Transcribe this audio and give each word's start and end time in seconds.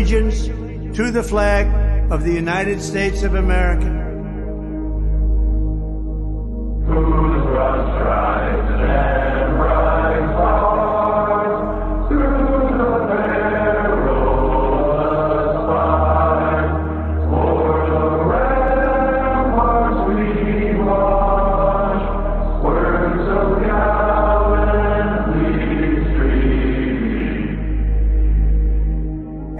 allegiance 0.00 0.46
to 0.96 1.10
the 1.10 1.22
flag 1.22 1.66
of 2.10 2.24
the 2.24 2.32
United 2.32 2.80
States 2.80 3.22
of 3.22 3.34
America. 3.34 4.09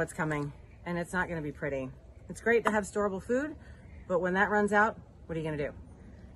It's 0.00 0.12
coming, 0.12 0.52
and 0.86 0.98
it's 0.98 1.12
not 1.12 1.28
going 1.28 1.40
to 1.40 1.42
be 1.42 1.52
pretty. 1.52 1.90
It's 2.28 2.40
great 2.40 2.64
to 2.64 2.70
have 2.70 2.84
storable 2.84 3.22
food, 3.22 3.56
but 4.08 4.20
when 4.20 4.34
that 4.34 4.50
runs 4.50 4.72
out, 4.72 4.96
what 5.26 5.36
are 5.36 5.40
you 5.40 5.46
going 5.46 5.58
to 5.58 5.68
do? 5.68 5.72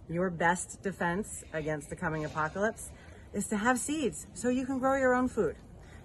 Your 0.08 0.30
best 0.30 0.82
defense 0.82 1.44
against 1.52 1.90
the 1.90 1.96
coming 1.96 2.24
apocalypse 2.24 2.90
is 3.32 3.46
to 3.48 3.56
have 3.56 3.78
seeds 3.78 4.26
so 4.34 4.48
you 4.48 4.66
can 4.66 4.78
grow 4.78 4.96
your 4.96 5.14
own 5.14 5.28
food. 5.28 5.56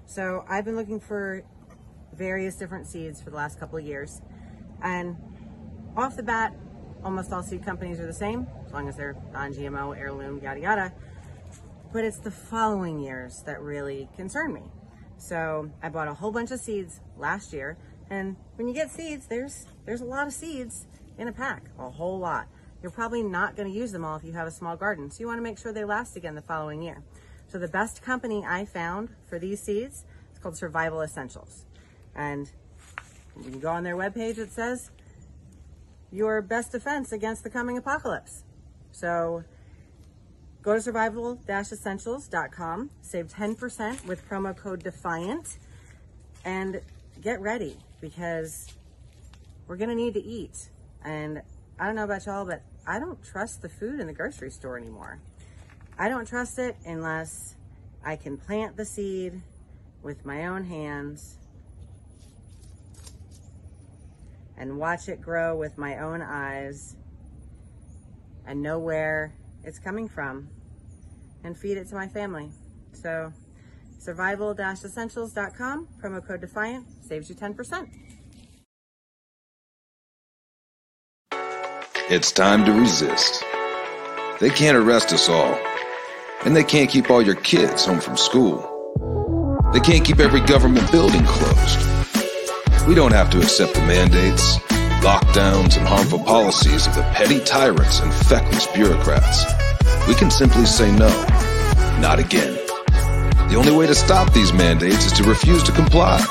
So 0.06 0.46
I've 0.47 0.66
been 0.66 0.75
looking 0.75 1.00
for 1.00 1.44
various 2.14 2.56
different 2.56 2.88
seeds 2.88 3.22
for 3.22 3.30
the 3.30 3.36
last 3.36 3.59
couple 3.59 3.78
of 3.78 3.86
years, 3.86 4.22
and 4.81 5.16
off 5.96 6.16
the 6.16 6.24
bat, 6.24 6.56
almost 7.03 7.31
all 7.31 7.44
seed 7.44 7.64
companies 7.64 8.00
are 8.00 8.06
the 8.06 8.14
same, 8.14 8.47
as 8.66 8.74
long 8.74 8.88
as 8.88 8.96
they're 8.96 9.16
non 9.34 9.53
GMO, 9.53 9.97
heirloom, 9.97 10.40
yada 10.41 10.59
yada. 10.59 10.94
But 11.91 12.03
it's 12.03 12.20
the 12.20 12.31
following 12.31 13.00
years 13.00 13.41
that 13.46 13.62
really 13.62 14.08
concern 14.16 14.53
me. 14.53 14.62
So 15.18 15.70
I 15.81 15.90
bought 15.90 16.08
a 16.08 16.14
whole 16.14 16.31
bunch 16.31 16.52
of 16.52 16.59
seeds 16.59 17.02
last 17.19 17.53
year, 17.53 17.78
and 18.09 18.35
when 18.56 18.68
you 18.68 18.74
get 18.74 18.91
seeds, 18.91 19.28
there's 19.28 19.66
there's 19.85 20.02
a 20.02 20.06
lot 20.06 20.28
of 20.28 20.34
seeds 20.34 20.85
in 21.18 21.28
a 21.28 21.31
pack, 21.31 21.63
a 21.78 21.90
whole 21.90 22.19
lot. 22.19 22.47
You're 22.81 22.91
probably 22.91 23.24
not 23.24 23.56
going 23.56 23.72
to 23.72 23.78
use 23.78 23.91
them 23.91 24.06
all 24.06 24.16
if 24.16 24.24
you 24.24 24.31
have 24.34 24.47
a 24.47 24.52
small 24.52 24.78
garden, 24.78 25.12
so 25.12 25.19
you 25.19 25.28
want 25.28 25.38
to 25.38 25.44
make 25.44 25.58
sure 25.58 25.74
they 25.74 25.84
last 25.84 26.16
again 26.16 26.35
the 26.35 26.41
following 26.41 26.81
year. 26.81 27.03
So 27.47 27.59
the 27.59 27.68
best 27.68 28.02
company 28.02 28.46
I 28.47 28.66
found 28.66 29.09
for 29.28 29.38
these 29.38 29.62
seeds 29.62 30.06
is 30.31 30.40
called 30.40 30.58
Survival 30.58 31.02
Essentials, 31.02 31.66
and 32.16 32.50
you 33.44 33.59
go 33.59 33.69
on 33.69 33.84
their 33.84 33.96
webpage, 33.96 34.38
it 34.38 34.52
says 34.52 34.91
your 36.12 36.41
best 36.41 36.72
defense 36.72 37.12
against 37.12 37.44
the 37.44 37.50
coming 37.50 37.78
apocalypse. 37.78 38.44
So 38.91 39.44
Go 40.62 40.74
to 40.74 40.81
survival-essentials.com, 40.81 42.90
save 43.02 43.28
10% 43.28 44.06
with 44.06 44.29
promo 44.29 44.56
code 44.56 44.84
DEFIANT, 44.84 45.58
and 46.44 46.81
get 47.22 47.41
ready 47.41 47.78
because 48.02 48.68
we're 49.68 49.78
going 49.78 49.90
to 49.90 49.96
need 49.96 50.13
to 50.13 50.24
eat. 50.24 50.69
And 51.03 51.41
I 51.80 51.85
don't 51.85 51.96
know 51.96 52.03
about 52.03 52.25
y'all, 52.25 52.46
but 52.46 52.62
I 52.88 53.00
don't 53.00 53.24
trust 53.24 53.62
the 53.62 53.69
food 53.69 54.00
in 54.00 54.07
the 54.07 54.13
grocery 54.13 54.52
store 54.52 54.78
anymore. 54.78 55.19
I 55.97 56.09
don't 56.09 56.28
trust 56.28 56.59
it 56.59 56.75
unless 56.85 57.56
I 58.03 58.16
can 58.16 58.38
plant 58.38 58.78
the 58.78 58.85
seed 58.85 59.41
with 60.02 60.25
my 60.25 60.46
own 60.47 60.63
hands 60.63 61.38
and 64.58 64.78
watch 64.78 65.08
it 65.09 65.22
grow 65.22 65.56
with 65.56 65.78
my 65.78 66.00
own 66.00 66.22
eyes 66.22 66.96
and 68.46 68.62
know 68.62 68.79
where 68.79 69.34
it's 69.63 69.79
coming 69.79 70.08
from 70.08 70.50
and 71.44 71.58
feed 71.58 71.78
it 71.78 71.88
to 71.90 71.96
my 71.96 72.08
family. 72.08 72.50
So 72.94 73.34
survival-essentials.com, 74.00 75.88
promo 76.02 76.26
code 76.26 76.42
DEFIANT, 76.42 76.86
saves 77.02 77.30
you 77.30 77.36
10%. 77.36 77.88
It's 82.09 82.32
time 82.32 82.66
to 82.66 82.72
resist. 82.72 83.44
They 84.40 84.50
can't 84.50 84.76
arrest 84.76 85.14
us 85.14 85.30
all. 85.30 85.59
And 86.44 86.56
they 86.56 86.64
can't 86.64 86.90
keep 86.90 87.12
all 87.12 87.22
your 87.22 87.36
kids 87.36 87.86
home 87.86 88.00
from 88.00 88.18
school. 88.18 88.66
They 89.74 89.80
can't 89.80 90.04
keep 90.04 90.20
every 90.20 90.42
government 90.42 90.92
building 90.92 91.24
closed. 91.26 92.88
We 92.88 92.96
don't 92.96 93.12
have 93.12 93.30
to 93.30 93.38
accept 93.38 93.76
the 93.76 93.82
mandates, 93.82 94.58
lockdowns, 95.04 95.78
and 95.78 95.88
harmful 95.88 96.20
policies 96.20 96.88
of 96.88 96.96
the 96.96 97.04
petty 97.14 97.40
tyrants 97.42 98.00
and 98.00 98.12
feckless 98.12 98.66
bureaucrats. 98.68 99.46
We 100.08 100.16
can 100.16 100.32
simply 100.32 100.66
say 100.66 100.91
no. 100.96 101.09
Not 102.00 102.18
again. 102.18 102.59
The 103.49 103.55
only 103.55 103.72
way 103.72 103.87
to 103.87 103.96
stop 103.96 104.31
these 104.31 104.53
mandates 104.53 105.07
is 105.07 105.11
to 105.13 105.23
refuse 105.23 105.63
to 105.63 105.72
comply. 105.72 106.23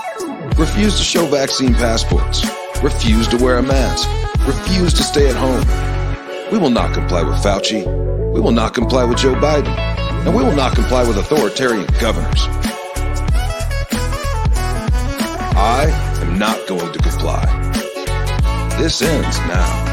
Refuse 0.57 0.97
to 0.99 1.03
show 1.03 1.27
vaccine 1.27 1.75
passports. 1.75 2.47
Refuse 2.81 3.27
to 3.29 3.37
wear 3.39 3.59
a 3.59 3.63
mask. 3.63 4.09
Refuse 4.47 4.95
to 4.95 5.03
stay 5.03 5.29
at 5.29 5.35
home. 5.35 5.67
We 6.53 6.59
will 6.59 6.71
not 6.71 6.95
comply 6.95 7.25
with 7.25 7.35
Fauci. 7.43 7.85
We 8.33 8.41
will 8.41 8.53
not 8.53 8.73
comply 8.73 9.03
with 9.03 9.19
Joe 9.19 9.35
Biden. 9.35 9.77
And 10.27 10.37
we 10.37 10.45
will 10.45 10.55
not 10.55 10.77
comply 10.77 11.07
with 11.09 11.17
authoritarian 11.17 11.87
governors. 12.01 12.47
I 15.57 15.91
am 16.23 16.39
not 16.39 16.69
going 16.69 16.93
to 16.93 16.99
comply. 17.01 17.45
This 18.79 19.03
ends 19.03 19.39
now. 19.41 19.88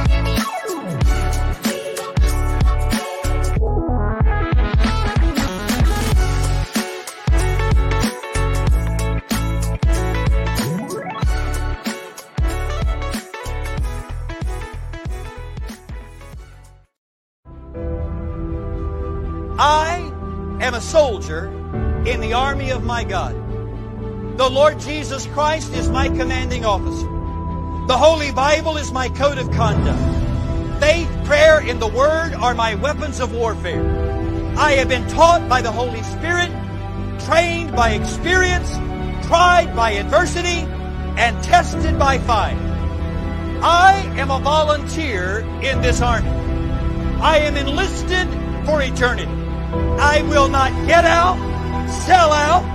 My 22.85 23.03
God. 23.03 23.35
The 24.37 24.49
Lord 24.49 24.79
Jesus 24.79 25.25
Christ 25.27 25.73
is 25.73 25.89
my 25.89 26.07
commanding 26.07 26.65
officer. 26.65 27.07
The 27.87 27.97
Holy 27.97 28.31
Bible 28.31 28.77
is 28.77 28.91
my 28.91 29.09
code 29.09 29.37
of 29.37 29.51
conduct. 29.51 30.79
Faith, 30.79 31.09
prayer, 31.25 31.59
and 31.59 31.81
the 31.81 31.87
Word 31.87 32.33
are 32.33 32.53
my 32.53 32.75
weapons 32.75 33.19
of 33.19 33.33
warfare. 33.33 33.83
I 34.57 34.73
have 34.73 34.89
been 34.89 35.07
taught 35.07 35.47
by 35.47 35.61
the 35.61 35.71
Holy 35.71 36.03
Spirit, 36.03 36.49
trained 37.25 37.75
by 37.75 37.91
experience, 37.91 38.69
tried 39.27 39.73
by 39.75 39.91
adversity, 39.91 40.67
and 41.17 41.43
tested 41.43 41.97
by 41.97 42.19
fire. 42.19 42.57
I 43.63 44.03
am 44.17 44.31
a 44.31 44.39
volunteer 44.39 45.39
in 45.61 45.81
this 45.81 46.01
army. 46.01 46.29
I 47.21 47.39
am 47.39 47.55
enlisted 47.55 48.27
for 48.65 48.81
eternity. 48.81 49.31
I 49.97 50.23
will 50.23 50.49
not 50.49 50.71
get 50.87 51.05
out, 51.05 51.37
sell 52.05 52.31
out, 52.31 52.74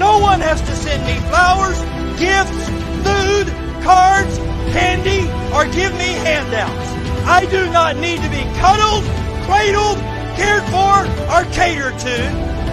No 0.00 0.18
one 0.18 0.40
has 0.40 0.62
to 0.62 0.74
send 0.74 1.04
me 1.04 1.12
flowers, 1.28 1.78
gifts, 2.18 2.64
food, 3.04 3.46
cards, 3.84 4.38
candy, 4.72 5.28
or 5.52 5.66
give 5.66 5.92
me 5.92 6.08
handouts. 6.24 6.88
I 7.28 7.44
do 7.44 7.70
not 7.70 7.98
need 7.98 8.16
to 8.22 8.30
be 8.30 8.40
cuddled, 8.56 9.04
cradled, 9.44 9.98
cared 10.40 10.64
for, 10.72 11.04
or 11.28 11.44
catered 11.52 11.98
to. 11.98 12.16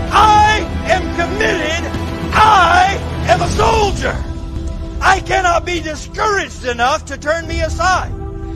I 0.09 0.59
am 0.88 1.03
committed. 1.19 1.91
I 2.31 2.95
am 3.27 3.41
a 3.41 3.50
soldier. 3.50 4.15
I 5.01 5.19
cannot 5.19 5.65
be 5.65 5.81
discouraged 5.81 6.63
enough 6.63 7.07
to 7.07 7.18
turn 7.18 7.45
me 7.45 7.59
aside. 7.59 8.13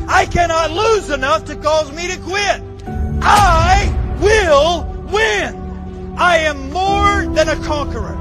I 0.07 0.25
cannot 0.27 0.71
lose 0.71 1.09
enough 1.09 1.43
to 1.47 1.57
cause 1.57 1.91
me 1.91 2.07
to 2.07 2.17
quit. 2.21 2.61
I 3.21 4.15
will 4.21 4.85
win. 5.11 6.15
I 6.17 6.37
am 6.37 6.71
more 6.71 7.25
than 7.35 7.49
a 7.49 7.57
conqueror. 7.65 8.20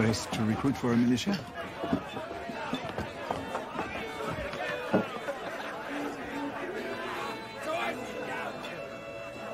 To 0.00 0.42
recruit 0.44 0.74
for 0.74 0.94
a 0.94 0.96
militia? 0.96 1.38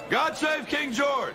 God 0.09 0.37
save 0.37 0.69
King 0.69 0.93
George! 0.93 1.35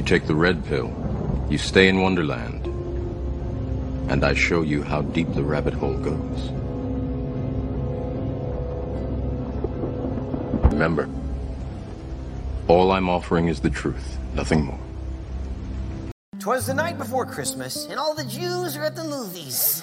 You 0.00 0.06
take 0.06 0.26
the 0.26 0.34
red 0.34 0.64
pill. 0.64 0.90
You 1.50 1.58
stay 1.58 1.86
in 1.86 2.00
Wonderland. 2.00 2.64
And 4.10 4.24
I 4.24 4.32
show 4.32 4.62
you 4.62 4.82
how 4.82 5.02
deep 5.02 5.30
the 5.34 5.42
rabbit 5.42 5.74
hole 5.74 5.98
goes. 5.98 6.48
Remember, 10.72 11.06
all 12.66 12.92
I'm 12.92 13.10
offering 13.10 13.48
is 13.48 13.60
the 13.60 13.68
truth, 13.68 14.16
nothing 14.32 14.64
more. 14.64 14.80
Twas 16.38 16.66
the 16.66 16.72
night 16.72 16.96
before 16.96 17.26
Christmas, 17.26 17.84
and 17.84 18.00
all 18.00 18.14
the 18.14 18.24
Jews 18.24 18.78
are 18.78 18.84
at 18.84 18.96
the 18.96 19.04
movies. 19.04 19.82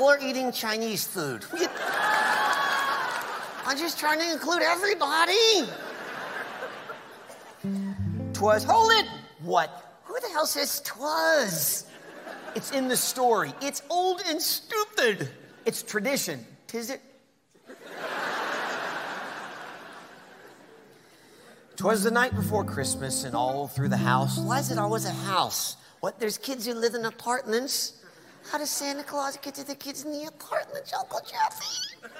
or 0.00 0.18
eating 0.18 0.52
Chinese 0.52 1.04
food. 1.04 1.44
I'm 3.66 3.78
just 3.78 3.98
trying 3.98 4.18
to 4.18 4.30
include 4.30 4.62
everybody. 4.62 5.64
Twas, 8.34 8.64
hold 8.64 8.92
it! 8.92 9.06
What? 9.40 10.00
Who 10.04 10.20
the 10.20 10.28
hell 10.28 10.46
says 10.46 10.80
twas? 10.80 11.86
It's 12.54 12.72
in 12.72 12.88
the 12.88 12.96
story. 12.96 13.52
It's 13.62 13.82
old 13.88 14.22
and 14.28 14.40
stupid. 14.40 15.30
It's 15.64 15.82
tradition. 15.82 16.44
Tis 16.66 16.90
it? 16.90 17.00
Twas 21.76 22.04
the 22.04 22.10
night 22.10 22.34
before 22.36 22.64
Christmas, 22.64 23.24
and 23.24 23.34
all 23.34 23.66
through 23.66 23.88
the 23.88 23.96
house. 23.96 24.38
Why 24.38 24.60
is 24.60 24.70
it 24.70 24.78
always 24.78 25.06
a 25.06 25.10
house? 25.10 25.76
What? 26.00 26.20
There's 26.20 26.38
kids 26.38 26.66
who 26.66 26.74
live 26.74 26.94
in 26.94 27.04
apartments. 27.04 28.04
How 28.50 28.58
does 28.58 28.70
Santa 28.70 29.02
Claus 29.02 29.36
get 29.38 29.54
to 29.54 29.66
the 29.66 29.74
kids 29.74 30.04
in 30.04 30.12
the 30.12 30.26
apartments, 30.26 30.92
Uncle 30.92 31.20
Jeffy? 31.20 32.10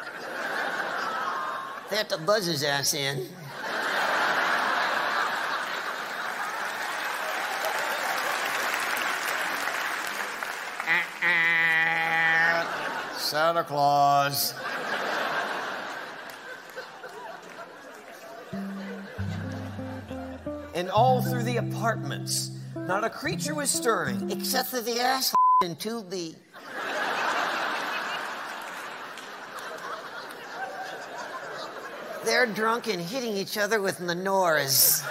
They 1.90 1.96
have 1.96 2.08
to 2.08 2.18
buzz 2.18 2.46
his 2.46 2.62
ass 2.62 2.94
in. 2.94 3.28
Santa 13.18 13.64
Claus. 13.64 14.54
And 20.74 20.90
all 20.90 21.22
through 21.22 21.42
the 21.42 21.56
apartments, 21.56 22.50
not 22.76 23.04
a 23.04 23.10
creature 23.10 23.54
was 23.54 23.70
stirring 23.70 24.30
except 24.30 24.68
for 24.68 24.80
the 24.80 25.00
ass 25.00 25.34
into 25.62 26.02
the. 26.02 26.34
They're 32.34 32.46
drunk 32.46 32.88
and 32.88 33.00
hitting 33.00 33.36
each 33.36 33.56
other 33.56 33.80
with 33.80 34.00
menorahs. 34.00 35.06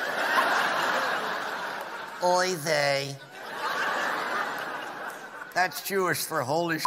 Oy 2.21 2.53
they. 2.55 3.15
That's 5.53 5.87
Jewish 5.87 6.25
for 6.25 6.41
holy 6.41 6.79
sh. 6.79 6.85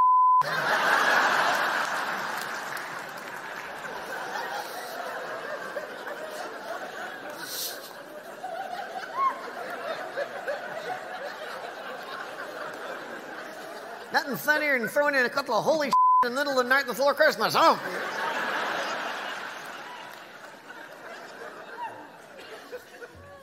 Nothing 14.13 14.37
funnier 14.37 14.79
than 14.79 14.89
throwing 14.89 15.15
in 15.15 15.25
a 15.25 15.31
couple 15.31 15.55
of 15.55 15.65
holy 15.65 15.87
in 15.89 15.93
the 16.23 16.31
middle 16.31 16.59
of 16.59 16.59
the 16.59 16.69
night 16.69 16.85
before 16.85 17.15
Christmas, 17.15 17.55
huh? 17.55 17.79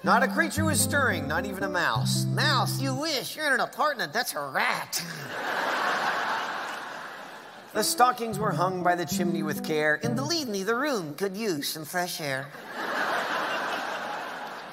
Not 0.05 0.21
a 0.21 0.27
creature 0.27 0.65
was 0.65 0.81
stirring, 0.81 1.29
not 1.29 1.45
even 1.45 1.63
a 1.63 1.69
mouse. 1.69 2.25
Mouse, 2.25 2.81
you 2.81 2.93
wish. 2.93 3.37
You're 3.37 3.47
in 3.47 3.53
an 3.53 3.61
apartment. 3.61 4.11
That's 4.11 4.33
a 4.33 4.41
rat. 4.41 5.01
the 7.73 7.83
stockings 7.83 8.37
were 8.37 8.51
hung 8.51 8.83
by 8.83 8.95
the 8.95 9.05
chimney 9.05 9.43
with 9.43 9.63
care, 9.63 10.01
and 10.03 10.13
believe 10.13 10.49
me, 10.49 10.63
the 10.63 10.75
room 10.75 11.13
could 11.15 11.37
use 11.37 11.69
some 11.69 11.85
fresh 11.85 12.19
air. 12.19 12.47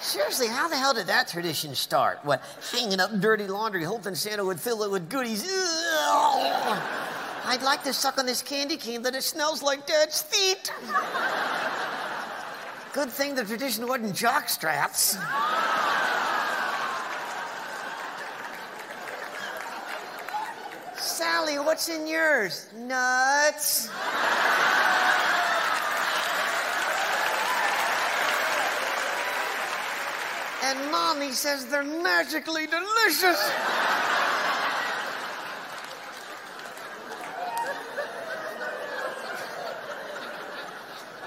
Seriously, 0.00 0.48
how 0.48 0.66
the 0.66 0.76
hell 0.76 0.94
did 0.94 1.06
that 1.06 1.28
tradition 1.28 1.76
start? 1.76 2.18
What, 2.24 2.42
hanging 2.72 2.98
up 2.98 3.20
dirty 3.20 3.46
laundry, 3.46 3.84
hoping 3.84 4.16
Santa 4.16 4.44
would 4.44 4.58
fill 4.58 4.82
it 4.82 4.90
with 4.90 5.08
goodies? 5.08 5.46
I'd 7.44 7.62
like 7.62 7.84
to 7.84 7.92
suck 7.92 8.18
on 8.18 8.26
this 8.26 8.42
candy 8.42 8.76
cane, 8.76 9.02
but 9.02 9.14
it 9.14 9.22
smells 9.22 9.62
like 9.62 9.86
dad's 9.86 10.22
feet. 10.22 10.72
Good 12.92 13.10
thing 13.10 13.36
the 13.36 13.44
tradition 13.44 13.86
wasn't 13.86 14.16
jock 14.16 14.48
straps. 14.48 15.16
Sally, 20.96 21.58
what's 21.60 21.88
in 21.88 22.08
yours? 22.08 22.68
Nuts. 22.74 23.88
And 30.64 30.90
mommy 30.90 31.30
says 31.30 31.66
they're 31.66 31.84
magically 31.84 32.66
delicious. 32.66 33.52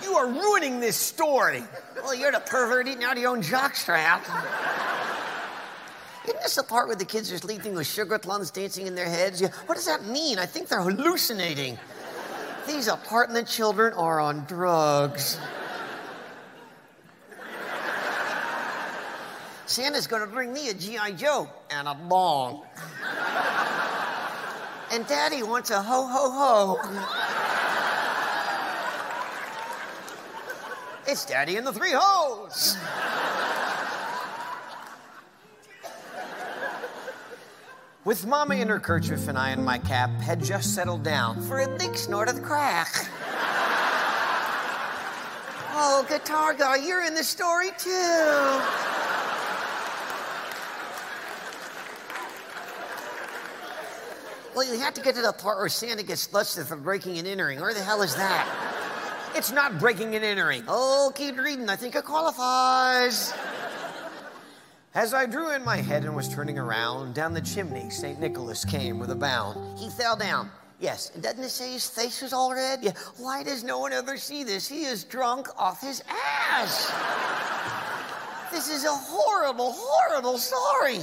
You 0.01 0.15
are 0.15 0.27
ruining 0.27 0.72
this 0.83 0.97
story. 0.97 1.63
Well, 1.95 2.13
you're 2.13 2.33
the 2.33 2.41
pervert 2.41 2.89
eating 2.89 3.05
out 3.05 3.15
of 3.15 3.21
your 3.21 3.31
own 3.31 3.41
jockstrap. 3.41 4.21
Isn't 6.25 6.41
this 6.41 6.55
the 6.55 6.63
part 6.63 6.87
where 6.87 6.95
the 6.97 7.05
kids 7.05 7.31
are 7.31 7.37
sleeping 7.37 7.73
with 7.73 7.87
sugar 7.87 8.19
plums 8.19 8.51
dancing 8.51 8.85
in 8.85 8.95
their 8.95 9.07
heads? 9.07 9.41
What 9.65 9.75
does 9.75 9.85
that 9.85 10.05
mean? 10.05 10.39
I 10.39 10.45
think 10.45 10.67
they're 10.67 10.81
hallucinating. 10.81 11.79
These 12.67 12.89
apartment 12.89 13.47
children 13.47 13.93
are 13.93 14.19
on 14.19 14.43
drugs. 14.45 15.39
Santa's 19.65 20.07
gonna 20.07 20.27
bring 20.27 20.51
me 20.51 20.69
a 20.69 20.73
G.I. 20.73 21.13
Joe 21.13 21.49
and 21.71 21.87
a 21.87 21.95
bong. 21.95 22.65
and 24.91 25.07
Daddy 25.07 25.43
wants 25.43 25.71
a 25.71 25.81
ho 25.81 26.07
ho 26.07 26.29
ho. 26.29 27.42
It's 31.05 31.25
Daddy 31.25 31.57
and 31.57 31.67
the 31.67 31.73
Three 31.73 31.91
Hoes. 31.93 32.77
With 38.05 38.25
Mama 38.25 38.55
in 38.55 38.69
her 38.69 38.79
kerchief 38.79 39.27
and 39.27 39.37
I 39.37 39.51
in 39.51 39.63
my 39.63 39.79
cap, 39.79 40.09
had 40.21 40.43
just 40.43 40.73
settled 40.75 41.03
down 41.03 41.41
for 41.43 41.59
a 41.59 41.77
big 41.77 41.95
snort 41.97 42.29
of 42.29 42.41
crack. 42.41 43.09
Oh, 45.75 46.05
guitar 46.07 46.53
guy, 46.53 46.77
you're 46.77 47.03
in 47.03 47.15
the 47.15 47.23
story 47.23 47.69
too. 47.77 47.89
Well, 54.55 54.71
you 54.71 54.79
have 54.79 54.93
to 54.93 55.01
get 55.01 55.15
to 55.15 55.21
the 55.21 55.33
part 55.33 55.57
where 55.57 55.67
Santa 55.67 56.03
gets 56.03 56.27
busted 56.27 56.67
for 56.67 56.75
breaking 56.75 57.17
and 57.17 57.27
entering. 57.27 57.59
Where 57.59 57.73
the 57.73 57.83
hell 57.83 58.03
is 58.03 58.15
that? 58.15 58.62
It's 59.35 59.51
not 59.51 59.79
breaking 59.79 60.15
and 60.15 60.23
entering. 60.23 60.63
Oh, 60.67 61.11
keep 61.15 61.37
reading. 61.37 61.69
I 61.69 61.75
think 61.75 61.95
it 61.95 62.03
qualifies. 62.03 63.33
As 64.93 65.11
I 65.13 65.25
drew 65.25 65.51
in 65.51 65.65
my 65.65 65.77
head 65.77 66.03
and 66.05 66.15
was 66.15 66.29
turning 66.29 66.59
around, 66.59 67.15
down 67.15 67.33
the 67.33 67.41
chimney 67.41 67.89
St. 67.89 68.19
Nicholas 68.19 68.63
came 68.63 68.99
with 68.99 69.09
a 69.09 69.15
bound. 69.15 69.79
He 69.79 69.89
fell 69.89 70.15
down. 70.15 70.51
Yes, 70.79 71.11
and 71.15 71.23
doesn't 71.23 71.43
it 71.43 71.49
say 71.49 71.71
his 71.71 71.89
face 71.89 72.21
was 72.21 72.31
all 72.31 72.53
red? 72.53 72.79
Yeah. 72.83 72.91
Why 73.17 73.41
does 73.41 73.63
no 73.63 73.79
one 73.79 73.91
ever 73.91 74.17
see 74.17 74.43
this? 74.43 74.67
He 74.67 74.83
is 74.83 75.03
drunk 75.03 75.47
off 75.57 75.81
his 75.81 76.03
ass. 76.51 76.91
this 78.51 78.69
is 78.69 78.83
a 78.85 78.91
horrible, 78.91 79.73
horrible 79.75 80.37
story. 80.37 80.99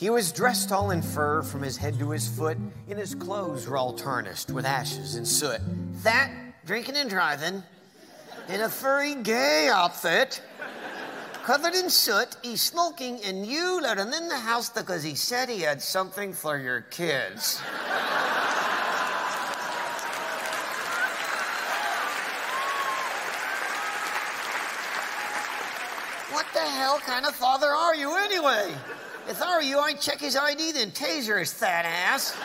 He 0.00 0.08
was 0.08 0.32
dressed 0.32 0.72
all 0.72 0.92
in 0.92 1.02
fur 1.02 1.42
from 1.42 1.62
his 1.62 1.76
head 1.76 1.98
to 1.98 2.08
his 2.08 2.26
foot, 2.26 2.56
and 2.88 2.98
his 2.98 3.14
clothes 3.14 3.66
were 3.66 3.76
all 3.76 3.92
tarnished 3.92 4.50
with 4.50 4.64
ashes 4.64 5.16
and 5.16 5.28
soot. 5.28 5.60
That, 6.02 6.30
drinking 6.64 6.96
and 6.96 7.10
driving, 7.10 7.62
in 8.48 8.62
a 8.62 8.68
furry 8.70 9.14
gay 9.16 9.68
outfit, 9.70 10.40
covered 11.44 11.74
in 11.74 11.90
soot, 11.90 12.34
he's 12.42 12.62
smoking, 12.62 13.20
and 13.24 13.44
you 13.44 13.78
let 13.82 13.98
him 13.98 14.14
in 14.14 14.28
the 14.28 14.38
house 14.38 14.70
because 14.70 15.02
he 15.02 15.14
said 15.14 15.50
he 15.50 15.60
had 15.60 15.82
something 15.82 16.32
for 16.32 16.56
your 16.56 16.80
kids. 16.80 17.58
what 26.32 26.46
the 26.54 26.60
hell 26.60 26.98
kind 27.00 27.26
of 27.26 27.34
father 27.34 27.68
are 27.68 27.94
you 27.94 28.16
anyway? 28.16 28.74
If 29.30 29.40
I 29.40 29.56
were 29.56 29.62
you, 29.62 29.78
I'd 29.78 30.00
check 30.00 30.18
his 30.18 30.34
ID, 30.34 30.72
then 30.72 30.90
taser 30.90 31.38
his 31.38 31.52
fat 31.52 31.84
ass. 31.84 32.36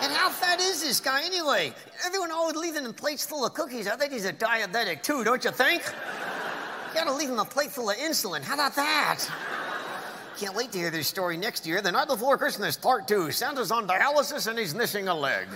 And 0.00 0.10
how 0.10 0.30
fat 0.30 0.58
is 0.58 0.82
this 0.82 0.98
guy 0.98 1.22
anyway? 1.24 1.74
Everyone 2.06 2.30
always 2.30 2.56
leaving 2.56 2.80
him 2.80 2.86
in 2.86 2.94
plates 2.94 3.26
full 3.26 3.44
of 3.44 3.52
cookies. 3.52 3.86
I 3.86 3.94
think 3.94 4.10
he's 4.10 4.24
a 4.24 4.32
diabetic 4.32 5.02
too, 5.02 5.24
don't 5.24 5.44
you 5.44 5.50
think? 5.50 5.82
You 5.84 6.94
gotta 6.94 7.12
leave 7.12 7.28
him 7.28 7.38
a 7.38 7.44
plate 7.44 7.70
full 7.70 7.90
of 7.90 7.96
insulin. 7.98 8.40
How 8.40 8.54
about 8.54 8.74
that? 8.76 9.26
Can't 10.38 10.56
wait 10.56 10.72
to 10.72 10.78
hear 10.78 10.90
this 10.90 11.06
story 11.06 11.36
next 11.36 11.66
year. 11.66 11.82
The 11.82 11.92
night 11.92 12.08
before 12.08 12.38
Christmas, 12.38 12.78
part 12.78 13.06
two. 13.06 13.30
Santa's 13.30 13.70
on 13.70 13.86
dialysis 13.86 14.46
and 14.46 14.58
he's 14.58 14.74
missing 14.74 15.08
a 15.08 15.14
leg. 15.14 15.46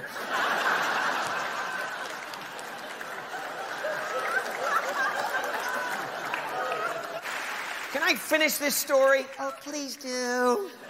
I 8.09 8.15
finish 8.15 8.57
this 8.57 8.75
story? 8.75 9.27
Oh, 9.39 9.53
please 9.61 9.97
do. 9.97 10.71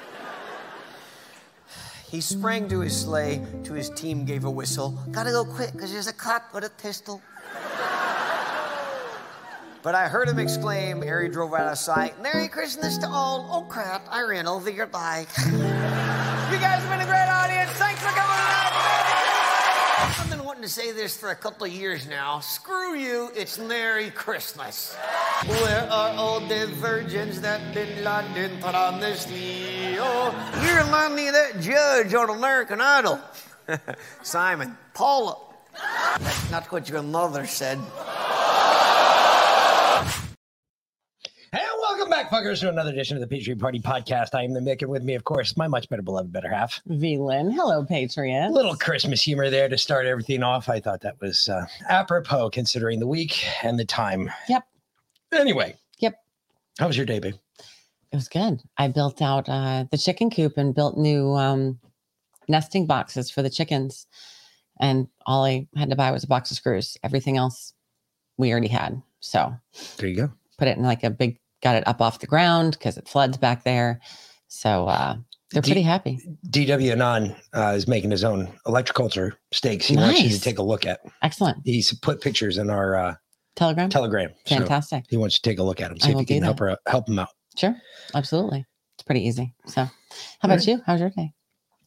He 2.12 2.20
sprang 2.22 2.68
to 2.68 2.80
his 2.80 2.98
sleigh, 2.98 3.44
to 3.64 3.74
his 3.74 3.90
team 3.90 4.24
gave 4.24 4.44
a 4.44 4.50
whistle. 4.50 4.96
Gotta 5.10 5.30
go 5.30 5.44
quick, 5.44 5.72
because 5.72 5.92
there's 5.92 6.06
a 6.06 6.12
cop 6.12 6.54
with 6.54 6.64
a 6.64 6.70
pistol. 6.70 7.20
but 9.82 9.94
I 9.96 10.08
heard 10.08 10.28
him 10.28 10.38
exclaim 10.38 11.02
ere 11.02 11.24
he 11.24 11.28
drove 11.28 11.52
out 11.52 11.72
of 11.72 11.76
sight, 11.76 12.22
Merry 12.22 12.46
Christmas 12.46 12.98
to 12.98 13.08
all. 13.08 13.50
Oh 13.52 13.62
crap, 13.68 14.06
I 14.08 14.22
ran 14.22 14.46
over 14.46 14.70
your 14.70 14.86
bike. 14.86 15.28
you 15.44 15.52
guys 15.52 16.80
have 16.80 16.88
been 16.88 17.00
a 17.00 17.10
great 17.10 17.28
audience. 17.28 17.70
Thanks 17.72 18.00
for 18.00 18.10
coming 18.10 18.30
out. 18.30 18.72
I've 20.20 20.30
been 20.30 20.44
wanting 20.44 20.62
to 20.62 20.68
say 20.68 20.92
this 20.92 21.16
for 21.16 21.30
a 21.30 21.36
couple 21.36 21.66
of 21.66 21.72
years 21.72 22.06
now. 22.08 22.38
Screw 22.40 22.94
you, 22.94 23.30
it's 23.34 23.58
Merry 23.58 24.10
Christmas. 24.10 24.96
Where 25.46 25.88
are 25.88 26.14
all 26.16 26.40
the 26.40 26.66
virgins 26.66 27.40
that 27.42 27.72
Bin 27.72 28.02
Laden 28.02 28.58
promised 28.60 29.30
me? 29.30 29.96
Oh, 30.00 30.34
you 30.64 30.76
remind 30.84 31.14
me 31.14 31.28
of 31.28 31.34
that 31.34 31.60
judge 31.60 32.12
on 32.12 32.28
American 32.30 32.80
Idol. 32.80 33.20
Simon, 34.22 34.76
Paula. 34.94 35.36
That's 36.18 36.50
not 36.50 36.72
what 36.72 36.88
your 36.88 37.02
mother 37.04 37.46
said. 37.46 37.78
And 41.52 41.62
welcome 41.80 42.10
back, 42.10 42.30
fuckers, 42.30 42.58
to 42.60 42.68
another 42.68 42.90
edition 42.90 43.16
of 43.16 43.20
the 43.20 43.28
Patriot 43.28 43.60
Party 43.60 43.78
Podcast. 43.78 44.34
I 44.34 44.42
am 44.42 44.54
the 44.54 44.60
Mick, 44.60 44.82
and 44.82 44.90
with 44.90 45.04
me, 45.04 45.14
of 45.14 45.22
course, 45.22 45.56
my 45.56 45.68
much 45.68 45.88
better 45.88 46.02
beloved 46.02 46.32
better 46.32 46.50
half. 46.50 46.80
V 46.86 47.16
Lynn. 47.16 47.52
Hello, 47.52 47.84
Patriot. 47.84 48.50
little 48.50 48.74
Christmas 48.74 49.22
humor 49.22 49.50
there 49.50 49.68
to 49.68 49.78
start 49.78 50.04
everything 50.06 50.42
off. 50.42 50.68
I 50.68 50.80
thought 50.80 51.02
that 51.02 51.20
was 51.20 51.48
uh, 51.48 51.64
apropos 51.88 52.50
considering 52.50 52.98
the 52.98 53.06
week 53.06 53.44
and 53.62 53.78
the 53.78 53.84
time. 53.84 54.30
Yep. 54.48 54.64
Anyway. 55.32 55.76
Yep. 55.98 56.14
How 56.78 56.86
was 56.86 56.96
your 56.96 57.06
day, 57.06 57.18
babe? 57.18 57.34
It 58.12 58.16
was 58.16 58.28
good. 58.28 58.60
I 58.78 58.88
built 58.88 59.20
out 59.20 59.48
uh, 59.48 59.84
the 59.90 59.98
chicken 59.98 60.30
coop 60.30 60.56
and 60.56 60.74
built 60.74 60.96
new 60.96 61.32
um, 61.34 61.78
nesting 62.48 62.86
boxes 62.86 63.30
for 63.30 63.42
the 63.42 63.50
chickens. 63.50 64.06
And 64.80 65.08
all 65.26 65.44
I 65.44 65.66
had 65.76 65.90
to 65.90 65.96
buy 65.96 66.10
was 66.10 66.24
a 66.24 66.28
box 66.28 66.50
of 66.50 66.56
screws. 66.56 66.96
Everything 67.02 67.36
else 67.36 67.74
we 68.38 68.50
already 68.50 68.68
had. 68.68 69.02
So 69.20 69.54
there 69.98 70.08
you 70.08 70.16
go. 70.16 70.32
Put 70.56 70.68
it 70.68 70.78
in 70.78 70.84
like 70.84 71.04
a 71.04 71.10
big, 71.10 71.38
got 71.62 71.76
it 71.76 71.86
up 71.86 72.00
off 72.00 72.20
the 72.20 72.26
ground 72.26 72.72
because 72.72 72.96
it 72.96 73.08
floods 73.08 73.36
back 73.36 73.64
there. 73.64 74.00
So 74.46 74.86
uh, 74.86 75.16
they're 75.50 75.60
D- 75.62 75.70
pretty 75.72 75.82
happy. 75.82 76.20
DW 76.48 76.92
Anon 76.92 77.36
uh, 77.52 77.74
is 77.76 77.86
making 77.86 78.10
his 78.10 78.24
own 78.24 78.48
electroculture 78.66 79.32
stakes. 79.52 79.86
He 79.86 79.96
wants 79.96 80.22
you 80.22 80.30
to 80.30 80.40
take 80.40 80.58
a 80.58 80.62
look 80.62 80.86
at. 80.86 81.00
Excellent. 81.22 81.58
He's 81.64 81.92
put 81.98 82.20
pictures 82.20 82.56
in 82.56 82.70
our 82.70 82.96
uh, 82.96 83.14
Telegram? 83.58 83.90
Telegram. 83.90 84.30
So 84.46 84.56
Fantastic. 84.56 85.04
he 85.08 85.16
wants 85.16 85.34
you 85.36 85.40
to 85.42 85.50
take 85.50 85.58
a 85.58 85.62
look 85.62 85.80
at 85.80 85.90
him. 85.90 85.98
I 86.00 86.04
See 86.04 86.10
if 86.10 86.14
will 86.14 86.22
you 86.22 86.26
can 86.26 86.42
help 86.44 86.60
her 86.60 86.78
help 86.86 87.08
him 87.08 87.18
out. 87.18 87.30
Sure. 87.56 87.76
Absolutely. 88.14 88.64
It's 88.94 89.02
pretty 89.02 89.26
easy. 89.26 89.52
So, 89.66 89.82
how 89.82 89.90
about 90.42 90.66
you? 90.66 90.80
How's 90.86 91.00
your 91.00 91.10
day? 91.10 91.32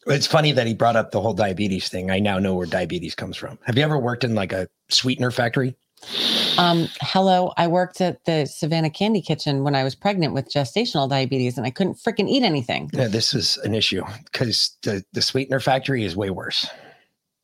It's 0.08 0.28
funny 0.28 0.52
that 0.52 0.68
he 0.68 0.74
brought 0.74 0.96
up 0.96 1.12
the 1.12 1.22
whole 1.22 1.34
diabetes 1.34 1.88
thing. 1.88 2.12
I 2.12 2.20
now 2.20 2.40
know 2.40 2.56
where 2.56 2.66
diabetes 2.66 3.16
comes 3.16 3.38
from. 3.38 3.58
Have 3.64 3.78
you 3.78 3.84
ever 3.84 3.98
worked 3.98 4.24
in 4.24 4.36
like 4.36 4.52
a 4.52 4.68
sweetener 4.90 5.32
factory? 5.32 5.76
Um, 6.58 6.90
hello. 7.02 7.54
I 7.58 7.68
worked 7.68 8.02
at 8.02 8.26
the 8.26 8.46
Savannah 8.48 8.90
Candy 8.90 9.22
Kitchen 9.22 9.64
when 9.64 9.76
I 9.76 9.84
was 9.84 9.96
pregnant 9.96 10.34
with 10.34 10.52
gestational 10.52 11.08
diabetes 11.08 11.58
and 11.58 11.66
I 11.66 11.70
couldn't 11.70 11.96
freaking 11.96 12.28
eat 12.28 12.44
anything. 12.44 12.90
Yeah, 12.94 13.08
this 13.08 13.34
is 13.34 13.58
an 13.58 13.76
issue 13.76 14.04
because 14.26 14.76
the, 14.82 15.06
the 15.14 15.22
sweetener 15.22 15.60
factory 15.60 16.04
is 16.04 16.16
way 16.16 16.32
worse. 16.32 16.68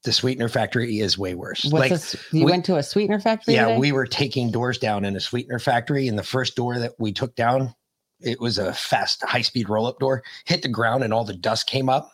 The 0.08 0.13
sweetener 0.13 0.48
factory 0.48 1.02
is 1.02 1.17
way 1.17 1.36
worse. 1.36 1.65
What's 1.65 1.89
this? 1.89 2.15
You 2.32 2.46
we- 2.46 2.52
went 2.52 2.63
to 2.63 2.78
a 2.78 2.84
sweetener 2.84 3.20
factory? 3.20 3.56
Yeah, 3.56 3.65
today? 3.65 3.78
we 3.78 3.91
were 3.91 4.08
taking 4.08 4.50
doors 4.52 4.78
down 4.78 5.04
in 5.04 5.17
a 5.17 5.20
sweetener 5.20 5.60
factory, 5.60 6.08
and 6.08 6.17
the 6.17 6.24
first 6.24 6.56
door 6.56 6.80
that 6.80 6.93
we 6.98 7.12
took 7.12 7.36
down, 7.36 7.76
it 8.22 8.39
was 8.39 8.58
a 8.58 8.72
fast, 8.72 9.22
high 9.26 9.41
speed 9.41 9.67
roll 9.67 9.86
up 9.86 10.00
door, 10.00 10.24
hit 10.46 10.62
the 10.62 10.70
ground, 10.70 11.04
and 11.04 11.13
all 11.13 11.26
the 11.26 11.36
dust 11.36 11.67
came 11.67 11.89
up. 11.89 12.10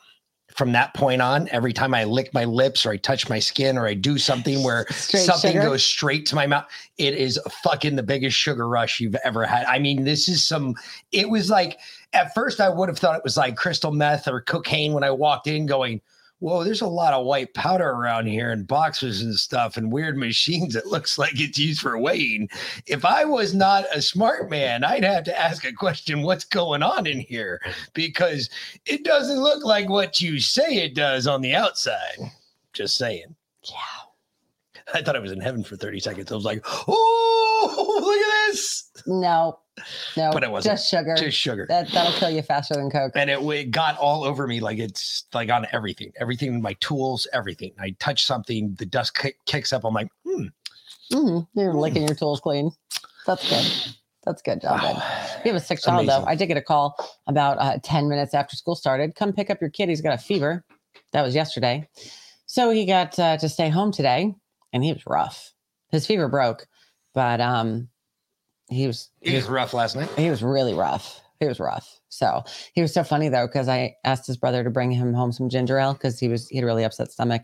From 0.56 0.72
that 0.72 0.96
point 0.96 1.22
on, 1.22 1.48
every 1.50 1.72
time 1.72 1.94
I 1.94 2.04
lick 2.06 2.34
my 2.34 2.46
lips 2.46 2.84
or 2.84 2.94
I 2.94 2.98
touch 2.98 3.30
my 3.30 3.38
skin 3.38 3.78
or 3.78 3.86
I 3.86 3.94
do 3.94 4.18
something 4.18 4.64
where 4.64 4.88
Straight 4.90 5.26
something 5.26 5.52
sugar? 5.52 5.62
goes 5.64 5.84
straight 5.84 6.26
to 6.28 6.36
my 6.36 6.48
mouth, 6.48 6.66
it 6.98 7.14
is 7.14 7.40
fucking 7.64 7.96
the 7.96 8.02
biggest 8.02 8.36
sugar 8.36 8.68
rush 8.68 9.00
you've 9.00 9.18
ever 9.24 9.46
had. 9.46 9.66
I 9.66 9.78
mean, 9.78 10.04
this 10.04 10.28
is 10.28 10.42
some, 10.42 10.74
it 11.12 11.30
was 11.30 11.52
like, 11.52 11.78
at 12.14 12.34
first 12.34 12.60
I 12.60 12.70
would 12.70 12.90
have 12.90 12.98
thought 12.98 13.18
it 13.18 13.24
was 13.24 13.38
like 13.38 13.56
crystal 13.56 13.92
meth 13.92 14.28
or 14.28 14.42
cocaine 14.42 14.94
when 14.94 15.04
I 15.04 15.12
walked 15.12 15.46
in 15.46 15.68
going, 15.68 16.02
whoa, 16.44 16.62
there's 16.62 16.82
a 16.82 16.88
lot 16.88 17.14
of 17.14 17.26
white 17.26 17.54
powder 17.54 17.90
around 17.90 18.26
here 18.26 18.52
and 18.52 18.68
boxes 18.68 19.22
and 19.22 19.34
stuff 19.34 19.78
and 19.78 19.94
weird 19.94 20.18
machines. 20.18 20.76
It 20.76 20.86
looks 20.94 21.18
like 21.18 21.40
it's 21.40 21.58
used 21.58 21.80
for 21.80 21.98
weighing. 21.98 22.50
If 22.86 23.06
I 23.06 23.24
was 23.24 23.56
not 23.56 23.86
a 23.94 24.02
smart 24.02 24.50
man, 24.50 24.84
I'd 24.84 25.06
have 25.06 25.24
to 25.24 25.40
ask 25.40 25.64
a 25.64 25.72
question 25.72 26.22
what's 26.22 26.44
going 26.44 26.84
on 26.84 27.08
in 27.08 27.22
here? 27.22 27.62
Because 27.94 28.50
it 28.86 29.06
doesn't 29.06 29.40
look 29.40 29.64
like 29.64 29.88
what 29.88 30.20
you 30.20 30.38
say 30.38 30.84
it 30.84 30.96
does 30.96 31.28
on 31.28 31.40
the 31.40 31.56
outside. 31.56 32.18
Just 32.74 32.98
saying. 32.98 33.36
Yeah. 33.64 33.78
I 34.94 35.02
thought 35.02 35.16
I 35.16 35.20
was 35.20 35.32
in 35.32 35.40
heaven 35.40 35.64
for 35.64 35.78
30 35.78 36.02
seconds. 36.02 36.30
I 36.30 36.36
was 36.36 36.44
like, 36.44 36.62
oh, 36.90 38.00
look 38.02 38.18
at 38.18 38.52
this. 38.52 38.92
No, 39.08 39.60
no, 40.18 40.32
But 40.34 40.44
it 40.44 40.52
wasn't. 40.52 40.74
just 40.78 40.90
sugar. 40.90 41.16
Just 41.16 41.38
sugar. 41.38 41.66
That 41.68 41.92
that'll 41.92 42.14
kill 42.14 42.30
you 42.30 42.42
faster 42.42 42.76
than 42.76 42.90
Coke. 42.90 43.14
and 43.16 43.30
it, 43.30 43.40
it 43.40 43.72
got 43.72 43.98
all 43.98 44.24
over 44.24 44.46
me 44.48 44.60
like 44.60 44.78
it's 44.80 45.26
like 45.34 45.50
on 45.50 45.66
everything 45.72 46.12
everything 46.20 46.62
my 46.62 46.74
tools 46.74 47.28
everything 47.34 47.72
i 47.80 47.96
touch 48.00 48.26
something 48.26 48.76
the 48.80 48.86
dust 48.86 49.16
kick, 49.18 49.38
kicks 49.46 49.74
up 49.74 49.84
i'm 49.84 49.94
like 49.94 50.08
hmm 50.26 50.46
Mhm, 51.12 51.48
You're 51.54 51.74
licking 51.76 52.04
your 52.04 52.16
tools 52.16 52.40
clean. 52.40 52.72
That's 53.28 53.48
good. 53.48 53.72
That's 54.26 54.42
good 54.42 54.62
job, 54.62 54.82
Ben. 54.82 54.96
We 55.44 55.50
have 55.52 55.56
a 55.56 55.64
sick 55.64 55.80
child, 55.82 56.08
though. 56.08 56.24
I 56.26 56.34
did 56.36 56.48
get 56.48 56.58
a 56.58 56.62
call 56.62 56.96
about 57.28 57.58
uh, 57.60 57.78
10 57.84 58.10
minutes 58.10 58.34
after 58.34 58.56
school 58.56 58.74
started. 58.76 59.14
Come 59.14 59.32
pick 59.32 59.52
up 59.52 59.62
your 59.62 59.70
kid. 59.70 59.90
He's 59.90 60.02
got 60.02 60.14
a 60.14 60.18
fever. 60.18 60.66
That 61.12 61.22
was 61.22 61.36
yesterday. 61.36 61.88
So 62.48 62.72
he 62.72 62.86
got 62.88 63.20
uh, 63.20 63.38
to 63.38 63.48
stay 63.50 63.70
home 63.70 63.92
today, 63.92 64.34
and 64.72 64.84
he 64.84 64.92
was 64.92 65.04
rough. 65.06 65.54
His 65.92 66.08
fever 66.08 66.28
broke, 66.28 66.66
but 67.14 67.40
um, 67.40 67.90
he 68.74 68.88
was 68.88 69.10
He 69.22 69.36
was 69.36 69.48
rough 69.48 69.74
last 69.74 69.96
night. 69.96 70.10
he 70.18 70.30
was 70.30 70.44
really 70.44 70.74
rough. 70.74 71.22
He 71.40 71.48
was 71.48 71.60
rough. 71.60 72.00
So 72.10 72.44
he 72.74 72.82
was 72.82 72.94
so 72.94 73.04
funny 73.04 73.30
though, 73.30 73.48
because 73.48 73.68
I 73.68 73.96
asked 74.04 74.28
his 74.28 74.38
brother 74.38 74.64
to 74.64 74.70
bring 74.70 74.92
him 74.92 75.14
home 75.14 75.32
some 75.32 75.50
ginger 75.50 75.78
ale 75.80 75.94
because 75.94 76.20
he 76.20 76.28
was 76.28 76.48
he 76.48 76.58
had 76.58 76.64
a 76.64 76.68
really 76.68 76.84
upset 76.84 77.12
stomach, 77.12 77.44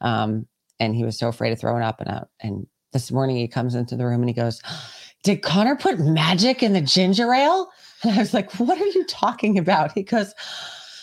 um, 0.00 0.46
and 0.80 0.94
he 0.94 1.04
was 1.04 1.18
so 1.18 1.28
afraid 1.28 1.52
of 1.52 1.58
throwing 1.60 1.82
up. 1.82 2.00
And 2.00 2.08
out. 2.10 2.28
And 2.40 2.66
this 2.92 3.10
morning 3.10 3.36
he 3.36 3.48
comes 3.48 3.74
into 3.74 3.96
the 3.96 4.06
room 4.06 4.20
and 4.20 4.28
he 4.28 4.34
goes, 4.34 4.62
"Did 5.24 5.42
Connor 5.42 5.76
put 5.76 5.98
magic 5.98 6.62
in 6.62 6.72
the 6.72 6.80
ginger 6.80 7.32
ale?" 7.32 7.68
And 8.02 8.12
I 8.12 8.18
was 8.18 8.34
like, 8.34 8.52
"What 8.54 8.80
are 8.80 8.86
you 8.86 9.04
talking 9.06 9.58
about?" 9.58 9.92
He 9.92 10.02
goes, 10.02 10.32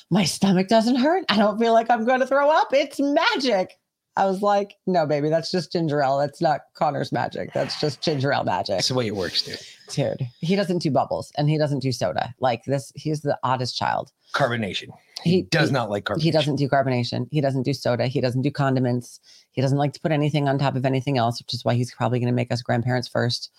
"My 0.09 0.23
stomach 0.23 0.67
doesn't 0.67 0.95
hurt. 0.97 1.25
I 1.29 1.37
don't 1.37 1.59
feel 1.59 1.73
like 1.73 1.89
I'm 1.89 2.05
going 2.05 2.19
to 2.21 2.27
throw 2.27 2.49
up. 2.49 2.69
It's 2.73 2.99
magic." 2.99 3.77
I 4.17 4.25
was 4.25 4.41
like, 4.41 4.75
"No, 4.87 5.05
baby, 5.05 5.29
that's 5.29 5.51
just 5.51 5.71
ginger 5.71 6.01
ale. 6.01 6.17
That's 6.17 6.41
not 6.41 6.61
Connor's 6.73 7.11
magic. 7.11 7.53
That's 7.53 7.79
just 7.79 8.01
ginger 8.01 8.31
ale 8.33 8.43
magic." 8.43 8.75
That's 8.77 8.87
the 8.89 8.93
way 8.93 9.07
it 9.07 9.15
works, 9.15 9.41
dude. 9.43 9.59
dude 9.89 10.27
he 10.39 10.55
doesn't 10.55 10.79
do 10.79 10.89
bubbles 10.91 11.31
and 11.37 11.49
he 11.49 11.57
doesn't 11.57 11.79
do 11.79 11.91
soda 11.91 12.33
like 12.39 12.63
this 12.65 12.91
he's 12.95 13.21
the 13.21 13.37
oddest 13.43 13.75
child 13.75 14.11
Carbonation. 14.33 14.87
He, 15.23 15.41
does 15.43 15.69
not 15.71 15.89
like 15.89 16.05
carbonation. 16.05 16.21
he 16.21 16.31
doesn't 16.31 16.55
do 16.55 16.69
carbonation 16.69 17.27
he 17.29 17.41
doesn't 17.41 17.63
do 17.63 17.73
soda 17.73 18.07
he 18.07 18.21
doesn't 18.21 18.41
do 18.41 18.49
condiments 18.51 19.19
he 19.51 19.61
doesn't 19.61 19.77
like 19.77 19.91
to 19.93 19.99
put 19.99 20.11
anything 20.13 20.47
on 20.47 20.57
top 20.57 20.75
of 20.77 20.85
anything 20.85 21.17
else 21.17 21.41
which 21.41 21.53
is 21.53 21.65
why 21.65 21.73
he's 21.73 21.93
probably 21.93 22.19
going 22.19 22.31
to 22.31 22.35
make 22.35 22.51
us 22.53 22.61
grandparents 22.61 23.07
first 23.09 23.51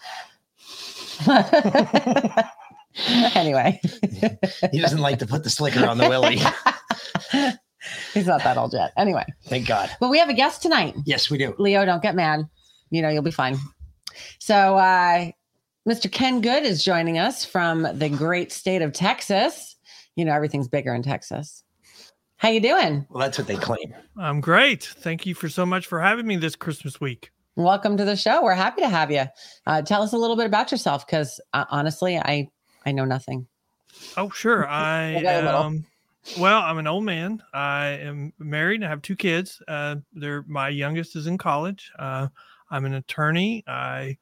anyway 3.35 3.79
He 4.73 4.81
doesn't 4.81 5.01
like 5.01 5.19
to 5.21 5.27
put 5.27 5.45
the 5.45 5.51
slicker 5.51 5.87
on 5.87 5.99
the 5.99 6.09
willy. 6.09 6.39
he's 8.15 8.27
not 8.27 8.43
that 8.45 8.57
old 8.57 8.73
yet 8.73 8.93
anyway 8.97 9.25
Thank 9.47 9.67
God. 9.67 9.91
but 10.01 10.09
we 10.09 10.19
have 10.19 10.29
a 10.29 10.35
guest 10.35 10.63
tonight 10.63 10.95
Yes, 11.05 11.31
we 11.31 11.39
do. 11.39 11.55
leo 11.59 11.85
don't 11.85 12.03
get 12.03 12.15
mad 12.15 12.47
you 12.91 13.03
know 13.03 13.09
you'll 13.09 13.23
be 13.23 13.31
fine 13.31 13.57
so 14.39 14.77
uh 14.77 15.31
mr 15.89 16.11
ken 16.11 16.41
good 16.41 16.65
is 16.65 16.85
joining 16.85 17.19
us 17.19 17.45
from 17.45 17.83
the 17.99 18.09
great 18.09 18.53
state 18.53 18.83
of 18.83 18.93
texas 18.93 19.77
you 20.17 20.25
know 20.25 20.33
everything's 20.33 20.69
bigger 20.69 20.95
in 20.95 21.03
texas 21.03 21.65
how 22.37 22.49
you 22.49 22.61
doing 22.61 23.07
Well, 23.09 23.21
that's 23.21 23.39
what 23.39 23.47
they 23.47 23.55
claim. 23.55 23.95
I'm 24.19 24.41
great. 24.41 24.83
Thank 24.83 25.27
you 25.27 25.35
for 25.37 25.49
so 25.49 25.65
much 25.65 25.87
for 25.87 26.01
having 26.01 26.27
me 26.27 26.35
this 26.35 26.57
Christmas 26.57 27.01
week. 27.01 27.31
welcome 27.55 27.97
to 27.97 28.05
the 28.05 28.17
show 28.17 28.43
we're 28.43 28.53
happy 28.55 28.81
to 28.83 28.89
have 28.89 29.11
you 29.13 29.25
uh, 29.67 29.81
tell 29.83 30.03
us 30.03 30.13
a 30.13 30.17
little 30.19 30.35
bit 30.37 30.47
about 30.47 30.73
yourself 30.73 31.07
because 31.07 31.41
uh, 31.53 31.65
honestly 31.71 32.19
i 32.19 32.49
i 32.85 32.91
know 32.93 33.05
nothing 33.05 33.47
Oh, 34.17 34.31
sure. 34.31 34.67
I 34.69 35.21
very 35.23 35.45
little. 35.45 35.63
am. 35.65 35.87
Well, 36.39 36.63
I'm 36.63 36.79
an 36.79 36.87
old 36.87 37.05
man. 37.05 37.43
I 37.53 37.87
am 37.89 38.33
married 38.39 38.77
and 38.77 38.85
I 38.85 38.89
have 38.89 39.03
two 39.03 39.17
kids. 39.17 39.61
Uh, 39.67 39.97
they're 40.13 40.45
my 40.47 40.69
youngest 40.69 41.17
is 41.17 41.27
in 41.27 41.37
college. 41.37 41.91
Uh, 41.99 42.29
I'm 42.71 42.85
an 42.85 42.95
attorney. 42.95 43.65
I 43.67 44.17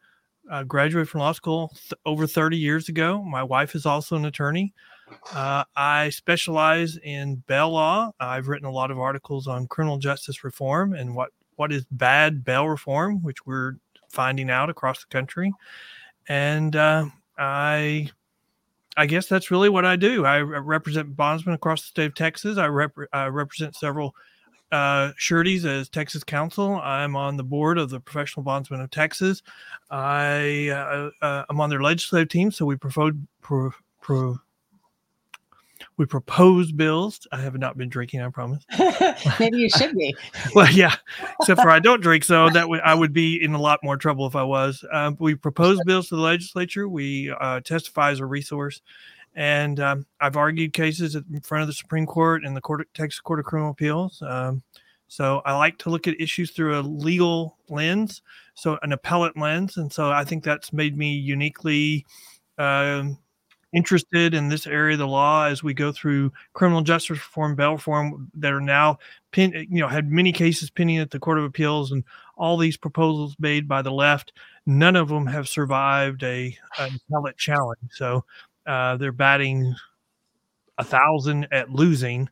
uh, 0.51 0.65
graduated 0.65 1.09
from 1.09 1.21
law 1.21 1.33
school 1.33 1.69
th- 1.69 1.93
over 2.07 2.27
30 2.27 2.57
years 2.57 2.89
ago. 2.89 3.23
My 3.23 3.43
wife 3.43 3.75
is 3.75 3.87
also 3.87 4.17
an 4.17 4.25
attorney. 4.25 4.73
Uh, 5.35 5.65
I 5.77 6.11
specialize 6.11 6.97
in 6.97 7.37
bail 7.47 7.71
law. 7.71 8.13
I've 8.19 8.49
written 8.49 8.67
a 8.67 8.73
lot 8.73 8.91
of 8.91 8.99
articles 8.99 9.47
on 9.47 9.67
criminal 9.67 9.99
justice 9.99 10.43
reform 10.45 10.95
and 10.95 11.15
what 11.15 11.31
what 11.57 11.73
is 11.73 11.85
bad 11.91 12.43
bail 12.45 12.69
reform, 12.69 13.23
which 13.23 13.45
we're 13.45 13.75
finding 14.09 14.49
out 14.51 14.71
across 14.71 15.01
the 15.01 15.09
country. 15.11 15.53
And 16.29 16.75
uh, 16.75 17.07
I 17.39 18.11
I 18.97 19.07
guess 19.07 19.27
that's 19.27 19.51
really 19.51 19.69
what 19.69 19.85
I 19.85 19.97
do. 19.97 20.25
I 20.25 20.41
represent 20.41 21.17
bondsmen 21.17 21.55
across 21.55 21.83
the 21.83 21.89
state 21.89 22.07
of 22.07 22.15
Texas. 22.15 22.59
I, 22.59 22.67
rep- 22.67 22.97
I 23.13 23.27
represent 23.27 23.77
several 23.77 24.15
uh, 24.73 25.13
sureties 25.17 25.65
as 25.65 25.89
Texas 25.89 26.25
counsel. 26.25 26.75
I'm 26.83 27.17
on 27.17 27.37
the 27.37 27.45
board 27.45 27.79
of 27.79 27.91
the 27.91 28.01
Professional 28.01 28.45
Bondsmen 28.45 28.81
of 28.81 28.91
Texas. 28.91 29.43
I 29.91 30.69
uh, 30.69 31.11
uh, 31.25 31.45
I'm 31.49 31.61
on 31.61 31.71
their 31.71 31.83
legislative 31.83 32.29
team, 32.29 32.51
so 32.51 32.65
we 32.67 32.77
propose 32.77 33.15
pro, 33.43 33.71
pro, 34.01 34.39
we 36.01 36.07
propose 36.07 36.73
bills. 36.73 37.27
I 37.31 37.43
have 37.43 37.59
not 37.59 37.77
been 37.77 37.91
drinking, 37.91 38.23
I 38.23 38.31
promise. 38.31 38.65
maybe 39.39 39.59
you 39.59 39.69
should 39.69 39.95
be 39.95 40.17
well, 40.55 40.73
yeah, 40.73 40.95
except 41.39 41.61
for 41.61 41.69
I 41.69 41.79
don't 41.79 42.01
drink, 42.01 42.25
so 42.25 42.49
that 42.49 42.71
would 42.71 42.81
I 42.81 42.95
would 43.01 43.13
be 43.13 43.37
in 43.37 43.53
a 43.53 43.61
lot 43.61 43.81
more 43.83 43.99
trouble 43.99 44.27
if 44.27 44.35
I 44.35 44.43
was. 44.43 44.83
Um, 44.91 45.19
we 45.21 45.35
propose 45.35 45.79
bills 45.85 46.09
to 46.09 46.17
the 46.17 46.23
legislature. 46.23 46.89
We 46.89 47.31
uh, 47.39 47.61
testify 47.61 48.13
as 48.13 48.21
a 48.21 48.25
resource, 48.25 48.81
and 49.35 49.79
um, 49.79 50.07
I've 50.23 50.39
argued 50.39 50.73
cases 50.73 51.17
in 51.17 51.43
front 51.43 51.61
of 51.61 51.69
the 51.69 51.75
Supreme 51.75 52.07
Court 52.07 52.47
and 52.47 52.57
the 52.57 52.63
Court 52.63 52.89
Texas 52.95 53.21
Court 53.21 53.39
of 53.39 53.45
Criminal 53.45 53.73
Appeals. 53.73 54.23
Um, 54.27 54.63
so 55.07 55.43
I 55.45 55.55
like 55.55 55.77
to 55.81 55.91
look 55.91 56.09
at 56.09 56.19
issues 56.19 56.53
through 56.53 56.81
a 56.81 56.81
legal 56.81 57.59
lens, 57.69 58.23
so 58.55 58.79
an 58.81 58.93
appellate 58.93 59.37
lens, 59.37 59.77
and 59.77 59.93
so 59.93 60.11
I 60.11 60.25
think 60.25 60.45
that's 60.45 60.73
made 60.73 60.97
me 60.97 61.13
uniquely. 61.13 62.07
Um, 62.57 63.19
interested 63.73 64.35
in 64.35 64.49
this 64.49 64.67
area 64.67 64.95
of 64.95 64.99
the 64.99 65.07
law 65.07 65.47
as 65.47 65.63
we 65.63 65.75
go 65.75 65.93
through 65.93 66.33
criminal 66.53 66.83
justice 66.83 67.11
reform, 67.11 67.55
bail 67.55 67.73
reform 67.73 68.31
that 68.35 68.53
are 68.53 68.61
now 68.61 68.99
pin, 69.31 69.53
you 69.71 69.81
know, 69.81 69.89
had 69.89 70.11
many 70.11 70.33
cases 70.33 70.71
pending 70.71 70.99
at 70.99 71.11
the 71.11 71.21
Court 71.21 71.39
of 71.39 71.45
Appeals 71.45 71.93
and 71.93 72.05
all 72.37 72.57
these 72.57 72.77
proposals 72.77 73.37
made 73.39 73.69
by 73.69 73.83
the 73.83 73.93
left. 73.93 74.33
None 74.67 74.97
of 74.97 75.09
them 75.09 75.27
have 75.27 75.49
survived 75.49 76.23
a 76.23 76.57
appellate 76.79 77.37
challenge. 77.37 77.79
So 77.93 78.25
uh, 78.67 78.97
they're 78.97 79.13
batting 79.13 79.75
a 80.79 80.85
thousand 80.85 81.47
at 81.53 81.71
losing 81.71 82.29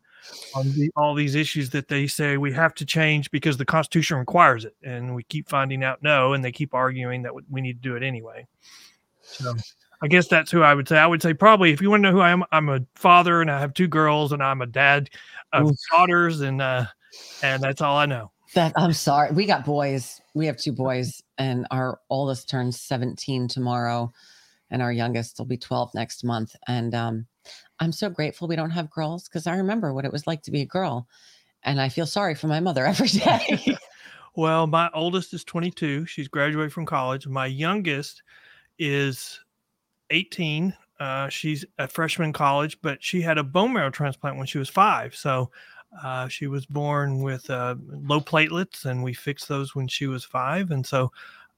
on 0.55 0.73
the, 0.73 0.91
all 0.97 1.15
these 1.15 1.35
issues 1.35 1.71
that 1.71 1.89
they 1.89 2.07
say 2.07 2.37
we 2.37 2.53
have 2.53 2.75
to 2.75 2.85
change 2.85 3.31
because 3.31 3.57
the 3.57 3.65
Constitution 3.65 4.19
requires 4.19 4.65
it, 4.65 4.75
and 4.83 5.15
we 5.15 5.23
keep 5.25 5.49
finding 5.49 5.85
out 5.85 6.03
no, 6.03 6.33
and 6.33 6.45
they 6.45 6.53
keep 6.53 6.75
arguing 6.75 7.23
that 7.23 7.33
we 7.51 7.61
need 7.61 7.83
to 7.83 7.89
do 7.89 7.97
it 7.97 8.03
anyway. 8.03 8.47
So 9.23 9.55
I 10.03 10.09
guess 10.09 10.29
that's 10.29 10.51
who 10.51 10.63
I 10.63 10.75
would 10.75 10.89
say. 10.89 10.97
I 10.99 11.07
would 11.07 11.23
say 11.23 11.35
probably 11.35 11.73
if 11.73 11.81
you 11.81 11.91
want 11.91 12.03
to 12.05 12.09
know 12.11 12.15
who 12.17 12.21
I 12.21 12.31
am, 12.31 12.45
I'm 12.53 12.69
a 12.69 12.81
father 12.95 13.41
and 13.41 13.51
I 13.51 13.59
have 13.61 13.75
two 13.75 13.89
girls 13.89 14.33
and 14.33 14.43
I'm 14.43 14.63
a 14.63 14.67
dad 14.67 15.11
of 15.53 15.69
Oof. 15.71 15.77
daughters 15.91 16.41
and 16.41 16.61
uh 16.63 16.85
and 17.43 17.63
that's 17.63 17.81
all 17.81 17.97
I 17.97 18.05
know. 18.07 18.31
that 18.55 18.73
i'm 18.77 18.93
sorry 18.93 19.31
we 19.33 19.47
got 19.47 19.65
boys 19.65 20.21
we 20.35 20.47
have 20.47 20.57
two 20.57 20.73
boys 20.73 21.23
and 21.39 21.67
our 21.71 21.99
oldest 22.11 22.49
turns 22.49 22.81
17 22.81 23.49
tomorrow 23.49 24.13
and 24.71 24.83
our 24.83 24.93
youngest 24.93 25.39
will 25.39 25.47
be 25.47 25.57
12 25.57 25.91
next 25.95 26.23
month 26.25 26.55
and 26.67 26.95
um 26.95 27.27
i'm 27.81 27.93
so 27.93 28.09
grateful 28.11 28.47
we 28.49 28.57
don't 28.57 28.71
have 28.71 28.91
girls 28.91 29.25
because 29.29 29.47
i 29.47 29.57
remember 29.57 29.93
what 29.95 30.05
it 30.05 30.13
was 30.13 30.27
like 30.27 30.43
to 30.43 30.51
be 30.51 30.61
a 30.63 30.67
girl 30.67 31.07
and 31.63 31.81
i 31.81 31.89
feel 31.89 32.07
sorry 32.07 32.35
for 32.35 32.47
my 32.47 32.61
mother 32.61 32.85
every 32.93 33.09
day 33.09 33.77
Well, 34.37 34.67
my 34.69 34.89
oldest 34.95 35.35
is 35.35 35.43
22. 35.43 36.07
She's 36.07 36.29
graduated 36.29 36.73
from 36.73 36.87
college. 36.87 37.27
My 37.27 37.47
youngest 37.47 38.23
is 38.79 39.41
18. 40.11 40.75
Uh, 41.01 41.29
she's 41.29 41.65
a 41.79 41.87
freshman 41.87 42.33
college, 42.33 42.79
but 42.83 43.03
she 43.03 43.21
had 43.21 43.39
a 43.39 43.45
bone 43.45 43.73
marrow 43.73 43.91
transplant 43.91 44.37
when 44.37 44.47
she 44.47 44.59
was 44.59 44.69
five. 44.69 45.15
So 45.15 45.51
uh, 46.03 46.29
she 46.29 46.47
was 46.47 46.67
born 46.67 47.23
with 47.23 47.49
uh, 47.51 47.77
low 47.89 48.21
platelets, 48.21 48.85
and 48.85 49.03
we 49.03 49.15
fixed 49.15 49.49
those 49.49 49.75
when 49.75 49.89
she 49.89 50.07
was 50.07 50.25
five. 50.25 50.71
And 50.71 50.85
so 50.85 51.13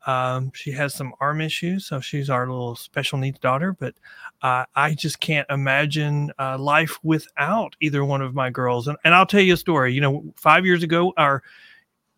um, 0.06 0.50
she 0.54 0.70
has 0.72 0.94
some 0.94 1.14
arm 1.20 1.40
issues. 1.40 1.86
So 1.86 2.00
she's 2.00 2.30
our 2.30 2.46
little 2.46 2.76
special 2.76 3.18
needs 3.18 3.38
daughter. 3.38 3.72
But 3.72 3.94
uh, 4.42 4.64
I 4.74 4.94
just 4.94 5.20
can't 5.20 5.48
imagine 5.50 6.32
uh, 6.38 6.58
life 6.58 6.98
without 7.02 7.76
either 7.80 8.04
one 8.04 8.22
of 8.22 8.34
my 8.34 8.50
girls. 8.50 8.88
And, 8.88 8.96
and 9.04 9.14
I'll 9.14 9.26
tell 9.26 9.40
you 9.40 9.54
a 9.54 9.58
story. 9.58 9.92
You 9.92 10.00
know, 10.00 10.24
five 10.36 10.64
years 10.64 10.82
ago, 10.82 11.12
our 11.16 11.42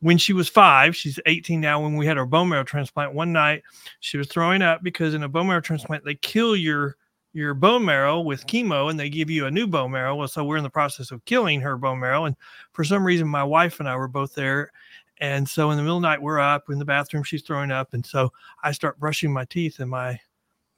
when 0.03 0.19
she 0.19 0.33
was 0.33 0.49
five, 0.49 0.97
she's 0.97 1.21
18 1.27 1.61
now. 1.61 1.81
When 1.81 1.97
we 1.97 2.07
had 2.07 2.19
our 2.19 2.27
bone 2.27 2.49
marrow 2.49 2.65
transplant, 2.65 3.15
one 3.15 3.33
night 3.33 3.63
she 4.01 4.19
was 4.19 4.27
throwing 4.27 4.61
up 4.61 4.83
because 4.83 5.15
in 5.15 5.23
a 5.23 5.29
bone 5.29 5.47
marrow 5.47 5.61
transplant 5.61 6.05
they 6.05 6.17
kill 6.17 6.57
your 6.57 6.97
your 7.33 7.55
bone 7.55 7.85
marrow 7.85 8.21
with 8.21 8.47
chemo 8.47 8.91
and 8.91 8.99
they 8.99 9.09
give 9.09 9.31
you 9.31 9.47
a 9.47 9.51
new 9.51 9.67
bone 9.67 9.93
marrow. 9.93 10.17
Well, 10.17 10.29
so 10.29 10.45
we're 10.45 10.57
in 10.57 10.65
the 10.65 10.71
process 10.71 11.13
of 11.13 11.25
killing 11.25 11.61
her 11.61 11.79
bone 11.79 12.01
marrow, 12.01 12.25
and 12.25 12.37
for 12.73 12.83
some 12.83 13.05
reason 13.05 13.29
my 13.29 13.45
wife 13.45 13.79
and 13.79 13.89
I 13.89 13.97
were 13.97 14.09
both 14.09 14.35
there, 14.35 14.73
and 15.19 15.49
so 15.49 15.71
in 15.71 15.77
the 15.77 15.83
middle 15.85 15.99
of 15.99 16.03
the 16.03 16.09
night 16.09 16.21
we're 16.21 16.41
up 16.41 16.65
in 16.69 16.81
the 16.81 16.85
bathroom, 16.85 17.23
she's 17.23 17.43
throwing 17.43 17.71
up, 17.71 17.95
and 17.95 18.05
so 18.05 18.33
I 18.65 18.73
start 18.73 18.99
brushing 18.99 19.33
my 19.33 19.45
teeth, 19.45 19.79
and 19.79 19.89
my 19.89 20.19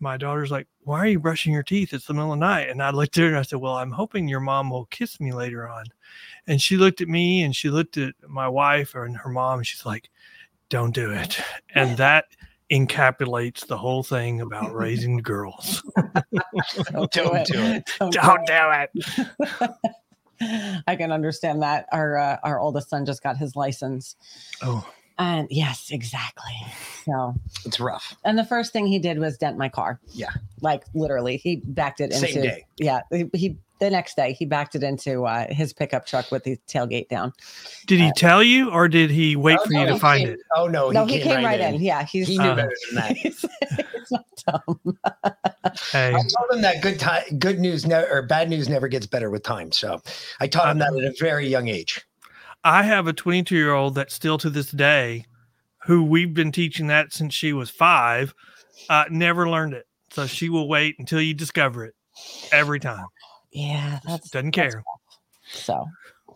my 0.00 0.16
daughter's 0.16 0.50
like, 0.50 0.66
"Why 0.80 1.00
are 1.00 1.06
you 1.06 1.20
brushing 1.20 1.52
your 1.52 1.62
teeth? 1.62 1.92
It's 1.92 2.06
the 2.06 2.14
middle 2.14 2.32
of 2.32 2.38
the 2.38 2.46
night." 2.46 2.68
And 2.68 2.82
I 2.82 2.90
looked 2.90 3.16
at 3.16 3.22
her 3.22 3.28
and 3.28 3.36
I 3.36 3.42
said, 3.42 3.60
"Well, 3.60 3.74
I'm 3.74 3.92
hoping 3.92 4.28
your 4.28 4.40
mom 4.40 4.70
will 4.70 4.86
kiss 4.86 5.20
me 5.20 5.32
later 5.32 5.68
on." 5.68 5.86
And 6.46 6.60
she 6.60 6.76
looked 6.76 7.00
at 7.00 7.08
me 7.08 7.42
and 7.42 7.54
she 7.54 7.70
looked 7.70 7.96
at 7.96 8.14
my 8.26 8.48
wife 8.48 8.94
and 8.94 9.16
her 9.16 9.30
mom 9.30 9.58
and 9.60 9.66
she's 9.66 9.86
like, 9.86 10.10
"Don't 10.68 10.94
do 10.94 11.10
it." 11.10 11.40
And 11.74 11.96
that 11.96 12.26
encapsulates 12.70 13.66
the 13.66 13.76
whole 13.76 14.02
thing 14.02 14.40
about 14.40 14.74
raising 14.74 15.18
girls. 15.18 15.82
Don't 16.92 17.12
do 17.12 17.32
it. 17.32 17.48
Don't 17.48 18.12
do 18.12 18.20
Don't 18.20 18.46
do 18.46 18.88
it. 18.92 19.70
I 20.86 20.96
can 20.96 21.12
understand 21.12 21.62
that. 21.62 21.86
Our 21.92 22.16
uh, 22.16 22.36
our 22.42 22.60
oldest 22.60 22.90
son 22.90 23.06
just 23.06 23.22
got 23.22 23.36
his 23.36 23.56
license, 23.56 24.16
Oh, 24.62 24.86
And 25.18 25.46
yes, 25.50 25.90
exactly. 25.92 26.52
So 27.04 27.34
it's 27.64 27.78
rough. 27.78 28.16
And 28.24 28.36
the 28.38 28.44
first 28.44 28.72
thing 28.72 28.86
he 28.86 28.98
did 28.98 29.18
was 29.18 29.38
dent 29.38 29.56
my 29.56 29.68
car. 29.68 30.00
Yeah. 30.12 30.30
Like 30.60 30.84
literally, 30.94 31.36
he 31.36 31.56
backed 31.64 32.00
it 32.00 32.12
into 32.12 32.26
Same 32.26 32.42
day. 32.42 32.66
Yeah. 32.78 33.00
He, 33.12 33.30
he 33.32 33.56
the 33.80 33.90
next 33.90 34.16
day 34.16 34.32
he 34.32 34.44
backed 34.46 34.74
it 34.76 34.82
into 34.82 35.24
uh, 35.26 35.52
his 35.52 35.72
pickup 35.72 36.06
truck 36.06 36.30
with 36.30 36.44
the 36.44 36.56
tailgate 36.68 37.08
down. 37.08 37.32
Did 37.86 38.00
he 38.00 38.10
tell 38.16 38.42
you, 38.42 38.70
or 38.70 38.88
did 38.88 39.10
he 39.10 39.36
wait 39.36 39.58
Oh, 39.60 39.66
for 39.66 39.72
you 39.72 39.86
to 39.86 39.98
find 39.98 40.24
came- 40.24 40.32
it? 40.34 40.40
Oh 40.56 40.66
no, 40.68 40.90
no, 40.90 41.04
he 41.04 41.20
came, 41.20 41.44
right 41.44 41.60
in. 41.60 41.80
Yeah, 41.82 42.04
he's 42.04 42.28
he 42.28 42.38
knew 42.38 42.44
Uh, 42.50 42.54
better 42.56 42.72
than 42.86 42.94
that. 42.96 43.16
it's 43.24 44.12
not 44.12 44.24
dumb. 44.46 44.98
Hey, 45.90 46.08
I 46.10 46.12
told 46.12 46.50
him 46.52 46.60
that 46.60 46.82
good 46.82 47.00
time, 47.00 47.38
good 47.38 47.58
news, 47.58 47.86
ne- 47.86 48.06
or 48.10 48.22
bad 48.22 48.50
news 48.50 48.68
never 48.68 48.86
gets 48.86 49.06
better 49.06 49.30
with 49.30 49.42
time. 49.42 49.72
So 49.72 50.00
I 50.38 50.46
taught 50.46 50.70
him 50.70 50.78
that 50.78 50.92
at 50.92 51.04
a 51.04 51.14
very 51.18 51.48
young 51.48 51.68
age. 51.68 52.02
I 52.64 52.82
have 52.82 53.06
a 53.06 53.12
22 53.12 53.54
year 53.54 53.72
old 53.72 53.94
that 53.96 54.10
still 54.10 54.38
to 54.38 54.50
this 54.50 54.70
day, 54.70 55.26
who 55.84 56.02
we've 56.04 56.32
been 56.32 56.50
teaching 56.52 56.86
that 56.88 57.12
since 57.12 57.34
she 57.34 57.52
was 57.52 57.70
five, 57.70 58.34
uh, 58.88 59.04
never 59.10 59.48
learned 59.48 59.74
it. 59.74 59.86
So 60.10 60.26
she 60.26 60.48
will 60.48 60.68
wait 60.68 60.96
until 60.98 61.20
you 61.20 61.34
discover 61.34 61.84
it 61.84 61.94
every 62.52 62.80
time. 62.80 63.04
Yeah, 63.52 64.00
that's 64.06 64.30
Doesn't 64.30 64.52
care. 64.52 64.82
so. 65.50 65.86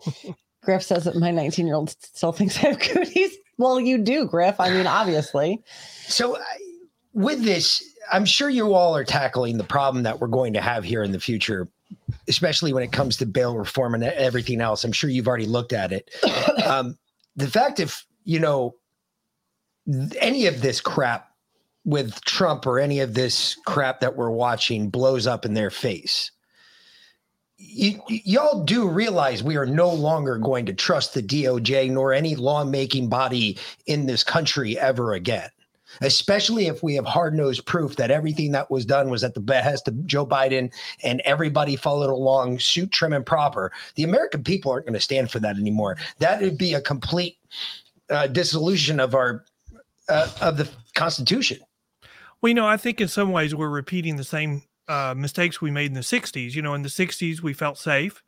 Griff 0.61 0.83
says 0.83 1.05
that 1.05 1.15
my 1.15 1.31
19 1.31 1.65
year 1.65 1.75
old 1.75 1.89
still 1.89 2.31
thinks 2.31 2.57
I 2.57 2.67
have 2.69 2.79
cooties. 2.79 3.31
Well, 3.57 3.79
you 3.79 3.97
do, 3.97 4.25
Griff. 4.27 4.59
I 4.59 4.69
mean, 4.71 4.87
obviously. 4.87 5.61
So 6.07 6.37
I- 6.37 6.41
with 7.13 7.43
this, 7.43 7.83
I'm 8.11 8.23
sure 8.23 8.49
you 8.49 8.73
all 8.73 8.95
are 8.95 9.03
tackling 9.03 9.57
the 9.57 9.63
problem 9.63 10.03
that 10.03 10.19
we're 10.19 10.27
going 10.27 10.53
to 10.53 10.61
have 10.61 10.83
here 10.83 11.01
in 11.03 11.11
the 11.11 11.19
future, 11.19 11.67
especially 12.27 12.73
when 12.73 12.83
it 12.83 12.91
comes 12.91 13.17
to 13.17 13.25
bail 13.25 13.57
reform 13.57 13.93
and 13.93 14.03
everything 14.03 14.61
else. 14.61 14.83
I'm 14.83 14.91
sure 14.91 15.09
you've 15.09 15.27
already 15.27 15.45
looked 15.45 15.73
at 15.73 15.91
it. 15.91 16.09
Um, 16.65 16.99
the 17.35 17.47
fact 17.47 17.79
if 17.79 18.05
you 18.25 18.37
know 18.37 18.75
any 20.19 20.45
of 20.45 20.61
this 20.61 20.81
crap 20.81 21.29
with 21.85 22.21
Trump 22.25 22.67
or 22.67 22.79
any 22.79 22.99
of 22.99 23.13
this 23.13 23.57
crap 23.65 24.01
that 24.01 24.15
we're 24.15 24.29
watching 24.29 24.89
blows 24.89 25.25
up 25.25 25.45
in 25.45 25.53
their 25.53 25.71
face. 25.71 26.31
You, 27.57 27.99
y'all 28.07 28.63
do 28.63 28.87
realize 28.87 29.41
we 29.41 29.57
are 29.57 29.65
no 29.65 29.91
longer 29.91 30.37
going 30.37 30.65
to 30.67 30.73
trust 30.73 31.13
the 31.13 31.23
DOJ 31.23 31.89
nor 31.89 32.13
any 32.13 32.35
lawmaking 32.35 33.09
body 33.09 33.57
in 33.85 34.05
this 34.05 34.23
country 34.23 34.77
ever 34.77 35.13
again 35.13 35.49
especially 36.01 36.67
if 36.67 36.83
we 36.83 36.95
have 36.95 37.05
hard 37.05 37.33
nosed 37.33 37.65
proof 37.65 37.95
that 37.95 38.11
everything 38.11 38.51
that 38.51 38.69
was 38.69 38.85
done 38.85 39.09
was 39.09 39.23
at 39.23 39.33
the 39.33 39.39
behest 39.39 39.87
of 39.87 40.05
Joe 40.05 40.25
Biden 40.25 40.71
and 41.03 41.21
everybody 41.25 41.75
followed 41.75 42.09
along, 42.09 42.59
suit 42.59 42.91
trim 42.91 43.13
and 43.13 43.25
proper. 43.25 43.71
The 43.95 44.03
American 44.03 44.43
people 44.43 44.71
aren't 44.71 44.85
going 44.85 44.93
to 44.93 44.99
stand 44.99 45.31
for 45.31 45.39
that 45.39 45.57
anymore. 45.57 45.97
That 46.19 46.41
would 46.41 46.57
be 46.57 46.73
a 46.73 46.81
complete 46.81 47.37
uh, 48.09 48.27
dissolution 48.27 48.99
of 48.99 49.15
our 49.15 49.45
uh, 50.09 50.29
of 50.41 50.57
the 50.57 50.67
Constitution. 50.95 51.59
Well, 52.41 52.49
you 52.49 52.55
know, 52.55 52.67
I 52.67 52.77
think 52.77 53.01
in 53.01 53.07
some 53.07 53.31
ways 53.31 53.53
we're 53.53 53.69
repeating 53.69 54.15
the 54.15 54.23
same 54.23 54.63
uh, 54.87 55.13
mistakes 55.15 55.61
we 55.61 55.71
made 55.71 55.87
in 55.87 55.93
the 55.93 55.99
60s. 55.99 56.55
You 56.55 56.61
know, 56.61 56.73
in 56.73 56.81
the 56.81 56.89
60s, 56.89 57.41
we 57.41 57.53
felt 57.53 57.77
safe 57.77 58.23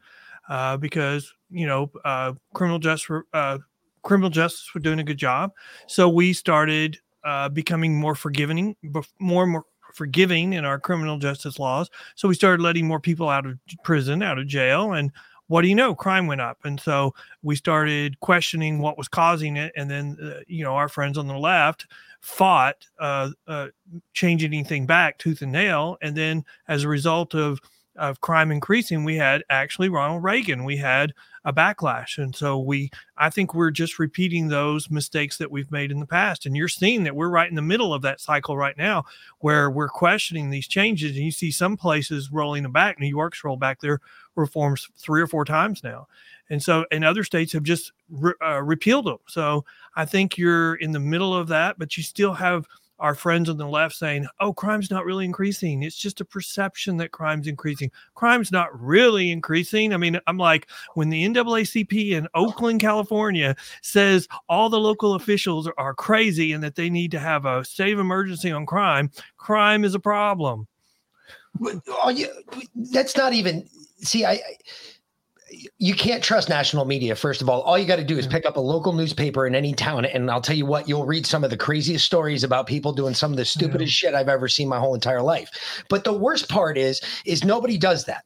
uh, 0.50 0.78
because, 0.78 1.34
you 1.50 1.66
know, 1.66 1.92
uh, 2.06 2.34
criminal 2.54 2.78
justice, 2.78 3.24
uh, 3.34 3.58
criminal 4.04 4.30
justice 4.30 4.74
were 4.74 4.82
doing 4.82 5.00
a 5.00 5.04
good 5.04 5.18
job. 5.18 5.52
So 5.88 6.08
we 6.10 6.34
started 6.34 7.00
uh, 7.24 7.50
becoming 7.50 7.96
more 7.96 8.16
forgiving, 8.16 8.76
more 9.20 9.44
and 9.44 9.52
more 9.52 9.66
forgiving 9.94 10.54
in 10.54 10.66
our 10.66 10.80
criminal 10.80 11.18
justice 11.18 11.60
laws. 11.60 11.90
So 12.16 12.28
we 12.28 12.36
started 12.36 12.62
letting 12.64 12.88
more 12.88 13.00
people 13.00 13.30
out 13.30 13.46
of 13.46 13.58
prison, 13.84 14.24
out 14.24 14.38
of 14.38 14.48
jail, 14.48 14.94
and 14.94 15.12
what 15.48 15.64
do 15.64 15.68
you 15.68 15.76
know? 15.76 15.94
Crime 15.94 16.28
went 16.28 16.40
up, 16.40 16.60
and 16.64 16.80
so 16.80 17.14
we 17.44 17.58
started 17.58 18.18
questioning 18.22 18.80
what 18.80 18.98
was 18.98 19.10
causing 19.10 19.58
it. 19.58 19.74
And 19.76 19.92
then, 19.92 20.18
uh, 20.24 20.40
you 20.48 20.64
know, 20.64 20.76
our 20.76 20.88
friends 20.88 21.18
on 21.18 21.28
the 21.28 21.38
left 21.38 21.88
fought 22.22 22.88
uh, 23.00 23.32
uh, 23.48 23.68
anything 24.24 24.86
back 24.86 25.18
tooth 25.18 25.42
and 25.42 25.52
nail. 25.52 25.98
And 26.02 26.16
then, 26.16 26.46
as 26.70 26.84
a 26.84 26.88
result 26.88 27.36
of 27.36 27.60
of 27.98 28.22
crime 28.22 28.50
increasing, 28.50 29.04
we 29.04 29.18
had 29.18 29.44
actually 29.50 29.90
Ronald 29.90 30.24
Reagan. 30.24 30.64
We 30.64 30.78
had 30.78 31.14
a 31.44 31.52
backlash, 31.52 32.18
and 32.18 32.36
so 32.36 32.60
we. 32.60 32.92
I 33.18 33.30
think 33.30 33.54
we're 33.54 33.72
just 33.72 34.00
repeating 34.00 34.48
those 34.48 34.90
mistakes 34.90 35.38
that 35.38 35.52
we've 35.52 35.72
made 35.72 35.92
in 35.92 36.00
the 36.00 36.06
past. 36.06 36.46
And 36.46 36.56
you're 36.56 36.68
seeing 36.68 37.04
that 37.04 37.16
we're 37.16 37.30
right 37.30 37.50
in 37.50 37.56
the 37.56 37.62
middle 37.62 37.94
of 37.94 38.02
that 38.04 38.22
cycle 38.22 38.58
right 38.58 38.78
now, 38.78 39.06
where 39.40 39.70
we're 39.70 39.90
questioning 39.90 40.50
these 40.50 40.68
changes. 40.68 41.16
And 41.16 41.26
you 41.26 41.32
see 41.32 41.52
some 41.52 41.78
places 41.78 42.32
rolling 42.32 42.64
them 42.64 42.72
back. 42.72 43.00
New 43.00 43.08
York's 43.08 43.44
rolled 43.44 43.60
back 43.60 43.80
their 43.80 44.02
reforms 44.36 44.88
three 44.98 45.22
or 45.22 45.28
four 45.28 45.46
times 45.46 45.84
now, 45.84 46.08
and 46.50 46.62
so 46.62 46.86
and 46.92 47.04
other 47.04 47.24
states 47.24 47.54
have 47.54 47.64
just 47.64 47.92
re- 48.10 48.34
uh, 48.44 48.62
repealed 48.62 49.06
them. 49.06 49.20
So 49.28 49.66
I 49.96 50.06
think 50.06 50.38
you're 50.38 50.76
in 50.76 50.92
the 50.92 51.00
middle 51.00 51.36
of 51.36 51.48
that, 51.48 51.80
but 51.80 51.98
you 51.98 52.04
still 52.04 52.34
have 52.34 52.68
our 53.02 53.16
friends 53.16 53.50
on 53.50 53.58
the 53.58 53.68
left 53.68 53.96
saying, 53.96 54.28
"Oh, 54.40 54.54
crime's 54.54 54.90
not 54.90 55.06
really 55.06 55.26
increasing. 55.26 55.84
It's 55.84 55.98
just 55.98 56.22
a 56.22 56.26
perception 56.26 56.98
that 56.98 57.12
crime's 57.12 57.48
increasing. 57.48 57.92
Crime's 58.16 58.52
not 58.52 58.68
really 58.80 59.32
increasing." 59.32 59.94
I 59.94 59.98
mean, 59.98 60.20
I'm 60.28 60.38
like, 60.38 60.68
when 60.94 61.10
the 61.10 61.26
NAACP 61.26 62.12
in 62.12 62.28
Oakland, 62.36 62.80
California, 62.80 63.56
says 63.82 64.28
all 64.48 64.70
the 64.70 64.80
local 64.80 65.16
officials 65.16 65.68
are 65.78 65.94
crazy 65.94 66.54
and 66.54 66.64
that 66.64 66.76
they 66.76 66.90
need 66.90 67.12
to 67.12 67.20
have 67.20 67.46
a 67.46 67.66
state 67.66 67.94
of 67.94 68.00
emergency 68.00 68.52
on 68.52 68.66
crime, 68.66 69.12
crime 69.38 69.84
is 69.84 69.96
a 69.96 70.00
problem. 70.00 70.68
Oh, 72.04 72.10
you, 72.10 72.28
that's 72.92 73.18
not 73.18 73.34
even 73.34 73.68
see. 73.98 74.26
I, 74.26 74.34
I 74.34 74.58
you 75.78 75.94
can't 75.94 76.24
trust 76.24 76.50
national 76.50 76.86
media. 76.86 77.16
First 77.16 77.42
of 77.42 77.50
all, 77.50 77.62
all 77.62 77.78
you 77.78 77.86
got 77.86 77.98
to 77.98 78.04
do 78.04 78.18
is 78.18 78.28
mm. 78.28 78.32
pick 78.32 78.46
up 78.46 78.58
a 78.58 78.62
local 78.62 78.94
newspaper 78.94 79.46
in 79.46 79.56
any 79.56 79.74
town, 79.74 80.06
and 80.06 80.30
I'll 80.30 80.42
tell 80.42 80.56
you 80.56 80.66
what, 80.66 80.88
you'll 80.88 81.06
read 81.06 81.26
some 81.26 81.44
of 81.44 81.50
the 81.50 81.58
craziest 81.58 82.06
stories 82.06 82.44
about 82.44 82.68
people 82.68 82.94
doing 82.94 83.14
some 83.14 83.32
of 83.32 83.38
the 83.38 83.46
stupidest 83.46 83.94
shit 83.94 84.14
I've 84.14 84.30
ever 84.30 84.48
seen 84.48 84.68
my 84.68 84.80
whole 84.80 84.96
entire 84.96 85.22
life. 85.22 85.84
But 85.90 86.04
the 86.04 86.14
worst 86.14 86.50
part 86.50 86.78
is, 86.78 87.02
is 87.26 87.44
nobody 87.44 87.78
does 87.78 88.06
that. 88.06 88.24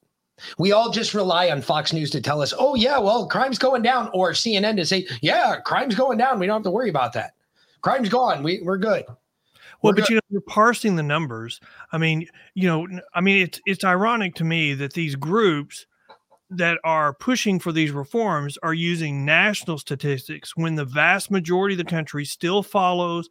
We 0.58 0.72
all 0.72 0.92
just 0.92 1.14
rely 1.14 1.50
on 1.50 1.62
Fox 1.62 1.94
News 1.94 2.12
to 2.12 2.22
tell 2.22 2.42
us, 2.42 2.54
"Oh 2.58 2.76
yeah, 2.76 3.00
well, 3.00 3.28
crime's 3.28 3.58
going 3.58 3.82
down," 3.82 4.10
or 4.14 4.32
CNN 4.32 4.76
to 4.76 4.86
say, 4.86 5.08
"Yeah, 5.22 5.58
crime's 5.64 5.96
going 5.96 6.18
down. 6.18 6.40
We 6.40 6.46
don't 6.46 6.58
have 6.58 6.64
to 6.64 6.72
worry 6.72 6.90
about 6.90 7.14
that. 7.14 7.32
Crime's 7.82 8.10
gone. 8.10 8.44
We 8.44 8.62
we're 8.62 8.78
good." 8.78 9.06
Well, 9.82 9.94
We're 9.94 10.02
but 10.02 10.10
you 10.10 10.16
know, 10.16 10.22
you're 10.30 10.42
parsing 10.42 10.98
the 10.98 11.04
numbers. 11.04 11.62
I 11.92 11.98
mean, 11.98 12.28
you 12.54 12.68
know, 12.68 12.88
I 13.14 13.22
mean, 13.22 13.44
it's 13.44 13.62
it's 13.66 13.86
ironic 13.86 14.36
to 14.36 14.44
me 14.44 14.74
that 14.74 14.94
these 14.94 15.16
groups 15.16 15.86
that 16.50 16.78
are 16.84 17.14
pushing 17.14 17.60
for 17.60 17.72
these 17.72 17.92
reforms 17.92 18.58
are 18.62 18.74
using 18.74 19.26
national 19.26 19.78
statistics 19.78 20.56
when 20.56 20.76
the 20.76 20.86
vast 20.86 21.32
majority 21.32 21.74
of 21.74 21.80
the 21.80 21.84
country 21.84 22.24
still 22.24 22.62
follows 22.62 23.30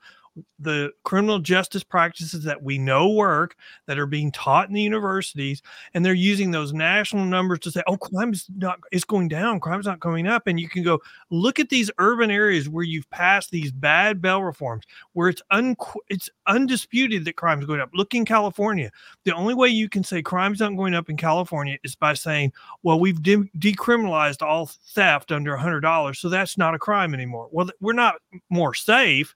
the 0.59 0.91
criminal 1.05 1.39
justice 1.39 1.85
practices 1.85 2.43
that 2.45 2.63
we 2.63 2.79
know 2.79 3.09
work 3.09 3.57
that 3.87 3.99
are 3.99 4.07
being 4.07 4.33
taught 4.33 4.69
in 4.69 4.75
the 4.75 4.83
universities 4.83 5.63
and 5.93 6.05
they're 6.05 6.15
using 6.15 6.51
those 6.51 6.73
national 6.73 7.25
numbers 7.25 7.61
to 7.61 7.71
say 7.71 7.83
oh 7.87 7.97
crime's 7.97 8.47
not 8.57 8.81
it's 8.91 9.05
going 9.05 9.29
down 9.29 9.61
crime's 9.61 9.87
not 9.87 10.01
coming 10.01 10.27
up. 10.27 10.47
And 10.47 10.59
you 10.59 10.69
can 10.69 10.83
go 10.83 11.01
look 11.31 11.61
at 11.61 11.69
these 11.69 11.91
urban 11.99 12.31
areas 12.31 12.69
where 12.69 12.85
you've 12.85 13.09
passed 13.11 13.51
these 13.51 13.71
bad 13.71 14.21
bail 14.21 14.43
reforms 14.43 14.85
where 15.13 15.29
it's 15.29 15.43
un 15.51 15.77
it's 16.09 16.29
undisputed 16.47 17.25
that 17.25 17.37
crime's 17.37 17.67
going 17.67 17.81
up. 17.81 17.91
Look 17.95 18.15
in 18.15 18.25
california. 18.25 18.91
The 19.25 19.35
only 19.35 19.55
way 19.55 19.69
you 19.69 19.89
can 19.89 20.03
say 20.03 20.23
crime's 20.23 20.61
not 20.61 20.77
going 20.77 20.95
up 20.95 21.09
in 21.09 21.17
california 21.17 21.79
is 21.85 21.95
by 21.95 22.15
saying 22.15 22.53
well 22.83 22.99
we've 22.99 23.23
de- 23.23 23.51
decriminalized 23.59 24.43
all 24.43 24.67
theft 24.67 25.31
under 25.31 25.57
$100 25.57 26.17
so 26.17 26.29
that's 26.29 26.59
not 26.59 26.75
a 26.75 26.79
crime 26.79 27.15
anymore. 27.15 27.49
Well 27.53 27.71
we're 27.81 27.93
not 27.93 28.17
more 28.51 28.75
safe 28.75 29.35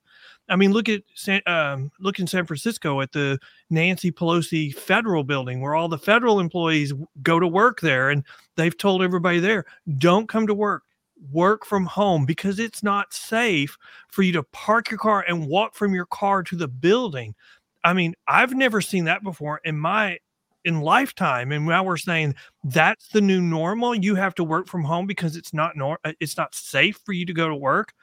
I 0.49 0.55
mean, 0.55 0.71
look 0.71 0.89
at 0.89 1.03
San, 1.13 1.41
um, 1.45 1.91
look 1.99 2.19
in 2.19 2.27
San 2.27 2.45
Francisco 2.45 3.01
at 3.01 3.11
the 3.11 3.39
Nancy 3.69 4.11
Pelosi 4.11 4.73
federal 4.73 5.23
building 5.23 5.61
where 5.61 5.75
all 5.75 5.87
the 5.87 5.97
federal 5.97 6.39
employees 6.39 6.93
go 7.21 7.39
to 7.39 7.47
work 7.47 7.81
there, 7.81 8.09
and 8.09 8.23
they've 8.55 8.77
told 8.77 9.01
everybody 9.01 9.39
there, 9.39 9.65
don't 9.97 10.27
come 10.27 10.47
to 10.47 10.53
work, 10.53 10.83
work 11.31 11.65
from 11.65 11.85
home 11.85 12.25
because 12.25 12.59
it's 12.59 12.83
not 12.83 13.13
safe 13.13 13.77
for 14.09 14.23
you 14.23 14.31
to 14.33 14.43
park 14.43 14.89
your 14.89 14.97
car 14.97 15.23
and 15.27 15.47
walk 15.47 15.75
from 15.75 15.93
your 15.93 16.05
car 16.07 16.43
to 16.43 16.55
the 16.55 16.67
building. 16.67 17.35
I 17.83 17.93
mean, 17.93 18.15
I've 18.27 18.53
never 18.53 18.81
seen 18.81 19.05
that 19.05 19.23
before 19.23 19.61
in 19.63 19.77
my 19.77 20.19
in 20.65 20.81
lifetime 20.81 21.53
and 21.53 21.65
now 21.65 21.83
we're 21.83 21.95
saying 21.95 22.35
that's 22.65 23.07
the 23.09 23.21
new 23.21 23.39
normal. 23.39 23.95
You 23.95 24.15
have 24.15 24.35
to 24.35 24.43
work 24.43 24.67
from 24.67 24.83
home 24.83 25.07
because 25.07 25.37
it's 25.37 25.53
not 25.53 25.77
nor- 25.77 25.99
it's 26.19 26.35
not 26.35 26.53
safe 26.53 26.99
for 27.05 27.13
you 27.13 27.25
to 27.25 27.33
go 27.33 27.47
to 27.47 27.55
work 27.55 27.93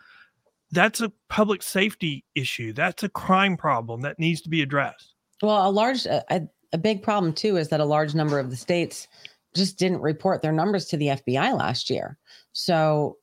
that's 0.72 1.00
a 1.00 1.12
public 1.29 1.62
safety 1.62 2.24
issue. 2.35 2.72
That's 2.72 3.02
a 3.02 3.09
crime 3.09 3.57
problem 3.57 4.00
that 4.02 4.18
needs 4.18 4.40
to 4.42 4.48
be 4.48 4.62
addressed. 4.62 5.14
Well, 5.42 5.68
a 5.68 5.70
large, 5.70 6.07
a, 6.07 6.24
a- 6.31 6.79
big 6.79 7.02
problem 7.02 7.33
too 7.33 7.57
is 7.57 7.68
that 7.70 7.81
a 7.81 7.85
large 7.87 8.14
number 8.14 8.38
of 8.38 8.50
the 8.50 8.57
states 8.57 9.09
just 9.55 9.79
didn't 9.79 10.00
report 10.02 10.42
their 10.42 10.52
numbers 10.52 10.85
to 10.87 10.96
the 10.98 11.07
FBI 11.07 11.57
last 11.57 11.88
year. 11.88 12.18
So 12.52 13.16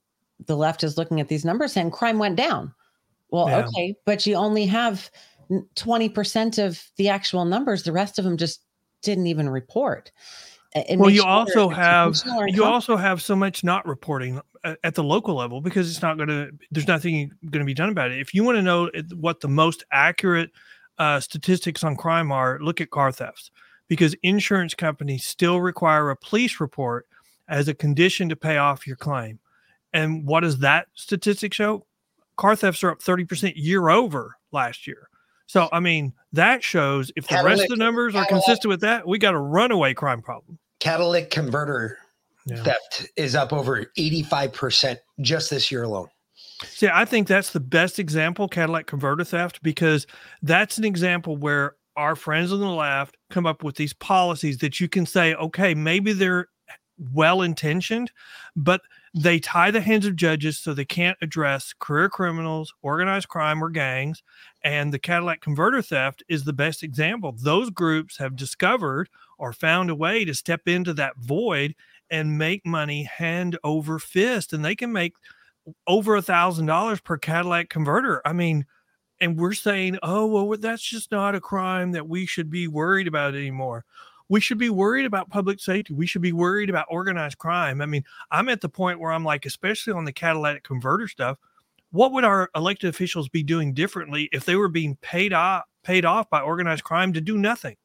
the 0.48 0.56
left 0.58 0.84
is 0.84 0.98
looking 0.98 1.20
at 1.22 1.28
these 1.28 1.46
numbers 1.46 1.74
saying 1.74 1.92
crime 1.92 2.18
went 2.18 2.36
down. 2.36 2.74
Well, 3.30 3.48
Yeah. 3.50 3.66
okay, 3.68 3.96
but 4.06 4.26
you 4.26 4.36
only 4.36 4.66
have 4.66 5.12
20% 5.76 6.66
of 6.66 6.82
the 6.98 7.10
actual 7.10 7.46
numbers. 7.46 7.84
The 7.84 7.92
rest 7.92 8.18
of 8.18 8.26
them 8.26 8.38
just 8.38 8.62
didn't 9.04 9.28
even 9.28 9.50
report. 9.50 10.12
Well, 10.76 11.10
you 11.10 11.24
wonder 11.24 11.60
also 11.60 11.70
have 11.70 12.20
you 12.48 12.64
also 12.64 12.96
have 12.96 13.22
so 13.22 13.36
much 13.36 13.64
not 13.64 13.86
reporting 13.88 14.42
at, 14.64 14.80
at 14.84 14.96
the 14.96 15.04
local 15.04 15.36
level 15.36 15.62
because 15.62 15.90
it's 15.90 16.02
not 16.02 16.18
going 16.18 16.30
to. 16.30 16.52
There's 16.72 16.88
nothing 16.88 17.32
going 17.42 17.60
to 17.60 17.66
be 17.66 17.74
done 17.74 17.90
about 17.90 18.12
it. 18.12 18.20
If 18.20 18.34
you 18.34 18.44
want 18.44 18.58
to 18.58 18.62
know 18.62 18.90
what 19.16 19.42
the 19.42 19.48
most 19.48 19.84
accurate 19.92 20.52
uh, 20.98 21.20
statistics 21.20 21.84
on 21.84 21.96
crime 21.96 22.32
are, 22.32 22.60
look 22.60 22.82
at 22.82 22.90
car 22.90 23.12
thefts 23.12 23.52
because 23.88 24.16
insurance 24.24 24.74
companies 24.74 25.26
still 25.26 25.62
require 25.62 26.10
a 26.10 26.16
police 26.16 26.60
report 26.60 27.08
as 27.48 27.68
a 27.68 27.74
condition 27.74 28.30
to 28.30 28.36
pay 28.36 28.58
off 28.58 28.88
your 28.88 28.96
claim. 28.96 29.40
And 29.92 30.26
what 30.26 30.40
does 30.40 30.60
that 30.60 30.88
statistic 30.94 31.54
show? 31.54 31.86
Car 32.38 32.56
thefts 32.56 32.84
are 32.84 32.90
up 32.90 33.00
30% 33.00 33.54
year 33.56 33.90
over 33.90 34.36
last 34.52 34.88
year. 34.88 35.10
So, 35.46 35.70
I 35.72 35.80
mean, 35.80 36.14
that 36.32 36.64
shows 36.64 37.12
if 37.16 37.28
the 37.28 37.42
rest 37.44 37.64
of 37.64 37.70
the 37.70 37.76
numbers 37.76 38.16
are 38.16 38.26
consistent 38.26 38.70
with 38.70 38.82
that, 38.82 39.08
we 39.08 39.18
got 39.18 39.34
a 39.34 39.40
runaway 39.40 39.94
crime 39.94 40.22
problem. 40.22 40.58
Catalytic 40.80 41.30
converter 41.30 41.98
Yeah. 42.46 42.64
theft 42.64 43.08
is 43.16 43.36
up 43.36 43.54
over 43.54 43.86
85% 43.98 45.00
just 45.22 45.50
this 45.50 45.72
year 45.72 45.84
alone. 45.84 46.10
See, 46.64 46.88
I 46.92 47.06
think 47.06 47.28
that's 47.28 47.52
the 47.52 47.60
best 47.60 48.00
example, 48.00 48.48
Cadillac 48.48 48.88
converter 48.88 49.24
theft, 49.24 49.62
because 49.64 50.08
that's 50.42 50.78
an 50.78 50.86
example 50.86 51.38
where 51.38 51.76
our 51.96 52.16
friends 52.16 52.52
on 52.52 52.60
the 52.60 52.68
left 52.68 53.18
come 53.30 53.46
up 53.46 53.64
with 53.64 53.76
these 53.76 53.94
policies 53.94 54.58
that 54.60 54.80
you 54.80 54.90
can 54.90 55.06
say, 55.06 55.36
okay, 55.36 55.74
maybe 55.76 56.14
they're 56.14 56.48
well 57.12 57.42
intentioned, 57.42 58.12
but 58.56 58.82
they 59.14 59.40
tie 59.40 59.70
the 59.70 59.82
hands 59.82 60.08
of 60.08 60.16
judges 60.16 60.58
so 60.58 60.74
they 60.74 60.86
can't 60.86 61.18
address 61.22 61.74
career 61.78 62.10
criminals, 62.10 62.74
organized 62.82 63.28
crime, 63.28 63.64
or 63.64 63.70
gangs. 63.70 64.24
And 64.64 64.92
the 64.92 65.00
Cadillac 65.00 65.42
converter 65.42 65.82
theft 65.84 66.24
is 66.28 66.44
the 66.44 66.54
best 66.54 66.82
example. 66.82 67.36
Those 67.38 67.70
groups 67.70 68.18
have 68.18 68.36
discovered 68.36 69.10
or 69.38 69.54
found 69.54 69.92
a 69.92 69.96
way 69.96 70.26
to 70.26 70.34
step 70.34 70.68
into 70.68 70.94
that 70.96 71.18
void 71.18 71.76
and 72.10 72.38
make 72.40 72.66
money 72.66 73.04
hand 73.04 73.58
over 73.64 74.00
fist. 74.00 74.52
And 74.52 74.66
they 74.66 74.76
can 74.76 74.92
make 74.92 75.14
over 75.86 76.16
a 76.16 76.22
thousand 76.22 76.66
dollars 76.66 77.00
per 77.00 77.18
Cadillac 77.18 77.70
converter. 77.70 78.22
I 78.26 78.34
mean, 78.34 78.66
and 79.22 79.40
we're 79.40 79.54
saying, 79.54 79.98
oh, 80.04 80.26
well, 80.26 80.58
that's 80.58 80.82
just 80.82 81.12
not 81.12 81.36
a 81.36 81.40
crime 81.40 81.92
that 81.92 82.08
we 82.08 82.26
should 82.26 82.50
be 82.50 82.68
worried 82.68 83.08
about 83.08 83.36
anymore. 83.36 83.86
We 84.30 84.40
should 84.40 84.58
be 84.58 84.70
worried 84.70 85.06
about 85.06 85.30
public 85.30 85.60
safety. 85.60 85.94
We 85.94 86.08
should 86.08 86.22
be 86.22 86.32
worried 86.32 86.70
about 86.70 86.88
organized 86.90 87.38
crime. 87.38 87.82
I 87.82 87.86
mean, 87.86 88.04
I'm 88.32 88.50
at 88.50 88.62
the 88.62 88.70
point 88.70 89.00
where 89.00 89.12
I'm 89.12 89.26
like, 89.26 89.46
especially 89.46 89.94
on 89.94 90.06
the 90.06 90.14
catalytic 90.14 90.64
converter 90.64 91.08
stuff, 91.08 91.38
what 91.92 92.12
would 92.14 92.24
our 92.24 92.50
elected 92.56 92.90
officials 92.90 93.30
be 93.30 93.44
doing 93.44 93.74
differently 93.74 94.30
if 94.32 94.46
they 94.46 94.56
were 94.56 94.70
being 94.70 94.96
paid 95.02 95.34
off 95.34 95.64
paid 95.84 96.06
off 96.06 96.30
by 96.30 96.40
organized 96.40 96.84
crime 96.84 97.14
to 97.14 97.22
do 97.22 97.38
nothing? 97.38 97.76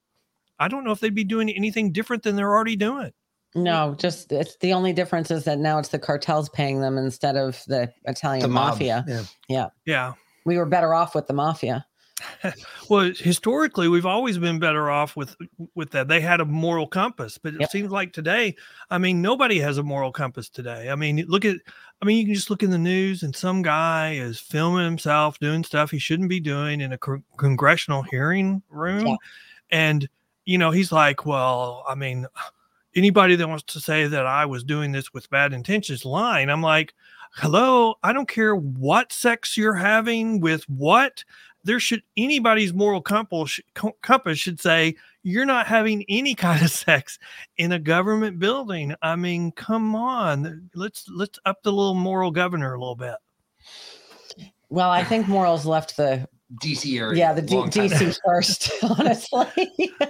I 0.59 0.69
don't 0.69 0.85
know 0.85 0.93
if 0.93 1.01
they'd 1.01 1.15
be 1.15 1.25
doing 1.25 1.51
anything 1.51 1.93
different 1.93 2.23
than 2.23 2.37
they're 2.37 2.53
already 2.53 2.77
doing. 2.77 3.13
No, 3.55 3.95
just 3.99 4.31
it's 4.33 4.57
the 4.59 4.73
only 4.73 4.93
difference 4.93 5.31
is 5.31 5.45
that 5.45 5.59
now 5.59 5.79
it's 5.79 5.89
the 5.89 5.99
cartels 5.99 6.49
paying 6.49 6.81
them 6.81 6.99
instead 6.99 7.37
of 7.37 7.63
the 7.67 7.93
Italian 8.05 8.43
The 8.43 8.49
mafia. 8.49 9.05
Yeah. 9.09 9.23
yeah. 9.49 9.69
Yeah. 9.87 10.13
We 10.45 10.59
were 10.59 10.67
better 10.67 10.95
off 10.95 11.15
with 11.15 11.27
the 11.27 11.35
mafia. 11.35 11.87
well, 12.89 13.13
historically, 13.17 13.89
we've 13.89 14.07
always 14.07 14.39
been 14.39 14.59
better 14.59 14.91
off 14.91 15.17
with 15.17 15.37
with 15.75 15.91
that. 15.91 16.09
They 16.09 16.21
had 16.21 16.41
a 16.41 16.45
moral 16.45 16.87
compass, 16.87 17.39
but 17.39 17.55
it 17.55 17.61
Yep. 17.61 17.71
seems 17.71 17.91
like 17.91 18.13
today, 18.13 18.55
I 18.91 18.99
mean, 18.99 19.23
nobody 19.23 19.59
has 19.61 19.79
a 19.79 19.83
moral 19.83 20.13
compass 20.13 20.49
today. 20.49 20.91
I 20.91 20.95
mean, 20.95 21.25
look 21.29 21.45
at, 21.45 21.57
I 22.03 22.05
mean, 22.05 22.17
you 22.19 22.25
can 22.25 22.35
just 22.35 22.51
look 22.51 22.63
in 22.63 22.71
the 22.71 22.79
news, 22.79 23.23
and 23.23 23.35
some 23.35 23.63
guy 23.63 24.13
is 24.15 24.39
filming 24.41 24.85
himself 24.85 25.39
doing 25.39 25.63
stuff 25.65 25.91
he 25.91 25.99
shouldn't 25.99 26.29
be 26.29 26.41
doing 26.41 26.81
in 26.81 26.93
a 26.93 26.99
co- 26.99 27.23
congressional 27.37 28.03
hearing 28.03 28.63
room, 28.69 29.07
Yeah. 29.07 29.17
and 29.71 30.09
you 30.45 30.57
know, 30.57 30.71
he's 30.71 30.91
like, 30.93 31.27
well, 31.27 31.85
I 31.87 31.95
mean, 31.95 32.27
anybody 32.95 33.37
that 33.37 33.47
wants 33.49 33.65
to 33.65 33.81
say 33.81 34.07
that 34.07 34.25
I 34.27 34.47
was 34.47 34.65
doing 34.65 34.93
this 34.93 35.13
with 35.13 35.29
bad 35.29 35.53
intentions, 35.53 36.07
lying. 36.07 36.49
I'm 36.49 36.63
like, 36.63 36.95
hello, 37.35 37.97
I 38.03 38.15
don't 38.15 38.27
care 38.29 38.57
what 38.57 39.13
sex 39.13 39.59
you're 39.59 39.75
having 39.75 40.41
with 40.41 40.65
what. 40.71 41.23
There 41.65 41.81
should 41.81 42.03
anybody's 42.17 42.73
moral 42.73 43.03
compass 43.03 43.61
compass 44.03 44.39
should 44.39 44.61
say 44.61 44.97
you're 45.23 45.45
not 45.45 45.67
having 45.67 46.05
any 46.09 46.35
kind 46.35 46.63
of 46.63 46.71
sex 46.87 47.19
in 47.57 47.73
a 47.73 47.79
government 47.79 48.39
building. 48.39 48.95
I 49.03 49.17
mean, 49.17 49.53
come 49.53 49.95
on, 49.95 50.71
let's 50.75 51.09
let's 51.09 51.39
up 51.45 51.63
the 51.63 51.73
little 51.73 51.95
moral 51.95 52.31
governor 52.31 52.75
a 52.75 52.79
little 52.79 52.97
bit. 52.97 53.17
Well, 54.71 54.91
I 54.91 55.03
think 55.03 55.29
morals 55.29 55.65
left 55.67 55.97
the 55.97 56.29
DC 56.63 56.99
area. 56.99 57.19
yeah 57.19 57.33
the 57.33 57.43
D- 57.43 57.57
DC 57.57 58.19
first. 58.25 58.71
Honestly, 58.99 59.47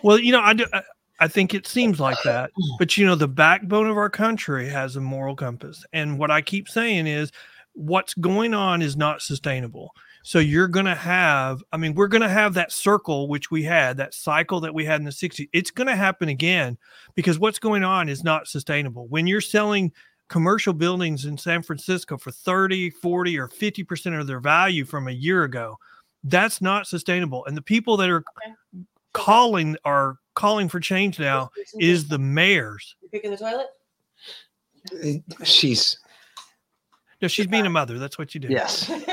well, 0.03 0.19
you 0.19 0.33
know, 0.33 0.41
I 0.41 0.53
do. 0.53 0.67
I, 0.73 0.83
I 1.21 1.27
think 1.27 1.53
it 1.53 1.67
seems 1.67 1.99
like 1.99 2.23
that, 2.23 2.53
but 2.79 2.97
you 2.97 3.05
know, 3.05 3.17
the 3.17 3.27
backbone 3.27 3.89
of 3.89 3.97
our 3.97 4.11
country 4.11 4.69
has 4.69 4.95
a 4.95 5.01
moral 5.01 5.35
compass, 5.35 5.85
and 5.93 6.17
what 6.19 6.31
I 6.31 6.43
keep 6.43 6.69
saying 6.69 7.09
is, 7.09 7.33
what's 7.73 8.15
going 8.15 8.55
on 8.55 8.83
is 8.83 8.97
not 8.97 9.21
sustainable. 9.23 9.95
So 10.23 10.39
you're 10.39 10.69
going 10.69 10.87
to 10.87 10.95
have, 10.95 11.63
I 11.73 11.77
mean, 11.77 11.95
we're 11.95 12.09
going 12.09 12.23
to 12.23 12.29
have 12.29 12.55
that 12.55 12.73
circle 12.73 13.29
which 13.29 13.51
we 13.51 13.63
had, 13.63 13.97
that 13.97 14.15
cycle 14.15 14.61
that 14.61 14.75
we 14.75 14.85
had 14.85 15.01
in 15.01 15.05
the 15.05 15.11
60s. 15.11 15.49
It's 15.53 15.71
going 15.71 15.87
to 15.87 15.97
happen 15.97 16.29
again 16.29 16.77
because 17.15 17.39
what's 17.39 17.59
going 17.59 17.85
on 17.85 18.09
is 18.09 18.25
not 18.25 18.49
sustainable. 18.49 19.07
When 19.09 19.27
you're 19.27 19.41
selling 19.41 19.93
commercial 20.29 20.75
buildings 20.75 21.25
in 21.25 21.39
San 21.39 21.63
Francisco 21.63 22.19
for 22.19 22.31
30, 22.31 22.91
40, 22.91 23.39
or 23.39 23.49
50% 23.49 24.21
of 24.21 24.27
their 24.27 24.41
value 24.41 24.85
from 24.85 25.09
a 25.09 25.13
year 25.13 25.45
ago, 25.45 25.79
that's 26.25 26.61
not 26.61 26.87
sustainable. 26.87 27.45
And 27.47 27.57
the 27.57 27.63
people 27.63 27.97
that 27.97 28.11
are 28.11 28.25
calling 29.13 29.77
are 29.85 30.19
calling 30.35 30.69
for 30.69 30.81
change 30.81 31.19
now 31.19 31.51
is 31.79 32.09
the 32.09 32.19
mayors. 32.19 32.97
you 33.01 33.09
picking 33.09 33.31
the 33.31 33.37
toilet? 33.37 33.67
Uh, 34.93 35.45
she's 35.45 35.99
No, 37.21 37.29
she's 37.29 37.47
being 37.47 37.67
a 37.67 37.71
mother. 37.71 37.99
That's 37.99 38.17
what 38.19 38.35
you 38.35 38.41
do. 38.41 38.49
yes. 38.49 38.89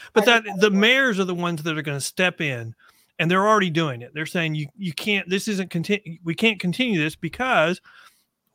but 0.12 0.24
that 0.24 0.44
the 0.58 0.70
mayors 0.70 1.18
are 1.18 1.24
the 1.24 1.34
ones 1.34 1.62
that 1.64 1.76
are 1.76 1.82
going 1.82 1.96
to 1.98 2.04
step 2.04 2.40
in 2.40 2.74
and 3.18 3.30
they're 3.30 3.46
already 3.48 3.70
doing 3.70 4.02
it. 4.02 4.12
They're 4.14 4.26
saying 4.26 4.54
you 4.54 4.68
you 4.78 4.92
can't 4.92 5.28
this 5.28 5.48
isn't 5.48 5.70
continue 5.70 6.18
we 6.24 6.34
can't 6.34 6.60
continue 6.60 7.00
this 7.00 7.16
because 7.16 7.80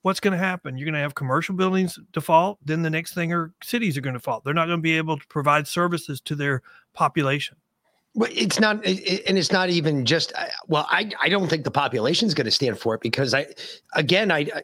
what's 0.02 0.20
going 0.20 0.32
to 0.34 0.38
happen? 0.38 0.78
You're 0.78 0.86
going 0.86 0.94
to 0.94 1.00
have 1.00 1.16
commercial 1.16 1.56
buildings 1.56 1.98
default, 2.14 2.60
then 2.64 2.84
the 2.84 2.90
next 2.90 3.14
thing 3.16 3.34
are 3.34 3.52
cities 3.64 3.98
are 3.98 4.02
going 4.02 4.14
to 4.14 4.20
default. 4.20 4.44
They're 4.44 4.54
not 4.54 4.68
going 4.68 4.78
to 4.78 4.84
be 4.84 4.98
able 4.98 5.18
to 5.18 5.28
provide 5.28 5.68
services 5.68 6.22
to 6.22 6.36
their 6.36 6.62
population. 6.94 7.58
Well, 8.14 8.30
it's 8.34 8.60
not, 8.60 8.86
it- 8.86 9.00
it- 9.00 9.24
and 9.28 9.38
it's 9.38 9.52
not 9.52 9.70
even 9.70 10.06
just. 10.06 10.32
Uh, 10.36 10.46
well, 10.68 10.86
I 10.90 11.12
I 11.22 11.28
don't 11.28 11.50
think 11.50 11.64
the 11.66 11.72
population 11.72 12.28
is 12.28 12.34
going 12.34 12.46
to 12.46 12.52
stand 12.52 12.80
for 12.80 12.96
it 12.96 13.02
because 13.02 13.34
I, 13.34 13.48
again, 13.94 14.32
I, 14.32 14.40
I, 14.56 14.62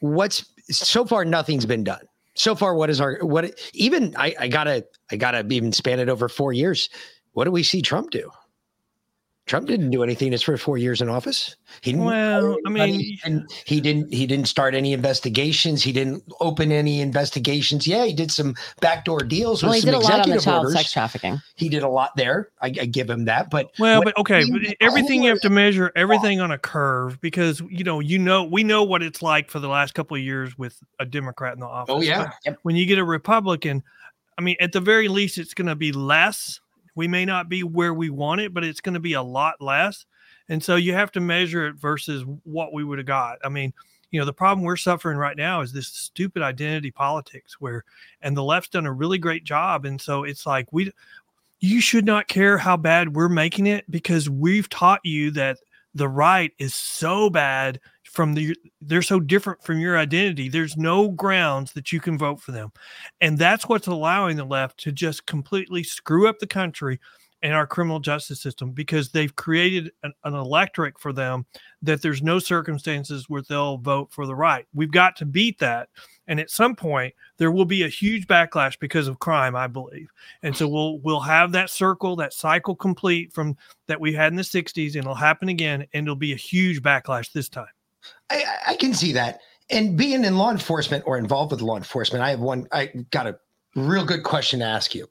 what's 0.00 0.46
so 0.70 1.04
far 1.04 1.24
nothing's 1.26 1.66
been 1.66 1.84
done. 1.84 2.00
So 2.38 2.54
far, 2.54 2.74
what 2.74 2.88
is 2.88 3.00
our 3.00 3.18
what? 3.20 3.58
Even 3.74 4.14
I 4.16 4.34
I 4.38 4.48
gotta 4.48 4.86
I 5.10 5.16
gotta 5.16 5.44
even 5.50 5.72
span 5.72 5.98
it 5.98 6.08
over 6.08 6.28
four 6.28 6.52
years. 6.52 6.88
What 7.32 7.44
do 7.44 7.50
we 7.50 7.64
see 7.64 7.82
Trump 7.82 8.10
do? 8.10 8.30
Trump 9.48 9.66
didn't 9.66 9.90
do 9.90 10.02
anything 10.02 10.30
his 10.30 10.42
first 10.42 10.62
four 10.62 10.76
years 10.76 11.00
in 11.00 11.08
office. 11.08 11.56
He 11.80 11.92
didn't. 11.92 12.04
Well, 12.06 12.56
I 12.66 12.70
mean- 12.70 13.00
he 13.00 13.16
didn't, 13.24 13.52
he 13.64 13.80
didn't. 13.80 14.12
He 14.12 14.26
didn't 14.26 14.46
start 14.46 14.74
any 14.74 14.92
investigations. 14.92 15.82
He 15.82 15.90
didn't 15.90 16.22
open 16.40 16.70
any 16.70 17.00
investigations. 17.00 17.86
Yeah, 17.86 18.04
he 18.04 18.12
did 18.12 18.30
some 18.30 18.54
backdoor 18.80 19.20
deals 19.20 19.62
with 19.62 19.70
Well, 19.70 19.74
he 19.74 19.80
some 19.80 19.90
did 19.90 19.96
a 19.96 19.98
lot 19.98 20.12
on 20.12 20.16
the 20.28 20.34
executive 20.34 20.44
child 20.44 20.64
orders. 20.66 20.74
sex 20.74 20.92
trafficking. 20.92 21.40
He 21.56 21.68
did 21.68 21.82
a 21.82 21.88
lot 21.88 22.14
there. 22.16 22.50
I, 22.60 22.66
I 22.66 22.70
give 22.70 23.08
him 23.08 23.24
that. 23.24 23.50
But 23.50 23.70
Well, 23.78 24.02
but 24.04 24.16
okay, 24.18 24.44
but 24.50 24.76
everything 24.80 25.22
you 25.22 25.30
have 25.30 25.40
to 25.40 25.50
measure 25.50 25.90
everything 25.96 26.40
on 26.40 26.50
a 26.50 26.58
curve 26.58 27.20
because 27.20 27.60
you 27.70 27.84
know, 27.84 28.00
you 28.00 28.18
know, 28.18 28.44
we 28.44 28.62
know 28.62 28.84
what 28.84 29.02
it's 29.02 29.22
like 29.22 29.50
for 29.50 29.60
the 29.60 29.68
last 29.68 29.94
couple 29.94 30.16
of 30.16 30.22
years 30.22 30.56
with 30.58 30.78
a 31.00 31.06
Democrat 31.06 31.54
in 31.54 31.60
the 31.60 31.66
oh, 31.66 31.70
office. 31.70 31.94
Oh, 31.94 32.00
yeah. 32.02 32.30
But 32.44 32.58
When 32.62 32.76
you 32.76 32.84
get 32.86 32.98
a 32.98 33.04
Republican, 33.04 33.82
I 34.36 34.42
mean, 34.42 34.56
at 34.60 34.72
the 34.72 34.80
very 34.80 35.08
least, 35.08 35.38
it's 35.38 35.54
going 35.54 35.68
to 35.68 35.74
be 35.74 35.90
less. 35.92 36.60
We 36.98 37.08
may 37.08 37.24
not 37.24 37.48
be 37.48 37.62
where 37.62 37.94
we 37.94 38.10
want 38.10 38.40
it, 38.40 38.52
but 38.52 38.64
it's 38.64 38.80
going 38.80 38.94
to 38.94 39.00
be 39.00 39.12
a 39.12 39.22
lot 39.22 39.54
less. 39.60 40.04
And 40.48 40.62
so 40.62 40.74
you 40.74 40.94
have 40.94 41.12
to 41.12 41.20
measure 41.20 41.68
it 41.68 41.76
versus 41.76 42.24
what 42.42 42.72
we 42.72 42.82
would 42.82 42.98
have 42.98 43.06
got. 43.06 43.38
I 43.44 43.48
mean, 43.48 43.72
you 44.10 44.18
know, 44.18 44.26
the 44.26 44.32
problem 44.32 44.64
we're 44.64 44.76
suffering 44.76 45.16
right 45.16 45.36
now 45.36 45.60
is 45.60 45.72
this 45.72 45.86
stupid 45.86 46.42
identity 46.42 46.90
politics 46.90 47.60
where, 47.60 47.84
and 48.20 48.36
the 48.36 48.42
left's 48.42 48.70
done 48.70 48.86
a 48.86 48.92
really 48.92 49.18
great 49.18 49.44
job. 49.44 49.84
And 49.84 50.00
so 50.00 50.24
it's 50.24 50.44
like, 50.44 50.66
we, 50.72 50.92
you 51.60 51.80
should 51.80 52.04
not 52.04 52.26
care 52.26 52.58
how 52.58 52.76
bad 52.76 53.14
we're 53.14 53.28
making 53.28 53.68
it 53.68 53.88
because 53.88 54.28
we've 54.28 54.68
taught 54.68 55.00
you 55.04 55.30
that 55.32 55.58
the 55.94 56.08
right 56.08 56.52
is 56.58 56.74
so 56.74 57.30
bad 57.30 57.78
from 58.08 58.34
the 58.34 58.56
they're 58.80 59.02
so 59.02 59.20
different 59.20 59.62
from 59.62 59.78
your 59.78 59.98
identity 59.98 60.48
there's 60.48 60.76
no 60.76 61.10
grounds 61.10 61.72
that 61.72 61.92
you 61.92 62.00
can 62.00 62.16
vote 62.18 62.40
for 62.40 62.52
them. 62.52 62.72
And 63.20 63.38
that's 63.38 63.68
what's 63.68 63.86
allowing 63.86 64.36
the 64.36 64.44
left 64.44 64.78
to 64.80 64.92
just 64.92 65.26
completely 65.26 65.82
screw 65.82 66.28
up 66.28 66.38
the 66.38 66.46
country 66.46 66.98
and 67.42 67.52
our 67.54 67.66
criminal 67.66 68.00
justice 68.00 68.40
system 68.40 68.72
because 68.72 69.10
they've 69.10 69.36
created 69.36 69.92
an, 70.02 70.12
an 70.24 70.34
electorate 70.34 70.98
for 70.98 71.12
them 71.12 71.46
that 71.82 72.02
there's 72.02 72.22
no 72.22 72.40
circumstances 72.40 73.28
where 73.28 73.42
they'll 73.42 73.78
vote 73.78 74.10
for 74.10 74.26
the 74.26 74.34
right. 74.34 74.66
We've 74.74 74.90
got 74.90 75.14
to 75.16 75.26
beat 75.26 75.60
that. 75.60 75.88
And 76.26 76.40
at 76.40 76.50
some 76.50 76.74
point 76.74 77.14
there 77.36 77.52
will 77.52 77.64
be 77.64 77.84
a 77.84 77.88
huge 77.88 78.26
backlash 78.26 78.78
because 78.80 79.06
of 79.06 79.18
crime 79.20 79.54
i 79.54 79.66
believe. 79.66 80.08
And 80.42 80.56
so 80.56 80.66
we'll 80.66 80.98
we'll 81.00 81.20
have 81.20 81.52
that 81.52 81.70
circle 81.70 82.16
that 82.16 82.32
cycle 82.32 82.74
complete 82.74 83.32
from 83.32 83.56
that 83.86 84.00
we 84.00 84.12
had 84.12 84.32
in 84.32 84.36
the 84.36 84.42
60s 84.42 84.88
and 84.88 84.96
it'll 84.96 85.14
happen 85.14 85.48
again 85.48 85.86
and 85.92 86.06
it'll 86.06 86.16
be 86.16 86.32
a 86.32 86.36
huge 86.36 86.82
backlash 86.82 87.32
this 87.32 87.48
time 87.48 87.66
I, 88.30 88.44
I 88.68 88.76
can 88.76 88.94
see 88.94 89.12
that. 89.12 89.40
And 89.70 89.96
being 89.96 90.24
in 90.24 90.38
law 90.38 90.50
enforcement 90.50 91.04
or 91.06 91.18
involved 91.18 91.52
with 91.52 91.60
law 91.60 91.76
enforcement, 91.76 92.22
I 92.22 92.30
have 92.30 92.40
one. 92.40 92.66
I 92.72 92.86
got 93.10 93.26
a 93.26 93.38
real 93.74 94.04
good 94.04 94.22
question 94.22 94.60
to 94.60 94.66
ask 94.66 94.94
you. 94.94 95.08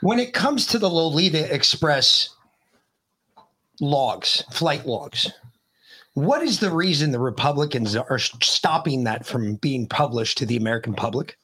When 0.00 0.18
it 0.18 0.32
comes 0.32 0.66
to 0.68 0.78
the 0.78 0.90
Lolita 0.90 1.52
Express 1.54 2.30
logs, 3.80 4.42
flight 4.52 4.86
logs, 4.86 5.32
what 6.14 6.42
is 6.42 6.60
the 6.60 6.70
reason 6.70 7.10
the 7.10 7.20
Republicans 7.20 7.96
are 7.96 8.18
stopping 8.18 9.04
that 9.04 9.26
from 9.26 9.56
being 9.56 9.86
published 9.86 10.38
to 10.38 10.46
the 10.46 10.56
American 10.56 10.94
public? 10.94 11.36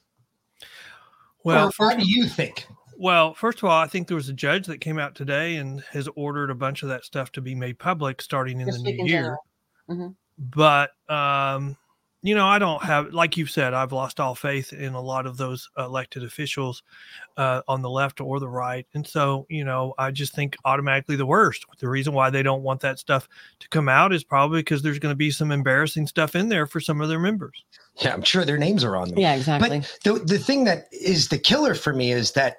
Well, 1.45 1.69
or 1.79 1.87
what 1.87 1.99
do 1.99 2.07
you 2.07 2.27
think? 2.27 2.67
Well, 2.97 3.33
first 3.33 3.59
of 3.59 3.65
all, 3.65 3.81
I 3.81 3.87
think 3.87 4.09
there 4.09 4.17
was 4.17 4.29
a 4.29 4.35
judge 4.35 4.67
that 4.67 4.81
came 4.83 4.99
out 4.99 5.15
today 5.15 5.57
and 5.57 5.83
has 5.93 6.07
ordered 6.17 6.51
a 6.51 6.55
bunch 6.55 6.83
of 6.83 6.91
that 6.91 7.05
stuff 7.05 7.33
to 7.33 7.41
be 7.41 7.55
made 7.55 7.79
public 7.79 8.21
starting 8.21 8.61
in 8.61 8.67
Just 8.67 8.85
the 8.85 8.93
new 8.93 9.07
year. 9.07 9.23
general. 9.23 9.45
Mm-hmm. 9.89 10.09
But 10.41 10.91
um, 11.09 11.77
you 12.23 12.35
know, 12.35 12.47
I 12.47 12.59
don't 12.59 12.83
have, 12.83 13.13
like 13.13 13.37
you've 13.37 13.51
said, 13.51 13.73
I've 13.73 13.93
lost 13.93 14.21
all 14.21 14.35
faith 14.35 14.73
in 14.73 14.93
a 14.93 15.01
lot 15.01 15.27
of 15.27 15.39
those 15.39 15.71
elected 15.79 16.23
officials 16.23 16.83
uh, 17.39 17.63
on 17.67 17.81
the 17.81 17.89
left 17.89 18.21
or 18.21 18.41
the 18.41 18.49
right, 18.49 18.87
and 18.95 19.07
so 19.07 19.47
you 19.49 19.65
know, 19.65 19.95
I 19.99 20.11
just 20.11 20.35
think 20.35 20.57
automatically 20.65 21.17
the 21.17 21.27
worst. 21.27 21.65
The 21.79 21.89
reason 21.89 22.13
why 22.13 22.31
they 22.31 22.43
don't 22.43 22.63
want 22.63 22.81
that 22.81 22.99
stuff 22.99 23.29
to 23.61 23.69
come 23.69 23.89
out 23.89 24.13
is 24.13 24.25
probably 24.25 24.61
because 24.61 24.83
there's 24.83 24.99
going 24.99 25.13
to 25.13 25.17
be 25.17 25.31
some 25.31 25.53
embarrassing 25.53 26.07
stuff 26.07 26.35
in 26.35 26.49
there 26.49 26.67
for 26.67 26.81
some 26.81 27.01
of 27.01 27.09
their 27.09 27.21
members. 27.21 27.65
Yeah, 27.97 28.15
I'm 28.15 28.23
sure 28.23 28.45
their 28.45 28.59
names 28.59 28.83
are 28.85 28.97
on 28.97 29.09
them. 29.09 29.19
Yeah, 29.19 29.35
exactly. 29.35 29.81
But 29.81 29.99
the 30.05 30.25
the 30.25 30.39
thing 30.39 30.65
that 30.65 30.89
is 30.93 31.29
the 31.29 31.39
killer 31.39 31.75
for 31.75 31.93
me 31.93 32.13
is 32.13 32.33
that 32.33 32.59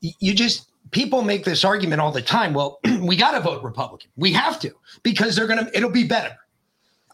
you 0.00 0.34
just 0.34 0.68
people 0.90 1.22
make 1.22 1.44
this 1.44 1.64
argument 1.64 2.00
all 2.00 2.12
the 2.12 2.22
time. 2.22 2.54
Well, 2.54 2.78
we 3.00 3.16
got 3.16 3.32
to 3.32 3.40
vote 3.40 3.62
Republican. 3.62 4.10
We 4.16 4.32
have 4.32 4.58
to 4.60 4.72
because 5.02 5.36
they're 5.36 5.46
gonna. 5.46 5.68
It'll 5.74 5.90
be 5.90 6.04
better. 6.04 6.36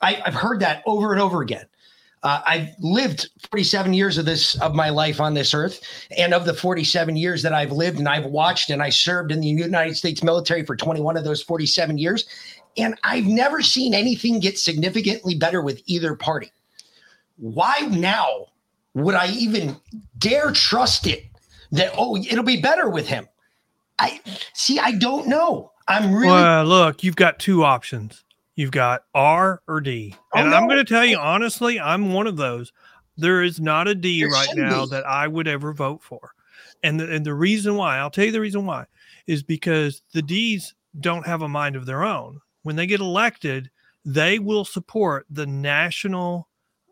I, 0.02 0.22
I've 0.24 0.34
heard 0.34 0.60
that 0.60 0.82
over 0.86 1.12
and 1.12 1.20
over 1.20 1.42
again. 1.42 1.66
Uh, 2.22 2.40
I've 2.46 2.68
lived 2.80 3.28
47 3.50 3.92
years 3.92 4.18
of 4.18 4.24
this 4.24 4.60
of 4.60 4.74
my 4.74 4.88
life 4.88 5.20
on 5.20 5.34
this 5.34 5.54
earth, 5.54 5.80
and 6.16 6.34
of 6.34 6.46
the 6.46 6.54
47 6.54 7.16
years 7.16 7.42
that 7.42 7.52
I've 7.52 7.70
lived 7.70 7.98
and 7.98 8.08
I've 8.08 8.24
watched, 8.24 8.70
and 8.70 8.82
I 8.82 8.90
served 8.90 9.30
in 9.30 9.40
the 9.40 9.46
United 9.46 9.96
States 9.96 10.22
military 10.22 10.64
for 10.64 10.74
21 10.74 11.16
of 11.16 11.22
those 11.22 11.42
47 11.42 11.96
years, 11.96 12.26
and 12.76 12.96
I've 13.04 13.26
never 13.26 13.62
seen 13.62 13.94
anything 13.94 14.40
get 14.40 14.58
significantly 14.58 15.36
better 15.36 15.62
with 15.62 15.80
either 15.86 16.16
party. 16.16 16.50
Why 17.36 17.78
now 17.88 18.46
would 18.94 19.14
I 19.14 19.28
even 19.28 19.76
dare 20.18 20.50
trust 20.50 21.06
it 21.06 21.24
that 21.70 21.92
oh 21.96 22.16
it'll 22.16 22.42
be 22.42 22.60
better 22.60 22.88
with 22.88 23.06
him? 23.06 23.28
I 24.00 24.20
see. 24.54 24.80
I 24.80 24.92
don't 24.92 25.28
know. 25.28 25.70
I'm 25.86 26.12
really 26.12 26.28
Well, 26.28 26.64
look, 26.64 27.04
you've 27.04 27.16
got 27.16 27.38
two 27.38 27.64
options. 27.64 28.24
You've 28.58 28.72
got 28.72 29.04
R 29.14 29.62
or 29.68 29.80
D. 29.80 30.16
Oh, 30.34 30.40
And 30.40 30.52
I'm 30.52 30.66
going 30.66 30.84
to 30.84 30.84
tell 30.84 31.04
you 31.04 31.16
honestly, 31.16 31.78
I'm 31.78 32.12
one 32.12 32.26
of 32.26 32.36
those. 32.36 32.72
There 33.16 33.40
is 33.40 33.60
not 33.60 33.86
a 33.86 33.94
D 33.94 34.22
There 34.22 34.30
right 34.30 34.48
now 34.56 34.82
be. 34.82 34.90
that 34.90 35.06
I 35.06 35.28
would 35.28 35.46
ever 35.46 35.72
vote 35.72 36.02
for. 36.02 36.32
And 36.82 36.98
the, 36.98 37.08
and 37.08 37.24
the 37.24 37.34
reason 37.34 37.76
why, 37.76 37.98
I'll 37.98 38.10
tell 38.10 38.24
you 38.24 38.32
the 38.32 38.40
reason 38.40 38.66
why, 38.66 38.86
is 39.28 39.44
because 39.44 40.02
the 40.12 40.22
D's 40.22 40.74
don't 40.98 41.24
have 41.24 41.42
a 41.42 41.48
mind 41.48 41.76
of 41.76 41.86
their 41.86 42.02
own. 42.02 42.40
When 42.64 42.74
they 42.74 42.88
get 42.88 42.98
elected, 42.98 43.70
they 44.04 44.40
will 44.40 44.64
support 44.64 45.24
the 45.30 45.46
national 45.46 46.48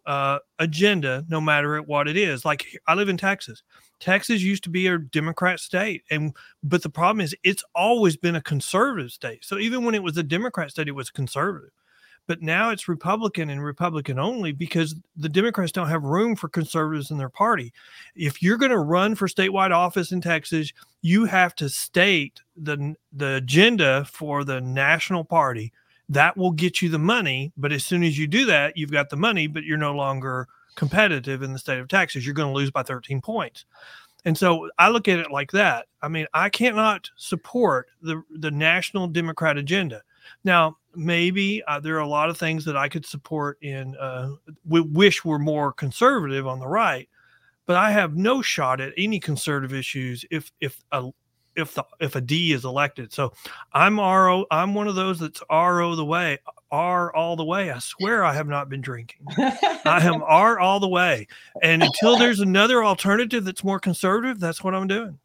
uh, 0.07 0.39
agenda, 0.61 1.25
no 1.29 1.41
matter 1.41 1.83
what 1.83 2.07
it 2.07 2.17
is. 2.17 2.45
Like 2.45 2.65
I 2.87 2.95
live 2.95 3.09
in 3.09 3.17
Texas. 3.17 3.65
Texas 3.99 4.43
used 4.43 4.65
to 4.65 4.71
be 4.71 4.87
a 4.87 4.99
Democrat 4.99 5.61
state, 5.61 6.03
and 6.11 6.35
but 6.63 6.83
the 6.83 6.91
problem 6.91 7.21
is 7.21 7.35
it's 7.45 7.65
always 7.75 8.17
been 8.17 8.37
a 8.37 8.43
conservative 8.43 9.11
state. 9.11 9.45
So 9.45 9.59
even 9.59 9.85
when 9.85 9.95
it 9.95 10.03
was 10.03 10.17
a 10.17 10.23
Democrat 10.23 10.71
state, 10.71 10.89
it 10.89 10.93
was 10.93 11.11
conservative. 11.11 11.71
But 12.27 12.43
now 12.43 12.71
it's 12.71 12.89
Republican 12.89 13.51
and 13.51 13.63
Republican 13.63 14.19
only 14.19 14.53
because 14.53 14.97
the 15.17 15.29
Democrats 15.29 15.73
don't 15.73 15.89
have 15.89 16.03
room 16.03 16.35
for 16.35 16.49
conservatives 16.49 17.11
in 17.11 17.19
their 17.19 17.29
party. 17.29 17.73
If 18.17 18.43
you're 18.43 18.57
going 18.57 18.73
to 18.73 18.79
run 18.79 19.15
for 19.15 19.29
statewide 19.29 19.71
office 19.71 20.11
in 20.11 20.21
Texas, 20.21 20.73
you 21.03 21.25
have 21.27 21.55
to 21.57 21.69
state 21.69 22.41
the 22.57 22.95
the 23.13 23.35
agenda 23.35 24.05
for 24.07 24.45
the 24.45 24.61
national 24.61 25.25
party. 25.25 25.73
That 26.09 26.37
will 26.37 26.53
get 26.53 26.83
you 26.83 26.89
the 26.89 26.99
money, 26.99 27.53
but 27.57 27.73
as 27.73 27.85
soon 27.85 28.03
as 28.03 28.19
you 28.19 28.27
do 28.27 28.45
that, 28.47 28.77
you've 28.77 28.93
got 28.93 29.11
the 29.11 29.17
money, 29.17 29.47
but 29.47 29.65
you're 29.65 29.77
no 29.77 29.93
longer 29.93 30.49
competitive 30.77 31.43
in 31.43 31.53
the 31.53 31.59
state 31.59 31.79
of 31.79 31.89
Texas. 31.89 32.25
You're 32.25 32.35
going 32.35 32.53
to 32.53 32.57
lose 32.57 32.71
by 32.71 32.83
13 32.83 33.21
points. 33.21 33.65
And 34.25 34.37
so 34.37 34.69
I 34.79 34.89
look 34.89 35.09
at 35.09 35.19
it 35.19 35.31
like 35.31 35.53
that. 35.53 35.87
I 36.03 36.09
mean, 36.09 36.27
I 36.35 36.49
cannot 36.49 37.09
support 37.17 37.89
the 38.03 38.23
the 38.31 38.51
national 38.51 39.07
Democrat 39.09 39.57
agenda. 39.57 40.03
Now, 40.43 40.79
maybe 40.97 41.63
uh, 41.69 41.79
there 41.79 41.95
are 41.95 42.01
a 42.01 42.09
lot 42.09 42.29
of 42.29 42.37
things 42.37 42.65
that 42.65 42.77
I 42.77 42.89
could 42.89 43.07
support 43.07 43.57
in 43.63 43.97
uh, 43.97 44.31
we 44.67 44.81
wish 44.81 45.25
were 45.25 45.39
more 45.39 45.73
conservative 45.73 46.47
on 46.47 46.59
the 46.59 46.67
right, 46.67 47.09
but 47.67 47.77
I 47.77 47.93
have 47.93 48.17
no 48.17 48.43
shot 48.43 48.81
at 48.81 48.93
any 48.97 49.21
conservative 49.21 49.73
issues 49.73 50.25
if 50.31 50.51
if 50.61 50.83
a 50.91 51.11
if 51.55 51.75
the 51.75 51.85
if 52.01 52.17
a 52.17 52.21
D 52.21 52.53
is 52.53 52.65
elected. 52.65 53.13
So 53.13 53.33
I'm 53.73 54.01
RO. 54.01 54.45
I'm 54.51 54.75
one 54.75 54.89
of 54.89 54.97
those 54.97 55.21
that's 55.21 55.43
RO 55.51 55.95
the 55.95 56.05
way. 56.05 56.39
R 56.71 57.15
all 57.15 57.37
the 57.37 57.45
way. 57.45 57.71
I 57.71 57.79
swear 57.79 58.25
I 58.25 58.33
have 58.35 58.49
not 58.49 58.69
been 58.69 58.81
drinking. 58.81 59.27
I 59.39 60.01
am 60.03 60.23
R 60.23 60.59
all 60.59 60.81
the 60.81 60.89
way. 60.89 61.27
And 61.63 61.83
until 61.83 62.19
there's 62.19 62.41
another 62.41 62.85
alternative 62.85 63.45
that's 63.45 63.63
more 63.65 63.79
conservative, 63.79 64.41
that's 64.41 64.65
what 64.65 64.75
I'm 64.75 64.87
doing. 64.87 65.19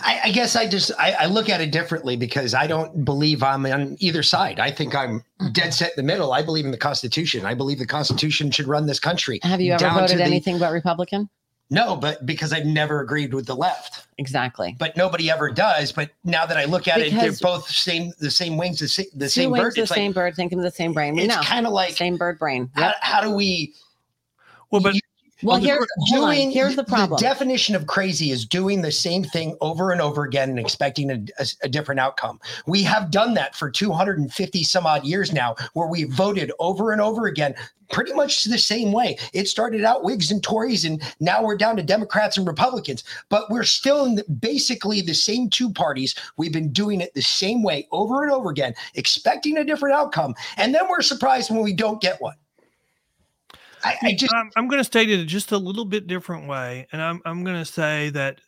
I, 0.00 0.20
I 0.24 0.30
guess 0.32 0.56
I 0.56 0.66
just 0.66 0.90
I, 0.98 1.12
I 1.12 1.26
look 1.26 1.48
at 1.48 1.60
it 1.60 1.70
differently 1.70 2.16
because 2.16 2.54
I 2.54 2.66
don't 2.66 3.04
believe 3.04 3.42
I'm 3.42 3.64
on 3.66 3.96
either 4.00 4.22
side. 4.22 4.58
I 4.58 4.70
think 4.70 4.94
I'm 4.94 5.22
dead 5.52 5.72
set 5.72 5.90
in 5.90 5.94
the 5.96 6.02
middle. 6.02 6.32
I 6.32 6.42
believe 6.42 6.64
in 6.64 6.72
the 6.72 6.76
Constitution. 6.76 7.46
I 7.46 7.54
believe 7.54 7.78
the 7.78 7.86
Constitution 7.86 8.50
should 8.50 8.66
run 8.66 8.86
this 8.86 8.98
country. 8.98 9.38
Have 9.42 9.60
you 9.60 9.72
ever 9.72 9.78
down 9.78 9.94
to 9.94 10.00
voted 10.00 10.18
the- 10.18 10.24
anything 10.24 10.58
but 10.58 10.72
Republican? 10.72 11.28
No, 11.68 11.96
but 11.96 12.24
because 12.24 12.52
I've 12.52 12.64
never 12.64 13.00
agreed 13.00 13.34
with 13.34 13.46
the 13.46 13.56
left. 13.56 14.06
Exactly. 14.18 14.76
But 14.78 14.96
nobody 14.96 15.30
ever 15.30 15.50
does. 15.50 15.90
But 15.90 16.10
now 16.22 16.46
that 16.46 16.56
I 16.56 16.64
look 16.64 16.86
at 16.86 16.98
it, 17.00 17.10
they're 17.12 17.22
Because- 17.32 17.40
both 17.40 17.68
same 17.68 18.12
the 18.20 18.30
same 18.30 18.56
wings, 18.56 18.78
the 18.78 18.86
same, 18.88 19.06
the 19.14 19.28
same 19.28 19.50
wings, 19.50 19.64
bird. 19.64 19.74
the 19.74 19.82
It's 19.82 19.92
same 19.92 20.06
like 20.10 20.14
bird, 20.14 20.36
thinking 20.36 20.58
of 20.58 20.64
the 20.64 20.70
same 20.70 20.92
brain. 20.92 21.14
We 21.16 21.22
it's 21.22 21.34
know. 21.34 21.42
kind 21.42 21.66
of 21.66 21.72
like 21.72 21.96
same 21.96 22.16
bird 22.16 22.38
brain. 22.38 22.70
how, 22.76 22.92
how 23.00 23.20
do 23.20 23.30
we? 23.32 23.74
Well, 24.70 24.80
but 24.80 24.94
Well, 25.42 25.58
here's 25.58 25.86
doing 26.10 26.50
Here's 26.50 26.76
the 26.76 26.84
problem. 26.84 27.18
The 27.18 27.22
definition 27.22 27.74
of 27.74 27.86
crazy 27.86 28.30
is 28.30 28.46
doing 28.46 28.80
the 28.80 28.92
same 28.92 29.22
thing 29.22 29.56
over 29.60 29.92
and 29.92 30.00
over 30.00 30.24
again 30.24 30.48
and 30.48 30.58
expecting 30.58 31.10
a, 31.10 31.22
a- 31.38 31.46
a 31.64 31.68
different 31.68 32.00
outcome. 32.00 32.40
We 32.66 32.82
have 32.84 33.10
done 33.10 33.34
that 33.34 33.54
for 33.54 33.70
250 33.70 34.62
some 34.64 34.86
odd 34.86 35.04
years 35.04 35.32
now, 35.32 35.54
where 35.74 35.88
we 35.88 36.04
voted 36.04 36.52
over 36.58 36.90
and 36.92 37.00
over 37.02 37.26
again, 37.26 37.54
pretty 37.90 38.14
much 38.14 38.44
the 38.44 38.58
same 38.58 38.92
way. 38.92 39.18
It 39.34 39.46
started 39.46 39.84
out 39.84 40.04
Whigs 40.04 40.30
and 40.30 40.42
Tories, 40.42 40.84
and 40.86 41.02
now 41.20 41.42
we're 41.42 41.56
down 41.56 41.76
to 41.76 41.82
Democrats 41.82 42.38
and 42.38 42.46
Republicans. 42.46 43.04
But 43.28 43.50
we're 43.50 43.62
still 43.64 44.06
in 44.06 44.14
the, 44.16 44.24
basically 44.24 45.02
the 45.02 45.14
same 45.14 45.50
two 45.50 45.70
parties. 45.70 46.14
We've 46.38 46.52
been 46.52 46.72
doing 46.72 47.00
it 47.02 47.12
the 47.14 47.22
same 47.22 47.62
way 47.62 47.86
over 47.92 48.22
and 48.22 48.32
over 48.32 48.50
again, 48.50 48.74
expecting 48.94 49.58
a 49.58 49.64
different 49.64 49.94
outcome, 49.94 50.34
and 50.56 50.74
then 50.74 50.88
we're 50.88 51.02
surprised 51.02 51.50
when 51.50 51.62
we 51.62 51.74
don't 51.74 52.00
get 52.00 52.20
one. 52.22 52.36
I, 53.84 53.96
I 54.02 54.14
just 54.14 54.34
I'm, 54.34 54.50
I'm 54.56 54.68
going 54.68 54.80
to 54.80 54.84
state 54.84 55.10
it 55.10 55.24
just 55.26 55.52
a 55.52 55.58
little 55.58 55.84
bit 55.84 56.06
different 56.06 56.48
way, 56.48 56.86
and 56.92 57.00
I'm 57.00 57.20
I'm 57.24 57.44
going 57.44 57.56
to 57.56 57.64
say 57.64 58.10
that 58.10 58.40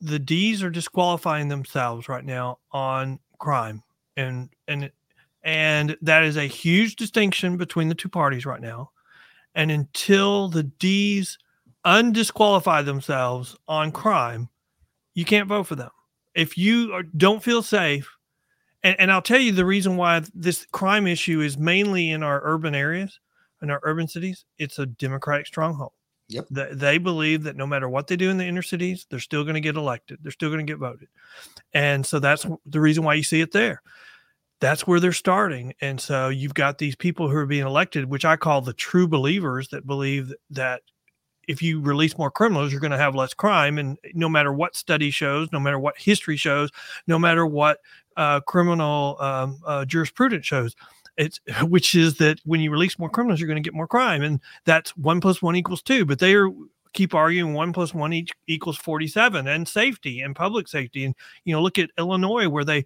the 0.00 0.18
D's 0.18 0.62
are 0.62 0.70
disqualifying 0.70 1.48
themselves 1.48 2.08
right 2.08 2.24
now 2.24 2.58
on 2.72 3.18
crime, 3.38 3.82
and 4.16 4.50
and 4.68 4.90
and 5.42 5.96
that 6.02 6.24
is 6.24 6.36
a 6.36 6.46
huge 6.46 6.96
distinction 6.96 7.56
between 7.56 7.88
the 7.88 7.94
two 7.94 8.08
parties 8.08 8.46
right 8.46 8.60
now. 8.60 8.90
And 9.54 9.70
until 9.70 10.48
the 10.48 10.64
D's 10.64 11.38
undisqualify 11.84 12.84
themselves 12.84 13.56
on 13.68 13.92
crime, 13.92 14.48
you 15.14 15.24
can't 15.24 15.48
vote 15.48 15.64
for 15.64 15.76
them. 15.76 15.90
If 16.34 16.58
you 16.58 16.92
are, 16.92 17.02
don't 17.02 17.42
feel 17.42 17.62
safe, 17.62 18.10
and, 18.82 18.98
and 18.98 19.12
I'll 19.12 19.22
tell 19.22 19.38
you 19.38 19.52
the 19.52 19.64
reason 19.64 19.96
why 19.96 20.22
this 20.34 20.66
crime 20.72 21.06
issue 21.06 21.40
is 21.40 21.56
mainly 21.56 22.10
in 22.10 22.22
our 22.22 22.40
urban 22.44 22.74
areas, 22.74 23.20
in 23.64 23.70
our 23.70 23.80
urban 23.82 24.06
cities, 24.06 24.44
it's 24.58 24.78
a 24.78 24.86
Democratic 24.86 25.46
stronghold. 25.46 25.92
Yep. 26.28 26.46
They, 26.50 26.68
they 26.72 26.98
believe 26.98 27.42
that 27.42 27.56
no 27.56 27.66
matter 27.66 27.88
what 27.88 28.06
they 28.06 28.16
do 28.16 28.30
in 28.30 28.38
the 28.38 28.46
inner 28.46 28.62
cities, 28.62 29.06
they're 29.10 29.18
still 29.18 29.42
going 29.42 29.54
to 29.54 29.60
get 29.60 29.76
elected. 29.76 30.20
They're 30.22 30.32
still 30.32 30.48
going 30.48 30.64
to 30.64 30.70
get 30.70 30.78
voted. 30.78 31.08
And 31.72 32.06
so 32.06 32.18
that's 32.18 32.46
the 32.64 32.80
reason 32.80 33.04
why 33.04 33.14
you 33.14 33.22
see 33.22 33.40
it 33.40 33.52
there. 33.52 33.82
That's 34.60 34.86
where 34.86 35.00
they're 35.00 35.12
starting. 35.12 35.74
And 35.80 36.00
so 36.00 36.28
you've 36.28 36.54
got 36.54 36.78
these 36.78 36.96
people 36.96 37.28
who 37.28 37.36
are 37.36 37.46
being 37.46 37.66
elected, 37.66 38.08
which 38.08 38.24
I 38.24 38.36
call 38.36 38.60
the 38.62 38.72
true 38.72 39.06
believers 39.06 39.68
that 39.68 39.86
believe 39.86 40.32
that 40.50 40.82
if 41.46 41.60
you 41.60 41.80
release 41.80 42.16
more 42.16 42.30
criminals, 42.30 42.72
you're 42.72 42.80
going 42.80 42.90
to 42.90 42.96
have 42.96 43.14
less 43.14 43.34
crime. 43.34 43.76
And 43.76 43.98
no 44.14 44.30
matter 44.30 44.52
what 44.52 44.76
study 44.76 45.10
shows, 45.10 45.48
no 45.52 45.60
matter 45.60 45.78
what 45.78 45.98
history 45.98 46.38
shows, 46.38 46.70
no 47.06 47.18
matter 47.18 47.44
what 47.44 47.80
uh, 48.16 48.40
criminal 48.40 49.16
um, 49.20 49.60
uh, 49.66 49.84
jurisprudence 49.84 50.46
shows, 50.46 50.74
it's 51.16 51.40
which 51.62 51.94
is 51.94 52.16
that 52.18 52.40
when 52.44 52.60
you 52.60 52.70
release 52.70 52.98
more 52.98 53.10
criminals, 53.10 53.40
you're 53.40 53.48
going 53.48 53.62
to 53.62 53.66
get 53.66 53.74
more 53.74 53.88
crime, 53.88 54.22
and 54.22 54.40
that's 54.64 54.96
one 54.96 55.20
plus 55.20 55.40
one 55.42 55.56
equals 55.56 55.82
two. 55.82 56.04
But 56.04 56.18
they 56.18 56.34
are 56.34 56.48
keep 56.92 57.14
arguing 57.14 57.54
one 57.54 57.72
plus 57.72 57.92
one 57.92 58.12
each 58.12 58.30
equals 58.46 58.76
47 58.76 59.48
and 59.48 59.66
safety 59.66 60.20
and 60.20 60.36
public 60.36 60.68
safety 60.68 61.04
and 61.04 61.12
you 61.44 61.52
know 61.52 61.60
look 61.60 61.76
at 61.76 61.90
illinois 61.98 62.48
where 62.48 62.62
they 62.62 62.84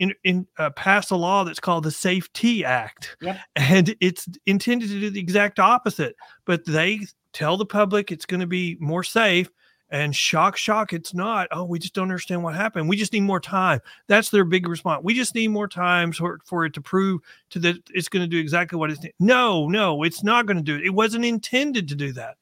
in, 0.00 0.14
in 0.24 0.46
uh, 0.58 0.70
passed 0.70 1.10
a 1.10 1.16
law 1.16 1.44
that's 1.44 1.60
called 1.60 1.84
the 1.84 1.90
Safety 1.90 2.64
Act, 2.64 3.16
Yep. 3.20 3.38
and 3.56 3.94
it's 4.00 4.26
intended 4.46 4.88
to 4.88 4.98
do 4.98 5.10
the 5.10 5.20
exact 5.20 5.60
opposite. 5.60 6.16
But 6.46 6.64
they 6.64 7.00
tell 7.32 7.56
the 7.56 7.66
public 7.66 8.10
it's 8.10 8.26
going 8.26 8.40
to 8.40 8.46
be 8.46 8.76
more 8.80 9.04
safe, 9.04 9.50
and 9.90 10.14
shock, 10.14 10.56
shock, 10.56 10.92
it's 10.92 11.14
not. 11.14 11.48
Oh, 11.50 11.64
we 11.64 11.78
just 11.78 11.94
don't 11.94 12.04
understand 12.04 12.42
what 12.44 12.54
happened. 12.54 12.88
We 12.88 12.96
just 12.96 13.12
need 13.12 13.22
more 13.22 13.40
time. 13.40 13.80
That's 14.06 14.30
their 14.30 14.44
big 14.44 14.68
response. 14.68 15.02
We 15.02 15.14
just 15.14 15.34
need 15.34 15.48
more 15.48 15.66
time 15.66 16.12
for, 16.12 16.38
for 16.44 16.64
it 16.64 16.74
to 16.74 16.80
prove 16.80 17.20
to 17.50 17.58
that 17.60 17.76
it's 17.92 18.08
going 18.08 18.22
to 18.22 18.28
do 18.28 18.38
exactly 18.38 18.78
what 18.78 18.90
it's. 18.90 19.04
No, 19.18 19.68
no, 19.68 20.04
it's 20.04 20.22
not 20.22 20.46
going 20.46 20.58
to 20.58 20.62
do 20.62 20.76
it. 20.76 20.84
It 20.84 20.90
wasn't 20.90 21.24
intended 21.24 21.88
to 21.88 21.96
do 21.96 22.12
that, 22.12 22.36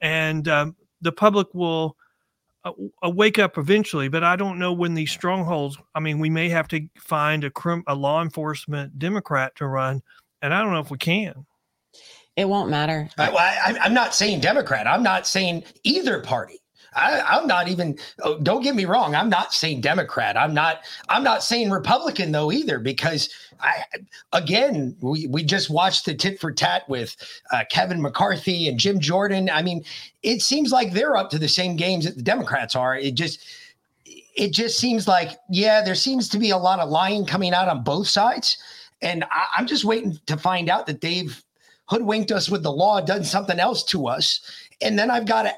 and 0.00 0.46
um, 0.46 0.76
the 1.00 1.12
public 1.12 1.52
will 1.54 1.96
uh, 2.64 2.72
uh, 3.04 3.10
wake 3.10 3.40
up 3.40 3.58
eventually. 3.58 4.08
But 4.08 4.22
I 4.22 4.36
don't 4.36 4.58
know 4.58 4.72
when 4.72 4.94
these 4.94 5.10
strongholds. 5.10 5.76
I 5.96 6.00
mean, 6.00 6.20
we 6.20 6.30
may 6.30 6.48
have 6.50 6.68
to 6.68 6.86
find 6.96 7.42
a 7.42 7.50
crim, 7.50 7.82
a 7.88 7.94
law 7.96 8.22
enforcement 8.22 8.98
Democrat 9.00 9.56
to 9.56 9.66
run, 9.66 10.02
and 10.40 10.54
I 10.54 10.62
don't 10.62 10.72
know 10.72 10.80
if 10.80 10.90
we 10.90 10.98
can. 10.98 11.46
It 12.36 12.48
won't 12.48 12.70
matter. 12.70 13.10
I, 13.18 13.28
I, 13.28 13.78
I'm 13.82 13.92
not 13.92 14.14
saying 14.14 14.40
Democrat. 14.40 14.86
I'm 14.86 15.02
not 15.02 15.26
saying 15.26 15.64
either 15.84 16.20
party. 16.20 16.61
I, 16.94 17.20
I'm 17.20 17.46
not 17.46 17.68
even. 17.68 17.98
oh, 18.22 18.38
Don't 18.40 18.62
get 18.62 18.74
me 18.74 18.84
wrong. 18.84 19.14
I'm 19.14 19.28
not 19.28 19.52
saying 19.54 19.80
Democrat. 19.80 20.36
I'm 20.36 20.54
not. 20.54 20.82
I'm 21.08 21.22
not 21.22 21.42
saying 21.42 21.70
Republican 21.70 22.32
though 22.32 22.52
either. 22.52 22.78
Because 22.78 23.30
I, 23.60 23.84
again, 24.32 24.96
we 25.00 25.26
we 25.26 25.42
just 25.42 25.70
watched 25.70 26.04
the 26.04 26.14
tit 26.14 26.40
for 26.40 26.52
tat 26.52 26.88
with 26.88 27.16
uh, 27.50 27.64
Kevin 27.70 28.00
McCarthy 28.02 28.68
and 28.68 28.78
Jim 28.78 29.00
Jordan. 29.00 29.50
I 29.50 29.62
mean, 29.62 29.84
it 30.22 30.42
seems 30.42 30.72
like 30.72 30.92
they're 30.92 31.16
up 31.16 31.30
to 31.30 31.38
the 31.38 31.48
same 31.48 31.76
games 31.76 32.04
that 32.04 32.16
the 32.16 32.22
Democrats 32.22 32.76
are. 32.76 32.96
It 32.96 33.14
just. 33.14 33.44
It 34.34 34.54
just 34.54 34.78
seems 34.78 35.06
like, 35.06 35.32
yeah, 35.50 35.82
there 35.84 35.94
seems 35.94 36.26
to 36.30 36.38
be 36.38 36.48
a 36.50 36.56
lot 36.56 36.80
of 36.80 36.88
lying 36.88 37.26
coming 37.26 37.52
out 37.52 37.68
on 37.68 37.84
both 37.84 38.08
sides. 38.08 38.56
And 39.02 39.24
I, 39.24 39.44
I'm 39.58 39.66
just 39.66 39.84
waiting 39.84 40.18
to 40.24 40.38
find 40.38 40.70
out 40.70 40.86
that 40.86 41.02
they've 41.02 41.42
hoodwinked 41.84 42.32
us 42.32 42.48
with 42.48 42.62
the 42.62 42.72
law, 42.72 43.02
done 43.02 43.24
something 43.24 43.60
else 43.60 43.84
to 43.84 44.08
us. 44.08 44.40
And 44.80 44.98
then 44.98 45.10
I've 45.10 45.26
got 45.26 45.42
to, 45.42 45.52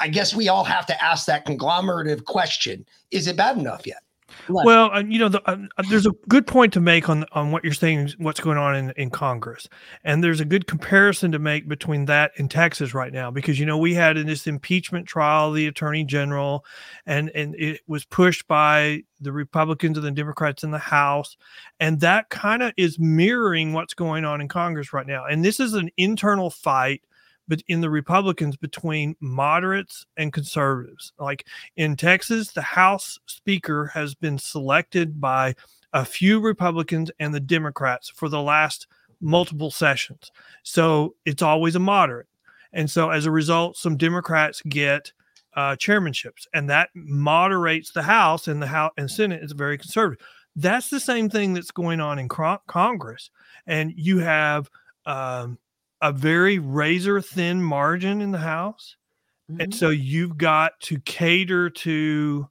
I 0.00 0.08
guess 0.08 0.34
we 0.34 0.48
all 0.48 0.64
have 0.64 0.86
to 0.86 1.04
ask 1.04 1.26
that 1.26 1.46
conglomerative 1.46 2.24
question. 2.24 2.86
Is 3.10 3.26
it 3.26 3.36
bad 3.36 3.58
enough 3.58 3.86
yet? 3.86 4.02
Well, 4.48 4.90
uh, 4.92 5.00
you 5.00 5.18
know, 5.18 5.28
the, 5.28 5.42
uh, 5.48 5.56
uh, 5.78 5.82
there's 5.88 6.06
a 6.06 6.12
good 6.28 6.46
point 6.46 6.72
to 6.74 6.80
make 6.80 7.08
on 7.08 7.24
on 7.32 7.50
what 7.50 7.64
you're 7.64 7.72
saying, 7.72 8.12
what's 8.18 8.40
going 8.40 8.58
on 8.58 8.74
in, 8.74 8.90
in 8.96 9.10
Congress, 9.10 9.68
and 10.02 10.22
there's 10.22 10.40
a 10.40 10.44
good 10.44 10.66
comparison 10.66 11.32
to 11.32 11.38
make 11.38 11.68
between 11.68 12.06
that 12.06 12.32
and 12.36 12.50
Texas 12.50 12.94
right 12.94 13.12
now, 13.12 13.30
because 13.30 13.58
you 13.58 13.66
know 13.66 13.78
we 13.78 13.94
had 13.94 14.16
in 14.16 14.26
this 14.26 14.46
impeachment 14.46 15.06
trial 15.06 15.52
the 15.52 15.66
Attorney 15.66 16.04
General, 16.04 16.64
and 17.06 17.30
and 17.30 17.54
it 17.56 17.80
was 17.86 18.04
pushed 18.04 18.46
by 18.46 19.02
the 19.20 19.32
Republicans 19.32 19.96
and 19.96 20.06
the 20.06 20.10
Democrats 20.10 20.62
in 20.62 20.70
the 20.70 20.78
House, 20.78 21.36
and 21.80 22.00
that 22.00 22.28
kind 22.28 22.62
of 22.62 22.72
is 22.76 22.98
mirroring 22.98 23.72
what's 23.72 23.94
going 23.94 24.24
on 24.24 24.40
in 24.40 24.48
Congress 24.48 24.92
right 24.92 25.06
now, 25.06 25.24
and 25.24 25.44
this 25.44 25.60
is 25.60 25.74
an 25.74 25.90
internal 25.96 26.50
fight 26.50 27.02
but 27.48 27.62
in 27.68 27.80
the 27.80 27.90
Republicans 27.90 28.56
between 28.56 29.16
moderates 29.20 30.06
and 30.16 30.32
conservatives. 30.32 31.12
Like 31.18 31.46
in 31.76 31.96
Texas, 31.96 32.52
the 32.52 32.62
House 32.62 33.18
Speaker 33.26 33.86
has 33.86 34.14
been 34.14 34.38
selected 34.38 35.20
by 35.20 35.54
a 35.92 36.04
few 36.04 36.40
Republicans 36.40 37.10
and 37.20 37.32
the 37.32 37.40
Democrats 37.40 38.08
for 38.08 38.28
the 38.28 38.42
last 38.42 38.86
multiple 39.20 39.70
sessions. 39.70 40.30
So 40.62 41.14
it's 41.24 41.42
always 41.42 41.76
a 41.76 41.80
moderate. 41.80 42.26
And 42.72 42.90
so 42.90 43.10
as 43.10 43.26
a 43.26 43.30
result, 43.30 43.76
some 43.76 43.96
Democrats 43.96 44.60
get 44.68 45.12
uh, 45.56 45.76
chairmanships, 45.76 46.48
and 46.52 46.68
that 46.68 46.90
moderates 46.94 47.92
the 47.92 48.02
House, 48.02 48.48
and 48.48 48.60
the 48.60 48.66
House 48.66 48.92
and 48.96 49.08
Senate 49.08 49.42
is 49.42 49.52
very 49.52 49.78
conservative. 49.78 50.26
That's 50.56 50.90
the 50.90 50.98
same 50.98 51.30
thing 51.30 51.54
that's 51.54 51.70
going 51.70 52.00
on 52.00 52.18
in 52.18 52.28
Congress, 52.28 53.30
and 53.66 53.92
you 53.96 54.18
have 54.18 54.68
um, 55.06 55.58
a 56.04 56.12
very 56.12 56.58
razor 56.58 57.18
thin 57.22 57.62
margin 57.62 58.20
in 58.20 58.30
the 58.30 58.38
house. 58.38 58.96
And 59.58 59.74
so 59.74 59.88
you've 59.88 60.36
got 60.36 60.78
to 60.82 61.00
cater 61.00 61.70
to 61.70 62.46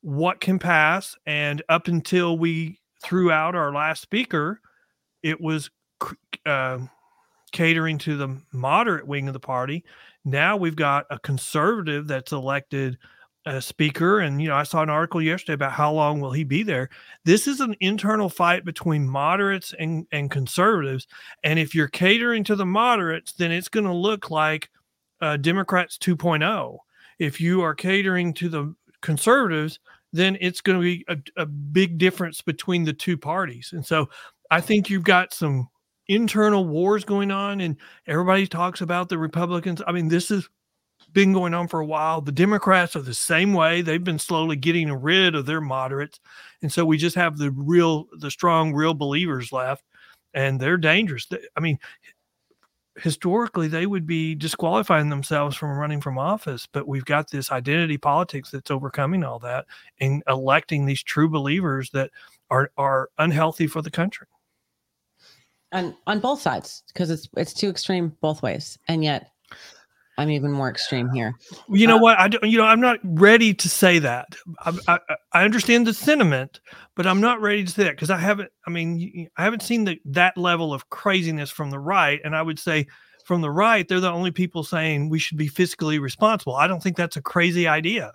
what 0.00 0.40
can 0.40 0.58
pass. 0.58 1.14
And 1.26 1.62
up 1.68 1.88
until 1.88 2.38
we 2.38 2.80
threw 3.02 3.30
out 3.30 3.54
our 3.54 3.70
last 3.70 4.00
speaker, 4.00 4.62
it 5.22 5.42
was 5.42 5.70
uh, 6.46 6.78
catering 7.52 7.98
to 7.98 8.16
the 8.16 8.40
moderate 8.50 9.06
wing 9.06 9.28
of 9.28 9.34
the 9.34 9.40
party. 9.40 9.84
Now 10.24 10.56
we've 10.56 10.76
got 10.76 11.04
a 11.10 11.18
conservative 11.18 12.06
that's 12.06 12.32
elected 12.32 12.96
a 13.46 13.60
speaker 13.60 14.20
and 14.20 14.42
you 14.42 14.48
know 14.48 14.54
i 14.54 14.62
saw 14.62 14.82
an 14.82 14.90
article 14.90 15.22
yesterday 15.22 15.54
about 15.54 15.72
how 15.72 15.90
long 15.90 16.20
will 16.20 16.32
he 16.32 16.44
be 16.44 16.62
there. 16.62 16.90
This 17.24 17.46
is 17.46 17.60
an 17.60 17.74
internal 17.80 18.28
fight 18.28 18.66
between 18.66 19.08
moderates 19.08 19.72
and, 19.78 20.06
and 20.12 20.30
conservatives 20.30 21.06
and 21.42 21.58
if 21.58 21.74
you're 21.74 21.88
catering 21.88 22.44
to 22.44 22.56
the 22.56 22.66
moderates 22.66 23.32
then 23.32 23.50
it's 23.50 23.68
going 23.68 23.86
to 23.86 23.92
look 23.92 24.30
like 24.30 24.68
uh, 25.22 25.36
democrats 25.38 25.96
2.0 25.98 26.78
if 27.18 27.40
you 27.40 27.62
are 27.62 27.74
catering 27.74 28.34
to 28.34 28.48
the 28.48 28.74
conservatives 29.00 29.80
then 30.12 30.36
it's 30.40 30.60
going 30.60 30.78
to 30.78 30.82
be 30.82 31.04
a, 31.08 31.16
a 31.42 31.46
big 31.46 31.96
difference 31.96 32.42
between 32.42 32.84
the 32.84 32.92
two 32.92 33.16
parties 33.16 33.70
and 33.72 33.84
so 33.84 34.08
i 34.50 34.60
think 34.60 34.90
you've 34.90 35.04
got 35.04 35.32
some 35.32 35.68
internal 36.10 36.66
wars 36.66 37.04
going 37.04 37.30
on 37.30 37.60
and 37.60 37.76
everybody 38.08 38.44
talks 38.44 38.80
about 38.80 39.08
the 39.08 39.16
republicans. 39.16 39.80
I 39.86 39.92
mean 39.92 40.08
this 40.08 40.32
is 40.32 40.48
been 41.12 41.32
going 41.32 41.54
on 41.54 41.68
for 41.68 41.80
a 41.80 41.86
while. 41.86 42.20
The 42.20 42.32
Democrats 42.32 42.96
are 42.96 43.02
the 43.02 43.14
same 43.14 43.52
way. 43.52 43.82
They've 43.82 44.02
been 44.02 44.18
slowly 44.18 44.56
getting 44.56 44.92
rid 44.92 45.34
of 45.34 45.46
their 45.46 45.60
moderates. 45.60 46.20
And 46.62 46.72
so 46.72 46.84
we 46.84 46.96
just 46.96 47.16
have 47.16 47.38
the 47.38 47.50
real, 47.50 48.06
the 48.18 48.30
strong, 48.30 48.72
real 48.74 48.94
believers 48.94 49.52
left, 49.52 49.84
and 50.34 50.60
they're 50.60 50.76
dangerous. 50.76 51.26
I 51.56 51.60
mean, 51.60 51.78
historically, 52.96 53.68
they 53.68 53.86
would 53.86 54.06
be 54.06 54.34
disqualifying 54.34 55.08
themselves 55.08 55.56
from 55.56 55.70
running 55.70 56.00
from 56.00 56.18
office, 56.18 56.66
but 56.70 56.86
we've 56.86 57.04
got 57.04 57.30
this 57.30 57.50
identity 57.50 57.96
politics 57.96 58.50
that's 58.50 58.70
overcoming 58.70 59.24
all 59.24 59.38
that 59.40 59.66
and 60.00 60.22
electing 60.28 60.84
these 60.84 61.02
true 61.02 61.28
believers 61.28 61.90
that 61.90 62.10
are, 62.50 62.70
are 62.76 63.10
unhealthy 63.18 63.66
for 63.66 63.82
the 63.82 63.90
country. 63.90 64.26
And 65.72 65.94
on 66.06 66.18
both 66.18 66.40
sides 66.40 66.82
because 66.88 67.10
it's 67.10 67.28
it's 67.36 67.54
too 67.54 67.68
extreme 67.68 68.16
both 68.20 68.42
ways 68.42 68.76
and 68.88 69.04
yet 69.04 69.30
i'm 70.20 70.30
even 70.30 70.50
more 70.52 70.68
extreme 70.68 71.10
here 71.10 71.34
You 71.68 71.86
know 71.86 71.96
what? 71.96 72.18
I 72.18 72.28
don't, 72.28 72.44
you 72.44 72.58
know 72.58 72.64
I'm 72.64 72.80
not 72.80 72.98
ready 73.02 73.54
to 73.54 73.68
say 73.68 73.98
that. 74.00 74.26
I, 74.60 74.78
I, 74.88 74.98
I 75.32 75.44
understand 75.44 75.86
the 75.86 75.94
sentiment, 75.94 76.60
but 76.96 77.06
I'm 77.06 77.20
not 77.20 77.40
ready 77.40 77.64
to 77.64 77.70
say 77.70 77.84
that 77.84 77.96
because 77.96 78.10
I 78.10 78.16
haven't. 78.18 78.50
I 78.66 78.70
mean, 78.70 79.28
I 79.36 79.44
haven't 79.44 79.62
seen 79.62 79.84
the, 79.84 79.98
that 80.04 80.36
level 80.36 80.72
of 80.74 80.88
craziness 80.90 81.50
from 81.50 81.70
the 81.70 81.78
right, 81.78 82.20
and 82.24 82.34
I 82.36 82.42
would 82.42 82.58
say 82.58 82.86
from 83.24 83.40
the 83.40 83.50
right, 83.50 83.86
they're 83.88 84.00
the 84.00 84.10
only 84.10 84.30
people 84.30 84.64
saying 84.64 85.08
we 85.08 85.18
should 85.18 85.38
be 85.38 85.48
fiscally 85.48 86.00
responsible. 86.00 86.54
I 86.56 86.66
don't 86.66 86.82
think 86.82 86.96
that's 86.96 87.16
a 87.16 87.22
crazy 87.22 87.66
idea. 87.68 88.12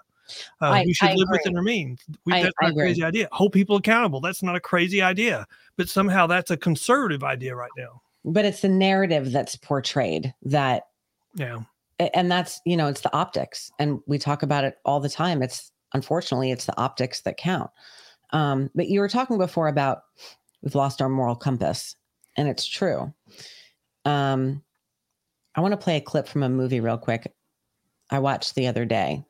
Uh, 0.62 0.66
I- 0.66 0.84
we 0.86 0.93
should 0.93 1.10
I 1.10 1.14
live 1.14 1.28
agree. 1.30 1.39
within 1.43 1.56
our 1.58 1.64
means. 1.64 2.01
We, 2.26 2.34
I- 2.34 2.43
that's 2.43 2.56
not 2.62 2.72
a 2.72 2.76
crazy 2.76 3.03
idea. 3.03 3.28
Hold 3.32 3.51
people 3.53 3.76
accountable. 3.78 4.20
That's 4.22 4.43
not 4.43 4.56
a 4.56 4.60
crazy 4.60 5.01
idea. 5.01 5.45
But 5.78 5.88
somehow 5.89 6.28
that's 6.28 6.51
a 6.51 6.58
conservative 6.58 7.24
idea 7.24 7.56
right 7.56 7.72
now. 7.78 8.01
but 8.26 8.43
it's 8.45 8.62
the 8.62 8.70
narrative 8.70 9.32
that's 9.32 9.56
portrayed 9.56 10.34
that 10.43 10.84
Yeah. 11.36 11.60
And 12.00 12.32
that's 12.32 12.62
you 12.66 12.76
know 12.76 12.88
it's 12.88 13.02
the 13.02 13.14
optics 13.14 13.72
and 13.80 14.00
we 14.06 14.18
talk 14.18 14.43
about 14.43 14.64
it 14.64 14.78
all 14.86 15.00
the 15.00 15.10
time. 15.10 15.41
It's 15.41 15.72
unfortunately 15.93 16.52
it's 16.52 16.66
the 16.66 16.78
optics 16.80 17.22
that 17.22 17.38
count. 17.38 17.70
Um 18.32 18.70
but 18.76 18.88
you 18.88 19.00
were 19.00 19.10
talking 19.10 19.38
before 19.38 19.68
about 19.68 20.00
we've 20.62 20.76
lost 20.76 21.02
our 21.02 21.10
moral 21.10 21.36
compass 21.36 21.96
and 22.38 22.48
it's 22.48 22.66
true. 22.66 23.14
Um 24.04 24.62
i 25.56 25.62
want 25.62 25.72
to 25.72 25.78
play 25.78 25.98
a 25.98 26.02
clip 26.02 26.28
from 26.28 26.43
a 26.43 26.50
movie 26.50 26.80
real 26.80 26.98
quick. 26.98 27.34
I 28.12 28.20
watched 28.20 28.56
the 28.56 28.68
other 28.68 28.86
day 28.86 29.24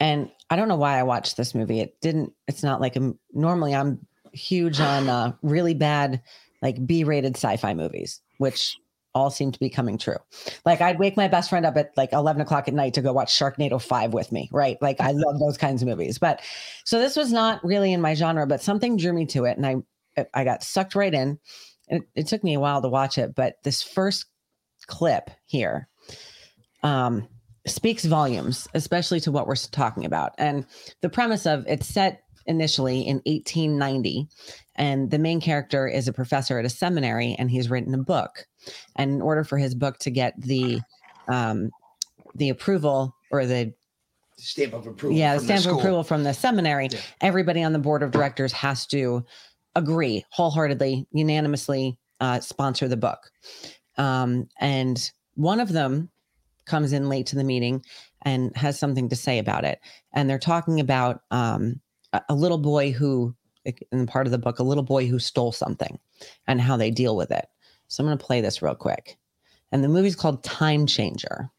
and 0.00 0.30
i 0.50 0.56
don't 0.56 0.68
know 0.68 0.76
why 0.76 0.98
i 0.98 1.02
watched 1.02 1.36
this 1.36 1.54
movie. 1.54 1.80
It 1.80 2.00
didn't 2.00 2.32
it's 2.46 2.62
not 2.62 2.80
like 2.80 2.96
a 2.96 3.12
normally 3.32 3.74
i'm 3.74 4.06
huge 4.32 4.78
on 4.78 5.08
uh 5.08 5.32
really 5.42 5.74
bad 5.74 6.22
like 6.60 6.86
b-rated 6.86 7.36
sci-fi 7.36 7.72
movies 7.72 8.20
which 8.38 8.76
all 9.18 9.30
seem 9.30 9.52
to 9.52 9.58
be 9.58 9.68
coming 9.68 9.98
true 9.98 10.16
like 10.64 10.80
I'd 10.80 10.98
wake 10.98 11.16
my 11.16 11.28
best 11.28 11.50
friend 11.50 11.66
up 11.66 11.76
at 11.76 11.96
like 11.96 12.12
11 12.12 12.40
o'clock 12.42 12.68
at 12.68 12.74
night 12.74 12.94
to 12.94 13.02
go 13.02 13.12
watch 13.12 13.36
Sharknado 13.36 13.80
5 13.80 14.12
with 14.12 14.32
me, 14.32 14.48
right? 14.52 14.76
Like 14.80 15.00
I 15.00 15.12
love 15.12 15.38
those 15.38 15.58
kinds 15.58 15.82
of 15.82 15.88
movies. 15.88 16.18
But 16.18 16.40
so 16.84 16.98
this 16.98 17.16
was 17.16 17.32
not 17.32 17.64
really 17.64 17.92
in 17.92 18.00
my 18.00 18.14
genre, 18.14 18.46
but 18.46 18.62
something 18.62 18.96
drew 18.96 19.12
me 19.12 19.26
to 19.26 19.44
it 19.44 19.56
and 19.56 19.66
I 19.66 19.76
I 20.34 20.44
got 20.44 20.62
sucked 20.62 20.94
right 20.94 21.14
in. 21.14 21.38
It, 21.88 22.02
it 22.14 22.26
took 22.26 22.42
me 22.42 22.54
a 22.54 22.60
while 22.60 22.82
to 22.82 22.88
watch 22.88 23.18
it, 23.18 23.34
but 23.34 23.56
this 23.62 23.82
first 23.82 24.26
clip 24.86 25.30
here 25.46 25.88
um 26.82 27.28
speaks 27.66 28.04
volumes, 28.04 28.66
especially 28.74 29.20
to 29.20 29.32
what 29.32 29.46
we're 29.46 29.56
talking 29.56 30.04
about. 30.04 30.32
And 30.38 30.66
the 31.02 31.10
premise 31.10 31.46
of 31.46 31.66
it's 31.66 31.86
set 31.86 32.22
initially 32.48 33.06
in 33.06 33.16
1890 33.26 34.26
and 34.74 35.10
the 35.10 35.18
main 35.18 35.40
character 35.40 35.86
is 35.86 36.08
a 36.08 36.12
professor 36.12 36.58
at 36.58 36.64
a 36.64 36.70
seminary 36.70 37.36
and 37.38 37.50
he's 37.50 37.70
written 37.70 37.94
a 37.94 37.98
book 37.98 38.46
and 38.96 39.12
in 39.12 39.22
order 39.22 39.44
for 39.44 39.58
his 39.58 39.74
book 39.74 39.98
to 39.98 40.10
get 40.10 40.34
the 40.40 40.80
um, 41.28 41.70
the 42.34 42.48
approval 42.48 43.14
or 43.30 43.46
the 43.46 43.72
stamp 44.38 44.72
of 44.72 44.86
approval. 44.86 45.16
yeah, 45.16 45.36
the 45.36 45.44
stamp 45.44 45.66
of 45.66 45.78
approval 45.78 46.02
from 46.02 46.24
the 46.24 46.32
seminary. 46.32 46.88
Everybody 47.20 47.62
on 47.62 47.72
the 47.72 47.78
board 47.78 48.02
of 48.02 48.10
directors 48.10 48.52
has 48.52 48.86
to 48.88 49.24
agree 49.74 50.24
wholeheartedly, 50.30 51.06
unanimously 51.12 51.98
uh, 52.20 52.40
sponsor 52.40 52.88
the 52.88 52.96
book. 52.96 53.18
Um, 53.96 54.48
and 54.60 55.10
one 55.34 55.60
of 55.60 55.72
them 55.72 56.10
comes 56.66 56.92
in 56.92 57.08
late 57.08 57.26
to 57.26 57.36
the 57.36 57.44
meeting 57.44 57.84
and 58.22 58.56
has 58.56 58.78
something 58.78 59.08
to 59.08 59.16
say 59.16 59.38
about 59.38 59.64
it. 59.64 59.80
And 60.12 60.28
they're 60.28 60.38
talking 60.38 60.80
about 60.80 61.22
um, 61.30 61.80
a, 62.12 62.22
a 62.30 62.34
little 62.34 62.58
boy 62.58 62.92
who, 62.92 63.34
in 63.92 64.06
part 64.06 64.26
of 64.26 64.30
the 64.30 64.38
book, 64.38 64.58
a 64.58 64.64
little 64.64 64.82
boy 64.82 65.06
who 65.06 65.18
stole 65.18 65.52
something 65.52 65.98
and 66.46 66.60
how 66.60 66.76
they 66.76 66.90
deal 66.90 67.16
with 67.16 67.30
it. 67.30 67.46
So 67.88 68.02
I'm 68.02 68.08
going 68.08 68.18
to 68.18 68.24
play 68.24 68.40
this 68.40 68.62
real 68.62 68.74
quick. 68.74 69.16
And 69.72 69.82
the 69.82 69.88
movie's 69.88 70.16
called 70.16 70.42
Time 70.44 70.86
Changer. 70.86 71.50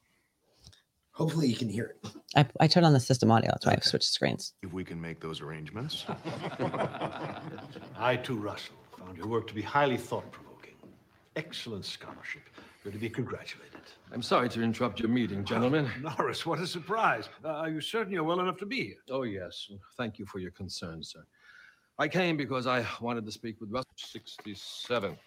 Hopefully, 1.12 1.48
you 1.48 1.56
can 1.56 1.70
hear 1.70 1.96
it. 2.04 2.12
I, 2.36 2.46
I 2.62 2.68
turned 2.68 2.86
on 2.86 2.94
the 2.94 3.00
system 3.00 3.30
audio. 3.30 3.50
That's 3.52 3.66
why 3.66 3.74
I 3.74 3.80
switched 3.82 4.06
screens. 4.06 4.54
If 4.64 4.72
we 4.72 4.86
can 4.86 5.02
make 5.02 5.20
those 5.20 5.42
arrangements. 5.42 6.06
I, 7.98 8.16
too, 8.16 8.38
Russell, 8.38 8.76
found 8.98 9.18
your 9.18 9.28
work 9.28 9.46
to 9.48 9.54
be 9.54 9.62
highly 9.62 9.98
thought 9.98 10.32
provoking. 10.32 10.76
Excellent 11.36 11.84
scholarship. 11.86 12.44
You're 12.84 12.94
to 12.94 13.00
be 13.00 13.10
congratulated. 13.10 13.69
I'm 14.12 14.22
sorry 14.22 14.50
to 14.50 14.62
interrupt 14.62 15.00
your 15.00 15.10
meeting, 15.10 15.44
gentlemen. 15.46 15.90
Norris, 16.02 16.46
what 16.46 16.60
a 16.60 16.68
surprise. 16.68 17.30
Uh, 17.44 17.50
are 17.50 17.70
you 17.70 17.82
certain 17.82 18.14
you're 18.14 18.24
well 18.24 18.40
enough 18.40 18.58
to 18.58 18.66
be 18.66 18.84
here? 18.84 18.98
Oh, 19.10 19.24
yes. 19.24 19.70
Thank 19.98 20.20
you 20.20 20.26
for 20.26 20.40
your 20.40 20.52
concern, 20.52 21.04
sir. 21.04 21.24
I 21.98 22.08
came 22.08 22.38
because 22.38 22.66
I 22.66 22.86
wanted 23.02 23.26
to 23.26 23.32
speak 23.32 23.60
with 23.60 23.72
Russell 23.72 23.92
67. 23.98 25.18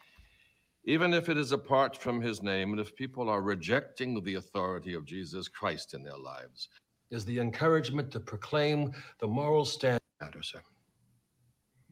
Even 0.84 1.14
if 1.14 1.28
it 1.28 1.36
is 1.36 1.52
apart 1.52 1.96
from 1.96 2.20
his 2.20 2.42
name, 2.42 2.70
and 2.70 2.80
if 2.80 2.96
people 2.96 3.28
are 3.28 3.42
rejecting 3.42 4.22
the 4.24 4.34
authority 4.34 4.94
of 4.94 5.04
Jesus 5.04 5.48
Christ 5.48 5.94
in 5.94 6.02
their 6.02 6.16
lives, 6.16 6.68
is 7.10 7.24
the 7.24 7.38
encouragement 7.38 8.10
to 8.10 8.20
proclaim 8.20 8.92
the 9.20 9.26
moral 9.26 9.64
standard, 9.64 10.00
sir. 10.40 10.60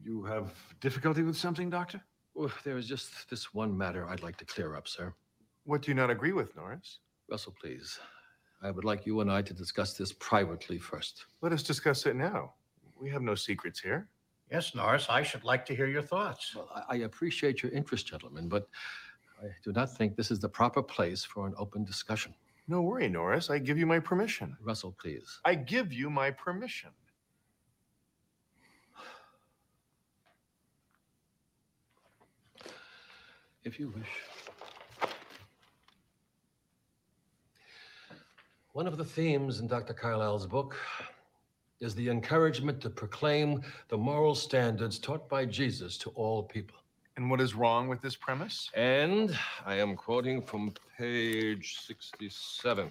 You 0.03 0.23
have 0.23 0.51
difficulty 0.81 1.21
with 1.21 1.37
something, 1.37 1.69
Doctor? 1.69 2.01
Well, 2.33 2.51
there 2.63 2.77
is 2.77 2.87
just 2.87 3.29
this 3.29 3.53
one 3.53 3.77
matter 3.77 4.09
I'd 4.09 4.23
like 4.23 4.37
to 4.37 4.45
clear 4.45 4.75
up, 4.75 4.87
sir. 4.87 5.13
What 5.65 5.81
do 5.81 5.91
you 5.91 5.95
not 5.95 6.09
agree 6.09 6.31
with, 6.31 6.55
Norris? 6.55 6.99
Russell, 7.29 7.55
please. 7.59 7.99
I 8.63 8.71
would 8.71 8.85
like 8.85 9.05
you 9.05 9.21
and 9.21 9.31
I 9.31 9.41
to 9.41 9.53
discuss 9.53 9.93
this 9.93 10.13
privately 10.13 10.77
first. 10.77 11.25
Let 11.41 11.51
us 11.51 11.63
discuss 11.63 12.05
it 12.05 12.15
now. 12.15 12.53
We 12.99 13.09
have 13.09 13.21
no 13.21 13.35
secrets 13.35 13.79
here. 13.79 14.07
Yes, 14.51 14.75
Norris, 14.75 15.07
I 15.09 15.23
should 15.23 15.43
like 15.43 15.65
to 15.67 15.75
hear 15.75 15.87
your 15.87 16.01
thoughts. 16.01 16.53
Well, 16.55 16.69
I, 16.75 16.95
I 16.95 16.95
appreciate 16.97 17.63
your 17.63 17.71
interest, 17.71 18.05
gentlemen, 18.05 18.49
but 18.49 18.67
I 19.41 19.47
do 19.63 19.71
not 19.71 19.95
think 19.95 20.15
this 20.15 20.29
is 20.29 20.39
the 20.39 20.49
proper 20.49 20.83
place 20.83 21.23
for 21.23 21.47
an 21.47 21.53
open 21.57 21.85
discussion. 21.85 22.33
No 22.67 22.81
worry, 22.81 23.07
Norris. 23.07 23.49
I 23.49 23.57
give 23.57 23.77
you 23.77 23.85
my 23.85 23.99
permission. 23.99 24.55
Russell, 24.61 24.95
please. 25.01 25.39
I 25.45 25.55
give 25.55 25.91
you 25.91 26.09
my 26.09 26.31
permission. 26.31 26.91
If 33.63 33.79
you 33.79 33.89
wish. 33.89 34.07
One 38.73 38.87
of 38.87 38.97
the 38.97 39.03
themes 39.03 39.59
in 39.59 39.67
Dr. 39.67 39.93
Carlisle's 39.93 40.47
book 40.47 40.77
is 41.81 41.93
the 41.93 42.07
encouragement 42.07 42.79
to 42.81 42.89
proclaim 42.89 43.61
the 43.89 43.97
moral 43.97 44.33
standards 44.33 44.97
taught 44.97 45.27
by 45.27 45.45
Jesus 45.45 45.97
to 45.97 46.09
all 46.11 46.43
people. 46.43 46.77
And 47.17 47.29
what 47.29 47.41
is 47.41 47.53
wrong 47.53 47.89
with 47.89 48.01
this 48.01 48.15
premise? 48.15 48.71
And 48.73 49.37
I 49.65 49.75
am 49.75 49.97
quoting 49.97 50.41
from 50.41 50.73
page 50.97 51.79
67. 51.85 52.89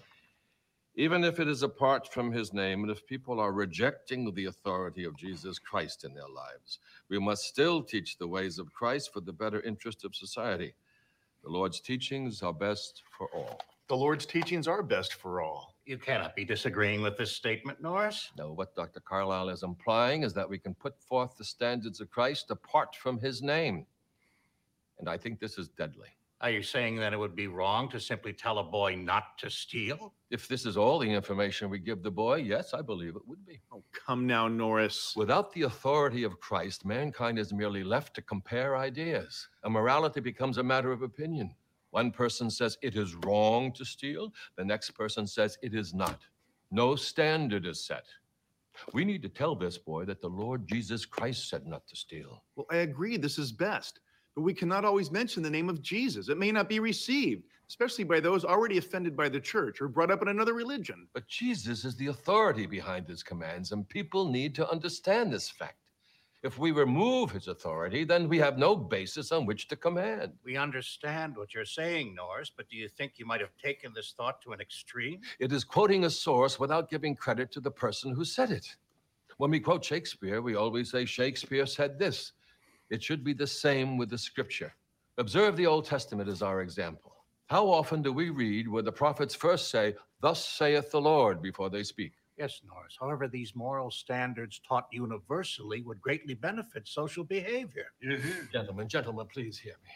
Even 0.97 1.25
if 1.25 1.41
it 1.41 1.49
is 1.49 1.63
apart 1.63 2.13
from 2.13 2.31
his 2.31 2.53
name, 2.53 2.83
and 2.83 2.93
if 2.93 3.07
people 3.07 3.41
are 3.41 3.53
rejecting 3.53 4.35
the 4.35 4.45
authority 4.45 5.05
of 5.05 5.17
Jesus 5.17 5.59
Christ 5.59 6.05
in 6.05 6.13
their 6.13 6.29
lives, 6.29 6.79
we 7.09 7.19
must 7.19 7.45
still 7.45 7.83
teach 7.83 8.19
the 8.19 8.29
ways 8.29 8.59
of 8.59 8.71
Christ 8.75 9.15
for 9.15 9.21
the 9.21 9.33
better 9.33 9.63
interest 9.63 10.05
of 10.05 10.15
society. 10.15 10.75
The 11.43 11.49
Lord's 11.49 11.81
teachings 11.81 12.43
are 12.43 12.53
best 12.53 13.03
for 13.17 13.29
all. 13.35 13.63
The 13.91 13.97
Lord's 13.97 14.25
teachings 14.25 14.69
are 14.69 14.85
best 14.85 15.15
for 15.15 15.41
all. 15.41 15.75
You 15.85 15.99
cannot 15.99 16.37
be 16.37 16.45
disagreeing 16.45 17.03
with 17.03 17.19
this 17.19 17.33
statement, 17.33 17.83
Norris. 17.83 18.31
No, 18.39 18.53
what 18.53 18.77
Dr. 18.77 19.01
Carlisle 19.01 19.49
is 19.49 19.65
implying 19.65 20.23
is 20.23 20.33
that 20.35 20.49
we 20.49 20.61
can 20.61 20.77
put 20.77 20.97
forth 21.03 21.37
the 21.37 21.43
standards 21.43 22.01
of 22.01 22.09
Christ 22.09 22.53
apart 22.53 22.95
from 22.95 23.19
his 23.19 23.43
name. 23.43 23.85
And 25.01 25.09
I 25.09 25.19
think 25.19 25.41
this 25.41 25.59
is 25.59 25.71
deadly. 25.71 26.07
Are 26.41 26.51
you 26.51 26.63
saying 26.63 26.99
that 26.99 27.13
it 27.13 27.19
would 27.19 27.35
be 27.35 27.49
wrong 27.49 27.89
to 27.89 27.99
simply 27.99 28.33
tell 28.33 28.61
a 28.61 28.63
boy 28.63 28.95
not 28.95 29.37
to 29.39 29.51
steal? 29.51 30.15
If 30.31 30.47
this 30.47 30.67
is 30.67 30.77
all 30.77 31.01
the 31.01 31.11
information 31.11 31.69
we 31.69 31.81
give 31.81 32.05
the 32.05 32.13
boy, 32.13 32.37
yes, 32.37 32.73
I 32.73 32.83
believe 32.83 33.17
it 33.17 33.27
would 33.27 33.45
be. 33.45 33.61
Oh, 33.73 33.83
come 33.93 34.25
now, 34.25 34.47
Norris. 34.47 35.15
Without 35.17 35.53
the 35.53 35.63
authority 35.63 36.23
of 36.23 36.39
Christ, 36.39 36.85
mankind 36.85 37.41
is 37.41 37.53
merely 37.53 37.83
left 37.83 38.15
to 38.15 38.23
compare 38.23 38.77
ideas. 38.77 39.49
A 39.65 39.69
morality 39.69 40.21
becomes 40.21 40.59
a 40.59 40.63
matter 40.63 40.93
of 40.93 41.03
opinion. 41.03 41.57
One 41.91 42.11
person 42.11 42.51
says 42.51 42.79
it 42.83 42.97
is 42.97 43.15
wrong 43.15 43.73
to 43.73 43.85
steal, 43.85 44.33
the 44.57 44.65
next 44.65 44.91
person 44.91 45.27
says 45.27 45.59
it 45.63 45.75
is 45.75 45.93
not. 45.93 46.21
No 46.71 46.95
standard 46.95 47.67
is 47.67 47.85
set. 47.85 48.05
We 48.93 49.05
need 49.05 49.23
to 49.23 49.29
tell 49.29 49.55
this 49.55 49.77
boy 49.77 50.05
that 50.05 50.21
the 50.21 50.29
Lord 50.29 50.69
Jesus 50.69 51.05
Christ 51.05 51.49
said 51.49 51.67
not 51.67 51.87
to 51.89 51.97
steal. 51.97 52.43
Well, 52.55 52.67
I 52.71 52.77
agree 52.77 53.17
this 53.17 53.39
is 53.39 53.53
best, 53.53 54.01
but 54.35 54.43
we 54.43 54.55
cannot 54.55 54.85
always 54.85 55.11
mention 55.11 55.43
the 55.43 55.51
name 55.51 55.69
of 55.69 55.83
Jesus. 55.83 56.29
It 56.29 56.39
may 56.39 56.53
not 56.53 56.69
be 56.69 56.79
received, 56.79 57.45
especially 57.69 58.05
by 58.05 58.21
those 58.21 58.45
already 58.45 58.79
offended 58.79 59.17
by 59.17 59.29
the 59.29 59.41
church 59.41 59.81
or 59.81 59.89
brought 59.89 60.11
up 60.11 60.23
in 60.23 60.29
another 60.29 60.55
religion. 60.55 61.09
But 61.13 61.27
Jesus 61.27 61.85
is 61.85 61.97
the 61.97 62.07
authority 62.07 62.67
behind 62.67 63.09
his 63.09 63.23
commands, 63.23 63.73
and 63.73 63.89
people 63.89 64.31
need 64.31 64.55
to 64.55 64.71
understand 64.71 65.33
this 65.33 65.51
fact. 65.51 65.80
If 66.43 66.59
we 66.59 66.71
remove 66.71 67.33
his 67.33 67.49
authority, 67.49 68.05
then 68.05 68.27
we 68.27 68.39
have 68.39 68.57
no 68.57 68.75
basis 68.75 69.31
on 69.31 69.45
which 69.45 69.69
to 69.69 69.77
command. 69.77 70.33
We 70.43 70.57
understand 70.57 71.37
what 71.37 71.53
you're 71.53 71.67
saying, 71.67 72.15
Norris, 72.15 72.51
but 72.55 72.67
do 72.71 72.77
you 72.77 72.89
think 72.89 73.19
you 73.19 73.27
might 73.27 73.43
have 73.43 73.55
taken 73.63 73.93
this 73.95 74.15
thought 74.17 74.41
to 74.43 74.53
an 74.53 74.61
extreme? 74.61 75.21
It 75.39 75.53
is 75.53 75.65
quoting 75.65 76.05
a 76.05 76.11
source 76.11 76.59
without 76.59 76.89
giving 76.89 77.15
credit 77.15 77.53
to 77.53 77.61
the 77.61 77.71
person 77.71 78.15
who 78.15 78.25
said 78.25 78.51
it. 78.51 78.75
When 79.37 79.51
we 79.51 79.61
quote 79.61 79.85
Shakespeare, 79.85 80.41
we 80.41 80.55
always 80.55 80.91
say 80.91 81.05
Shakespeare 81.05 81.67
said 81.67 81.99
this. 81.99 82.33
It 82.89 83.03
should 83.03 83.23
be 83.23 83.35
the 83.35 83.47
same 83.47 83.99
with 83.99 84.09
the 84.09 84.19
scripture. 84.19 84.75
Observe 85.19 85.59
the 85.59 85.67
Old 85.67 85.85
Testament 85.85 86.31
as 86.31 86.41
our 86.41 86.63
example. 86.63 87.17
How 87.49 87.69
often 87.69 88.01
do 88.01 88.15
we 88.15 88.31
read 88.31 88.67
where 88.67 88.83
the 88.83 88.93
prophets 88.93 89.35
first 89.35 89.71
say, 89.71 89.95
Thus 90.23 90.43
saith 90.43 90.91
the 90.91 91.01
Lord, 91.01 91.43
before 91.43 91.69
they 91.69 91.83
speak? 91.83 92.13
Yes, 92.41 92.63
Norris. 92.67 92.97
However, 92.99 93.29
these 93.29 93.55
moral 93.55 93.91
standards 93.91 94.63
taught 94.67 94.87
universally 94.91 95.83
would 95.83 96.01
greatly 96.01 96.33
benefit 96.33 96.89
social 96.89 97.23
behavior. 97.23 97.93
Mm-hmm. 98.03 98.47
Gentlemen, 98.51 98.89
gentlemen, 98.89 99.27
please 99.31 99.59
hear 99.59 99.75
me. 99.85 99.91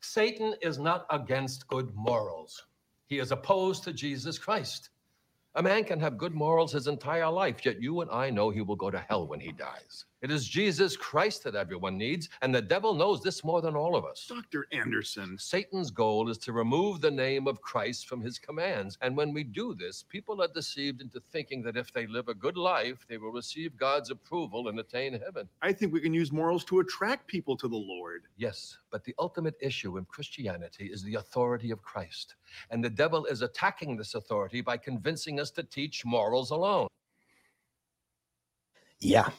Satan 0.00 0.54
is 0.62 0.78
not 0.78 1.06
against 1.10 1.66
good 1.66 1.92
morals. 1.96 2.66
He 3.06 3.18
is 3.18 3.32
opposed 3.32 3.82
to 3.82 3.92
Jesus 3.92 4.38
Christ. 4.38 4.90
A 5.56 5.62
man 5.62 5.82
can 5.82 5.98
have 5.98 6.16
good 6.16 6.36
morals 6.36 6.70
his 6.70 6.86
entire 6.86 7.28
life, 7.28 7.66
yet 7.66 7.82
you 7.82 8.00
and 8.00 8.10
I 8.12 8.30
know 8.30 8.50
he 8.50 8.62
will 8.62 8.76
go 8.76 8.92
to 8.92 9.00
hell 9.00 9.26
when 9.26 9.40
he 9.40 9.50
dies. 9.50 10.04
It 10.22 10.30
is 10.30 10.48
Jesus 10.48 10.96
Christ 10.96 11.42
that 11.42 11.56
everyone 11.56 11.98
needs, 11.98 12.28
and 12.42 12.54
the 12.54 12.62
devil 12.62 12.94
knows 12.94 13.24
this 13.24 13.42
more 13.42 13.60
than 13.60 13.74
all 13.74 13.96
of 13.96 14.04
us. 14.04 14.24
Dr. 14.28 14.68
Anderson. 14.70 15.36
Satan's 15.36 15.90
goal 15.90 16.30
is 16.30 16.38
to 16.38 16.52
remove 16.52 17.00
the 17.00 17.10
name 17.10 17.48
of 17.48 17.60
Christ 17.60 18.06
from 18.06 18.20
his 18.20 18.38
commands. 18.38 18.96
And 19.02 19.16
when 19.16 19.32
we 19.32 19.42
do 19.42 19.74
this, 19.74 20.04
people 20.08 20.40
are 20.40 20.46
deceived 20.46 21.00
into 21.00 21.20
thinking 21.32 21.60
that 21.64 21.76
if 21.76 21.92
they 21.92 22.06
live 22.06 22.28
a 22.28 22.34
good 22.34 22.56
life, 22.56 23.04
they 23.08 23.16
will 23.16 23.32
receive 23.32 23.76
God's 23.76 24.10
approval 24.10 24.68
and 24.68 24.78
attain 24.78 25.12
heaven. 25.12 25.48
I 25.60 25.72
think 25.72 25.92
we 25.92 26.00
can 26.00 26.14
use 26.14 26.30
morals 26.30 26.64
to 26.66 26.78
attract 26.78 27.26
people 27.26 27.56
to 27.56 27.66
the 27.66 27.76
Lord. 27.76 28.22
Yes, 28.36 28.78
but 28.92 29.02
the 29.02 29.16
ultimate 29.18 29.56
issue 29.60 29.98
in 29.98 30.04
Christianity 30.04 30.86
is 30.86 31.02
the 31.02 31.16
authority 31.16 31.72
of 31.72 31.82
Christ. 31.82 32.36
And 32.70 32.84
the 32.84 32.90
devil 32.90 33.26
is 33.26 33.42
attacking 33.42 33.96
this 33.96 34.14
authority 34.14 34.60
by 34.60 34.76
convincing 34.76 35.40
us 35.40 35.50
to 35.52 35.64
teach 35.64 36.04
morals 36.04 36.52
alone. 36.52 36.86
Yeah. 39.00 39.30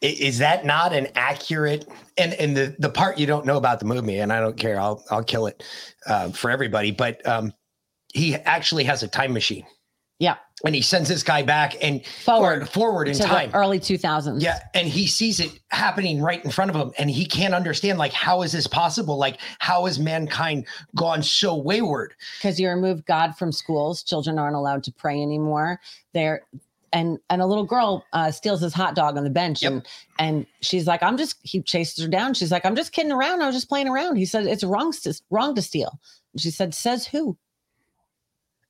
Is 0.00 0.38
that 0.38 0.64
not 0.64 0.92
an 0.94 1.08
accurate 1.14 1.86
and 2.16 2.32
and 2.34 2.56
the 2.56 2.74
the 2.78 2.88
part 2.88 3.18
you 3.18 3.26
don't 3.26 3.44
know 3.44 3.58
about 3.58 3.80
the 3.80 3.84
movie, 3.84 4.18
and 4.18 4.32
I 4.32 4.40
don't 4.40 4.56
care, 4.56 4.80
I'll 4.80 5.04
I'll 5.10 5.22
kill 5.24 5.46
it 5.46 5.62
uh, 6.06 6.30
for 6.30 6.50
everybody. 6.50 6.90
But 6.90 7.26
um, 7.26 7.52
he 8.14 8.34
actually 8.34 8.84
has 8.84 9.02
a 9.02 9.08
time 9.08 9.32
machine, 9.34 9.66
Yeah. 10.18 10.36
and 10.64 10.74
he 10.74 10.80
sends 10.80 11.08
this 11.08 11.22
guy 11.22 11.42
back 11.42 11.76
and 11.84 12.04
Forward. 12.24 12.68
forward 12.70 13.08
in 13.08 13.18
time. 13.18 13.50
early 13.54 13.78
2000s. 13.78 14.40
Yeah, 14.42 14.58
and 14.74 14.88
he 14.88 15.06
sees 15.06 15.38
it 15.38 15.52
happening 15.68 16.20
right 16.22 16.42
in 16.44 16.50
front 16.50 16.70
of 16.70 16.76
him, 16.76 16.92
and 16.98 17.10
he 17.10 17.26
can't 17.26 17.54
understand 17.54 17.98
like 17.98 18.12
how 18.14 18.40
is 18.40 18.52
this 18.52 18.66
possible? 18.66 19.18
Like 19.18 19.38
how 19.58 19.84
has 19.84 19.98
mankind 19.98 20.66
gone 20.96 21.22
so 21.22 21.54
wayward? 21.54 22.14
because 22.38 22.58
you 22.58 22.70
remove 22.70 23.04
God 23.04 23.36
from 23.36 23.52
schools, 23.52 24.02
children 24.02 24.38
aren't 24.38 24.56
allowed 24.56 24.82
to 24.84 24.92
pray 24.92 25.20
anymore. 25.20 25.78
They're 26.14 26.40
and 26.92 27.18
and 27.28 27.40
a 27.40 27.46
little 27.46 27.64
girl 27.64 28.04
uh, 28.12 28.30
steals 28.30 28.60
his 28.60 28.74
hot 28.74 28.94
dog 28.94 29.16
on 29.16 29.24
the 29.24 29.30
bench, 29.30 29.62
and 29.62 29.86
and 30.18 30.46
she's 30.60 30.86
like, 30.86 31.02
"I'm 31.02 31.16
just." 31.16 31.36
He 31.42 31.62
chases 31.62 32.02
her 32.04 32.10
down. 32.10 32.34
She's 32.34 32.50
like, 32.52 32.64
"I'm 32.64 32.76
just 32.76 32.92
kidding 32.92 33.12
around. 33.12 33.42
I 33.42 33.46
was 33.46 33.54
just 33.54 33.68
playing 33.68 33.88
around." 33.88 34.16
He 34.16 34.26
said, 34.26 34.46
"It's 34.46 34.64
wrong 34.64 34.92
to 34.92 35.20
wrong 35.30 35.54
to 35.54 35.62
steal." 35.62 35.98
And 36.32 36.40
she 36.40 36.50
said, 36.50 36.74
"Says 36.74 37.06
who?" 37.06 37.36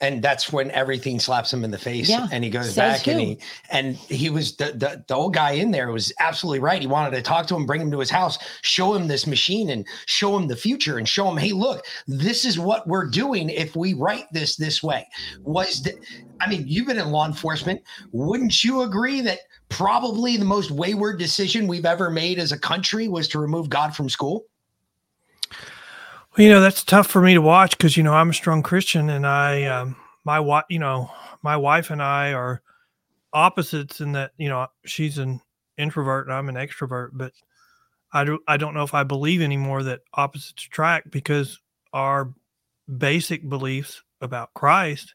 And 0.01 0.22
that's 0.22 0.53
when 0.53 0.70
everything 0.70 1.20
slaps 1.20 1.53
him 1.53 1.62
in 1.64 1.70
the 1.70 1.78
face 1.78 2.09
Yeah. 2.09 2.26
and 2.32 2.42
he 2.42 2.51
goes 2.51 2.66
Says 2.74 2.76
back 2.76 3.07
and 3.07 3.20
he 3.20 3.38
and 3.70 3.96
he 3.96 4.30
was 4.30 4.57
the, 4.57 4.66
the 4.72 5.05
the 5.07 5.14
old 5.14 5.34
guy 5.34 5.53
in 5.53 5.70
there 5.70 5.90
was 5.92 6.12
absolutely 6.20 6.61
right. 6.61 6.80
He 6.80 6.86
wanted 6.86 7.14
to 7.16 7.22
talk 7.22 7.46
to 7.48 7.57
him 7.57 7.66
bring 7.66 7.80
him 7.80 7.90
to 7.90 7.98
his 7.98 8.11
house 8.11 8.38
show 8.62 8.94
him 8.94 9.09
this 9.09 9.26
machine 9.26 9.70
and 9.70 9.86
show 10.07 10.36
him 10.36 10.48
the 10.48 10.57
future 10.57 10.98
and 10.98 11.09
show 11.09 11.28
him 11.30 11.36
hey 11.36 11.53
look 11.53 11.84
this 12.07 12.44
is 12.44 12.59
what 12.59 12.86
we're 12.86 13.07
doing 13.09 13.48
if 13.51 13.76
we 13.76 13.94
write 13.94 14.24
this 14.32 14.57
this 14.57 14.82
way. 14.82 15.07
Was 15.42 15.82
the, 15.82 15.94
i 16.40 16.48
mean 16.48 16.64
you've 16.66 16.86
been 16.86 16.98
in 16.98 17.11
law 17.11 17.26
enforcement. 17.26 17.80
Wouldn't 18.12 18.64
you 18.64 18.82
agree 18.82 19.20
that 19.22 19.40
probably 19.68 20.36
the 20.36 20.44
most 20.44 20.70
wayward 20.70 21.18
decision 21.18 21.66
we've 21.68 21.86
ever 21.86 22.11
made 22.11 22.38
as 22.38 22.53
a 22.53 22.59
country 22.59 23.07
was 23.09 23.28
to 23.28 23.38
remove 23.38 23.68
god 23.70 23.94
from 23.94 24.09
school 24.09 24.44
you 26.41 26.49
know, 26.49 26.61
that's 26.61 26.82
tough 26.82 27.07
for 27.07 27.20
me 27.20 27.34
to 27.34 27.43
watch 27.43 27.76
because, 27.76 27.97
you 27.97 28.03
know, 28.03 28.14
I'm 28.14 28.30
a 28.30 28.34
strong 28.34 28.62
Christian 28.62 29.11
and 29.11 29.26
I, 29.26 29.64
um, 29.64 29.97
my 30.24 30.41
wife, 30.41 30.64
you 30.70 30.78
know, 30.78 31.11
my 31.43 31.57
wife 31.57 31.91
and 31.91 32.03
I 32.03 32.32
are 32.32 32.62
opposites 33.32 34.01
in 34.01 34.12
that, 34.12 34.32
you 34.38 34.49
know, 34.49 34.66
she's 34.86 35.18
an 35.18 35.41
introvert 35.76 36.26
and 36.26 36.34
I'm 36.34 36.49
an 36.49 36.55
extrovert, 36.55 37.11
but 37.12 37.32
I 38.12 38.24
don't, 38.24 38.41
I 38.49 38.57
don't 38.57 38.74
know 38.74 38.82
if 38.82 38.95
I 38.95 39.03
believe 39.03 39.43
anymore 39.43 39.82
that 39.82 40.01
opposites 40.14 40.64
attract 40.64 41.11
because 41.11 41.59
our 41.93 42.32
basic 42.99 43.49
beliefs 43.49 44.03
about 44.20 44.55
Christ 44.55 45.14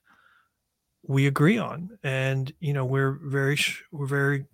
we 1.07 1.28
agree 1.28 1.57
on. 1.57 1.97
And, 2.03 2.51
you 2.59 2.73
know, 2.73 2.86
we're 2.86 3.19
very, 3.23 3.57
we're 3.91 4.05
very, 4.05 4.45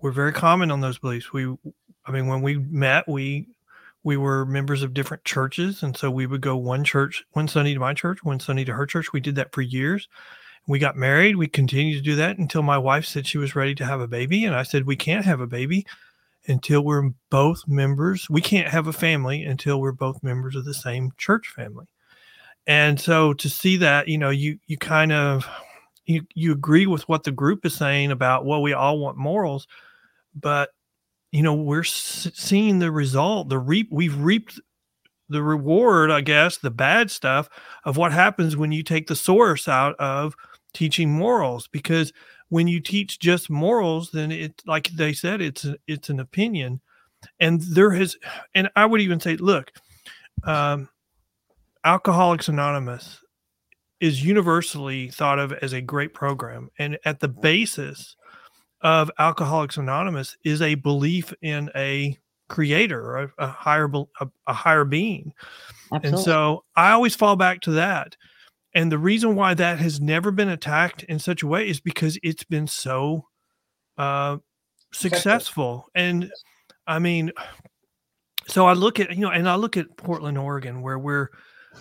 we're 0.00 0.12
very 0.12 0.32
common 0.32 0.70
on 0.70 0.80
those 0.80 0.98
beliefs. 0.98 1.32
We, 1.32 1.56
I 2.06 2.12
mean, 2.12 2.26
when 2.26 2.42
we 2.42 2.58
met, 2.58 3.08
we 3.08 3.48
we 4.02 4.16
were 4.16 4.46
members 4.46 4.82
of 4.82 4.94
different 4.94 5.24
churches 5.24 5.82
and 5.82 5.96
so 5.96 6.10
we 6.10 6.26
would 6.26 6.40
go 6.40 6.56
one 6.56 6.84
church 6.84 7.24
one 7.32 7.48
sunday 7.48 7.74
to 7.74 7.80
my 7.80 7.94
church 7.94 8.22
one 8.22 8.40
sunday 8.40 8.64
to 8.64 8.72
her 8.72 8.86
church. 8.86 9.12
We 9.12 9.20
did 9.20 9.34
that 9.36 9.52
for 9.52 9.62
years. 9.62 10.08
We 10.66 10.78
got 10.78 10.96
married. 10.96 11.36
We 11.36 11.48
continued 11.48 11.96
to 11.96 12.02
do 12.02 12.16
that 12.16 12.38
until 12.38 12.62
my 12.62 12.78
wife 12.78 13.04
said 13.04 13.26
she 13.26 13.38
was 13.38 13.56
ready 13.56 13.74
to 13.76 13.84
have 13.84 14.00
a 14.00 14.08
baby 14.08 14.44
and 14.44 14.54
i 14.54 14.62
said 14.62 14.86
we 14.86 14.96
can't 14.96 15.24
have 15.24 15.40
a 15.40 15.46
baby 15.46 15.86
until 16.48 16.82
we're 16.82 17.10
both 17.30 17.66
members. 17.66 18.28
We 18.30 18.40
can't 18.40 18.68
have 18.68 18.86
a 18.86 18.92
family 18.92 19.44
until 19.44 19.80
we're 19.80 19.92
both 19.92 20.22
members 20.22 20.56
of 20.56 20.64
the 20.64 20.74
same 20.74 21.12
church 21.16 21.48
family. 21.48 21.86
And 22.66 23.00
so 23.00 23.32
to 23.34 23.48
see 23.48 23.76
that 23.78 24.08
you 24.08 24.18
know 24.18 24.30
you 24.30 24.58
you 24.66 24.76
kind 24.76 25.12
of 25.12 25.46
you 26.06 26.22
you 26.34 26.52
agree 26.52 26.86
with 26.86 27.08
what 27.08 27.24
the 27.24 27.32
group 27.32 27.64
is 27.64 27.74
saying 27.74 28.10
about 28.10 28.44
well 28.44 28.62
we 28.62 28.72
all 28.72 28.98
want 28.98 29.16
morals 29.16 29.66
but 30.34 30.70
you 31.32 31.42
know 31.42 31.54
we're 31.54 31.84
seeing 31.84 32.78
the 32.78 32.90
result 32.90 33.48
the 33.48 33.58
reap 33.58 33.88
we've 33.90 34.16
reaped 34.16 34.60
the 35.28 35.42
reward 35.42 36.10
i 36.10 36.20
guess 36.20 36.58
the 36.58 36.70
bad 36.70 37.10
stuff 37.10 37.48
of 37.84 37.96
what 37.96 38.12
happens 38.12 38.56
when 38.56 38.72
you 38.72 38.82
take 38.82 39.06
the 39.06 39.16
source 39.16 39.68
out 39.68 39.94
of 39.98 40.34
teaching 40.72 41.10
morals 41.10 41.68
because 41.68 42.12
when 42.48 42.68
you 42.68 42.80
teach 42.80 43.18
just 43.18 43.48
morals 43.48 44.10
then 44.10 44.30
it 44.30 44.62
like 44.66 44.88
they 44.90 45.12
said 45.12 45.40
it's 45.40 45.66
it's 45.86 46.10
an 46.10 46.20
opinion. 46.20 46.80
And 47.38 47.60
there 47.60 47.90
has 47.90 48.16
and 48.54 48.70
i 48.76 48.86
would 48.86 49.02
even 49.02 49.20
say 49.20 49.36
look 49.36 49.72
um 50.44 50.88
alcoholics 51.84 52.48
anonymous 52.48 53.22
is 54.00 54.24
universally 54.24 55.08
thought 55.08 55.38
of 55.38 55.52
as 55.52 55.74
a 55.74 55.80
great 55.80 56.14
program. 56.14 56.70
And 56.78 56.98
at 57.04 57.20
the 57.20 57.28
basis 57.28 58.16
of 58.82 59.10
Alcoholics 59.18 59.76
Anonymous 59.76 60.36
is 60.44 60.62
a 60.62 60.74
belief 60.76 61.32
in 61.42 61.70
a 61.74 62.18
creator, 62.48 63.16
a, 63.16 63.32
a 63.38 63.46
higher, 63.46 63.90
a, 64.20 64.28
a 64.46 64.52
higher 64.52 64.84
being. 64.84 65.32
And 66.04 66.18
so 66.18 66.64
I 66.76 66.92
always 66.92 67.14
fall 67.14 67.36
back 67.36 67.60
to 67.62 67.72
that. 67.72 68.16
And 68.74 68.90
the 68.90 68.98
reason 68.98 69.34
why 69.34 69.54
that 69.54 69.78
has 69.78 70.00
never 70.00 70.30
been 70.30 70.48
attacked 70.48 71.02
in 71.04 71.18
such 71.18 71.42
a 71.42 71.46
way 71.46 71.68
is 71.68 71.80
because 71.80 72.18
it's 72.22 72.44
been 72.44 72.66
so 72.68 73.26
uh, 73.98 74.38
successful. 74.92 75.86
And 75.94 76.30
I 76.86 77.00
mean, 77.00 77.32
so 78.46 78.66
I 78.66 78.74
look 78.74 79.00
at, 79.00 79.10
you 79.10 79.22
know, 79.22 79.30
and 79.30 79.48
I 79.48 79.56
look 79.56 79.76
at 79.76 79.96
Portland, 79.96 80.38
Oregon, 80.38 80.82
where 80.82 80.98
we're, 80.98 81.30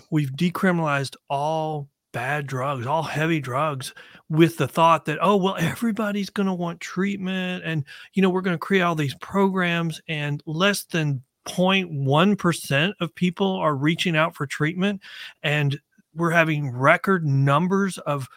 we've 0.10 0.32
decriminalized 0.32 1.16
all 1.30 1.88
bad 2.12 2.47
drugs, 2.47 2.86
all 2.86 3.03
heavy 3.03 3.39
drugs 3.39 3.93
with 4.30 4.57
the 4.57 4.68
thought 4.68 5.05
that, 5.05 5.18
oh, 5.22 5.36
well, 5.36 5.55
everybody's 5.60 6.30
going 6.30 6.47
to 6.47 6.53
want 6.53 6.80
treatment. 6.80 7.64
And, 7.66 7.86
you 8.14 8.22
know, 8.22 8.30
we're 8.30 8.41
going 8.41 8.55
to 8.55 8.60
create 8.60 8.82
all 8.82 8.95
these 8.95 9.16
programs 9.16 10.01
and 10.07 10.41
less 10.45 10.84
than 10.86 11.24
0.1% 11.47 12.93
of 12.99 13.16
people 13.16 13.55
are 13.55 13.76
reaching 13.76 14.16
out 14.16 14.36
for 14.36 14.45
treatment. 14.45 15.01
And 15.43 15.80
we're 16.14 16.32
having 16.32 16.72
record 16.72 17.26
numbers 17.26 17.97
of 17.99 18.28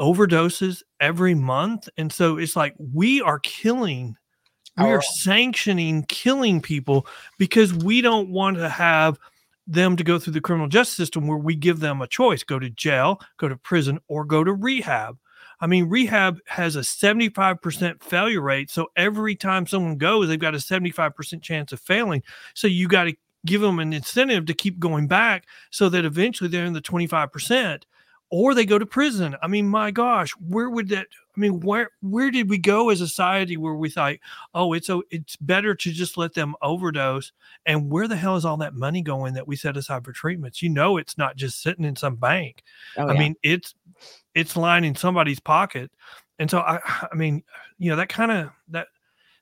overdoses 0.00 0.82
every 1.00 1.34
month. 1.34 1.88
And 1.96 2.12
so 2.12 2.38
it's 2.38 2.56
like 2.56 2.74
we 2.78 3.20
are 3.22 3.38
killing, 3.40 4.16
we 4.78 4.84
are 4.84 5.02
sanctioning 5.02 6.04
killing 6.04 6.60
people 6.60 7.06
because 7.38 7.72
we 7.72 8.02
don't 8.02 8.28
want 8.28 8.58
to 8.58 8.68
have 8.68 9.18
them 9.66 9.96
to 9.96 10.04
go 10.04 10.18
through 10.18 10.32
the 10.32 10.40
criminal 10.40 10.68
justice 10.68 10.96
system 10.96 11.26
where 11.26 11.38
we 11.38 11.54
give 11.54 11.80
them 11.80 12.00
a 12.00 12.06
choice 12.06 12.42
go 12.42 12.58
to 12.58 12.70
jail, 12.70 13.20
go 13.36 13.48
to 13.48 13.56
prison, 13.56 13.98
or 14.08 14.24
go 14.24 14.44
to 14.44 14.52
rehab. 14.52 15.18
I 15.60 15.66
mean, 15.66 15.88
rehab 15.88 16.38
has 16.46 16.76
a 16.76 16.80
75% 16.80 18.02
failure 18.02 18.42
rate. 18.42 18.70
So 18.70 18.88
every 18.94 19.34
time 19.34 19.66
someone 19.66 19.96
goes, 19.96 20.28
they've 20.28 20.38
got 20.38 20.54
a 20.54 20.58
75% 20.58 21.42
chance 21.42 21.72
of 21.72 21.80
failing. 21.80 22.22
So 22.54 22.66
you 22.66 22.88
got 22.88 23.04
to 23.04 23.14
give 23.46 23.62
them 23.62 23.78
an 23.78 23.92
incentive 23.92 24.44
to 24.46 24.54
keep 24.54 24.78
going 24.78 25.08
back 25.08 25.46
so 25.70 25.88
that 25.88 26.04
eventually 26.04 26.50
they're 26.50 26.66
in 26.66 26.72
the 26.74 26.82
25% 26.82 27.82
or 28.30 28.54
they 28.54 28.66
go 28.66 28.78
to 28.78 28.86
prison. 28.86 29.36
I 29.42 29.46
mean, 29.46 29.68
my 29.68 29.90
gosh, 29.90 30.32
where 30.32 30.68
would 30.68 30.88
that 30.88 31.06
I 31.36 31.40
mean, 31.40 31.60
where 31.60 31.90
where 32.00 32.30
did 32.30 32.48
we 32.48 32.58
go 32.58 32.88
as 32.88 33.00
a 33.00 33.06
society 33.06 33.56
where 33.56 33.74
we 33.74 33.90
thought, 33.90 34.16
oh, 34.54 34.72
it's 34.72 34.88
a, 34.88 35.00
it's 35.10 35.36
better 35.36 35.74
to 35.74 35.92
just 35.92 36.16
let 36.16 36.34
them 36.34 36.54
overdose? 36.62 37.32
And 37.66 37.90
where 37.90 38.08
the 38.08 38.16
hell 38.16 38.36
is 38.36 38.44
all 38.44 38.56
that 38.58 38.74
money 38.74 39.02
going 39.02 39.34
that 39.34 39.46
we 39.46 39.54
set 39.54 39.76
aside 39.76 40.04
for 40.04 40.12
treatments? 40.12 40.62
You 40.62 40.70
know, 40.70 40.96
it's 40.96 41.18
not 41.18 41.36
just 41.36 41.62
sitting 41.62 41.84
in 41.84 41.94
some 41.94 42.16
bank. 42.16 42.62
Oh, 42.96 43.06
I 43.06 43.12
yeah. 43.12 43.18
mean, 43.18 43.34
it's 43.42 43.74
it's 44.34 44.56
lining 44.56 44.96
somebody's 44.96 45.40
pocket. 45.40 45.90
And 46.38 46.50
so 46.50 46.60
I 46.60 46.80
I 47.12 47.14
mean, 47.14 47.42
you 47.78 47.90
know, 47.90 47.96
that 47.96 48.08
kind 48.08 48.32
of 48.32 48.50
that 48.68 48.88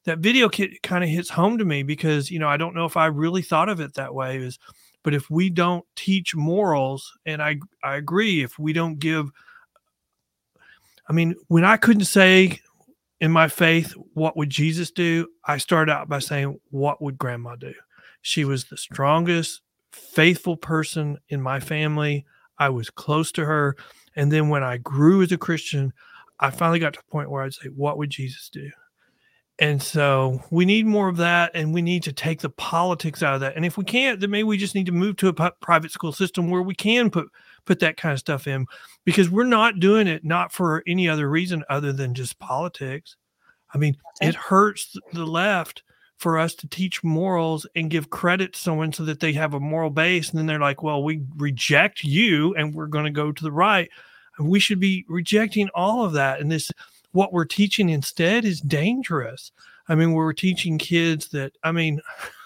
that 0.04 0.18
video 0.18 0.48
kit 0.48 0.82
kind 0.82 1.04
of 1.04 1.10
hits 1.10 1.30
home 1.30 1.58
to 1.58 1.64
me 1.64 1.82
because 1.84 2.30
you 2.30 2.38
know 2.38 2.48
I 2.48 2.56
don't 2.56 2.74
know 2.74 2.86
if 2.86 2.96
I 2.96 3.06
really 3.06 3.42
thought 3.42 3.68
of 3.68 3.80
it 3.80 3.94
that 3.94 4.14
way 4.14 4.38
is 4.38 4.58
but 5.04 5.14
if 5.14 5.30
we 5.30 5.50
don't 5.50 5.84
teach 5.94 6.34
morals 6.34 7.12
and 7.24 7.40
I 7.40 7.60
I 7.84 7.94
agree 7.96 8.42
if 8.42 8.58
we 8.58 8.72
don't 8.72 8.98
give 8.98 9.30
I 11.08 11.12
mean 11.12 11.36
when 11.46 11.64
I 11.64 11.76
couldn't 11.76 12.06
say 12.06 12.58
in 13.20 13.30
my 13.30 13.46
faith 13.46 13.92
what 14.14 14.36
would 14.36 14.50
Jesus 14.50 14.90
do? 14.90 15.28
I 15.44 15.58
started 15.58 15.92
out 15.92 16.08
by 16.08 16.18
saying 16.18 16.58
what 16.70 17.00
would 17.00 17.18
grandma 17.18 17.54
do? 17.54 17.74
She 18.22 18.44
was 18.44 18.64
the 18.64 18.76
strongest 18.76 19.60
faithful 19.92 20.56
person 20.56 21.18
in 21.28 21.40
my 21.40 21.60
family. 21.60 22.26
I 22.58 22.70
was 22.70 22.90
close 22.90 23.30
to 23.32 23.44
her. 23.44 23.76
And 24.16 24.32
then 24.32 24.48
when 24.48 24.64
I 24.64 24.78
grew 24.78 25.22
as 25.22 25.30
a 25.30 25.38
Christian 25.38 25.92
I 26.40 26.50
finally 26.50 26.80
got 26.80 26.94
to 26.94 26.98
the 26.98 27.12
point 27.12 27.30
where 27.30 27.44
I'd 27.44 27.54
say 27.54 27.68
what 27.68 27.98
would 27.98 28.10
Jesus 28.10 28.48
do 28.48 28.70
and 29.58 29.82
so 29.82 30.42
we 30.50 30.64
need 30.64 30.86
more 30.86 31.08
of 31.08 31.16
that, 31.18 31.52
and 31.54 31.72
we 31.72 31.82
need 31.82 32.02
to 32.04 32.12
take 32.12 32.40
the 32.40 32.50
politics 32.50 33.22
out 33.22 33.34
of 33.34 33.40
that. 33.40 33.54
And 33.56 33.64
if 33.64 33.78
we 33.78 33.84
can't, 33.84 34.20
then 34.20 34.30
maybe 34.30 34.44
we 34.44 34.56
just 34.56 34.74
need 34.74 34.86
to 34.86 34.92
move 34.92 35.16
to 35.16 35.28
a 35.28 35.50
private 35.60 35.92
school 35.92 36.12
system 36.12 36.50
where 36.50 36.62
we 36.62 36.74
can 36.74 37.10
put 37.10 37.28
put 37.64 37.80
that 37.80 37.96
kind 37.96 38.12
of 38.12 38.18
stuff 38.18 38.46
in, 38.46 38.66
because 39.04 39.30
we're 39.30 39.44
not 39.44 39.80
doing 39.80 40.06
it 40.06 40.24
not 40.24 40.52
for 40.52 40.82
any 40.86 41.08
other 41.08 41.30
reason 41.30 41.64
other 41.70 41.92
than 41.92 42.14
just 42.14 42.38
politics. 42.38 43.16
I 43.72 43.78
mean, 43.78 43.96
it 44.20 44.34
hurts 44.34 44.96
the 45.12 45.24
left 45.24 45.82
for 46.18 46.38
us 46.38 46.54
to 46.54 46.68
teach 46.68 47.02
morals 47.02 47.66
and 47.74 47.90
give 47.90 48.10
credit 48.10 48.52
to 48.52 48.60
someone 48.60 48.92
so 48.92 49.04
that 49.04 49.20
they 49.20 49.32
have 49.32 49.54
a 49.54 49.60
moral 49.60 49.90
base, 49.90 50.30
and 50.30 50.38
then 50.38 50.46
they're 50.46 50.60
like, 50.60 50.82
"Well, 50.82 51.02
we 51.02 51.22
reject 51.36 52.04
you, 52.04 52.54
and 52.54 52.74
we're 52.74 52.86
going 52.86 53.06
to 53.06 53.10
go 53.10 53.32
to 53.32 53.42
the 53.42 53.52
right." 53.52 53.90
And 54.38 54.48
we 54.48 54.58
should 54.58 54.80
be 54.80 55.04
rejecting 55.08 55.68
all 55.74 56.04
of 56.04 56.12
that. 56.14 56.40
And 56.40 56.50
this 56.50 56.72
what 57.14 57.32
we're 57.32 57.44
teaching 57.44 57.90
instead 57.90 58.44
is 58.44 58.60
dangerous. 58.60 59.52
I 59.88 59.94
mean, 59.94 60.12
we're 60.12 60.32
teaching 60.32 60.78
kids 60.78 61.28
that 61.28 61.52
I 61.62 61.70
mean, 61.72 62.00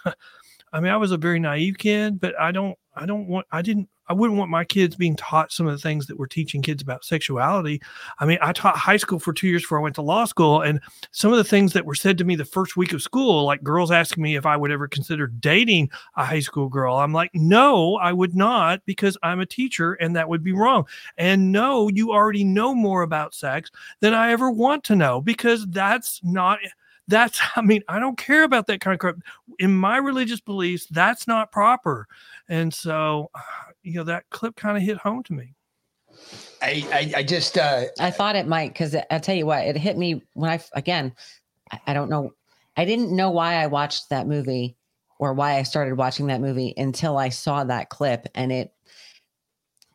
I 0.73 0.81
mean, 0.81 0.93
I 0.93 0.97
was 0.99 1.11
a 1.11 1.17
very 1.17 1.41
naive 1.41 1.79
kid, 1.79 2.21
but 2.21 2.39
I 2.39 2.53
don't 2.53 2.79
I 2.95 3.07
don't 3.07 3.27
want 3.27 3.47
I 3.51 3.63
didn't 3.63 3.89
I 4.09 4.13
wouldn't 4.13 4.39
want 4.39 4.51
my 4.51 4.65
kids 4.65 4.97
being 4.97 5.17
taught 5.17 5.53
some 5.53 5.67
of 5.67 5.73
the 5.73 5.79
things 5.79 6.07
that 6.07 6.19
we're 6.19 6.27
teaching 6.27 6.63
kids 6.63 6.83
about 6.83 7.05
sexuality. 7.05 7.81
I 8.19 8.27
mean, 8.27 8.39
I 8.41 8.53
taught 8.53 8.77
high 8.77 8.97
school 8.97 9.19
for 9.19 9.33
2 9.33 9.49
years 9.49 9.63
before 9.63 9.79
I 9.79 9.83
went 9.83 9.95
to 9.97 10.03
law 10.03 10.25
school 10.25 10.63
and 10.63 10.81
some 11.11 11.33
of 11.33 11.39
the 11.39 11.45
things 11.45 11.73
that 11.73 11.85
were 11.85 11.95
said 11.95 12.19
to 12.19 12.25
me 12.25 12.37
the 12.37 12.45
first 12.45 12.77
week 12.77 12.93
of 12.93 13.03
school, 13.03 13.45
like 13.45 13.63
girls 13.63 13.91
asking 13.91 14.23
me 14.23 14.37
if 14.37 14.47
I 14.47 14.57
would 14.57 14.71
ever 14.71 14.89
consider 14.89 15.27
dating 15.27 15.91
a 16.17 16.25
high 16.25 16.41
school 16.41 16.69
girl. 16.69 16.97
I'm 16.97 17.13
like, 17.13 17.31
"No, 17.35 17.97
I 17.97 18.13
would 18.13 18.35
not 18.35 18.81
because 18.87 19.17
I'm 19.23 19.41
a 19.41 19.47
teacher 19.47 19.95
and 19.95 20.17
that 20.17 20.29
would 20.29 20.43
be 20.43 20.53
wrong." 20.53 20.87
And 21.17 21.53
no, 21.53 21.89
you 21.89 22.13
already 22.13 22.45
know 22.45 22.75
more 22.75 23.03
about 23.03 23.35
sex 23.35 23.71
than 24.01 24.15
I 24.15 24.33
ever 24.33 24.51
want 24.51 24.85
to 24.85 24.97
know 24.97 25.21
because 25.21 25.67
that's 25.69 26.21
not 26.23 26.59
that's 27.09 27.41
I 27.57 27.63
mean, 27.63 27.83
I 27.89 27.99
don't 27.99 28.17
care 28.19 28.45
about 28.45 28.67
that 28.69 28.81
kind 28.81 28.95
of 28.95 29.01
crap. 29.01 29.17
In 29.59 29.75
my 29.75 29.97
religious 29.97 30.41
beliefs, 30.41 30.87
that's 30.91 31.27
not 31.27 31.51
proper. 31.51 32.07
And 32.49 32.73
so, 32.73 33.31
you 33.89 33.95
know, 33.95 34.05
that 34.05 34.25
clip 34.31 34.55
kind 34.55 34.77
of 34.77 34.83
hit 34.83 34.99
home 34.99 35.23
to 35.25 35.33
me. 35.33 35.55
I, 36.61 36.85
I, 36.93 37.13
I 37.19 37.23
just, 37.23 37.57
uh, 37.57 37.85
I 37.99 38.11
thought 38.11 38.37
it 38.37 38.47
might 38.47 38.73
because 38.73 38.95
I 39.11 39.19
tell 39.19 39.35
you 39.35 39.47
what, 39.47 39.65
it 39.65 39.77
hit 39.77 39.97
me 39.97 40.23
when 40.35 40.51
I 40.51 40.61
again, 40.75 41.15
I, 41.71 41.81
I 41.89 41.95
don't 41.95 42.11
know, 42.11 42.33
I 42.77 42.85
didn't 42.85 43.15
know 43.15 43.31
why 43.31 43.55
I 43.55 43.67
watched 43.67 44.11
that 44.11 44.27
movie 44.27 44.77
or 45.19 45.33
why 45.33 45.57
I 45.57 45.63
started 45.63 45.97
watching 45.97 46.27
that 46.27 46.41
movie 46.41 46.75
until 46.77 47.17
I 47.17 47.31
saw 47.31 47.65
that 47.65 47.89
clip, 47.89 48.29
and 48.35 48.53
it 48.53 48.73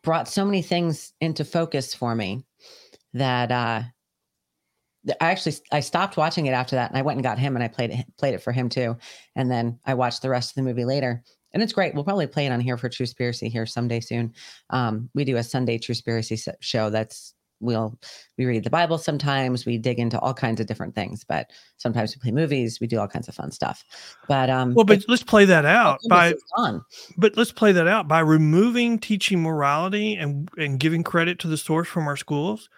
brought 0.02 0.28
so 0.28 0.44
many 0.44 0.60
things 0.60 1.12
into 1.20 1.44
focus 1.44 1.94
for 1.94 2.14
me 2.14 2.44
that 3.14 3.50
uh 3.50 3.82
I 5.20 5.30
actually 5.30 5.56
I 5.70 5.80
stopped 5.80 6.16
watching 6.16 6.46
it 6.46 6.52
after 6.52 6.76
that, 6.76 6.90
and 6.90 6.98
I 6.98 7.02
went 7.02 7.16
and 7.16 7.24
got 7.24 7.38
him, 7.38 7.54
and 7.54 7.62
I 7.62 7.68
played 7.68 7.90
it 7.90 8.06
played 8.18 8.34
it 8.34 8.42
for 8.42 8.52
him 8.52 8.68
too, 8.68 8.96
and 9.36 9.50
then 9.50 9.78
I 9.84 9.94
watched 9.94 10.22
the 10.22 10.30
rest 10.30 10.50
of 10.50 10.54
the 10.56 10.62
movie 10.62 10.84
later, 10.84 11.22
and 11.54 11.62
it's 11.62 11.72
great. 11.72 11.94
We'll 11.94 12.04
probably 12.04 12.26
play 12.26 12.46
it 12.46 12.52
on 12.52 12.60
here 12.60 12.76
for 12.76 12.90
Truspiracy 12.90 13.50
here 13.50 13.64
someday 13.64 14.00
soon. 14.00 14.34
Um, 14.70 15.08
we 15.14 15.24
do 15.24 15.36
a 15.36 15.42
Sunday 15.42 15.78
Truspiracy 15.78 16.46
show 16.60 16.90
that's 16.90 17.34
we'll 17.60 17.98
we 18.36 18.44
read 18.44 18.64
the 18.64 18.70
bible 18.70 18.98
sometimes 18.98 19.64
we 19.64 19.78
dig 19.78 19.98
into 19.98 20.18
all 20.18 20.34
kinds 20.34 20.60
of 20.60 20.66
different 20.66 20.94
things 20.94 21.24
but 21.24 21.50
sometimes 21.76 22.14
we 22.14 22.20
play 22.20 22.32
movies 22.32 22.80
we 22.80 22.86
do 22.86 22.98
all 22.98 23.06
kinds 23.06 23.28
of 23.28 23.34
fun 23.34 23.50
stuff 23.50 23.84
but 24.28 24.50
um 24.50 24.74
well 24.74 24.84
but 24.84 25.02
let's 25.08 25.22
play 25.22 25.44
that 25.44 25.64
out 25.64 26.00
by 26.08 26.34
but 27.16 27.36
let's 27.36 27.52
play 27.52 27.70
that 27.70 27.86
out 27.86 28.08
by 28.08 28.18
removing 28.18 28.98
teaching 28.98 29.40
morality 29.40 30.14
and 30.14 30.48
and 30.58 30.80
giving 30.80 31.02
credit 31.02 31.38
to 31.38 31.48
the 31.48 31.56
source 31.56 31.88
from 31.88 32.06
our 32.06 32.16
schools 32.16 32.68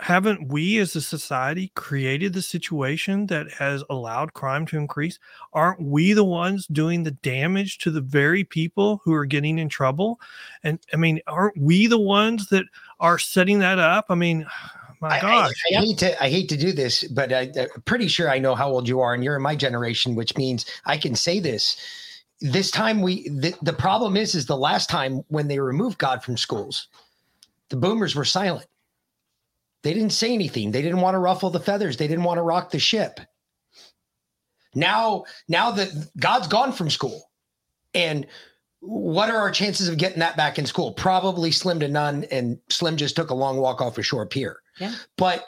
haven't 0.00 0.48
we 0.48 0.78
as 0.78 0.96
a 0.96 1.00
society 1.00 1.70
created 1.76 2.32
the 2.32 2.42
situation 2.42 3.26
that 3.28 3.50
has 3.52 3.84
allowed 3.88 4.32
crime 4.32 4.66
to 4.66 4.76
increase? 4.76 5.18
Aren't 5.52 5.80
we 5.80 6.12
the 6.12 6.24
ones 6.24 6.66
doing 6.66 7.04
the 7.04 7.12
damage 7.12 7.78
to 7.78 7.90
the 7.90 8.00
very 8.00 8.42
people 8.42 9.00
who 9.04 9.14
are 9.14 9.24
getting 9.24 9.58
in 9.58 9.68
trouble? 9.68 10.20
And 10.62 10.80
i 10.92 10.96
mean 10.96 11.20
aren't 11.26 11.58
we 11.58 11.86
the 11.86 11.98
ones 11.98 12.48
that 12.48 12.66
are 13.00 13.18
setting 13.18 13.60
that 13.60 13.78
up? 13.78 14.06
I 14.08 14.14
mean 14.14 14.46
my 15.00 15.20
gosh 15.20 15.52
I, 15.70 15.76
I, 15.76 15.78
I 15.78 15.84
hate 15.84 15.98
to 15.98 16.24
i 16.24 16.28
hate 16.28 16.48
to 16.48 16.56
do 16.56 16.72
this 16.72 17.04
but 17.04 17.32
I, 17.32 17.50
i'm 17.58 17.82
pretty 17.84 18.08
sure 18.08 18.30
i 18.30 18.38
know 18.38 18.54
how 18.54 18.70
old 18.70 18.88
you 18.88 19.00
are 19.00 19.12
and 19.12 19.22
you're 19.22 19.36
in 19.36 19.42
my 19.42 19.54
generation 19.54 20.14
which 20.14 20.36
means 20.36 20.66
i 20.86 20.96
can 20.96 21.14
say 21.14 21.40
this. 21.40 21.76
This 22.40 22.70
time 22.70 23.00
we 23.00 23.28
the, 23.28 23.54
the 23.62 23.72
problem 23.72 24.16
is 24.16 24.34
is 24.34 24.46
the 24.46 24.56
last 24.56 24.90
time 24.90 25.22
when 25.28 25.48
they 25.48 25.58
removed 25.58 25.98
god 25.98 26.22
from 26.22 26.36
schools 26.36 26.88
the 27.68 27.76
boomers 27.76 28.14
were 28.14 28.24
silent 28.24 28.66
they 29.84 29.94
didn't 29.94 30.10
say 30.10 30.32
anything. 30.32 30.70
They 30.70 30.82
didn't 30.82 31.02
want 31.02 31.14
to 31.14 31.18
ruffle 31.18 31.50
the 31.50 31.60
feathers. 31.60 31.96
They 31.96 32.08
didn't 32.08 32.24
want 32.24 32.38
to 32.38 32.42
rock 32.42 32.70
the 32.70 32.78
ship. 32.78 33.20
Now, 34.74 35.24
now 35.46 35.70
that 35.72 35.90
God's 36.18 36.48
gone 36.48 36.72
from 36.72 36.90
school, 36.90 37.30
and 37.94 38.26
what 38.80 39.30
are 39.30 39.36
our 39.36 39.50
chances 39.50 39.88
of 39.88 39.98
getting 39.98 40.18
that 40.18 40.36
back 40.36 40.58
in 40.58 40.66
school? 40.66 40.92
Probably 40.92 41.52
slim 41.52 41.80
to 41.80 41.88
none. 41.88 42.24
And 42.30 42.58
Slim 42.70 42.96
just 42.96 43.14
took 43.14 43.30
a 43.30 43.34
long 43.34 43.58
walk 43.58 43.80
off 43.80 43.98
a 43.98 44.02
shore 44.02 44.26
pier. 44.26 44.56
Yeah. 44.80 44.94
But 45.16 45.44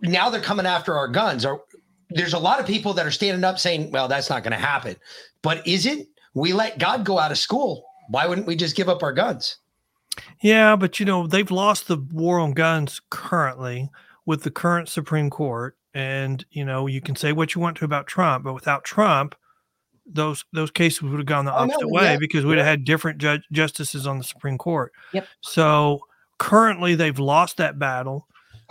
now 0.00 0.28
they're 0.28 0.40
coming 0.40 0.66
after 0.66 0.94
our 0.96 1.08
guns. 1.08 1.44
Or 1.46 1.62
there's 2.10 2.34
a 2.34 2.38
lot 2.38 2.58
of 2.58 2.66
people 2.66 2.94
that 2.94 3.06
are 3.06 3.10
standing 3.10 3.44
up 3.44 3.58
saying, 3.58 3.92
"Well, 3.92 4.08
that's 4.08 4.28
not 4.28 4.42
going 4.42 4.52
to 4.52 4.58
happen." 4.58 4.96
But 5.42 5.66
is 5.66 5.86
it? 5.86 6.08
We 6.34 6.52
let 6.52 6.78
God 6.78 7.04
go 7.04 7.18
out 7.18 7.30
of 7.30 7.38
school. 7.38 7.84
Why 8.08 8.26
wouldn't 8.26 8.46
we 8.46 8.56
just 8.56 8.76
give 8.76 8.88
up 8.88 9.02
our 9.02 9.12
guns? 9.12 9.58
Yeah, 10.40 10.76
but 10.76 11.00
you 11.00 11.06
know, 11.06 11.26
they've 11.26 11.50
lost 11.50 11.88
the 11.88 11.96
war 11.96 12.38
on 12.38 12.52
guns 12.52 13.00
currently 13.10 13.90
with 14.26 14.42
the 14.42 14.50
current 14.50 14.88
Supreme 14.88 15.30
Court. 15.30 15.76
And, 15.94 16.44
you 16.50 16.64
know, 16.64 16.86
you 16.86 17.00
can 17.00 17.16
say 17.16 17.32
what 17.32 17.54
you 17.54 17.60
want 17.60 17.76
to 17.78 17.84
about 17.84 18.06
Trump, 18.06 18.44
but 18.44 18.54
without 18.54 18.84
Trump, 18.84 19.34
those 20.06 20.44
those 20.52 20.70
cases 20.70 21.02
would 21.02 21.18
have 21.18 21.26
gone 21.26 21.44
the 21.44 21.52
opposite 21.52 21.84
oh, 21.84 21.88
no, 21.88 21.88
way 21.88 22.12
yeah, 22.12 22.16
because 22.18 22.44
we'd 22.44 22.58
have 22.58 22.66
had 22.66 22.84
different 22.84 23.18
judge, 23.18 23.42
justices 23.52 24.06
on 24.06 24.18
the 24.18 24.24
Supreme 24.24 24.58
Court. 24.58 24.92
Yep. 25.12 25.26
So 25.42 26.00
currently 26.38 26.94
they've 26.94 27.18
lost 27.18 27.58
that 27.58 27.78
battle. 27.78 28.26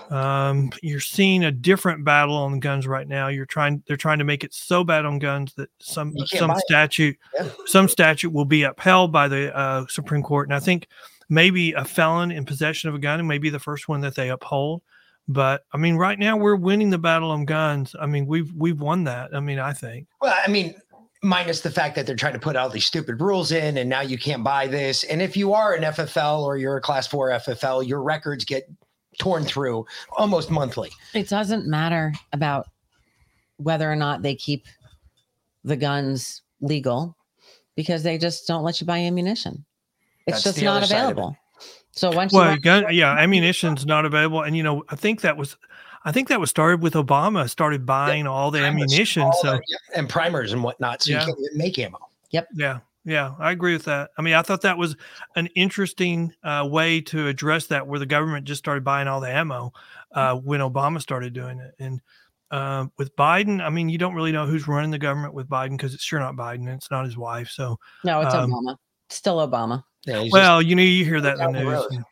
Um, 0.10 0.72
you're 0.82 1.00
seeing 1.00 1.44
a 1.44 1.52
different 1.52 2.04
battle 2.04 2.36
on 2.36 2.60
guns 2.60 2.88
right 2.88 3.08
now. 3.08 3.28
You're 3.28 3.46
trying 3.46 3.84
they're 3.88 3.98
trying 3.98 4.18
to 4.18 4.26
make 4.26 4.44
it 4.44 4.54
so 4.54 4.84
bad 4.84 5.06
on 5.06 5.20
guns 5.20 5.54
that 5.54 5.70
some 5.80 6.18
some 6.26 6.54
statute 6.66 7.18
yeah. 7.36 7.50
some 7.66 7.88
statute 7.88 8.34
will 8.34 8.46
be 8.46 8.64
upheld 8.64 9.12
by 9.12 9.28
the 9.28 9.56
uh, 9.56 9.86
Supreme 9.88 10.24
Court. 10.24 10.48
And 10.48 10.56
I 10.56 10.60
think 10.60 10.88
maybe 11.32 11.72
a 11.72 11.86
felon 11.86 12.30
in 12.30 12.44
possession 12.46 12.90
of 12.90 12.96
a 12.96 13.00
gun 13.00 13.26
may 13.26 13.40
be 13.40 13.50
the 13.50 13.58
first 13.58 13.88
one 13.88 14.02
that 14.02 14.16
they 14.16 14.30
uphold. 14.30 14.84
But 15.28 15.64
I 15.72 15.78
mean, 15.78 15.96
right 15.96 16.20
now 16.20 16.36
we're 16.36 16.58
winning 16.58 16.90
the 16.90 16.98
battle 16.98 17.32
on 17.32 17.46
guns. 17.46 17.96
I 18.00 18.06
mean, 18.06 18.28
we've 18.28 18.54
we've 18.54 18.80
won 18.80 19.06
that. 19.06 19.34
I 19.34 19.40
mean, 19.40 19.58
I 19.58 19.72
think. 19.72 20.08
Well, 20.20 20.36
I 20.46 20.52
mean, 20.52 20.76
minus 21.24 21.62
the 21.62 21.72
fact 21.72 21.96
that 21.96 22.06
they're 22.06 22.16
trying 22.16 22.34
to 22.34 22.40
put 22.40 22.56
all 22.56 22.70
these 22.70 22.86
stupid 22.86 23.22
rules 23.22 23.52
in, 23.52 23.78
and 23.78 23.90
now 23.90 24.02
you 24.02 24.18
can't 24.18 24.44
buy 24.44 24.68
this. 24.68 25.04
And 25.06 25.22
if 25.22 25.38
you 25.38 25.54
are 25.54 25.74
an 25.74 25.84
FFL 25.84 26.42
or 26.42 26.58
you're 26.58 26.78
a 26.78 26.82
Class 26.82 27.08
Four 27.08 27.30
FFL, 27.30 27.88
your 27.88 28.04
records 28.04 28.44
get 28.44 28.70
torn 29.20 29.46
through 29.46 29.86
almost 30.18 30.52
monthly. 30.52 30.90
It 31.14 31.30
doesn't 31.30 31.66
matter 31.66 32.14
about 32.34 32.68
whether 33.58 33.90
or 33.90 33.96
not 33.96 34.22
they 34.22 34.36
keep 34.36 34.66
the 35.64 35.78
guns 35.78 36.42
legal 36.60 37.16
because 37.76 38.04
they 38.04 38.18
just 38.18 38.48
don't 38.48 38.64
let 38.64 38.82
you 38.82 38.88
buy 38.88 39.00
ammunition. 39.00 39.64
It's 40.28 40.44
That's 40.44 40.56
just 40.56 40.64
not 40.64 40.84
available. 40.84 41.36
So 41.92 42.12
once 42.12 42.32
well, 42.32 42.56
gun, 42.58 42.86
yeah, 42.92 43.18
ammunition's 43.18 43.86
not 43.86 44.06
available, 44.06 44.44
and 44.44 44.56
you 44.56 44.64
know, 44.64 44.84
I 44.90 44.96
think 44.96 45.22
that 45.22 45.36
was, 45.36 45.58
I 46.06 46.12
think 46.12 46.30
that 46.30 46.40
was 46.40 46.50
started 46.50 46.82
with 46.82 46.94
Obama 46.94 47.50
started 47.50 47.86
buying 47.86 48.28
all 48.28 48.50
the 48.50 48.60
ammunition, 48.60 49.24
all 49.24 49.34
so 49.42 49.60
and 49.96 50.08
primers 50.08 50.54
and 50.54 50.64
whatnot, 50.64 51.04
so 51.04 51.12
yeah. 51.12 51.26
you 51.26 51.26
can't 51.26 51.56
make 51.56 51.80
ammo. 51.80 52.00
Yep. 52.32 52.48
Yeah. 52.54 52.80
Yeah, 53.04 53.34
I 53.40 53.52
agree 53.52 53.74
with 53.74 53.86
that. 53.86 54.12
I 54.18 54.22
mean, 54.22 54.36
I 54.36 54.44
thought 54.44 54.62
that 54.62 54.78
was 54.78 54.96
an 55.36 55.48
interesting 55.56 56.32
uh, 56.44 56.68
way 56.70 57.02
to 57.02 57.28
address 57.28 57.66
that, 57.68 57.88
where 57.88 58.00
the 58.00 58.06
government 58.06 58.46
just 58.46 58.60
started 58.60 58.84
buying 58.84 59.08
all 59.08 59.20
the 59.20 59.30
ammo 59.30 59.74
uh, 60.12 60.36
when 60.36 60.60
Obama 60.60 61.02
started 61.02 61.34
doing 61.34 61.60
it. 61.60 61.74
And 61.80 62.00
uh, 62.52 62.86
with 63.00 63.16
Biden, 63.16 63.60
I 63.60 63.70
mean, 63.70 63.90
you 63.90 63.98
don't 63.98 64.14
really 64.14 64.32
know 64.32 64.46
who's 64.46 64.68
running 64.68 64.92
the 64.92 65.00
government 65.00 65.34
with 65.34 65.50
Biden 65.50 65.72
because 65.72 65.96
it's 65.96 66.04
sure 66.04 66.20
not 66.20 66.36
Biden. 66.36 66.68
It's 66.68 66.92
not 66.92 67.06
his 67.06 67.18
wife. 67.18 67.50
So 67.50 67.80
no, 68.04 68.22
it's 68.22 68.36
um, 68.36 68.52
Obama. 68.52 68.78
Still 69.10 69.38
Obama. 69.38 69.84
Yeah, 70.06 70.26
well, 70.32 70.62
you 70.62 70.76
know, 70.76 70.82
you 70.82 71.06
hear 71.06 71.22
that 71.22 71.40
in 71.40 71.52
the 71.52 71.64
news. 71.64 71.88
The 71.90 72.04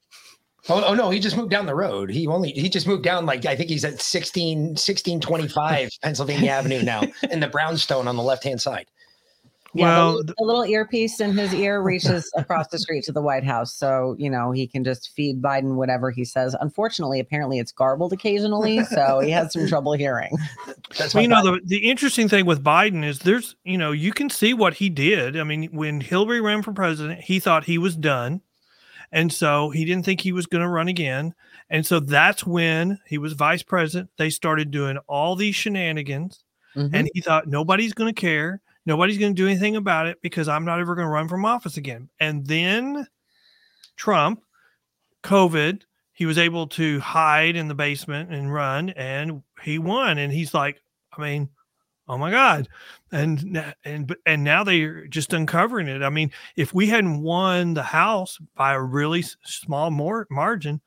oh, 0.69 0.83
oh, 0.85 0.93
no, 0.93 1.09
he 1.09 1.19
just 1.19 1.35
moved 1.35 1.49
down 1.49 1.65
the 1.65 1.75
road. 1.75 2.09
He 2.11 2.27
only 2.27 2.51
he 2.51 2.69
just 2.69 2.85
moved 2.87 3.03
down 3.03 3.25
like 3.25 3.45
I 3.45 3.55
think 3.55 3.69
he's 3.69 3.83
at 3.83 3.99
16 3.99 4.59
1625 4.69 5.89
Pennsylvania 6.03 6.51
Avenue 6.51 6.83
now 6.83 7.01
in 7.31 7.39
the 7.39 7.47
brownstone 7.47 8.07
on 8.07 8.15
the 8.15 8.23
left-hand 8.23 8.61
side. 8.61 8.87
Yeah, 9.73 9.85
well, 9.85 10.17
the, 10.23 10.33
the, 10.37 10.43
little 10.43 10.63
earpiece 10.63 11.19
in 11.19 11.37
his 11.37 11.53
ear 11.53 11.81
reaches 11.81 12.31
across 12.37 12.67
the 12.69 12.79
street 12.79 13.03
to 13.03 13.11
the 13.11 13.21
White 13.21 13.43
House, 13.43 13.73
so 13.73 14.15
you 14.17 14.29
know 14.29 14.51
he 14.51 14.65
can 14.65 14.83
just 14.83 15.11
feed 15.11 15.41
Biden 15.41 15.75
whatever 15.75 16.09
he 16.09 16.25
says. 16.25 16.55
Unfortunately, 16.59 17.19
apparently 17.19 17.59
it's 17.59 17.71
garbled 17.71 18.11
occasionally, 18.11 18.83
so 18.85 19.19
he 19.19 19.29
has 19.29 19.53
some 19.53 19.67
trouble 19.67 19.93
hearing. 19.93 20.31
That's 20.97 21.13
well, 21.13 21.21
you 21.21 21.27
know 21.27 21.43
the, 21.43 21.61
the 21.63 21.89
interesting 21.89 22.27
thing 22.27 22.45
with 22.45 22.63
Biden 22.63 23.05
is 23.05 23.19
there's 23.19 23.55
you 23.63 23.77
know 23.77 23.91
you 23.91 24.11
can 24.11 24.29
see 24.29 24.53
what 24.53 24.75
he 24.75 24.89
did. 24.89 25.37
I 25.37 25.43
mean, 25.43 25.65
when 25.65 26.01
Hillary 26.01 26.41
ran 26.41 26.63
for 26.63 26.73
president, 26.73 27.21
he 27.21 27.39
thought 27.39 27.65
he 27.65 27.77
was 27.77 27.95
done, 27.95 28.41
and 29.11 29.31
so 29.31 29.69
he 29.69 29.85
didn't 29.85 30.03
think 30.03 30.21
he 30.21 30.31
was 30.31 30.47
going 30.47 30.63
to 30.63 30.69
run 30.69 30.87
again. 30.87 31.35
And 31.69 31.85
so 31.85 31.99
that's 31.99 32.43
when 32.43 32.99
he 33.05 33.19
was 33.19 33.33
vice 33.33 33.61
president. 33.61 34.09
They 34.17 34.31
started 34.31 34.71
doing 34.71 34.97
all 35.07 35.35
these 35.35 35.55
shenanigans, 35.55 36.43
mm-hmm. 36.75 36.95
and 36.95 37.07
he 37.13 37.21
thought 37.21 37.47
nobody's 37.47 37.93
going 37.93 38.11
to 38.11 38.19
care 38.19 38.63
Nobody's 38.89 39.19
going 39.19 39.35
to 39.35 39.39
do 39.39 39.47
anything 39.47 39.75
about 39.75 40.07
it 40.07 40.19
because 40.23 40.47
I'm 40.47 40.65
not 40.65 40.79
ever 40.79 40.95
going 40.95 41.05
to 41.05 41.11
run 41.11 41.27
from 41.27 41.45
office 41.45 41.77
again. 41.77 42.09
And 42.19 42.43
then 42.47 43.05
Trump, 43.97 44.41
COVID, 45.23 45.83
he 46.11 46.25
was 46.25 46.39
able 46.39 46.65
to 46.69 46.99
hide 46.99 47.55
in 47.55 47.67
the 47.67 47.75
basement 47.75 48.33
and 48.33 48.51
run 48.51 48.89
and 48.89 49.43
he 49.61 49.77
won. 49.77 50.17
And 50.17 50.33
he's 50.33 50.55
like, 50.55 50.81
I 51.15 51.21
mean, 51.21 51.49
oh 52.07 52.17
my 52.17 52.31
God. 52.31 52.67
And 53.11 53.63
and 53.85 54.15
and 54.25 54.43
now 54.43 54.63
they're 54.63 55.05
just 55.05 55.33
uncovering 55.33 55.87
it. 55.87 56.01
I 56.01 56.09
mean, 56.09 56.31
if 56.55 56.73
we 56.73 56.87
hadn't 56.87 57.21
won 57.21 57.75
the 57.75 57.83
House 57.83 58.39
by 58.55 58.73
a 58.73 58.81
really 58.81 59.23
small 59.43 59.91
more 59.91 60.25
margin, 60.31 60.81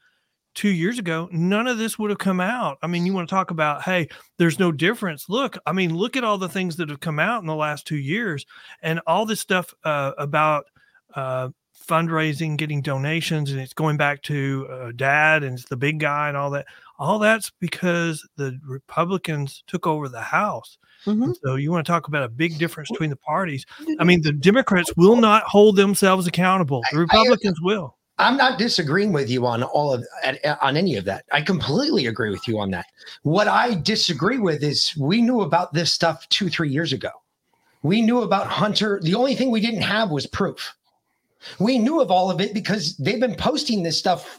two 0.55 0.69
years 0.69 0.99
ago, 0.99 1.29
none 1.33 1.67
of 1.67 1.79
this 1.79 1.99
would 1.99 2.11
have 2.11 2.19
come 2.19 2.41
out. 2.41 2.79
I 2.83 2.87
mean, 2.87 3.07
you 3.07 3.13
want 3.13 3.29
to 3.29 3.35
talk 3.35 3.51
about, 3.51 3.83
hey, 3.83 4.09
there's 4.39 4.59
no 4.59 4.73
difference. 4.73 5.29
Look, 5.29 5.57
I 5.67 5.73
mean, 5.73 5.97
look 5.97 6.17
at 6.17 6.25
all 6.25 6.39
the 6.39 6.49
things 6.49 6.77
that 6.77 6.89
have 6.89 7.01
come 7.01 7.19
out 7.19 7.41
in 7.41 7.47
the 7.47 7.55
last 7.55 7.87
two 7.87 7.97
years 7.97 8.45
and 8.83 9.01
all 9.07 9.27
this 9.27 9.41
stuff 9.41 9.75
uh, 9.85 10.13
about 10.19 10.67
uh, 11.15 11.49
fundraising, 11.87 12.57
getting 12.57 12.83
donations, 12.83 13.51
and 13.51 13.61
it's 13.61 13.75
going 13.75 13.97
back 13.97 14.23
to 14.23 14.67
uh, 14.71 14.93
dad 14.95 15.43
and 15.43 15.59
it's 15.59 15.69
the 15.69 15.77
big 15.77 15.99
guy 15.99 16.29
and 16.29 16.37
all 16.37 16.51
that. 16.51 16.67
All 16.99 17.19
that's 17.19 17.51
because 17.59 18.27
the 18.37 18.59
Republicans 18.65 19.65
took 19.67 19.87
over 19.87 20.09
the 20.09 20.21
House. 20.21 20.79
Mm-hmm. 21.07 21.33
So 21.43 21.57
you 21.57 21.73
want 21.73 21.85
to 21.85 21.91
talk 21.91 22.07
about 22.07 22.23
a 22.23 22.29
big 22.29 22.59
difference 22.59 22.91
between 22.91 23.11
the 23.11 23.17
parties? 23.17 23.67
I 23.99 24.05
mean, 24.05 24.23
the 24.23 24.33
Democrats 24.33 24.93
will 24.97 25.17
not 25.17 25.43
hold 25.45 25.75
themselves 25.75 26.29
accountable. 26.29 26.83
The 26.93 26.99
Republicans 26.99 27.59
I, 27.59 27.63
I, 27.63 27.67
will. 27.67 27.97
I'm 28.23 28.37
not 28.37 28.59
disagreeing 28.59 29.13
with 29.13 29.29
you 29.29 29.47
on 29.47 29.63
all 29.63 29.93
of 29.93 30.07
on 30.61 30.77
any 30.77 30.97
of 30.97 31.05
that. 31.07 31.25
I 31.33 31.43
completely 31.43 32.07
agree 32.07 32.31
with 32.31 32.47
you 32.47 32.59
on 32.59 32.71
that. 32.71 32.87
What 33.23 33.49
I 33.49 33.75
disagree 33.75 34.39
with 34.39 34.63
is 34.63 34.95
we 34.97 35.21
knew 35.21 35.41
about 35.41 35.73
this 35.73 35.93
stuff 35.93 36.29
two, 36.29 36.49
three 36.49 36.71
years 36.71 36.93
ago. 36.93 37.11
We 37.83 38.01
knew 38.01 38.23
about 38.23 38.47
Hunter. 38.47 39.01
The 39.03 39.15
only 39.15 39.35
thing 39.35 39.51
we 39.51 39.61
didn't 39.61 39.83
have 39.83 40.11
was 40.11 40.27
proof. 40.27 40.75
We 41.59 41.79
knew 41.79 42.01
of 42.01 42.13
all 42.13 42.31
of 42.31 42.41
it 42.41 42.55
because 42.55 42.97
they've 42.99 43.19
been 43.19 43.35
posting 43.35 43.83
this 43.83 43.99
stuff. 43.99 44.39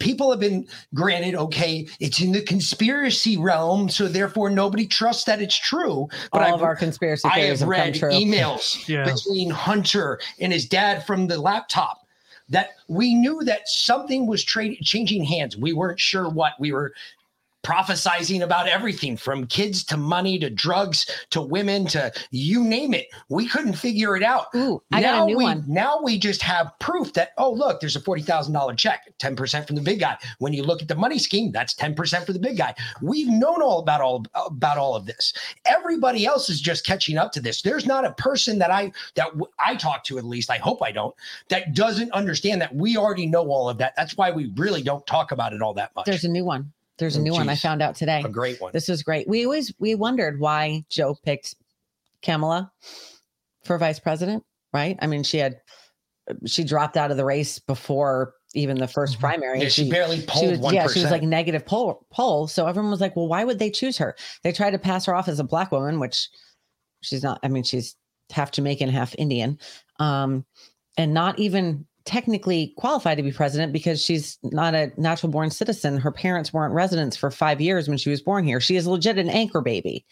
People 0.00 0.30
have 0.32 0.40
been 0.40 0.66
granted, 0.92 1.36
okay, 1.36 1.86
it's 2.00 2.20
in 2.20 2.32
the 2.32 2.42
conspiracy 2.42 3.36
realm, 3.36 3.88
so 3.88 4.08
therefore 4.08 4.50
nobody 4.50 4.84
trusts 4.86 5.24
that 5.24 5.40
it's 5.40 5.56
true. 5.56 6.08
But 6.32 6.42
all 6.42 6.48
I've, 6.48 6.54
of 6.54 6.62
our 6.62 6.74
conspiracy 6.74 7.28
I 7.28 7.34
theories 7.36 7.60
have 7.60 7.68
have 7.68 7.76
come 7.76 7.86
read 7.86 7.94
true. 7.94 8.10
emails 8.10 8.88
Yeah. 8.88 9.04
between 9.04 9.50
Hunter 9.50 10.18
and 10.40 10.52
his 10.52 10.66
dad 10.66 11.06
from 11.06 11.28
the 11.28 11.38
laptop 11.40 12.03
that 12.48 12.70
we 12.88 13.14
knew 13.14 13.42
that 13.44 13.68
something 13.68 14.26
was 14.26 14.44
trading 14.44 14.78
changing 14.82 15.24
hands. 15.24 15.56
We 15.56 15.72
weren't 15.72 16.00
sure 16.00 16.28
what. 16.28 16.52
We 16.58 16.72
were 16.72 16.92
prophesizing 17.64 18.42
about 18.42 18.68
everything 18.68 19.16
from 19.16 19.46
kids 19.46 19.82
to 19.84 19.96
money 19.96 20.38
to 20.38 20.50
drugs 20.50 21.10
to 21.30 21.40
women 21.40 21.86
to 21.86 22.12
you 22.30 22.62
name 22.62 22.94
it. 22.94 23.08
We 23.28 23.48
couldn't 23.48 23.74
figure 23.74 24.16
it 24.16 24.22
out. 24.22 24.46
Ooh, 24.54 24.82
I 24.92 25.00
got 25.00 25.14
a 25.14 25.18
now 25.18 25.26
new 25.26 25.38
we, 25.38 25.44
one. 25.44 25.64
Now 25.66 26.00
we 26.02 26.18
just 26.18 26.42
have 26.42 26.72
proof 26.78 27.12
that 27.14 27.30
oh 27.38 27.52
look, 27.52 27.80
there's 27.80 27.96
a 27.96 28.00
forty 28.00 28.22
thousand 28.22 28.52
dollar 28.52 28.74
check, 28.74 29.12
ten 29.18 29.34
percent 29.34 29.66
from 29.66 29.76
the 29.76 29.82
big 29.82 30.00
guy. 30.00 30.16
When 30.38 30.52
you 30.52 30.62
look 30.62 30.82
at 30.82 30.88
the 30.88 30.94
money 30.94 31.18
scheme, 31.18 31.50
that's 31.52 31.74
ten 31.74 31.94
percent 31.94 32.26
for 32.26 32.32
the 32.32 32.38
big 32.38 32.58
guy. 32.58 32.74
We've 33.02 33.28
known 33.28 33.62
all 33.62 33.80
about 33.80 34.00
all 34.00 34.24
about 34.34 34.78
all 34.78 34.94
of 34.94 35.06
this. 35.06 35.32
Everybody 35.64 36.26
else 36.26 36.50
is 36.50 36.60
just 36.60 36.86
catching 36.86 37.18
up 37.18 37.32
to 37.32 37.40
this. 37.40 37.62
There's 37.62 37.86
not 37.86 38.04
a 38.04 38.12
person 38.12 38.58
that 38.58 38.70
I 38.70 38.92
that 39.16 39.28
I 39.58 39.76
talk 39.76 40.04
to 40.04 40.18
at 40.18 40.24
least. 40.24 40.50
I 40.50 40.58
hope 40.58 40.82
I 40.82 40.92
don't 40.92 41.14
that 41.48 41.74
doesn't 41.74 42.12
understand 42.12 42.60
that 42.60 42.74
we 42.74 42.96
already 42.96 43.26
know 43.26 43.48
all 43.48 43.68
of 43.68 43.78
that. 43.78 43.94
That's 43.96 44.16
why 44.16 44.30
we 44.30 44.52
really 44.56 44.82
don't 44.82 45.06
talk 45.06 45.32
about 45.32 45.52
it 45.52 45.62
all 45.62 45.74
that 45.74 45.94
much. 45.94 46.06
There's 46.06 46.24
a 46.24 46.28
new 46.28 46.44
one. 46.44 46.72
There's 46.98 47.16
a 47.16 47.20
Oh, 47.20 47.22
new 47.22 47.32
one 47.32 47.48
I 47.48 47.56
found 47.56 47.82
out 47.82 47.94
today. 47.96 48.22
a 48.24 48.28
great 48.28 48.60
one. 48.60 48.70
This 48.72 48.88
is 48.88 49.02
great. 49.02 49.26
We 49.28 49.44
always 49.44 49.72
we 49.78 49.94
wondered 49.94 50.38
why 50.38 50.84
Joe 50.88 51.16
picked 51.24 51.54
Kamala 52.22 52.70
for 53.64 53.78
vice 53.78 53.98
president, 53.98 54.44
right? 54.72 54.96
I 55.00 55.06
mean, 55.06 55.22
she 55.22 55.38
had 55.38 55.60
she 56.46 56.64
dropped 56.64 56.96
out 56.96 57.10
of 57.10 57.16
the 57.16 57.24
race 57.24 57.58
before 57.58 58.34
even 58.54 58.78
the 58.78 58.86
first 58.88 59.18
primary. 59.18 59.54
Mm-hmm. 59.54 59.60
Yeah, 59.60 59.64
and 59.64 59.72
she 59.72 59.90
barely 59.90 60.22
polled 60.22 60.60
was, 60.60 60.72
Yeah, 60.72 60.86
she 60.86 61.02
was 61.02 61.10
like 61.10 61.22
negative 61.22 61.66
poll 61.66 62.06
poll. 62.12 62.46
So 62.46 62.66
everyone 62.66 62.90
was 62.90 63.00
like, 63.00 63.16
well, 63.16 63.26
why 63.28 63.44
would 63.44 63.58
they 63.58 63.70
choose 63.70 63.98
her? 63.98 64.14
They 64.42 64.52
tried 64.52 64.70
to 64.70 64.78
pass 64.78 65.04
her 65.06 65.14
off 65.14 65.28
as 65.28 65.40
a 65.40 65.44
black 65.44 65.72
woman, 65.72 65.98
which 65.98 66.28
she's 67.02 67.22
not. 67.22 67.40
I 67.42 67.48
mean, 67.48 67.64
she's 67.64 67.96
half 68.30 68.52
Jamaican, 68.52 68.88
half 68.88 69.14
Indian, 69.18 69.58
um, 69.98 70.44
and 70.96 71.12
not 71.12 71.38
even 71.38 71.86
technically 72.04 72.74
qualified 72.76 73.16
to 73.16 73.22
be 73.22 73.32
president 73.32 73.72
because 73.72 74.02
she's 74.02 74.38
not 74.42 74.74
a 74.74 74.92
natural 74.96 75.32
born 75.32 75.50
citizen. 75.50 75.98
Her 75.98 76.12
parents 76.12 76.52
weren't 76.52 76.74
residents 76.74 77.16
for 77.16 77.30
five 77.30 77.60
years 77.60 77.88
when 77.88 77.98
she 77.98 78.10
was 78.10 78.20
born 78.20 78.44
here. 78.44 78.60
She 78.60 78.76
is 78.76 78.86
legit 78.86 79.18
an 79.18 79.30
anchor 79.30 79.60
baby. 79.62 80.04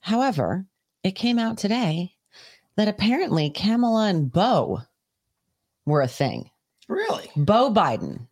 However, 0.00 0.64
it 1.02 1.12
came 1.12 1.38
out 1.38 1.58
today 1.58 2.12
that 2.76 2.88
apparently 2.88 3.50
Kamala 3.50 4.08
and 4.08 4.30
Bo 4.30 4.82
were 5.86 6.02
a 6.02 6.08
thing. 6.08 6.50
Really? 6.88 7.30
Bo 7.36 7.72
Biden. 7.72 8.26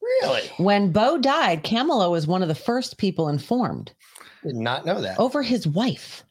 Really? 0.00 0.42
When 0.58 0.92
Bo 0.92 1.18
died, 1.18 1.64
Kamala 1.64 2.10
was 2.10 2.26
one 2.26 2.42
of 2.42 2.48
the 2.48 2.54
first 2.54 2.98
people 2.98 3.28
informed 3.28 3.92
Did 4.44 4.54
not 4.56 4.86
know 4.86 5.00
that. 5.00 5.18
over 5.18 5.42
his 5.42 5.66
wife. 5.66 6.24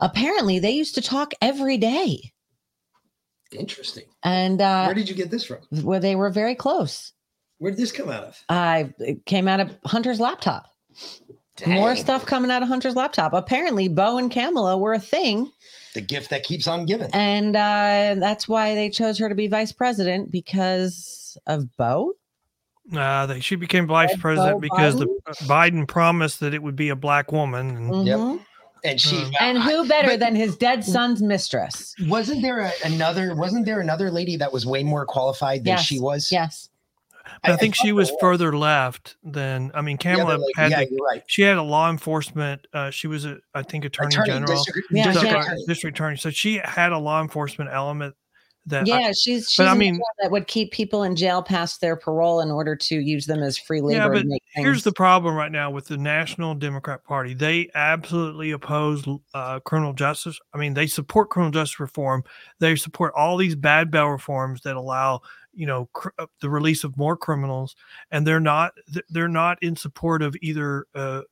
Apparently, 0.00 0.58
they 0.58 0.72
used 0.72 0.96
to 0.96 1.00
talk 1.00 1.32
every 1.40 1.78
day, 1.78 2.32
Interesting. 3.54 4.04
and 4.22 4.60
uh, 4.60 4.84
Where 4.86 4.94
did 4.94 5.08
you 5.08 5.14
get 5.14 5.30
this 5.30 5.44
from? 5.44 5.58
where 5.82 6.00
they 6.00 6.16
were 6.16 6.30
very 6.30 6.54
close. 6.54 7.12
Where 7.58 7.70
did 7.70 7.78
this 7.78 7.92
come 7.92 8.08
out 8.10 8.24
of? 8.24 8.42
I 8.48 8.92
it 8.98 9.24
came 9.26 9.46
out 9.48 9.60
of 9.60 9.70
Hunter's 9.84 10.18
laptop. 10.20 10.66
More 11.66 11.94
stuff 11.96 12.24
coming 12.26 12.50
out 12.50 12.62
of 12.62 12.68
Hunter's 12.68 12.96
laptop. 12.96 13.34
Apparently, 13.34 13.86
Bo 13.88 14.16
and 14.18 14.30
Kamala 14.30 14.76
were 14.78 14.94
a 14.94 14.98
thing, 14.98 15.50
The 15.94 16.00
gift 16.00 16.30
that 16.30 16.42
keeps 16.44 16.66
on 16.66 16.86
giving. 16.86 17.10
and 17.12 17.54
uh, 17.54 18.16
that's 18.18 18.48
why 18.48 18.74
they 18.74 18.88
chose 18.90 19.18
her 19.18 19.28
to 19.28 19.34
be 19.34 19.46
vice 19.48 19.70
president 19.70 20.30
because 20.30 21.36
of 21.46 21.64
Bo. 21.76 22.14
Uh, 22.96 23.26
they, 23.26 23.38
she 23.40 23.54
became 23.54 23.86
vice 23.86 24.12
Joe 24.14 24.20
president 24.20 24.60
because 24.60 24.98
the 24.98 25.06
Biden? 25.06 25.18
uh, 25.26 25.32
Biden 25.44 25.86
promised 25.88 26.40
that 26.40 26.52
it 26.54 26.62
would 26.62 26.74
be 26.74 26.88
a 26.88 26.96
black 26.96 27.30
woman. 27.30 27.76
And 27.76 28.06
Yep. 28.06 28.40
And 28.84 29.00
she 29.00 29.30
And 29.40 29.58
who 29.58 29.86
better 29.86 30.08
But- 30.08 30.20
than 30.20 30.34
his 30.34 30.56
dead 30.56 30.84
son's 30.84 31.22
mistress? 31.22 31.94
wasn't 32.08 32.42
there 32.42 32.60
a, 32.60 32.72
another 32.84 33.34
wasn't 33.34 33.64
there 33.66 33.80
another 33.80 34.10
lady 34.10 34.36
that 34.36 34.52
was 34.52 34.66
way 34.66 34.82
more 34.82 35.06
qualified 35.06 35.60
than 35.60 35.74
Yes. 35.76 35.84
she 35.84 36.00
was? 36.00 36.32
Yes. 36.32 36.68
I, 37.44 37.56
think 37.56 37.74
thought 37.74 37.82
she 37.82 37.88
there 37.88 37.94
was 37.94 38.12
further 38.20 38.56
left 38.56 39.16
than 39.24 39.70
I 39.74 39.80
mean. 39.82 39.96
The 40.02 40.10
other 40.10 40.18
Kamala 40.22 40.38
lady- 40.38 40.52
had 40.56 40.70
yeah, 40.72 40.84
the- 40.84 40.98
right. 41.10 41.22
she 41.26 41.42
had 41.42 41.56
a 41.56 41.62
law 41.62 41.88
enforcement. 41.90 42.66
Uh, 42.72 42.90
she 42.90 43.06
was 43.06 43.24
a 43.24 43.38
I 43.54 43.62
think 43.62 43.84
attorney, 43.84 44.08
Attorney, 44.08 44.26
general, 44.30 44.56
district- 44.56 44.88
Yeah, 44.90 45.12
district, 45.12 45.32
yeah. 45.32 45.54
district 45.66 45.96
attorney. 45.96 46.16
So 46.16 46.30
she 46.30 46.60
had 46.64 46.90
a 46.92 46.98
law 46.98 47.22
enforcement 47.22 47.70
element 47.72 48.14
that. 48.66 48.82
I- 48.84 48.86
Yeah, 48.86 49.12
she's 49.12 49.50
she's 49.50 49.56
but 49.58 49.68
I 49.68 49.74
mean- 49.74 50.00
that 50.20 50.30
would 50.30 50.46
keep 50.46 50.70
people 50.72 51.02
in 51.02 51.16
jail 51.16 51.42
past 51.42 51.80
their 51.80 51.96
parole 51.96 52.40
in 52.40 52.50
order 52.50 52.76
to 52.76 52.94
use 53.00 53.26
them 53.26 53.42
as 53.42 53.58
free 53.58 53.80
labor. 53.80 54.14
yeah, 54.14 54.22
but 54.30 54.38
here's 54.54 54.84
the 54.84 54.92
problem 54.92 55.34
right 55.34 55.50
now 55.52 55.70
with 55.70 55.86
the 55.86 55.96
National 55.96 56.54
Democrat 56.54 57.02
Party. 57.04 57.34
They 57.34 57.70
absolutely 57.74 58.52
oppose 58.52 59.04
uh, 59.34 59.60
criminal 59.60 59.92
justice. 59.92 60.38
I 60.54 60.58
mean, 60.58 60.74
they 60.74 60.86
support 60.86 61.30
criminal 61.30 61.50
justice 61.52 61.80
reform. 61.80 62.22
They 62.60 62.76
support 62.76 63.12
all 63.16 63.36
these 63.36 63.54
bad 63.56 63.90
bail 63.90 64.08
reforms 64.08 64.60
that 64.62 64.76
allow 64.76 65.20
you 65.54 65.66
know 65.66 65.88
cr- 65.92 66.08
uh, 66.18 66.26
the 66.40 66.48
release 66.48 66.82
of 66.84 66.96
more 66.96 67.16
criminals, 67.16 67.76
and 68.10 68.26
they're 68.26 68.40
not 68.40 68.72
they're 69.10 69.28
not 69.28 69.62
in 69.62 69.76
support 69.76 70.22
of 70.22 70.34
either. 70.40 70.86
Uh, 70.94 71.22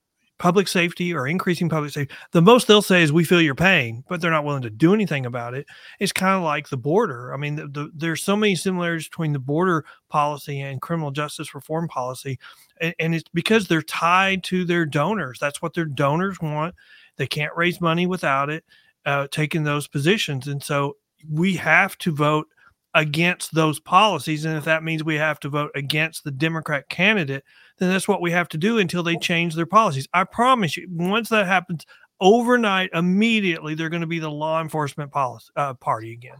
public 0.40 0.66
safety 0.66 1.12
or 1.12 1.28
increasing 1.28 1.68
public 1.68 1.92
safety 1.92 2.12
the 2.32 2.40
most 2.40 2.66
they'll 2.66 2.80
say 2.80 3.02
is 3.02 3.12
we 3.12 3.24
feel 3.24 3.42
your 3.42 3.54
pain 3.54 4.02
but 4.08 4.22
they're 4.22 4.30
not 4.30 4.44
willing 4.44 4.62
to 4.62 4.70
do 4.70 4.94
anything 4.94 5.26
about 5.26 5.52
it. 5.52 5.66
It's 6.00 6.14
kind 6.14 6.34
of 6.34 6.42
like 6.42 6.70
the 6.70 6.78
border. 6.78 7.34
I 7.34 7.36
mean 7.36 7.56
the, 7.56 7.68
the, 7.68 7.90
there's 7.94 8.22
so 8.22 8.36
many 8.36 8.56
similarities 8.56 9.06
between 9.06 9.34
the 9.34 9.38
border 9.38 9.84
policy 10.08 10.62
and 10.62 10.80
criminal 10.80 11.10
justice 11.10 11.54
reform 11.54 11.88
policy 11.88 12.38
and, 12.80 12.94
and 12.98 13.14
it's 13.14 13.28
because 13.34 13.68
they're 13.68 13.82
tied 13.82 14.42
to 14.44 14.64
their 14.64 14.86
donors. 14.86 15.38
That's 15.38 15.60
what 15.60 15.74
their 15.74 15.84
donors 15.84 16.40
want. 16.40 16.74
They 17.16 17.26
can't 17.26 17.54
raise 17.54 17.82
money 17.82 18.06
without 18.06 18.48
it 18.48 18.64
uh, 19.04 19.26
taking 19.30 19.62
those 19.62 19.88
positions 19.88 20.48
and 20.48 20.62
so 20.62 20.96
we 21.30 21.54
have 21.56 21.98
to 21.98 22.12
vote 22.12 22.46
against 22.94 23.54
those 23.54 23.78
policies 23.78 24.46
and 24.46 24.56
if 24.56 24.64
that 24.64 24.82
means 24.82 25.04
we 25.04 25.16
have 25.16 25.38
to 25.38 25.50
vote 25.50 25.70
against 25.74 26.24
the 26.24 26.30
democrat 26.30 26.88
candidate 26.88 27.44
then 27.80 27.88
that's 27.90 28.06
what 28.06 28.20
we 28.20 28.30
have 28.30 28.48
to 28.48 28.56
do 28.58 28.78
until 28.78 29.02
they 29.02 29.16
change 29.16 29.54
their 29.56 29.66
policies 29.66 30.06
i 30.14 30.22
promise 30.22 30.76
you 30.76 30.86
once 30.90 31.28
that 31.30 31.46
happens 31.46 31.84
overnight 32.20 32.90
immediately 32.94 33.74
they're 33.74 33.88
going 33.88 34.00
to 34.02 34.06
be 34.06 34.18
the 34.20 34.30
law 34.30 34.60
enforcement 34.60 35.10
policy 35.10 35.48
uh, 35.56 35.74
party 35.74 36.12
again 36.12 36.36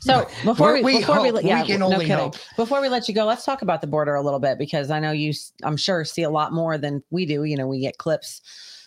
So 0.00 0.26
before 0.44 0.72
we, 0.72 0.82
We 0.82 0.98
before 0.98 1.16
hope. 1.16 1.34
let- 1.34 1.44
We 1.44 1.50
yeah, 1.50 1.64
can 1.64 1.78
no 1.78 1.90
kidding. 1.98 2.10
hope. 2.16 2.36
Before 2.56 2.80
we 2.80 2.88
let 2.88 3.06
you 3.06 3.14
go, 3.14 3.24
let's 3.24 3.44
talk 3.44 3.62
about 3.62 3.80
the 3.82 3.86
border 3.86 4.16
a 4.16 4.20
little 4.22 4.40
bit 4.40 4.58
because 4.58 4.90
I 4.90 4.98
know 4.98 5.12
you, 5.12 5.32
I'm 5.62 5.76
sure, 5.76 6.04
see 6.04 6.22
a 6.24 6.30
lot 6.30 6.52
more 6.52 6.76
than 6.76 7.04
we 7.10 7.24
do. 7.24 7.44
You 7.44 7.56
know, 7.56 7.68
we 7.68 7.78
get 7.80 7.98
clips, 7.98 8.40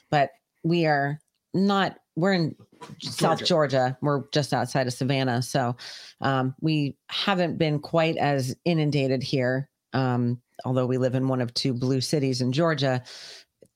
but 0.09 0.31
we 0.63 0.85
are 0.85 1.21
not. 1.53 1.95
We're 2.17 2.33
in 2.33 2.55
South 3.01 3.37
Georgia. 3.39 3.45
Georgia. 3.45 3.97
We're 4.01 4.23
just 4.33 4.51
outside 4.53 4.87
of 4.87 4.93
Savannah, 4.93 5.41
so 5.41 5.77
um, 6.19 6.53
we 6.59 6.97
haven't 7.09 7.57
been 7.57 7.79
quite 7.79 8.17
as 8.17 8.53
inundated 8.65 9.23
here. 9.23 9.69
Um, 9.95 10.41
although 10.63 10.85
we 10.85 10.99
live 10.99 11.15
in 11.15 11.27
one 11.27 11.41
of 11.41 11.53
two 11.53 11.73
blue 11.73 12.01
cities 12.01 12.41
in 12.41 12.51
Georgia, 12.51 13.01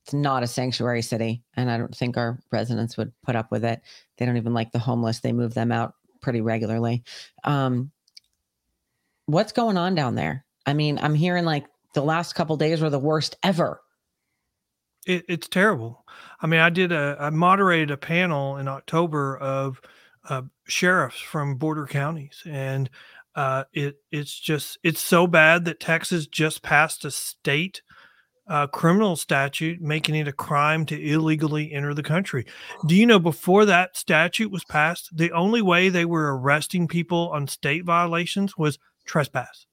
it's 0.04 0.14
not 0.14 0.44
a 0.44 0.48
sanctuary 0.48 1.02
city, 1.02 1.44
and 1.56 1.72
I 1.72 1.78
don't 1.78 1.96
think 1.96 2.18
our 2.18 2.40
residents 2.52 2.98
would 2.98 3.12
put 3.24 3.36
up 3.36 3.52
with 3.52 3.64
it. 3.64 3.82
They 4.18 4.26
don't 4.26 4.38
even 4.38 4.54
like 4.54 4.72
the 4.72 4.80
homeless. 4.80 5.20
They 5.20 5.34
move 5.34 5.54
them 5.54 5.72
out 5.72 5.94
pretty 6.22 6.42
regularly. 6.42 7.04
Um, 7.44 7.92
what's 9.26 9.52
going 9.52 9.78
on 9.78 9.96
down 9.96 10.16
there? 10.16 10.46
I 10.66 10.74
mean, 10.74 11.00
I'm 11.02 11.16
hearing 11.16 11.46
like 11.46 11.66
the 11.94 12.04
last 12.04 12.34
couple 12.36 12.58
days 12.58 12.82
were 12.82 12.90
the 12.90 13.00
worst 13.00 13.38
ever. 13.44 13.82
it, 15.06 15.26
it's 15.28 15.48
terrible. 15.48 16.06
I 16.42 16.48
mean, 16.48 16.60
I 16.60 16.70
did 16.70 16.92
a, 16.92 17.18
I 17.20 17.30
moderated 17.30 17.92
a 17.92 17.98
panel 17.98 18.58
in 18.58 18.68
October 18.68 19.38
of 19.38 19.82
uh, 20.30 20.44
sheriffs 20.68 21.20
from 21.20 21.56
border 21.56 21.88
counties, 21.88 22.44
and 22.46 22.90
uh, 23.36 23.64
it 23.74 23.96
it's 24.12 24.38
just 24.38 24.78
it's 24.84 25.00
so 25.00 25.28
bad 25.28 25.66
that 25.66 25.80
Texas 25.80 26.28
just 26.28 26.62
passed 26.64 27.06
a 27.06 27.12
state 27.12 27.82
uh, 28.48 28.66
criminal 28.68 29.16
statute 29.16 29.80
making 29.80 30.16
it 30.16 30.28
a 30.28 30.34
crime 30.34 30.86
to 30.88 31.00
illegally 31.00 31.72
enter 31.72 31.94
the 31.94 32.04
country. 32.04 32.46
Do 32.88 32.96
you 32.96 33.06
know 33.06 33.20
before 33.20 33.66
that 33.66 33.96
statute 33.96 34.52
was 34.52 34.66
passed, 34.66 35.16
the 35.16 35.32
only 35.32 35.62
way 35.62 35.90
they 35.90 36.06
were 36.06 36.36
arresting 36.36 36.88
people 36.88 37.30
on 37.30 37.48
state 37.48 37.86
violations 37.86 38.58
was 38.58 38.80
trespass 39.06 39.68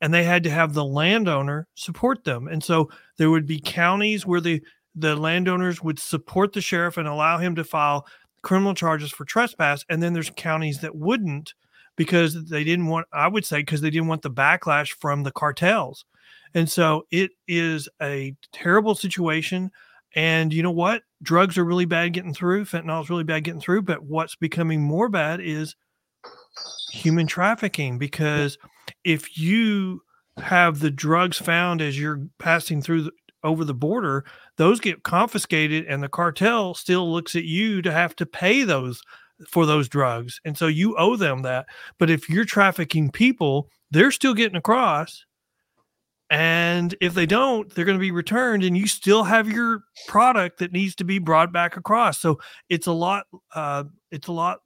and 0.00 0.14
they 0.14 0.24
had 0.24 0.42
to 0.44 0.50
have 0.50 0.72
the 0.72 0.84
landowner 0.84 1.68
support 1.74 2.24
them. 2.24 2.48
And 2.48 2.64
so 2.64 2.90
there 3.18 3.30
would 3.30 3.46
be 3.46 3.60
counties 3.60 4.26
where 4.26 4.40
the 4.40 4.62
the 4.94 5.14
landowners 5.14 5.82
would 5.82 6.00
support 6.00 6.52
the 6.52 6.60
sheriff 6.60 6.96
and 6.96 7.06
allow 7.06 7.38
him 7.38 7.54
to 7.54 7.62
file 7.62 8.06
criminal 8.42 8.74
charges 8.74 9.12
for 9.12 9.24
trespass, 9.24 9.84
and 9.88 10.02
then 10.02 10.12
there's 10.12 10.32
counties 10.34 10.80
that 10.80 10.96
wouldn't 10.96 11.54
because 12.00 12.46
they 12.46 12.64
didn't 12.64 12.86
want. 12.86 13.06
I 13.12 13.28
would 13.28 13.44
say 13.44 13.58
because 13.58 13.82
they 13.82 13.90
didn't 13.90 14.08
want 14.08 14.22
the 14.22 14.30
backlash 14.30 14.88
from 14.98 15.22
the 15.22 15.30
cartels. 15.30 16.06
And 16.54 16.66
so 16.66 17.02
it 17.10 17.32
is 17.46 17.90
a 18.00 18.34
terrible 18.54 18.94
situation. 18.94 19.70
And 20.16 20.50
you 20.50 20.62
know 20.62 20.70
what? 20.70 21.02
Drugs 21.22 21.58
are 21.58 21.64
really 21.64 21.84
bad 21.84 22.14
getting 22.14 22.32
through. 22.32 22.64
Fentanyl 22.64 23.02
is 23.02 23.10
really 23.10 23.24
bad 23.24 23.44
getting 23.44 23.60
through. 23.60 23.82
But 23.82 24.02
what's 24.02 24.34
becoming 24.34 24.80
more 24.80 25.10
bad 25.10 25.42
is 25.42 25.76
human 26.90 27.26
trafficking 27.26 27.98
because 27.98 28.56
if 29.04 29.36
you 29.36 30.00
have 30.38 30.80
the 30.80 30.90
drugs 30.90 31.36
found 31.36 31.82
as 31.82 32.00
you're 32.00 32.26
passing 32.38 32.80
through 32.80 33.02
the, 33.02 33.12
over 33.44 33.62
the 33.62 33.74
border, 33.74 34.24
those 34.56 34.80
get 34.80 35.02
confiscated, 35.02 35.84
and 35.84 36.02
the 36.02 36.08
cartel 36.08 36.72
still 36.72 37.12
looks 37.12 37.36
at 37.36 37.44
you 37.44 37.82
to 37.82 37.92
have 37.92 38.16
to 38.16 38.24
pay 38.24 38.62
those 38.62 39.02
for 39.48 39.66
those 39.66 39.88
drugs, 39.88 40.40
and 40.44 40.56
so 40.56 40.66
you 40.66 40.96
owe 40.96 41.16
them 41.16 41.42
that. 41.42 41.66
But 41.98 42.10
if 42.10 42.28
you're 42.28 42.44
trafficking 42.44 43.10
people, 43.10 43.68
they're 43.90 44.10
still 44.10 44.34
getting 44.34 44.56
across. 44.56 45.24
And 46.32 46.94
if 47.00 47.14
they 47.14 47.26
don't, 47.26 47.74
they're 47.74 47.84
going 47.84 47.98
to 47.98 48.00
be 48.00 48.12
returned, 48.12 48.62
and 48.62 48.76
you 48.76 48.86
still 48.86 49.24
have 49.24 49.50
your 49.50 49.82
product 50.06 50.60
that 50.60 50.72
needs 50.72 50.94
to 50.96 51.04
be 51.04 51.18
brought 51.18 51.52
back 51.52 51.76
across. 51.76 52.20
So 52.20 52.38
it's 52.68 52.86
a 52.86 52.92
lot. 52.92 53.26
Uh, 53.54 53.84
it's 54.10 54.28
a 54.28 54.32
lot 54.32 54.60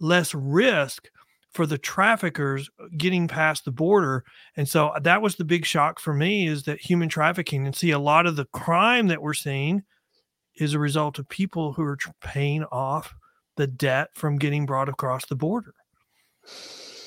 less 0.00 0.34
risk 0.34 1.08
for 1.52 1.66
the 1.66 1.78
traffickers 1.78 2.68
uh, 2.80 2.86
getting 2.96 3.28
past 3.28 3.64
the 3.64 3.70
border. 3.70 4.24
And 4.56 4.68
so 4.68 4.88
uh, 4.88 4.98
that 5.00 5.22
was 5.22 5.36
the 5.36 5.44
big 5.44 5.64
shock 5.64 6.00
for 6.00 6.14
me 6.14 6.46
is 6.46 6.64
that 6.64 6.80
human 6.80 7.08
trafficking 7.08 7.66
and 7.66 7.74
see 7.74 7.90
a 7.90 7.98
lot 7.98 8.26
of 8.26 8.36
the 8.36 8.46
crime 8.46 9.08
that 9.08 9.22
we're 9.22 9.34
seeing 9.34 9.82
is 10.56 10.74
a 10.74 10.78
result 10.78 11.18
of 11.18 11.28
people 11.28 11.72
who 11.72 11.82
are 11.82 11.98
paying 12.22 12.64
off 12.64 13.14
the 13.56 13.66
debt 13.66 14.10
from 14.14 14.38
getting 14.38 14.66
brought 14.66 14.88
across 14.88 15.26
the 15.26 15.36
border. 15.36 15.74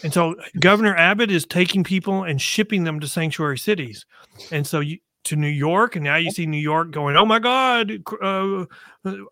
And 0.04 0.14
so 0.14 0.34
uh, 0.34 0.43
Governor 0.60 0.96
Abbott 0.96 1.32
is 1.32 1.46
taking 1.46 1.84
people 1.84 2.24
and 2.24 2.41
shipping 2.41 2.84
them 2.84 3.00
to 3.00 3.08
sanctuary 3.08 3.58
cities. 3.58 4.06
And 4.52 4.66
so 4.66 4.80
you 4.80 5.00
to 5.26 5.36
New 5.36 5.48
York, 5.48 5.96
and 5.96 6.04
now 6.04 6.18
you 6.18 6.30
see 6.30 6.46
New 6.46 6.58
York 6.58 6.91
going, 6.91 7.18
"Oh 7.18 7.26
my 7.26 7.39
God, 7.39 7.91
uh, 8.22 8.66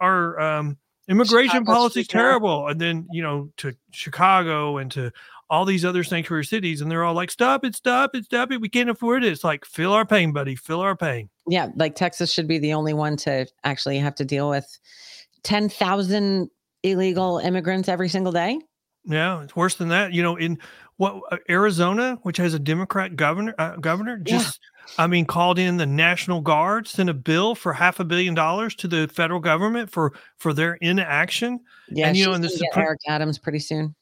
our 0.02 0.40
um, 0.40 0.78
immigration 1.08 1.66
policy 1.66 2.02
is 2.02 2.08
terrible. 2.08 2.68
And 2.68 2.80
then 2.80 3.08
you 3.12 3.22
know 3.22 3.50
to 3.58 3.76
chicago 3.92 4.78
and 4.78 4.92
to 4.92 5.12
all 5.50 5.66
these 5.66 5.86
other 5.86 6.04
sanctuary 6.04 6.46
cities 6.46 6.82
and 6.82 6.90
they're 6.90 7.04
all 7.04 7.14
like 7.14 7.30
stop 7.30 7.64
it 7.66 7.76
stop 7.76 8.16
it 8.16 8.26
stop 8.26 8.52
it. 8.52 8.62
We 8.62 8.70
can't 8.70 8.90
afford 8.90 9.24
it. 9.24 9.32
It's 9.32 9.44
like 9.44 9.66
feel 9.66 9.94
our 9.94 10.06
pain 10.06 10.32
buddy. 10.32 10.56
Feel 10.56 10.80
our 10.80 10.96
pain. 10.96 11.30
Yeah 11.48 11.70
like 11.76 11.96
texas 11.96 12.32
should 12.32 12.48
be 12.48 12.60
the 12.60 12.74
only 12.74 12.94
one 12.94 13.18
to 13.18 13.46
actually 13.64 14.00
have 14.00 14.16
to 14.16 14.26
deal 14.26 14.50
with 14.50 14.80
10,000 15.44 16.50
illegal 16.84 17.40
immigrants 17.40 17.90
every 17.90 18.10
single 18.10 18.32
day 18.32 18.60
yeah 19.06 19.42
it's 19.42 19.56
worse 19.56 19.76
than 19.76 19.90
that 19.90 20.14
you 20.14 20.22
know 20.22 20.36
in 20.36 20.58
what 20.98 21.20
uh, 21.32 21.38
arizona 21.50 22.18
which 22.24 22.38
has 22.38 22.54
a 22.54 22.60
democrat 22.60 23.16
governor 23.16 23.56
uh, 23.58 23.76
governor 23.78 24.18
just 24.18 24.60
yeah 24.62 24.74
I 24.98 25.08
mean, 25.08 25.26
called 25.26 25.60
in 25.60 25.78
the 25.78 25.86
National 25.86 26.42
Guard, 26.42 26.88
sent 26.88 27.10
a 27.10 27.14
bill 27.14 27.56
for 27.56 27.74
half 27.74 28.00
a 28.00 28.06
billion 28.06 28.34
dollars 28.34 28.76
to 28.76 28.88
the 28.88 29.08
federal 29.08 29.40
government 29.40 29.92
for 29.92 30.14
for 30.38 30.54
their 30.54 30.76
inaction. 30.76 31.60
Yeah, 31.90 32.08
and 32.08 32.18
you 32.18 32.26
know, 32.26 32.34
and 32.34 32.44
the 32.44 32.50
Supreme- 32.50 32.86
Eric 32.86 33.00
Adams 33.08 33.38
pretty 33.38 33.60
soon. 33.60 33.96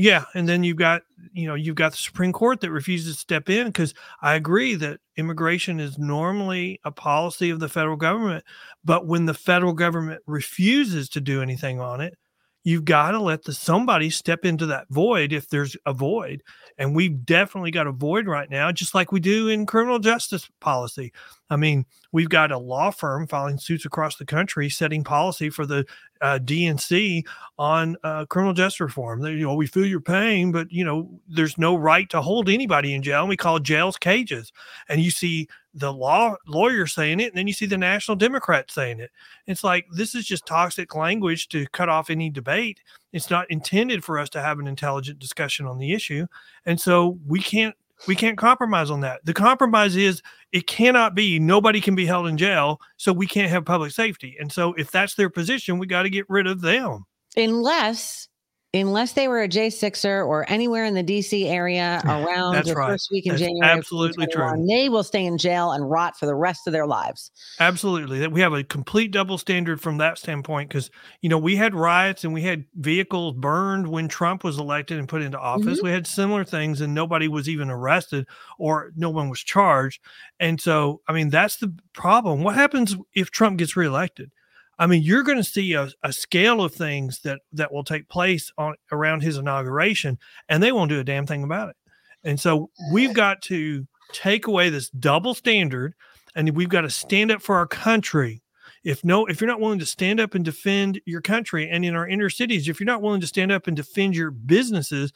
Yeah, 0.00 0.26
and 0.32 0.48
then 0.48 0.62
you've 0.62 0.76
got 0.76 1.02
you 1.32 1.48
know 1.48 1.56
you've 1.56 1.74
got 1.74 1.90
the 1.90 1.98
Supreme 1.98 2.32
Court 2.32 2.60
that 2.60 2.70
refuses 2.70 3.16
to 3.16 3.20
step 3.20 3.50
in 3.50 3.66
because 3.66 3.94
I 4.22 4.34
agree 4.36 4.76
that 4.76 5.00
immigration 5.16 5.80
is 5.80 5.98
normally 5.98 6.78
a 6.84 6.92
policy 6.92 7.50
of 7.50 7.58
the 7.58 7.68
federal 7.68 7.96
government, 7.96 8.44
but 8.84 9.08
when 9.08 9.26
the 9.26 9.34
federal 9.34 9.72
government 9.72 10.22
refuses 10.28 11.08
to 11.10 11.20
do 11.20 11.42
anything 11.42 11.80
on 11.80 12.00
it, 12.00 12.14
you've 12.62 12.84
got 12.84 13.10
to 13.10 13.18
let 13.20 13.42
the 13.42 13.52
somebody 13.52 14.08
step 14.08 14.44
into 14.44 14.66
that 14.66 14.86
void 14.90 15.32
if 15.32 15.48
there's 15.48 15.76
a 15.84 15.92
void 15.92 16.42
and 16.78 16.94
we've 16.94 17.24
definitely 17.26 17.70
got 17.70 17.86
a 17.86 17.92
void 17.92 18.26
right 18.26 18.50
now 18.50 18.70
just 18.72 18.94
like 18.94 19.12
we 19.12 19.20
do 19.20 19.48
in 19.48 19.66
criminal 19.66 19.98
justice 19.98 20.48
policy 20.60 21.12
i 21.50 21.56
mean 21.56 21.84
we've 22.12 22.28
got 22.28 22.52
a 22.52 22.58
law 22.58 22.90
firm 22.90 23.26
filing 23.26 23.58
suits 23.58 23.84
across 23.84 24.16
the 24.16 24.24
country 24.24 24.68
setting 24.68 25.04
policy 25.04 25.50
for 25.50 25.66
the 25.66 25.84
uh, 26.20 26.38
DNC 26.42 27.24
on 27.58 27.96
uh, 28.02 28.24
criminal 28.26 28.54
justice 28.54 28.80
reform. 28.80 29.24
You 29.24 29.46
know, 29.46 29.54
we 29.54 29.66
feel 29.66 29.86
your 29.86 30.00
pain, 30.00 30.52
but 30.52 30.70
you 30.70 30.84
know, 30.84 31.08
there's 31.28 31.58
no 31.58 31.76
right 31.76 32.08
to 32.10 32.20
hold 32.20 32.48
anybody 32.48 32.94
in 32.94 33.02
jail. 33.02 33.20
And 33.20 33.28
we 33.28 33.36
call 33.36 33.58
jails 33.58 33.96
cages. 33.96 34.52
And 34.88 35.00
you 35.00 35.10
see 35.10 35.48
the 35.78 35.92
law 35.92 36.36
lawyer 36.46 36.86
saying 36.86 37.20
it, 37.20 37.28
and 37.28 37.36
then 37.36 37.46
you 37.46 37.52
see 37.52 37.66
the 37.66 37.78
national 37.78 38.16
Democrat 38.16 38.70
saying 38.70 39.00
it. 39.00 39.10
It's 39.46 39.64
like 39.64 39.86
this 39.92 40.14
is 40.14 40.26
just 40.26 40.46
toxic 40.46 40.94
language 40.94 41.48
to 41.48 41.66
cut 41.68 41.88
off 41.88 42.10
any 42.10 42.30
debate. 42.30 42.80
It's 43.12 43.30
not 43.30 43.50
intended 43.50 44.04
for 44.04 44.18
us 44.18 44.28
to 44.30 44.42
have 44.42 44.58
an 44.58 44.66
intelligent 44.66 45.18
discussion 45.18 45.66
on 45.66 45.78
the 45.78 45.92
issue, 45.92 46.26
and 46.66 46.80
so 46.80 47.18
we 47.26 47.40
can't 47.40 47.74
we 48.06 48.14
can't 48.14 48.38
compromise 48.38 48.90
on 48.90 49.00
that. 49.00 49.24
The 49.24 49.34
compromise 49.34 49.96
is 49.96 50.22
it 50.52 50.66
cannot 50.66 51.14
be 51.14 51.38
nobody 51.38 51.80
can 51.80 51.94
be 51.94 52.06
held 52.06 52.26
in 52.26 52.36
jail, 52.36 52.80
so 52.96 53.12
we 53.12 53.26
can't 53.26 53.50
have 53.50 53.64
public 53.64 53.92
safety. 53.92 54.36
And 54.38 54.52
so 54.52 54.74
if 54.74 54.90
that's 54.90 55.14
their 55.14 55.30
position, 55.30 55.78
we 55.78 55.86
got 55.86 56.02
to 56.02 56.10
get 56.10 56.28
rid 56.28 56.46
of 56.46 56.60
them. 56.60 57.06
Unless 57.36 58.27
unless 58.74 59.12
they 59.14 59.28
were 59.28 59.40
a 59.42 59.48
J6er 59.48 60.26
or 60.26 60.44
anywhere 60.50 60.84
in 60.84 60.92
the 60.94 61.02
DC 61.02 61.46
area 61.46 62.02
around 62.06 62.54
That's 62.54 62.68
the 62.68 62.74
right. 62.74 62.90
first 62.90 63.08
week 63.10 63.24
in 63.26 63.30
That's 63.32 63.42
January. 63.42 63.66
absolutely 63.70 64.26
true. 64.26 64.42
2021, 64.42 64.66
They 64.66 64.88
will 64.90 65.02
stay 65.02 65.24
in 65.24 65.38
jail 65.38 65.72
and 65.72 65.90
rot 65.90 66.18
for 66.18 66.26
the 66.26 66.34
rest 66.34 66.66
of 66.66 66.74
their 66.74 66.86
lives. 66.86 67.30
Absolutely. 67.60 68.18
That 68.18 68.30
we 68.30 68.40
have 68.42 68.52
a 68.52 68.62
complete 68.62 69.10
double 69.10 69.38
standard 69.38 69.80
from 69.80 69.96
that 69.98 70.18
standpoint 70.18 70.68
because 70.68 70.90
you 71.22 71.28
know 71.30 71.38
we 71.38 71.56
had 71.56 71.74
riots 71.74 72.24
and 72.24 72.34
we 72.34 72.42
had 72.42 72.64
vehicles 72.74 73.34
burned 73.34 73.88
when 73.88 74.06
Trump 74.06 74.44
was 74.44 74.58
elected 74.58 74.98
and 74.98 75.08
put 75.08 75.22
into 75.22 75.38
office. 75.38 75.80
Mhm. 75.80 75.84
We 75.84 75.90
had 75.90 76.06
similar 76.06 76.44
things 76.44 76.82
and 76.82 76.94
nobody 76.94 77.26
was 77.28 77.48
even 77.48 77.70
arrested 77.70 78.26
or 78.58 78.92
no 78.96 79.08
one 79.08 79.30
was 79.30 79.40
charged. 79.40 80.02
And 80.40 80.60
so 80.60 81.00
I 81.08 81.12
mean 81.14 81.30
that's 81.30 81.56
the 81.56 81.74
problem. 81.94 82.42
What 82.42 82.54
happens 82.54 82.96
if 83.14 83.30
Trump 83.30 83.58
gets 83.58 83.76
reelected? 83.76 84.30
I 84.78 84.86
mean, 84.86 85.02
you're 85.02 85.24
going 85.24 85.38
to 85.38 85.44
see 85.44 85.72
a, 85.72 85.88
a 86.02 86.12
scale 86.12 86.62
of 86.62 86.74
things 86.74 87.20
that 87.20 87.40
that 87.52 87.72
will 87.72 87.84
take 87.84 88.08
place 88.08 88.52
on 88.58 88.74
around 88.92 89.22
his 89.22 89.36
inauguration, 89.36 90.18
and 90.48 90.62
they 90.62 90.72
won't 90.72 90.90
do 90.90 91.00
a 91.00 91.04
damn 91.04 91.26
thing 91.26 91.42
about 91.42 91.70
it. 91.70 91.76
And 92.24 92.38
so 92.38 92.70
we've 92.92 93.14
got 93.24 93.42
to 93.42 93.86
take 94.12 94.46
away 94.46 94.70
this 94.70 94.90
double 94.90 95.34
standard, 95.34 95.94
and 96.34 96.48
we've 96.50 96.68
got 96.68 96.82
to 96.82 96.90
stand 96.90 97.30
up 97.30 97.42
for 97.42 97.56
our 97.56 97.66
country. 97.66 98.42
If 98.84 99.04
no, 99.04 99.26
if 99.26 99.40
you're 99.40 99.50
not 99.50 99.60
willing 99.60 99.80
to 99.80 99.86
stand 99.86 100.20
up 100.20 100.34
and 100.34 100.44
defend 100.44 101.00
your 101.04 101.20
country, 101.20 101.68
and 101.68 101.84
in 101.84 101.94
our 101.94 102.06
inner 102.06 102.30
cities, 102.30 102.68
if 102.68 102.78
you're 102.78 102.86
not 102.86 103.02
willing 103.02 103.20
to 103.20 103.26
stand 103.26 103.50
up 103.50 103.66
and 103.66 103.76
defend 103.76 104.14
your 104.14 104.30
businesses, 104.30 105.12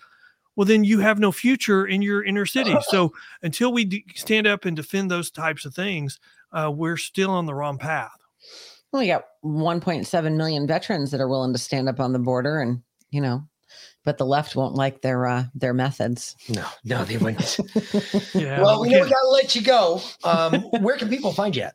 well, 0.56 0.66
then 0.66 0.84
you 0.84 0.98
have 0.98 1.18
no 1.18 1.32
future 1.32 1.86
in 1.86 2.02
your 2.02 2.24
inner 2.24 2.46
city. 2.46 2.74
So 2.88 3.12
until 3.42 3.72
we 3.72 4.04
stand 4.14 4.46
up 4.46 4.64
and 4.64 4.76
defend 4.76 5.10
those 5.10 5.30
types 5.30 5.64
of 5.64 5.74
things, 5.74 6.18
uh, 6.52 6.70
we're 6.74 6.96
still 6.96 7.30
on 7.30 7.46
the 7.46 7.54
wrong 7.54 7.78
path. 7.78 8.18
Well, 8.92 9.00
we 9.00 9.08
got 9.08 9.24
1.7 9.44 10.36
million 10.36 10.66
veterans 10.66 11.10
that 11.12 11.20
are 11.20 11.28
willing 11.28 11.52
to 11.52 11.58
stand 11.58 11.88
up 11.88 11.98
on 11.98 12.12
the 12.12 12.18
border, 12.18 12.60
and 12.60 12.82
you 13.10 13.20
know, 13.22 13.44
but 14.04 14.18
the 14.18 14.26
left 14.26 14.54
won't 14.54 14.74
like 14.74 15.00
their 15.00 15.26
uh, 15.26 15.44
their 15.54 15.72
methods. 15.72 16.36
No, 16.48 16.66
no, 16.84 17.04
they 17.04 17.16
wouldn't. 17.16 17.58
Yeah. 18.34 18.62
well, 18.62 18.80
we 18.80 18.88
know 18.88 19.02
we 19.02 19.10
gotta 19.10 19.28
let 19.28 19.54
you 19.54 19.62
go. 19.62 20.00
Um, 20.24 20.62
where 20.82 20.96
can 20.96 21.08
people 21.08 21.32
find 21.32 21.54
you 21.54 21.62
at? 21.62 21.74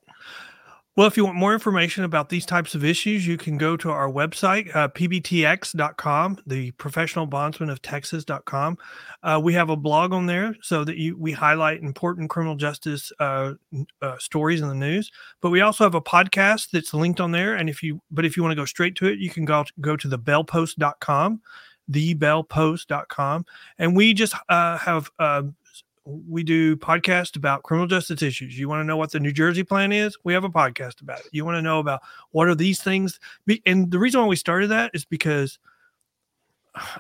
Well, 0.98 1.06
if 1.06 1.16
you 1.16 1.26
want 1.26 1.38
more 1.38 1.54
information 1.54 2.06
about 2.06 2.30
these 2.30 2.44
types 2.44 2.74
of 2.74 2.84
issues, 2.84 3.28
you 3.28 3.38
can 3.38 3.60
go 3.60 3.78
to 3.78 3.92
our 3.92 4.10
website, 4.10 4.76
uh, 4.76 4.88
pbtx.com, 4.88 6.40
the 6.48 6.72
professional 6.72 7.28
bondsman 7.28 7.70
of 7.70 7.84
Texas.com. 7.84 8.80
Uh, 9.22 9.40
we 9.44 9.54
have 9.54 9.70
a 9.70 9.76
blog 9.76 10.12
on 10.12 10.26
there 10.26 10.56
so 10.64 10.84
that 10.84 10.98
you, 10.98 11.16
we 11.16 11.32
highlight 11.32 11.84
important 11.84 12.32
criminal 12.32 12.56
justice 12.56 13.12
uh, 13.20 13.54
uh, 14.02 14.18
stories 14.18 14.62
in 14.62 14.70
the 14.70 14.74
news. 14.74 15.12
But 15.40 15.52
we 15.52 15.62
also 15.62 15.84
have 15.84 15.94
a 15.94 16.02
podcast 16.02 16.72
that's 16.72 16.96
linked 16.96 17.22
on 17.22 17.32
there. 17.32 17.54
And 17.54 17.70
if 17.70 17.84
you, 17.84 18.02
but 18.10 18.26
if 18.26 18.36
you 18.36 18.42
want 18.42 18.54
to 18.54 18.60
go 18.60 18.66
straight 18.66 18.96
to 18.96 19.06
it, 19.06 19.20
you 19.20 19.30
can 19.30 19.46
go, 19.46 19.66
go 19.80 19.98
to 19.98 20.08
the 20.08 20.18
bellpost.com, 20.18 21.42
thebellpost.com. 21.92 23.46
And 23.78 23.96
we 23.96 24.16
just 24.16 24.34
uh, 24.50 24.80
have 24.80 25.12
uh, 25.20 25.44
we 26.08 26.42
do 26.42 26.78
podcasts 26.78 27.36
about 27.36 27.64
criminal 27.64 27.88
justice 27.88 28.22
issues. 28.22 28.58
You 28.58 28.70
want 28.70 28.80
to 28.80 28.86
know 28.86 28.96
what 28.96 29.12
the 29.12 29.20
New 29.20 29.34
Jersey 29.34 29.64
plan 29.64 29.92
is? 29.92 30.18
We 30.24 30.34
have 30.34 30.46
a 30.46 30.50
podcast 30.50 31.02
about 31.02 31.20
it. 31.20 31.28
You 31.32 31.44
want 31.44 31.58
to 31.58 31.62
know 31.62 31.80
about 31.80 32.02
what 32.32 32.48
are 32.48 32.56
these 32.56 32.82
things? 32.82 33.20
And 33.66 33.92
the 33.92 34.00
reason 34.00 34.22
why 34.22 34.28
we 34.28 34.38
started 34.38 34.68
that 34.68 34.92
is 34.94 35.04
because 35.04 35.60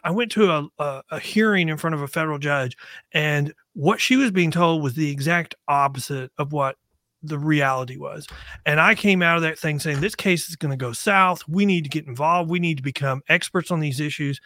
I 0.03 0.11
went 0.11 0.31
to 0.33 0.51
a, 0.51 0.67
a, 0.79 1.03
a 1.11 1.19
hearing 1.19 1.69
in 1.69 1.77
front 1.77 1.93
of 1.93 2.01
a 2.01 2.07
federal 2.07 2.39
judge, 2.39 2.75
and 3.13 3.53
what 3.73 4.01
she 4.01 4.17
was 4.17 4.31
being 4.31 4.51
told 4.51 4.83
was 4.83 4.95
the 4.95 5.11
exact 5.11 5.55
opposite 5.67 6.31
of 6.37 6.51
what 6.51 6.75
the 7.23 7.39
reality 7.39 7.97
was. 7.97 8.27
And 8.65 8.79
I 8.79 8.95
came 8.95 9.21
out 9.21 9.37
of 9.37 9.43
that 9.43 9.59
thing 9.59 9.79
saying, 9.79 10.01
this 10.01 10.15
case 10.15 10.49
is 10.49 10.55
going 10.55 10.71
to 10.71 10.77
go 10.77 10.93
south. 10.93 11.47
We 11.47 11.65
need 11.65 11.83
to 11.83 11.89
get 11.89 12.07
involved. 12.07 12.49
We 12.49 12.59
need 12.59 12.77
to 12.77 12.83
become 12.83 13.21
experts 13.29 13.71
on 13.71 13.79
these 13.79 13.99
issues. 13.99 14.41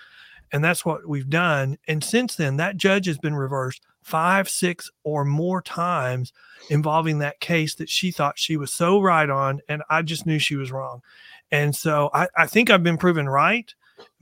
And 0.51 0.63
that's 0.63 0.85
what 0.85 1.07
we've 1.07 1.29
done. 1.29 1.77
And 1.87 2.03
since 2.03 2.35
then, 2.35 2.57
that 2.57 2.77
judge 2.77 3.05
has 3.05 3.17
been 3.17 3.35
reversed 3.35 3.85
five, 4.03 4.49
six, 4.49 4.89
or 5.03 5.23
more 5.23 5.61
times 5.61 6.33
involving 6.69 7.19
that 7.19 7.39
case 7.39 7.75
that 7.75 7.89
she 7.89 8.11
thought 8.11 8.39
she 8.39 8.57
was 8.57 8.73
so 8.73 8.99
right 8.99 9.29
on. 9.29 9.61
And 9.69 9.83
I 9.89 10.01
just 10.01 10.25
knew 10.25 10.39
she 10.39 10.55
was 10.55 10.71
wrong. 10.71 11.01
And 11.51 11.75
so 11.75 12.09
I, 12.13 12.27
I 12.35 12.47
think 12.47 12.69
I've 12.69 12.83
been 12.83 12.97
proven 12.97 13.29
right. 13.29 13.73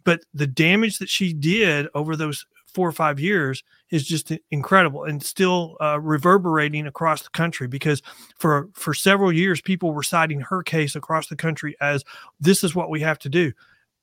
But 0.04 0.22
the 0.34 0.48
damage 0.48 1.00
that 1.00 1.10
she 1.10 1.34
did 1.34 1.88
over 1.94 2.16
those 2.16 2.46
four 2.74 2.88
or 2.88 2.94
five 2.94 3.20
years 3.20 3.64
is 3.90 4.06
just 4.06 4.32
incredible 4.52 5.04
and 5.04 5.24
still 5.24 5.76
uh, 5.82 6.00
reverberating 6.00 6.86
across 6.86 7.24
the 7.24 7.30
country 7.30 7.68
because 7.68 8.02
for 8.38 8.70
for 8.74 8.94
several 8.94 9.32
years 9.32 9.60
people 9.62 9.92
were 9.92 10.04
citing 10.04 10.40
her 10.42 10.62
case 10.62 10.96
across 10.96 11.28
the 11.28 11.36
country 11.36 11.76
as 11.82 12.04
this 12.40 12.64
is 12.64 12.76
what 12.76 12.90
we 12.90 13.02
have 13.02 13.18
to 13.20 13.30
do 13.30 13.52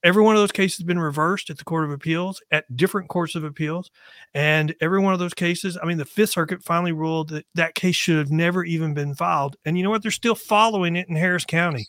every 0.06 0.22
one 0.22 0.36
of 0.36 0.40
those 0.40 0.52
cases 0.52 0.78
has 0.78 0.84
been 0.84 1.00
reversed 1.00 1.50
at 1.50 1.58
the 1.58 1.64
Court 1.64 1.84
of 1.84 1.90
Appeals, 1.90 2.40
at 2.52 2.76
different 2.76 3.08
courts 3.08 3.34
of 3.34 3.42
appeals. 3.42 3.90
And 4.34 4.72
every 4.80 5.00
one 5.00 5.12
of 5.12 5.18
those 5.18 5.34
cases, 5.34 5.76
I 5.82 5.84
mean, 5.84 5.98
the 5.98 6.04
Fifth 6.04 6.30
Circuit 6.30 6.62
finally 6.62 6.92
ruled 6.92 7.30
that 7.30 7.44
that 7.56 7.74
case 7.74 7.96
should 7.96 8.16
have 8.16 8.30
never 8.30 8.64
even 8.64 8.94
been 8.94 9.16
filed. 9.16 9.56
And 9.64 9.76
you 9.76 9.82
know 9.82 9.90
what? 9.90 10.02
They're 10.02 10.12
still 10.12 10.36
following 10.36 10.94
it 10.94 11.08
in 11.08 11.16
Harris 11.16 11.44
County 11.44 11.86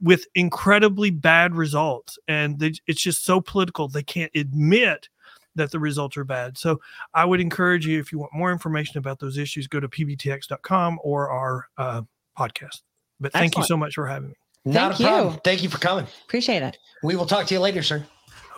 with 0.00 0.26
incredibly 0.36 1.10
bad 1.10 1.56
results. 1.56 2.20
And 2.28 2.60
they, 2.60 2.74
it's 2.86 3.02
just 3.02 3.24
so 3.24 3.40
political, 3.40 3.88
they 3.88 4.04
can't 4.04 4.30
admit 4.36 5.08
that 5.56 5.72
the 5.72 5.80
results 5.80 6.16
are 6.16 6.24
bad. 6.24 6.56
So 6.56 6.80
I 7.14 7.24
would 7.24 7.40
encourage 7.40 7.84
you, 7.84 7.98
if 7.98 8.12
you 8.12 8.20
want 8.20 8.32
more 8.32 8.52
information 8.52 8.98
about 8.98 9.18
those 9.18 9.38
issues, 9.38 9.66
go 9.66 9.80
to 9.80 9.88
pbtx.com 9.88 11.00
or 11.02 11.30
our 11.30 11.66
uh, 11.76 12.02
podcast. 12.38 12.82
But 13.18 13.32
thank 13.32 13.56
you 13.56 13.64
so 13.64 13.76
much 13.76 13.94
for 13.94 14.06
having 14.06 14.28
me. 14.28 14.36
Not 14.66 14.96
Thank 14.96 15.00
a 15.00 15.04
problem. 15.04 15.34
you. 15.34 15.40
Thank 15.44 15.62
you 15.62 15.68
for 15.70 15.78
coming. 15.78 16.06
Appreciate 16.24 16.62
it. 16.62 16.76
We 17.02 17.16
will 17.16 17.24
talk 17.26 17.46
to 17.46 17.54
you 17.54 17.60
later, 17.60 17.82
sir. 17.82 18.04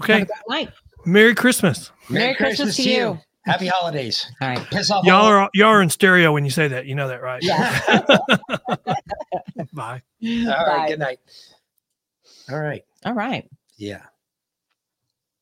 Okay. 0.00 0.26
Night. 0.48 0.70
Merry 1.04 1.34
Christmas. 1.34 1.92
Merry 2.08 2.34
Christmas 2.34 2.76
to 2.76 2.82
you. 2.90 3.18
Happy 3.44 3.66
holidays. 3.66 4.26
All 4.40 4.48
right. 4.48 4.58
Piss 4.70 4.90
off 4.90 5.04
Y'all 5.04 5.16
all- 5.24 5.26
are 5.32 5.50
y'all 5.54 5.68
are 5.68 5.82
in 5.82 5.90
stereo 5.90 6.32
when 6.32 6.44
you 6.44 6.50
say 6.50 6.66
that. 6.68 6.86
You 6.86 6.94
know 6.94 7.08
that, 7.08 7.22
right? 7.22 7.42
Yeah. 7.42 7.80
Bye. 9.72 10.02
All 10.22 10.46
right. 10.46 10.78
Bye. 10.78 10.88
Good 10.88 10.98
night. 10.98 11.18
All 12.50 12.58
right. 12.60 12.82
All 13.04 13.14
right. 13.14 13.48
Yeah. 13.76 14.02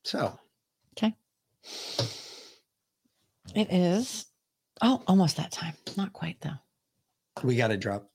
So 0.05 0.38
Okay. 0.97 1.14
It 3.55 3.72
is. 3.72 4.26
Oh, 4.82 5.02
almost 5.06 5.36
that 5.38 5.52
time. 5.52 5.74
Not 5.97 6.12
quite 6.12 6.36
though. 6.40 6.59
we 7.43 7.56
got 7.56 7.68
to 7.68 7.76
drop. 7.76 8.09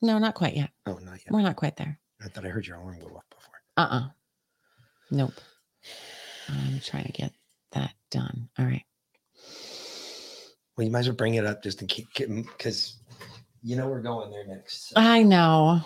No, 0.00 0.18
not 0.18 0.34
quite 0.34 0.54
yet. 0.54 0.70
Oh, 0.86 0.98
not 1.02 1.14
yet. 1.14 1.30
We're 1.30 1.42
not 1.42 1.56
quite 1.56 1.76
there. 1.76 1.98
I 2.24 2.28
thought 2.28 2.44
I 2.46 2.48
heard 2.48 2.66
your 2.66 2.76
alarm 2.76 2.98
go 3.00 3.06
off 3.16 3.24
before. 3.30 3.54
Uh 3.76 3.88
uh 3.90 4.08
Nope. 5.10 5.32
I'm 6.48 6.80
trying 6.80 7.04
to 7.04 7.12
get 7.12 7.32
that 7.72 7.92
done. 8.10 8.48
All 8.58 8.64
right. 8.64 8.84
Well, 10.76 10.84
you 10.86 10.90
might 10.92 11.00
as 11.00 11.08
well 11.08 11.16
bring 11.16 11.34
it 11.34 11.44
up 11.46 11.62
just 11.62 11.80
in 11.82 11.88
case, 11.88 12.06
because 12.16 12.98
you 13.62 13.76
know 13.76 13.88
we're 13.88 14.02
going 14.02 14.30
there 14.30 14.46
next. 14.46 14.90
so. 14.90 14.94
I 14.96 15.22
know. 15.22 15.80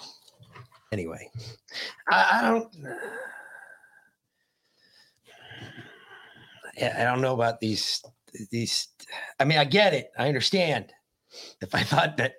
Anyway, 0.93 1.31
I, 2.11 2.29
I 2.33 2.51
don't. 2.51 2.69
I 6.99 7.05
don't 7.05 7.21
know 7.21 7.35
about 7.35 7.61
these. 7.61 8.03
These. 8.51 8.89
I 9.39 9.45
mean, 9.45 9.59
I 9.59 9.65
get 9.65 9.95
it. 9.95 10.11
I 10.19 10.29
understand. 10.29 10.93
If 11.63 11.75
I 11.75 11.83
thought 11.83 12.17
that 12.19 12.35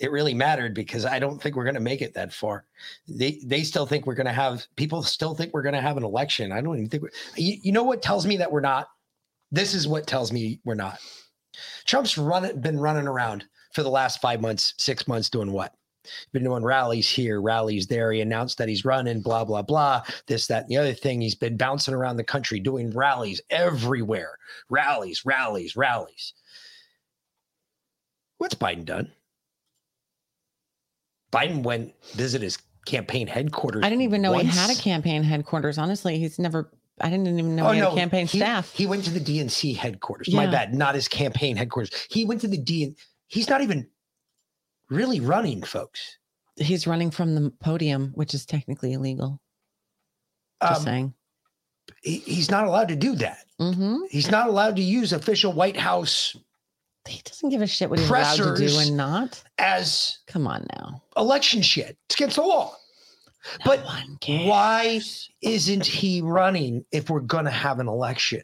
it 0.00 0.10
really 0.10 0.34
mattered, 0.34 0.74
because 0.74 1.04
I 1.04 1.18
don't 1.18 1.40
think 1.40 1.54
we're 1.54 1.64
going 1.64 1.74
to 1.74 1.80
make 1.80 2.02
it 2.02 2.14
that 2.14 2.32
far. 2.32 2.64
They 3.06 3.40
they 3.44 3.62
still 3.62 3.86
think 3.86 4.06
we're 4.06 4.14
going 4.14 4.26
to 4.26 4.32
have 4.32 4.66
people 4.76 5.02
still 5.02 5.34
think 5.34 5.52
we're 5.52 5.62
going 5.62 5.74
to 5.74 5.80
have 5.80 5.96
an 5.96 6.04
election. 6.04 6.52
I 6.52 6.60
don't 6.60 6.76
even 6.76 6.88
think. 6.88 7.04
You, 7.36 7.58
you 7.62 7.72
know 7.72 7.84
what 7.84 8.02
tells 8.02 8.26
me 8.26 8.36
that 8.38 8.50
we're 8.50 8.60
not. 8.60 8.88
This 9.52 9.74
is 9.74 9.86
what 9.86 10.06
tells 10.06 10.32
me 10.32 10.60
we're 10.64 10.74
not. 10.74 10.98
Trump's 11.84 12.16
run 12.16 12.60
been 12.60 12.78
running 12.78 13.06
around 13.06 13.44
for 13.74 13.82
the 13.82 13.90
last 13.90 14.20
five 14.20 14.40
months, 14.40 14.74
six 14.78 15.06
months, 15.06 15.28
doing 15.28 15.52
what? 15.52 15.74
Been 16.32 16.44
doing 16.44 16.64
rallies 16.64 17.10
here, 17.10 17.42
rallies 17.42 17.86
there. 17.86 18.10
He 18.10 18.22
announced 18.22 18.56
that 18.58 18.68
he's 18.68 18.86
running, 18.86 19.20
blah, 19.20 19.44
blah, 19.44 19.62
blah. 19.62 20.02
This, 20.26 20.46
that, 20.46 20.62
and 20.62 20.70
the 20.70 20.78
other 20.78 20.94
thing. 20.94 21.20
He's 21.20 21.34
been 21.34 21.56
bouncing 21.56 21.92
around 21.92 22.16
the 22.16 22.24
country 22.24 22.58
doing 22.58 22.90
rallies 22.90 23.40
everywhere. 23.50 24.38
Rallies, 24.70 25.26
rallies, 25.26 25.76
rallies. 25.76 26.32
What's 28.38 28.54
Biden 28.54 28.86
done? 28.86 29.12
Biden 31.32 31.62
went 31.62 31.92
visit 32.14 32.42
his 32.42 32.58
campaign 32.86 33.26
headquarters. 33.26 33.84
I 33.84 33.88
didn't 33.90 34.02
even 34.02 34.22
know 34.22 34.32
he 34.38 34.46
had 34.46 34.70
a 34.70 34.74
campaign 34.80 35.22
headquarters. 35.22 35.78
Honestly, 35.78 36.18
he's 36.18 36.38
never. 36.38 36.70
I 37.00 37.08
didn't 37.08 37.28
even 37.28 37.56
know 37.56 37.68
Oh, 37.68 37.70
he 37.72 37.78
had 37.78 37.84
no, 37.86 37.92
a 37.92 37.96
campaign 37.96 38.26
he- 38.26 38.38
staff. 38.38 38.72
He 38.74 38.86
went 38.86 39.04
to 39.04 39.10
the 39.10 39.20
DNC 39.20 39.74
headquarters. 39.76 40.32
My 40.34 40.46
bad, 40.46 40.74
not 40.74 40.94
his 40.94 41.08
campaign 41.08 41.56
headquarters. 41.56 41.90
He 42.10 42.24
went 42.24 42.40
to 42.42 42.48
the 42.48 42.58
DN. 42.58 42.94
He's 43.28 43.48
not 43.48 43.60
even 43.62 43.88
really 44.90 45.20
running, 45.20 45.62
folks. 45.62 46.18
He's 46.56 46.86
running 46.86 47.10
from 47.10 47.34
the 47.34 47.50
podium, 47.60 48.10
which 48.16 48.34
is 48.34 48.44
technically 48.44 48.92
illegal. 48.92 49.40
Just 50.62 50.80
Um, 50.80 50.84
saying. 50.84 51.14
he- 52.02 52.18
he's 52.18 52.50
not 52.50 52.66
allowed 52.66 52.88
to 52.88 52.96
do 52.96 53.14
that. 53.16 53.46
Mm-hmm. 53.58 53.96
He's 54.10 54.30
not 54.30 54.48
allowed 54.48 54.76
to 54.76 54.82
use 54.82 55.12
official 55.14 55.52
White 55.54 55.78
House 55.78 56.36
He 57.08 57.22
doesn't 57.24 57.48
give 57.50 57.62
a 57.62 57.66
shit 57.66 57.88
what 57.90 57.98
he's 57.98 58.08
allowed 58.08 58.36
to 58.36 58.54
do 58.56 58.78
and 58.78 58.96
not. 58.96 59.42
as 59.58 60.18
Come 60.26 60.46
on 60.46 60.66
now. 60.76 61.02
election 61.16 61.62
shit. 61.62 61.96
It's 62.06 62.14
against 62.14 62.36
the 62.36 62.42
law. 62.42 62.74
No 63.60 63.64
but 63.64 63.80
why 64.26 65.00
isn't 65.40 65.86
he 65.86 66.20
running 66.20 66.84
if 66.92 67.08
we're 67.08 67.20
going 67.20 67.46
to 67.46 67.50
have 67.50 67.78
an 67.80 67.88
election? 67.88 68.42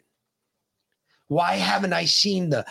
Why 1.27 1.55
haven't 1.55 1.93
I 1.93 2.05
seen 2.05 2.49
the 2.49 2.65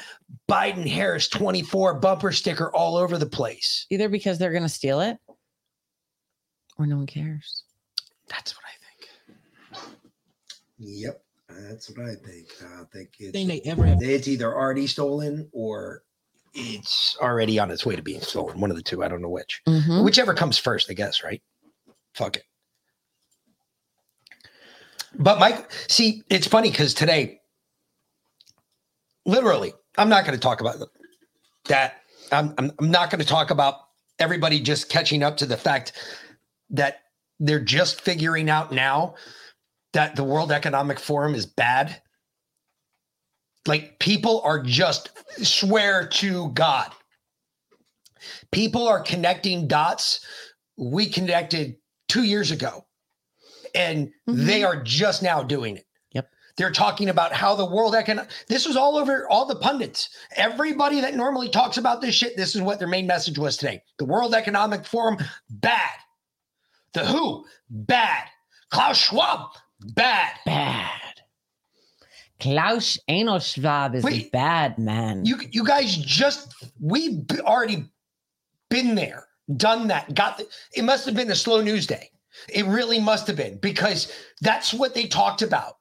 Biden 0.51 0.89
Harris 0.89 1.29
24 1.29 2.01
bumper 2.01 2.33
sticker 2.33 2.75
all 2.75 2.97
over 2.97 3.17
the 3.19 3.27
place? 3.27 3.87
Either 3.91 4.09
because 4.09 4.39
they're 4.39 4.51
going 4.51 4.63
to 4.63 4.69
steal 4.69 5.01
it, 5.01 5.19
or 6.79 6.87
no 6.87 6.97
one 6.97 7.07
cares. 7.07 7.65
That's 8.29 8.55
what 8.57 8.65
I 8.65 9.79
think. 9.79 9.89
Yep, 10.79 11.23
that's 11.69 11.91
what 11.91 12.07
I 12.07 12.15
think. 12.15 12.47
I 12.63 12.83
think 12.93 13.11
it's, 13.19 13.33
Thing 13.33 13.49
they 13.49 13.61
ever 13.65 13.85
have. 13.87 14.03
it's 14.03 14.29
either 14.29 14.55
already 14.55 14.87
stolen 14.87 15.49
or 15.53 16.03
it's 16.55 17.17
already 17.21 17.59
on 17.59 17.71
its 17.71 17.85
way 17.85 17.97
to 17.97 18.03
being 18.03 18.21
stolen. 18.21 18.61
One 18.61 18.71
of 18.71 18.77
the 18.77 18.83
two. 18.83 19.03
I 19.05 19.09
don't 19.09 19.23
know 19.23 19.29
which. 19.29 19.63
Mhm. 19.69 20.05
Whichever 20.05 20.35
comes 20.35 20.59
first, 20.59 20.91
I 20.91 20.95
guess, 20.95 21.23
right? 21.23 21.43
Fuck 22.15 22.37
it. 22.37 22.45
But 25.19 25.39
Mike, 25.39 25.71
see, 25.89 26.23
it's 26.29 26.47
funny 26.47 26.71
because 26.71 26.93
today, 26.95 27.41
literally, 29.25 29.73
I'm 29.97 30.09
not 30.09 30.25
going 30.25 30.37
to 30.37 30.41
talk 30.41 30.61
about 30.61 30.77
that. 31.69 31.95
I'm, 32.33 32.55
I'm, 32.59 32.73
I'm 32.79 32.91
not 32.91 33.11
going 33.11 33.21
to 33.21 33.27
talk 33.27 33.51
about 33.51 33.77
everybody 34.19 34.61
just 34.61 34.89
catching 34.89 35.23
up 35.23 35.37
to 35.39 35.47
the 35.47 35.57
fact 35.57 35.93
that 36.71 37.01
they're 37.39 37.61
just 37.61 38.01
figuring 38.01 38.51
out 38.51 38.73
now 38.73 39.15
that 39.97 40.15
the 40.15 40.23
World 40.23 40.53
Economic 40.53 41.01
Forum 41.01 41.35
is 41.35 41.47
bad. 41.47 42.03
Like 43.67 43.99
people 43.99 44.43
are 44.45 44.63
just 44.63 45.11
swear 45.43 46.07
to 46.07 46.51
God. 46.51 46.93
People 48.53 48.87
are 48.87 49.01
connecting 49.01 49.67
dots 49.67 50.21
we 50.77 51.07
connected 51.07 51.77
two 52.09 52.25
years 52.25 52.51
ago, 52.51 52.85
and 53.75 54.09
mm-hmm. 54.29 54.45
they 54.45 54.65
are 54.65 54.83
just 54.83 55.23
now 55.23 55.43
doing 55.43 55.79
it. 55.79 55.87
Yep. 56.13 56.29
They're 56.59 56.71
talking 56.73 57.09
about 57.09 57.33
how 57.33 57.55
the 57.55 57.65
world 57.65 57.95
economic. 57.95 58.31
This 58.49 58.67
was 58.67 58.77
all 58.77 58.99
over 58.99 59.27
all 59.31 59.47
the 59.47 59.57
pundits. 59.57 60.11
Everybody 60.37 61.01
that 61.01 61.15
normally 61.15 61.49
talks 61.49 61.79
about 61.79 62.03
this 62.03 62.15
shit. 62.15 62.37
This 62.37 62.55
is 62.55 62.61
what 62.61 62.79
their 62.79 62.87
main 62.87 63.07
message 63.07 63.39
was 63.39 63.57
today. 63.57 63.83
The 63.99 64.05
World 64.05 64.35
Economic 64.35 64.85
Forum 64.85 65.17
bad. 65.49 65.97
The 66.93 67.07
WHO 67.07 67.47
bad. 67.71 68.25
Klaus 68.71 68.99
Schwab 68.99 69.53
bad. 69.95 70.33
Bad. 70.45 70.91
Klaus 72.41 72.99
Anal 73.09 73.39
Schwab 73.39 73.95
is 73.95 74.05
a 74.05 74.07
Wait. 74.07 74.33
bad 74.33 74.79
man. 74.79 75.25
You 75.25 75.37
you 75.51 75.65
guys 75.65 75.97
just 75.97 76.55
we've 76.81 77.25
already 77.41 77.87
been 78.69 78.95
there, 78.95 79.27
done 79.57 79.89
that. 79.89 80.15
Got 80.15 80.39
the, 80.39 80.47
it 80.75 80.83
must 80.83 81.07
have 81.07 81.15
been 81.15 81.31
a 81.31 81.35
slow 81.35 81.61
news 81.61 81.87
day. 81.87 82.11
It 82.49 82.67
really 82.67 83.01
must 83.01 83.27
have 83.29 83.37
been 83.37 83.57
because 83.59 84.13
that's 84.43 84.75
what 84.75 84.95
they 84.95 85.07
talked 85.07 85.43
about. 85.43 85.79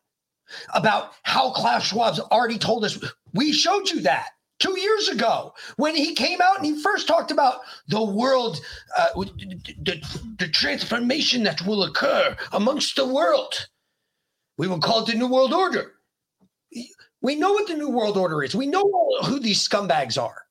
About 0.76 1.14
how 1.24 1.52
Klaus 1.52 1.88
Schwab's 1.88 2.20
already 2.20 2.60
told 2.60 2.86
us. 2.86 3.00
We 3.34 3.52
showed 3.52 3.90
you 3.90 4.02
that 4.02 4.30
two 4.60 4.80
years 4.80 5.10
ago 5.10 5.54
when 5.78 5.96
he 5.96 6.14
came 6.14 6.40
out 6.40 6.58
and 6.58 6.66
he 6.66 6.82
first 6.82 7.08
talked 7.08 7.32
about 7.32 7.62
the 7.88 8.04
world, 8.04 8.62
uh, 8.98 9.08
the, 9.16 10.36
the 10.38 10.48
transformation 10.48 11.44
that 11.44 11.66
will 11.66 11.84
occur 11.84 12.38
amongst 12.54 12.96
the 12.96 13.08
world. 13.08 13.68
We 14.58 14.68
will 14.68 14.80
call 14.80 15.04
it 15.04 15.12
the 15.12 15.18
New 15.18 15.28
World 15.28 15.54
Order. 15.54 15.94
We 17.22 17.36
know 17.36 17.54
what 17.54 17.68
the 17.68 17.74
New 17.76 17.90
World 17.90 18.18
Order 18.18 18.44
is. 18.44 18.56
We 18.56 18.68
know 18.68 18.84
who 19.24 19.40
these 19.40 19.68
scumbags 19.68 20.22
are. 20.22 20.44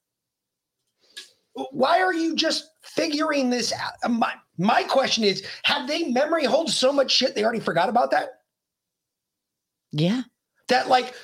Why 1.70 2.01
are 2.01 2.12
you 2.12 2.35
just 2.35 2.70
figuring 2.82 3.48
this 3.48 3.72
out? 3.72 3.93
Uh, 4.02 4.09
My, 4.09 4.35
my 4.59 4.82
question 4.82 5.22
is 5.22 5.47
have 5.62 5.86
they 5.86 6.09
memory 6.09 6.44
hold 6.44 6.68
so 6.70 6.93
much 6.93 7.12
shit 7.12 7.35
they 7.35 7.44
already 7.44 7.60
forgot 7.60 7.89
about 7.89 8.10
that? 8.10 8.40
yeah. 9.93 10.22
That, 10.68 10.89
like, 10.89 11.14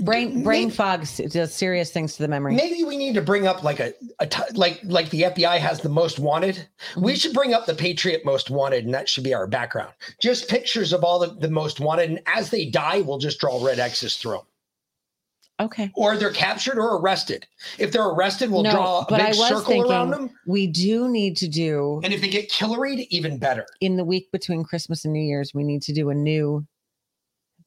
Brain 0.00 0.42
brain 0.42 0.70
fog 0.70 1.06
does 1.30 1.54
serious 1.54 1.90
things 1.90 2.16
to 2.16 2.22
the 2.22 2.28
memory. 2.28 2.54
maybe 2.54 2.84
we 2.84 2.96
need 2.96 3.14
to 3.14 3.22
bring 3.22 3.46
up 3.46 3.62
like 3.62 3.80
a, 3.80 3.92
a 4.18 4.26
t- 4.26 4.42
like 4.54 4.80
like 4.84 5.10
the 5.10 5.22
FBI 5.22 5.58
has 5.58 5.80
the 5.80 5.88
most 5.88 6.18
wanted. 6.18 6.66
We 6.96 7.12
mm-hmm. 7.12 7.18
should 7.18 7.34
bring 7.34 7.54
up 7.54 7.66
the 7.66 7.74
Patriot 7.74 8.24
most 8.24 8.50
wanted, 8.50 8.84
and 8.84 8.94
that 8.94 9.08
should 9.08 9.24
be 9.24 9.34
our 9.34 9.46
background. 9.46 9.92
Just 10.20 10.48
pictures 10.48 10.92
of 10.92 11.04
all 11.04 11.18
the, 11.18 11.34
the 11.34 11.50
most 11.50 11.80
wanted, 11.80 12.10
and 12.10 12.20
as 12.26 12.50
they 12.50 12.66
die, 12.66 13.00
we'll 13.00 13.18
just 13.18 13.38
draw 13.38 13.64
red 13.64 13.78
X's 13.78 14.16
through 14.16 14.32
them. 14.32 14.46
Okay. 15.60 15.90
Or 15.94 16.16
they're 16.16 16.32
captured 16.32 16.78
or 16.78 16.98
arrested. 16.98 17.46
If 17.78 17.92
they're 17.92 18.06
arrested, 18.06 18.50
we'll 18.50 18.62
no, 18.62 18.70
draw 18.70 19.00
a 19.00 19.06
but 19.08 19.18
big 19.18 19.26
I 19.26 19.28
was 19.28 19.48
circle 19.48 19.64
thinking 19.64 19.92
around 19.92 20.10
them. 20.10 20.30
we 20.46 20.66
do 20.66 21.08
need 21.08 21.36
to 21.36 21.48
do 21.48 22.00
And 22.02 22.14
if 22.14 22.22
they 22.22 22.28
get 22.28 22.48
killeried, 22.48 23.06
even 23.10 23.36
better. 23.36 23.66
in 23.82 23.96
the 23.96 24.04
week 24.04 24.32
between 24.32 24.64
Christmas 24.64 25.04
and 25.04 25.12
New 25.12 25.20
Year's, 25.20 25.52
we 25.52 25.62
need 25.62 25.82
to 25.82 25.92
do 25.92 26.08
a 26.08 26.14
new 26.14 26.66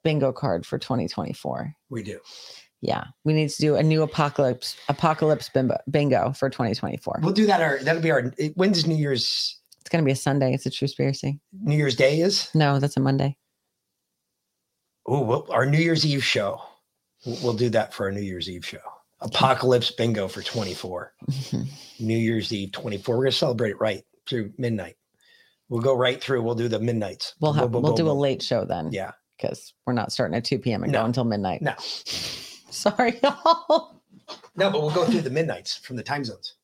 bingo 0.03 0.31
card 0.31 0.65
for 0.65 0.77
2024. 0.77 1.73
We 1.89 2.03
do. 2.03 2.19
Yeah, 2.81 3.05
we 3.23 3.34
need 3.34 3.49
to 3.49 3.61
do 3.61 3.75
a 3.75 3.84
new 3.84 4.01
apocalypse 4.03 4.75
apocalypse 4.89 5.49
bingo, 5.49 5.77
bingo 5.89 6.34
for 6.34 6.49
2024. 6.49 7.21
We'll 7.23 7.31
do 7.31 7.45
that. 7.45 7.61
Our 7.61 7.80
that'll 7.80 8.01
be 8.01 8.11
our. 8.11 8.34
When's 8.55 8.85
New 8.85 8.95
Year's? 8.95 9.59
It's 9.80 9.89
going 9.89 10.03
to 10.03 10.05
be 10.05 10.11
a 10.11 10.17
Sunday. 10.17 10.53
It's 10.53 10.65
a 10.65 10.69
Truspiracy. 10.69 11.39
New 11.61 11.75
Year's 11.77 11.95
Day 11.95 12.19
is. 12.19 12.49
No, 12.53 12.80
that's 12.80 12.97
a 12.97 12.99
Monday. 12.99 13.38
Oh, 15.05 15.21
well, 15.21 15.47
our 15.49 15.65
New 15.65 15.77
Year's 15.77 16.05
Eve 16.05 16.23
show. 16.23 16.61
We'll, 17.25 17.38
we'll 17.43 17.53
do 17.53 17.69
that 17.69 17.93
for 17.93 18.05
our 18.05 18.11
New 18.11 18.21
Year's 18.21 18.49
Eve 18.49 18.65
show. 18.65 18.80
Apocalypse 19.21 19.91
bingo 19.91 20.27
for 20.27 20.41
24. 20.41 21.13
New 21.99 22.17
Year's 22.17 22.51
Eve 22.51 22.71
24. 22.71 23.17
We're 23.17 23.23
gonna 23.23 23.31
celebrate 23.31 23.71
it 23.71 23.80
right 23.80 24.03
through 24.27 24.51
midnight. 24.57 24.95
We'll 25.69 25.81
go 25.81 25.95
right 25.95 26.21
through. 26.21 26.43
We'll 26.43 26.55
do 26.55 26.67
the 26.67 26.80
midnights. 26.80 27.34
We'll 27.39 27.53
Boom, 27.53 27.59
have 27.61 27.71
boom, 27.71 27.81
we'll 27.81 27.93
boom, 27.93 28.05
do 28.05 28.11
a 28.11 28.13
late 28.13 28.43
show 28.43 28.65
then. 28.65 28.89
Yeah. 28.91 29.11
Because 29.44 29.74
we're 29.86 29.94
not 29.94 30.11
starting 30.11 30.36
at 30.38 30.45
2 30.45 30.57
p.m. 30.60 30.84
and 30.84 30.91
No. 30.91 30.99
go 31.02 31.06
until 31.06 31.24
midnight. 31.26 31.61
No. 31.61 31.74
Sorry, 31.78 33.20
y'all. 33.22 33.99
No, 34.56 34.70
but 34.72 34.82
we'll 34.82 34.91
go 34.91 35.06
through 35.06 35.22
the 35.22 35.30
midnights 35.30 35.76
from 35.76 35.98
the 35.98 36.03
time 36.03 36.24
zones. 36.24 36.56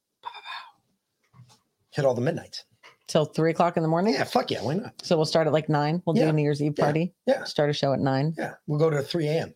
Hit 1.91 2.05
all 2.05 2.13
the 2.13 2.21
midnights. 2.21 2.63
Till 3.07 3.25
three 3.25 3.51
o'clock 3.51 3.75
in 3.75 3.83
the 3.83 3.89
morning. 3.89 4.13
Yeah, 4.13 4.23
fuck 4.23 4.49
yeah, 4.51 4.61
why 4.63 4.75
not? 4.75 4.93
So 5.03 5.17
we'll 5.17 5.25
start 5.25 5.47
at 5.47 5.53
like 5.53 5.67
nine. 5.67 6.01
We'll 6.05 6.13
do 6.13 6.27
a 6.27 6.31
New 6.31 6.43
Year's 6.43 6.61
Eve 6.61 6.75
yeah, 6.77 6.83
party. 6.85 7.13
yeah. 7.25 7.43
Start 7.43 7.69
a 7.69 7.73
show 7.73 7.91
at 7.91 7.99
nine. 7.99 8.33
Yeah, 8.37 8.53
we'll 8.67 8.79
go 8.79 8.89
to 8.89 9.01
3 9.01 9.27
a.m. 9.27 9.53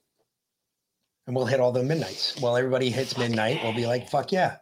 and 1.28 1.36
we'll 1.36 1.46
hit 1.46 1.60
all 1.60 1.72
the 1.72 1.84
midnights. 1.84 2.36
While 2.42 2.58
everybody 2.58 2.90
hits 2.90 3.18
midnight, 3.18 3.60
we'll 3.64 3.74
be 3.76 3.86
like, 3.86 4.10
fuck 4.10 4.32
yeah. 4.32 4.58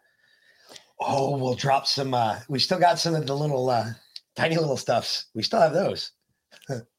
Oh, 1.00 1.38
we'll 1.38 1.56
drop 1.56 1.88
some. 1.88 2.14
uh 2.14 2.40
We 2.50 2.60
still 2.60 2.80
got 2.80 3.00
some 3.00 3.16
of 3.16 3.26
the 3.26 3.36
little 3.36 3.70
uh 3.70 3.92
tiny 4.36 4.58
little 4.58 4.78
stuffs. 4.78 5.28
We 5.34 5.42
still 5.44 5.62
have 5.62 5.74
those. 5.74 6.12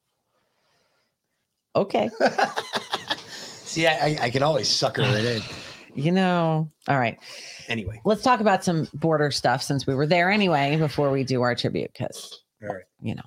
Okay. 1.75 2.11
See, 3.27 3.87
I, 3.87 3.93
I, 3.93 4.19
I 4.23 4.31
can 4.31 4.43
always 4.43 4.69
sucker 4.69 5.03
it 5.03 5.25
in. 5.25 5.43
You 5.95 6.11
know. 6.11 6.71
All 6.89 6.99
right. 6.99 7.19
Anyway, 7.69 8.01
Let's 8.07 8.23
talk 8.23 8.41
about 8.41 8.65
some 8.65 8.89
border 8.95 9.31
stuff 9.31 9.63
since 9.63 9.87
we 9.87 9.95
were 9.95 10.07
there 10.07 10.31
anyway 10.31 10.77
before 10.77 11.11
we 11.11 11.23
do 11.23 11.43
our 11.43 11.55
tribute 11.55 11.93
because 11.93 12.41
all 12.63 12.75
right. 12.75 12.85
you 13.03 13.15
know. 13.15 13.23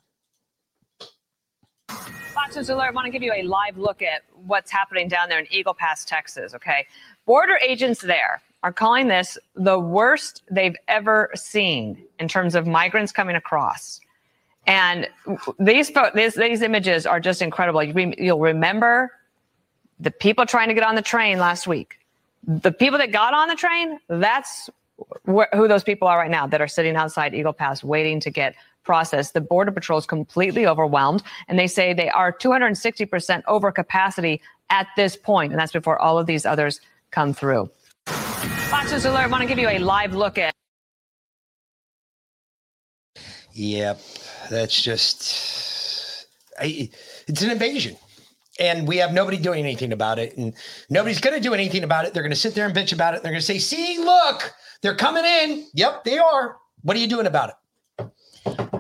Fox 2.34 2.56
News 2.56 2.70
Alert, 2.72 2.96
want 2.96 3.06
to 3.06 3.12
give 3.12 3.22
you 3.22 3.34
a 3.34 3.44
live 3.44 3.78
look 3.78 4.02
at 4.02 4.24
what's 4.34 4.72
happening 4.72 5.08
down 5.08 5.30
there 5.30 5.38
in 5.38 5.46
Eagle 5.52 5.76
Pass, 5.76 6.06
Texas. 6.06 6.56
Okay. 6.56 6.88
Border 7.28 7.60
agents 7.64 8.02
there 8.02 8.42
are 8.64 8.74
calling 8.74 9.10
this 9.10 9.38
the 9.56 9.78
worst 9.78 10.42
they've 10.50 10.76
ever 10.88 11.30
seen 11.36 12.04
in 12.20 12.28
terms 12.28 12.56
of 12.56 12.66
migrants 12.66 13.12
coming 13.12 13.36
across. 13.36 14.00
And 14.68 15.08
these, 15.60 15.92
these, 16.14 16.34
these 16.36 16.62
images 16.62 17.06
are 17.06 17.20
just 17.20 17.42
incredible. 17.42 17.84
You'll 17.84 18.40
remember 18.40 19.12
the 20.00 20.12
people 20.12 20.46
trying 20.46 20.70
to 20.70 20.74
get 20.74 20.84
on 20.84 20.96
the 20.96 21.02
train 21.02 21.38
last 21.38 21.68
week. 21.68 22.00
The 22.48 22.72
people 22.72 23.00
that 23.00 23.12
got 23.12 23.34
on 23.34 23.48
the 23.48 23.56
train, 23.56 24.00
that's 24.08 24.70
wh- 25.28 25.54
who 25.54 25.68
those 25.68 25.84
people 25.84 26.08
are 26.08 26.18
right 26.18 26.32
now 26.32 26.48
that 26.48 26.62
are 26.62 26.68
sitting 26.68 26.96
outside 26.96 27.34
Eagle 27.34 27.54
Pass 27.54 27.84
waiting 27.84 28.20
to 28.22 28.30
get 28.30 28.56
processed. 28.84 29.34
The 29.34 29.42
Border 29.42 29.72
Patrol 29.72 29.98
is 29.98 30.06
completely 30.06 30.68
overwhelmed, 30.68 31.24
and 31.48 31.58
they 31.58 31.68
say 31.68 31.94
they 31.94 32.10
are 32.10 32.32
260% 32.32 33.44
over 33.48 33.72
capacity 33.72 34.42
at 34.70 34.88
this 34.96 35.16
point, 35.16 35.52
and 35.52 35.60
that's 35.60 35.72
before 35.72 36.00
all 36.00 36.18
of 36.18 36.28
these 36.28 36.46
others 36.46 36.82
come 37.12 37.34
through. 37.34 37.70
Fox 38.06 38.92
News 38.92 39.06
Alert, 39.06 39.30
want 39.32 39.42
to 39.42 39.48
give 39.48 39.60
you 39.60 39.70
a 39.70 39.80
live 39.80 40.14
look 40.14 40.38
at. 40.38 40.54
Yep, 43.56 44.02
that's 44.50 44.82
just 44.82 46.28
I, 46.60 46.90
it's 47.26 47.42
an 47.42 47.52
invasion, 47.52 47.96
and 48.60 48.86
we 48.86 48.98
have 48.98 49.14
nobody 49.14 49.38
doing 49.38 49.60
anything 49.60 49.94
about 49.94 50.20
it, 50.20 50.36
and 50.36 50.54
nobody's 50.90 51.22
going 51.22 51.36
to 51.36 51.42
do 51.42 51.54
anything 51.54 51.86
about 51.86 52.04
it. 52.04 52.14
They're 52.14 52.22
going 52.22 52.34
to 52.34 52.40
sit 52.40 52.54
there 52.54 52.66
and 52.66 52.76
bitch 52.76 52.92
about 52.92 53.16
it. 53.16 53.24
They're 53.24 53.32
going 53.32 53.40
to 53.40 53.46
say, 53.46 53.58
"See, 53.58 53.98
look, 53.98 54.54
they're 54.82 54.96
coming 54.96 55.24
in." 55.24 55.68
Yep, 55.74 56.04
they 56.04 56.18
are. 56.18 56.58
What 56.82 56.98
are 56.98 57.00
you 57.00 57.08
doing 57.08 57.28
about 57.28 57.50
it? 57.50 57.56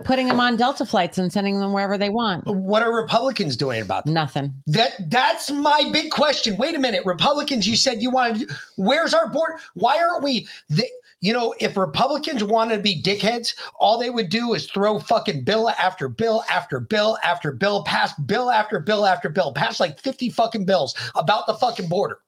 Putting 0.03 0.27
them 0.27 0.41
on 0.41 0.57
Delta 0.57 0.85
flights 0.85 1.17
and 1.17 1.31
sending 1.31 1.57
them 1.57 1.71
wherever 1.71 1.97
they 1.97 2.09
want. 2.09 2.45
What 2.45 2.83
are 2.83 2.93
Republicans 2.93 3.55
doing 3.55 3.81
about 3.81 4.05
it? 4.05 4.11
Nothing. 4.11 4.53
That 4.67 4.91
that's 5.09 5.49
my 5.51 5.89
big 5.93 6.11
question. 6.11 6.57
Wait 6.57 6.75
a 6.75 6.79
minute, 6.79 7.05
Republicans. 7.05 7.65
You 7.65 7.77
said 7.77 8.01
you 8.01 8.11
wanted. 8.11 8.51
Where's 8.75 9.13
our 9.13 9.29
board? 9.29 9.53
Why 9.73 9.97
aren't 10.03 10.21
we? 10.21 10.49
They, 10.69 10.89
you 11.25 11.33
know, 11.33 11.55
if 11.59 11.75
Republicans 11.75 12.43
wanted 12.43 12.77
to 12.77 12.83
be 12.83 13.01
dickheads, 13.01 13.55
all 13.79 13.97
they 13.97 14.11
would 14.11 14.29
do 14.29 14.53
is 14.53 14.69
throw 14.69 14.99
fucking 14.99 15.43
bill 15.43 15.71
after 15.71 16.07
bill 16.07 16.43
after 16.51 16.79
bill 16.79 17.17
after 17.23 17.51
bill, 17.51 17.83
pass 17.83 18.13
bill 18.19 18.51
after 18.51 18.79
bill 18.79 19.07
after 19.07 19.29
bill, 19.29 19.51
pass 19.51 19.79
like 19.79 19.99
fifty 19.99 20.29
fucking 20.29 20.65
bills 20.65 20.93
about 21.15 21.47
the 21.47 21.55
fucking 21.55 21.89
border. 21.89 22.19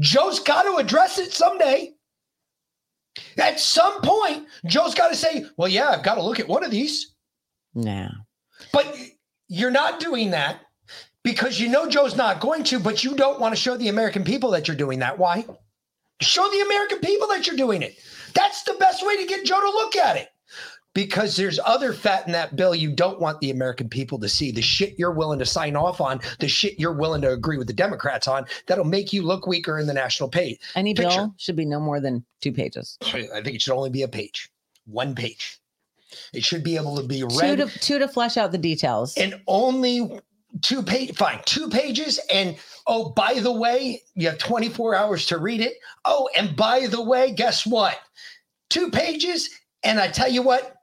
Joe's 0.00 0.40
got 0.40 0.62
to 0.64 0.76
address 0.76 1.18
it 1.18 1.32
someday. 1.32 1.92
At 3.38 3.60
some 3.60 4.00
point, 4.02 4.48
Joe's 4.66 4.96
got 4.96 5.10
to 5.10 5.16
say, 5.16 5.46
"Well, 5.56 5.68
yeah, 5.68 5.90
I've 5.90 6.02
got 6.02 6.16
to 6.16 6.22
look 6.22 6.40
at 6.40 6.48
one 6.48 6.64
of 6.64 6.72
these." 6.72 7.14
No. 7.74 8.08
But 8.72 8.92
you're 9.46 9.70
not 9.70 10.00
doing 10.00 10.32
that 10.32 10.62
because 11.22 11.60
you 11.60 11.68
know 11.68 11.88
Joe's 11.88 12.16
not 12.16 12.40
going 12.40 12.64
to, 12.64 12.80
but 12.80 13.04
you 13.04 13.14
don't 13.14 13.38
want 13.38 13.54
to 13.54 13.60
show 13.60 13.76
the 13.76 13.88
American 13.88 14.24
people 14.24 14.50
that 14.50 14.66
you're 14.66 14.76
doing 14.76 14.98
that. 14.98 15.16
Why? 15.16 15.46
Show 16.24 16.48
the 16.50 16.60
American 16.60 16.98
people 17.00 17.28
that 17.28 17.46
you're 17.46 17.56
doing 17.56 17.82
it. 17.82 17.96
That's 18.34 18.62
the 18.62 18.74
best 18.74 19.04
way 19.06 19.16
to 19.16 19.26
get 19.26 19.44
Joe 19.44 19.60
to 19.60 19.66
look 19.70 19.96
at 19.96 20.16
it. 20.16 20.28
Because 20.92 21.34
there's 21.34 21.58
other 21.64 21.92
fat 21.92 22.24
in 22.26 22.32
that 22.32 22.54
bill 22.54 22.72
you 22.72 22.92
don't 22.92 23.18
want 23.20 23.40
the 23.40 23.50
American 23.50 23.88
people 23.88 24.16
to 24.20 24.28
see. 24.28 24.52
The 24.52 24.62
shit 24.62 24.94
you're 24.96 25.10
willing 25.10 25.40
to 25.40 25.46
sign 25.46 25.74
off 25.74 26.00
on, 26.00 26.20
the 26.38 26.46
shit 26.46 26.78
you're 26.78 26.92
willing 26.92 27.20
to 27.22 27.32
agree 27.32 27.58
with 27.58 27.66
the 27.66 27.72
Democrats 27.72 28.28
on, 28.28 28.46
that'll 28.66 28.84
make 28.84 29.12
you 29.12 29.22
look 29.22 29.48
weaker 29.48 29.80
in 29.80 29.88
the 29.88 29.94
national 29.94 30.28
page. 30.28 30.60
Any 30.76 30.94
picture. 30.94 31.16
bill 31.18 31.34
should 31.36 31.56
be 31.56 31.64
no 31.64 31.80
more 31.80 31.98
than 31.98 32.24
two 32.40 32.52
pages. 32.52 32.96
I 33.02 33.26
think 33.42 33.48
it 33.56 33.62
should 33.62 33.74
only 33.74 33.90
be 33.90 34.02
a 34.02 34.08
page, 34.08 34.50
one 34.86 35.16
page. 35.16 35.58
It 36.32 36.44
should 36.44 36.62
be 36.62 36.76
able 36.76 36.96
to 36.96 37.02
be 37.02 37.20
Two 37.22 37.56
to 37.56 37.66
two 37.80 37.98
to 37.98 38.06
flesh 38.06 38.36
out 38.36 38.52
the 38.52 38.58
details. 38.58 39.16
and 39.16 39.40
only 39.48 40.20
two 40.62 40.82
page 40.82 41.12
fine 41.16 41.40
two 41.44 41.68
pages 41.68 42.20
and 42.32 42.56
oh 42.86 43.10
by 43.10 43.34
the 43.40 43.52
way 43.52 44.02
you 44.14 44.28
have 44.28 44.38
24 44.38 44.94
hours 44.94 45.26
to 45.26 45.38
read 45.38 45.60
it 45.60 45.74
oh 46.04 46.28
and 46.36 46.54
by 46.56 46.86
the 46.86 47.02
way 47.02 47.32
guess 47.32 47.66
what 47.66 47.98
two 48.70 48.90
pages 48.90 49.48
and 49.82 49.98
i 50.00 50.08
tell 50.08 50.28
you 50.30 50.42
what 50.42 50.76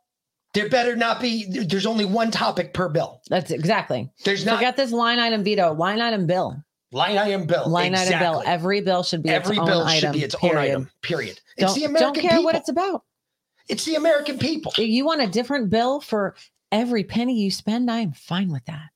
there 0.54 0.68
better 0.70 0.96
not 0.96 1.22
be 1.22 1.46
there's 1.66 1.86
only 1.86 2.06
one 2.06 2.30
topic 2.32 2.74
per 2.74 2.90
bill 2.90 3.22
That's 3.30 3.52
exactly. 3.52 4.12
there's 4.26 4.46
not 4.46 4.56
Forget 4.58 4.76
this 4.78 4.92
line 4.92 5.18
item 5.20 5.44
veto. 5.46 5.74
Line 5.74 6.02
item 6.02 6.28
bill. 6.28 6.62
line 6.92 7.18
item 7.18 7.46
bill 7.46 7.70
Line 7.70 7.96
item 7.96 8.20
bill. 8.20 8.44
Every 8.46 8.82
bill 8.82 9.02
should 9.04 9.24
be 9.24 9.30
every 9.30 9.56
its 9.56 9.66
bill 9.66 9.82
own 9.82 9.88
should 9.90 10.04
item. 10.06 10.12
be 10.12 10.24
its 10.26 10.36
period. 10.36 10.58
own 10.58 10.64
item 10.64 10.90
period 11.02 11.40
Don't, 11.58 11.70
it's 11.70 11.76
the 11.76 11.82
don't 11.84 11.90
american 11.96 12.22
care 12.22 12.32
people 12.32 12.44
what 12.44 12.56
it's 12.56 12.68
about. 12.70 13.04
it's 13.70 13.86
the 13.86 13.96
american 13.96 14.38
people 14.40 14.74
If 14.78 14.90
you 14.90 15.06
want 15.06 15.22
a 15.22 15.28
different 15.28 15.70
bill 15.70 16.02
for 16.02 16.36
every 16.72 17.04
penny 17.06 17.40
you 17.40 17.50
spend, 17.52 17.90
I 17.92 18.00
am 18.00 18.12
fine 18.14 18.50
with 18.52 18.66
that. 18.66 18.90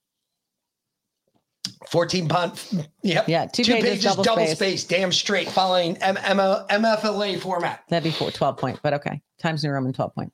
14 1.89 2.27
pound 2.27 2.87
yep 3.03 3.27
Yeah, 3.27 3.45
two 3.45 3.63
pages, 3.63 4.03
double 4.03 4.23
space. 4.23 4.51
space 4.55 4.83
damn 4.83 5.11
straight 5.11 5.49
following 5.49 5.97
M- 5.97 6.17
M- 6.17 6.37
mfla 6.37 7.39
format 7.39 7.83
That'd 7.89 8.03
be 8.03 8.11
four, 8.17 8.31
12 8.31 8.57
point, 8.57 8.79
but 8.83 8.93
okay. 8.95 9.21
Times 9.39 9.63
New 9.63 9.71
Roman 9.71 9.93
12 9.93 10.15
point. 10.15 10.33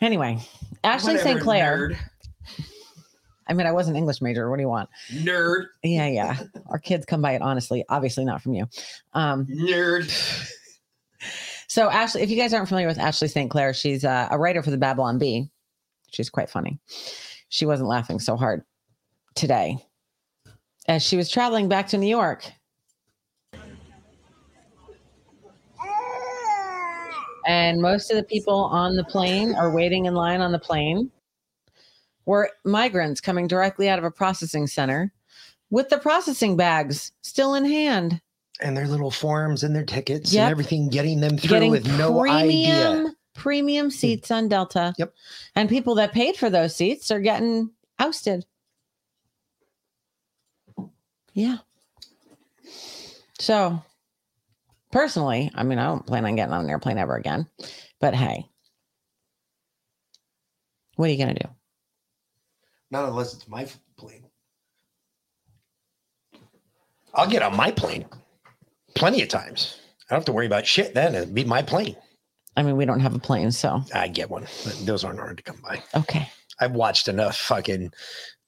Anyway, 0.00 0.38
Ashley 0.82 1.14
Whatever, 1.14 1.28
St. 1.30 1.40
Clair. 1.40 1.78
nerd. 1.90 1.96
I 3.46 3.52
mean, 3.52 3.66
I 3.66 3.72
was 3.72 3.88
an 3.88 3.96
English 3.96 4.20
major. 4.22 4.48
What 4.50 4.56
do 4.56 4.62
you 4.62 4.68
want? 4.68 4.88
nerd 5.12 5.66
Yeah, 5.82 6.06
yeah. 6.06 6.38
Our 6.68 6.78
kids 6.78 7.04
come 7.06 7.22
by 7.22 7.32
it 7.32 7.42
honestly, 7.42 7.84
obviously 7.88 8.24
not 8.24 8.42
from 8.42 8.54
you. 8.54 8.66
Um, 9.12 9.46
nerd 9.46 10.10
so 11.68 11.90
Ashley, 11.90 12.22
if 12.22 12.30
you 12.30 12.36
guys 12.36 12.52
aren't 12.54 12.68
familiar 12.68 12.86
with 12.86 12.98
Ashley 12.98 13.28
St. 13.28 13.50
Clair, 13.50 13.74
she's 13.74 14.04
uh, 14.04 14.28
a 14.30 14.38
writer 14.38 14.62
for 14.62 14.70
the 14.70 14.76
Babylon 14.76 15.18
Bee. 15.18 15.50
She's 16.12 16.30
quite 16.30 16.48
funny. 16.50 16.78
She 17.48 17.66
wasn't 17.66 17.88
laughing 17.88 18.20
so 18.20 18.36
hard 18.36 18.62
today 19.34 19.78
as 20.86 21.02
she 21.02 21.16
was 21.16 21.28
traveling 21.30 21.68
back 21.68 21.88
to 21.88 21.98
New 21.98 22.08
York. 22.08 22.50
And 27.46 27.82
most 27.82 28.10
of 28.10 28.16
the 28.16 28.22
people 28.22 28.54
on 28.64 28.96
the 28.96 29.04
plane 29.04 29.54
or 29.54 29.74
waiting 29.74 30.06
in 30.06 30.14
line 30.14 30.40
on 30.40 30.50
the 30.52 30.58
plane 30.58 31.10
were 32.24 32.50
migrants 32.64 33.20
coming 33.20 33.46
directly 33.46 33.88
out 33.88 33.98
of 33.98 34.04
a 34.04 34.10
processing 34.10 34.66
center 34.66 35.12
with 35.70 35.90
the 35.90 35.98
processing 35.98 36.56
bags 36.56 37.12
still 37.22 37.54
in 37.54 37.64
hand. 37.64 38.20
and 38.60 38.76
their 38.76 38.86
little 38.86 39.10
forms 39.10 39.64
and 39.64 39.74
their 39.74 39.84
tickets 39.84 40.32
Yep. 40.32 40.42
and 40.44 40.50
everything 40.52 40.88
getting 40.88 41.20
them 41.20 41.36
through 41.36 41.48
getting 41.50 41.70
with 41.72 41.86
no 41.98 42.20
premium 42.20 43.06
idea. 43.06 43.14
premium 43.34 43.90
seats 43.90 44.30
on 44.30 44.48
Delta. 44.48 44.94
Yep. 44.96 45.12
And 45.56 45.68
people 45.68 45.96
that 45.96 46.12
paid 46.12 46.36
for 46.36 46.48
those 46.48 46.74
seats 46.74 47.10
are 47.10 47.18
getting 47.20 47.72
ousted. 47.98 48.46
Yeah. 51.34 51.58
So, 53.38 53.82
personally, 54.92 55.50
I 55.54 55.64
mean, 55.64 55.78
I 55.78 55.86
don't 55.86 56.06
plan 56.06 56.24
on 56.24 56.36
getting 56.36 56.54
on 56.54 56.64
an 56.64 56.70
airplane 56.70 56.98
ever 56.98 57.16
again. 57.16 57.46
But 58.00 58.14
hey, 58.14 58.46
what 60.96 61.08
are 61.08 61.12
you 61.12 61.18
going 61.18 61.34
to 61.34 61.42
do? 61.42 61.48
Not 62.90 63.08
unless 63.08 63.34
it's 63.34 63.48
my 63.48 63.66
plane. 63.96 64.24
I'll 67.14 67.28
get 67.28 67.42
on 67.42 67.56
my 67.56 67.70
plane 67.70 68.06
plenty 68.94 69.22
of 69.22 69.28
times. 69.28 69.78
I 70.08 70.14
don't 70.14 70.18
have 70.20 70.24
to 70.26 70.32
worry 70.32 70.46
about 70.46 70.66
shit 70.66 70.94
then. 70.94 71.14
It'd 71.14 71.34
be 71.34 71.44
my 71.44 71.62
plane. 71.62 71.96
I 72.56 72.62
mean, 72.62 72.76
we 72.76 72.84
don't 72.84 73.00
have 73.00 73.14
a 73.14 73.18
plane, 73.18 73.50
so 73.50 73.82
I 73.92 74.06
get 74.08 74.30
one. 74.30 74.46
but 74.64 74.80
Those 74.84 75.02
aren't 75.02 75.18
hard 75.18 75.36
to 75.38 75.42
come 75.42 75.60
by. 75.62 75.82
okay. 75.96 76.28
I've 76.60 76.72
watched 76.72 77.08
enough 77.08 77.36
fucking 77.36 77.92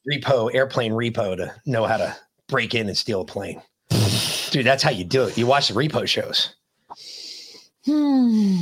repo, 0.09 0.55
airplane 0.55 0.93
repo 0.93 1.37
to 1.37 1.53
know 1.67 1.87
how 1.87 1.97
to 1.97 2.17
break 2.49 2.75
in 2.75 2.89
and 2.89 2.97
steal 2.97 3.21
a 3.23 3.25
plane. 3.25 3.61
Dude, 4.51 4.67
that's 4.67 4.83
how 4.83 4.91
you 4.91 5.05
do 5.05 5.25
it. 5.25 5.37
You 5.39 5.47
watch 5.47 5.69
the 5.69 5.75
repo 5.75 6.07
shows. 6.07 6.55
Hmm. 7.85 8.57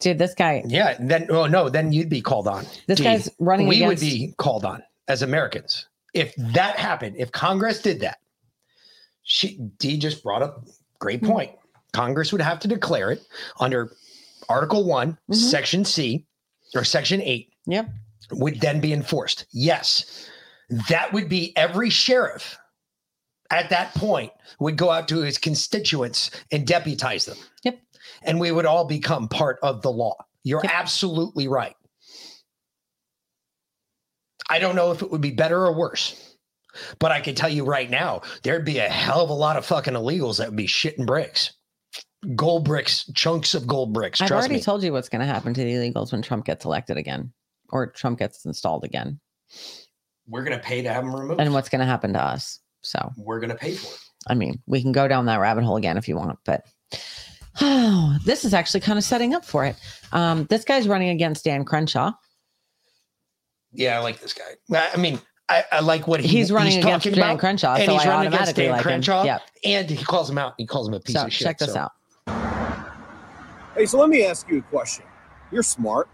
Dude, 0.00 0.18
this 0.18 0.34
guy, 0.34 0.62
Yeah. 0.66 0.96
Then, 1.00 1.26
oh 1.30 1.46
no, 1.46 1.68
then 1.70 1.92
you'd 1.92 2.10
be 2.10 2.20
called 2.20 2.46
on. 2.46 2.66
This 2.86 2.98
Dee. 2.98 3.04
guy's 3.04 3.30
running 3.38 3.66
We 3.68 3.76
against- 3.82 4.02
would 4.02 4.08
be 4.10 4.34
called 4.36 4.64
on 4.64 4.82
as 5.08 5.22
Americans 5.22 5.86
if 6.12 6.34
that 6.36 6.78
happened. 6.78 7.16
If 7.18 7.32
Congress 7.32 7.80
did 7.80 8.00
that, 8.00 8.18
she 9.22 9.56
Dee 9.78 9.96
just 9.98 10.22
brought 10.22 10.42
up 10.42 10.64
great 10.98 11.20
Hmm. 11.20 11.26
point. 11.28 11.52
Congress 11.92 12.30
would 12.32 12.42
have 12.42 12.60
to 12.60 12.68
declare 12.68 13.10
it 13.10 13.22
under 13.58 13.90
Article 14.50 14.84
One, 14.84 15.16
Section 15.32 15.84
C, 15.84 16.26
or 16.74 16.84
Section 16.84 17.22
Eight. 17.22 17.50
Mm-hmm. 17.62 17.72
Yep. 17.72 17.88
Would 18.32 18.60
then 18.60 18.80
be 18.80 18.92
enforced. 18.92 19.46
Yes, 19.52 20.28
that 20.68 21.12
would 21.12 21.28
be 21.28 21.56
every 21.56 21.90
sheriff 21.90 22.58
at 23.50 23.70
that 23.70 23.94
point 23.94 24.32
would 24.58 24.76
go 24.76 24.90
out 24.90 25.08
to 25.08 25.18
his 25.18 25.38
constituents 25.38 26.30
and 26.50 26.66
deputize 26.66 27.24
them. 27.24 27.36
Yep. 27.64 27.78
And 28.22 28.40
we 28.40 28.50
would 28.50 28.66
all 28.66 28.84
become 28.84 29.28
part 29.28 29.58
of 29.62 29.82
the 29.82 29.90
law. 29.90 30.16
You're 30.42 30.62
absolutely 30.64 31.48
right. 31.48 31.74
I 34.48 34.58
don't 34.58 34.76
know 34.76 34.92
if 34.92 35.02
it 35.02 35.10
would 35.10 35.20
be 35.20 35.32
better 35.32 35.66
or 35.66 35.74
worse, 35.74 36.36
but 37.00 37.10
I 37.10 37.20
can 37.20 37.34
tell 37.34 37.48
you 37.48 37.64
right 37.64 37.90
now, 37.90 38.22
there'd 38.42 38.64
be 38.64 38.78
a 38.78 38.88
hell 38.88 39.22
of 39.22 39.30
a 39.30 39.34
lot 39.34 39.56
of 39.56 39.66
fucking 39.66 39.94
illegals 39.94 40.38
that 40.38 40.48
would 40.48 40.56
be 40.56 40.68
shitting 40.68 41.04
bricks, 41.04 41.52
gold 42.36 42.64
bricks, 42.64 43.10
chunks 43.14 43.54
of 43.54 43.66
gold 43.66 43.92
bricks. 43.92 44.18
Trust 44.18 44.30
me. 44.30 44.36
I've 44.36 44.40
already 44.40 44.54
me. 44.56 44.62
told 44.62 44.84
you 44.84 44.92
what's 44.92 45.08
going 45.08 45.20
to 45.20 45.26
happen 45.26 45.52
to 45.54 45.64
the 45.64 45.72
illegals 45.72 46.12
when 46.12 46.22
Trump 46.22 46.44
gets 46.44 46.64
elected 46.64 46.96
again 46.96 47.32
or 47.70 47.88
Trump 47.88 48.20
gets 48.20 48.44
installed 48.44 48.84
again 48.84 49.18
We're 50.28 50.42
gonna 50.44 50.58
pay 50.58 50.82
to 50.82 50.92
have 50.92 51.04
them 51.04 51.14
removed. 51.14 51.40
and 51.40 51.52
what's 51.52 51.68
going 51.68 51.80
to 51.80 51.86
happen 51.86 52.12
to 52.14 52.22
us. 52.22 52.60
So, 52.82 53.12
We're 53.16 53.40
gonna 53.40 53.54
pay 53.56 53.74
for 53.74 53.86
it. 53.94 54.00
I 54.28 54.34
mean, 54.34 54.60
we 54.66 54.82
can 54.82 54.92
go 54.92 55.06
down 55.08 55.26
that 55.26 55.40
rabbit 55.40 55.64
hole 55.64 55.76
again 55.76 55.96
if 55.96 56.08
you 56.08 56.16
want, 56.16 56.38
but 56.44 56.64
oh, 57.60 58.16
this 58.24 58.44
is 58.44 58.54
actually 58.54 58.80
kind 58.80 58.98
of 58.98 59.04
setting 59.04 59.34
up 59.34 59.44
for 59.44 59.64
it. 59.64 59.76
Um, 60.12 60.44
this 60.46 60.64
guy's 60.64 60.86
running 60.88 61.08
against 61.10 61.44
Dan 61.44 61.64
Crenshaw. 61.64 62.12
Yeah, 63.72 63.98
I 63.98 64.02
like 64.02 64.20
this 64.20 64.32
guy. 64.32 64.44
I 64.78 64.90
I 64.94 64.96
mean, 64.96 65.20
I, 65.48 65.64
I 65.70 65.80
like 65.80 66.06
what 66.08 66.20
he, 66.20 66.28
He's 66.28 66.50
running 66.50 66.78
against 66.78 67.04
talking 67.04 67.12
Dan 67.18 67.30
about, 67.30 67.40
Crenshaw, 67.40 67.74
and 67.76 67.84
so 67.86 67.92
he's 67.92 68.06
I 68.06 68.08
running 68.08 68.32
against 68.34 68.56
Dan 68.56 68.70
like 68.70 68.78
him. 68.80 68.82
Crenshaw. 68.82 69.24
Yep. 69.24 69.42
and 69.64 69.90
he 69.90 70.04
calls 70.04 70.28
him 70.30 70.38
out. 70.38 70.54
He 70.58 70.66
calls 70.66 70.88
him 70.88 70.94
a 70.94 71.00
piece 71.00 71.14
So 71.16 71.26
of 71.26 71.32
shit. 71.32 71.46
check 71.46 71.58
this 71.58 71.72
so- 71.74 71.80
out. 71.80 71.92
Hey, 73.76 73.84
so 73.86 73.98
let 73.98 74.08
me 74.08 74.24
ask 74.24 74.48
you 74.48 74.58
a 74.58 74.62
question. 74.62 75.04
You're 75.52 75.62
smart, 75.62 76.08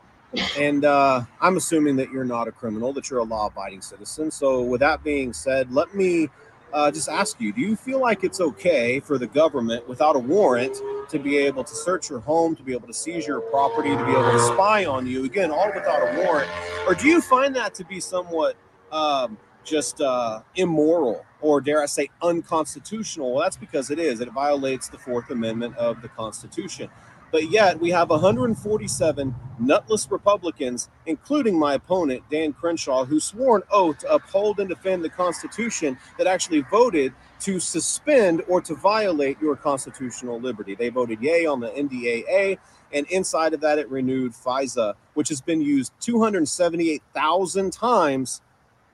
and 0.58 0.84
uh, 0.84 1.22
I'm 1.40 1.56
assuming 1.56 1.96
that 1.96 2.10
you're 2.10 2.24
not 2.24 2.48
a 2.48 2.52
criminal, 2.52 2.92
that 2.94 3.10
you're 3.10 3.20
a 3.20 3.24
law 3.24 3.46
abiding 3.46 3.82
citizen. 3.82 4.30
So, 4.30 4.62
with 4.62 4.80
that 4.80 5.04
being 5.04 5.32
said, 5.32 5.72
let 5.72 5.94
me 5.94 6.30
uh, 6.72 6.90
just 6.90 7.08
ask 7.08 7.40
you 7.40 7.52
do 7.52 7.60
you 7.60 7.76
feel 7.76 8.00
like 8.00 8.24
it's 8.24 8.40
okay 8.40 9.00
for 9.00 9.18
the 9.18 9.26
government, 9.26 9.86
without 9.88 10.16
a 10.16 10.18
warrant, 10.18 10.76
to 11.10 11.18
be 11.18 11.36
able 11.36 11.64
to 11.64 11.74
search 11.74 12.08
your 12.08 12.20
home, 12.20 12.56
to 12.56 12.62
be 12.62 12.72
able 12.72 12.86
to 12.86 12.94
seize 12.94 13.26
your 13.26 13.40
property, 13.40 13.90
to 13.90 14.04
be 14.04 14.12
able 14.12 14.32
to 14.32 14.40
spy 14.40 14.84
on 14.86 15.06
you? 15.06 15.24
Again, 15.24 15.50
all 15.50 15.70
without 15.74 16.00
a 16.02 16.24
warrant. 16.24 16.50
Or 16.86 16.94
do 16.94 17.06
you 17.06 17.20
find 17.20 17.54
that 17.56 17.74
to 17.74 17.84
be 17.84 18.00
somewhat 18.00 18.56
um, 18.90 19.36
just 19.64 20.00
uh, 20.00 20.40
immoral? 20.56 21.26
Or 21.40 21.60
dare 21.60 21.82
I 21.82 21.86
say 21.86 22.08
unconstitutional? 22.22 23.32
Well, 23.32 23.42
that's 23.42 23.56
because 23.56 23.90
it 23.90 23.98
is. 23.98 24.20
It 24.20 24.30
violates 24.30 24.88
the 24.88 24.98
Fourth 24.98 25.30
Amendment 25.30 25.76
of 25.76 26.00
the 26.00 26.08
Constitution. 26.08 26.88
But 27.32 27.50
yet 27.50 27.80
we 27.80 27.90
have 27.90 28.10
147 28.10 29.34
nutless 29.58 30.10
Republicans, 30.10 30.90
including 31.06 31.58
my 31.58 31.74
opponent, 31.74 32.22
Dan 32.30 32.52
Crenshaw, 32.52 33.04
who 33.06 33.18
swore 33.18 33.56
an 33.56 33.62
oath 33.72 33.98
to 33.98 34.12
uphold 34.12 34.60
and 34.60 34.68
defend 34.68 35.02
the 35.02 35.08
Constitution 35.08 35.96
that 36.18 36.26
actually 36.26 36.60
voted 36.70 37.14
to 37.40 37.58
suspend 37.58 38.42
or 38.48 38.60
to 38.60 38.74
violate 38.74 39.40
your 39.40 39.56
constitutional 39.56 40.38
liberty. 40.38 40.74
They 40.74 40.90
voted 40.90 41.22
yay 41.22 41.46
on 41.46 41.60
the 41.60 41.68
NDAA, 41.68 42.58
and 42.92 43.06
inside 43.06 43.54
of 43.54 43.60
that, 43.62 43.78
it 43.78 43.88
renewed 43.88 44.32
FISA, 44.32 44.94
which 45.14 45.30
has 45.30 45.40
been 45.40 45.62
used 45.62 45.92
278,000 46.00 47.72
times 47.72 48.42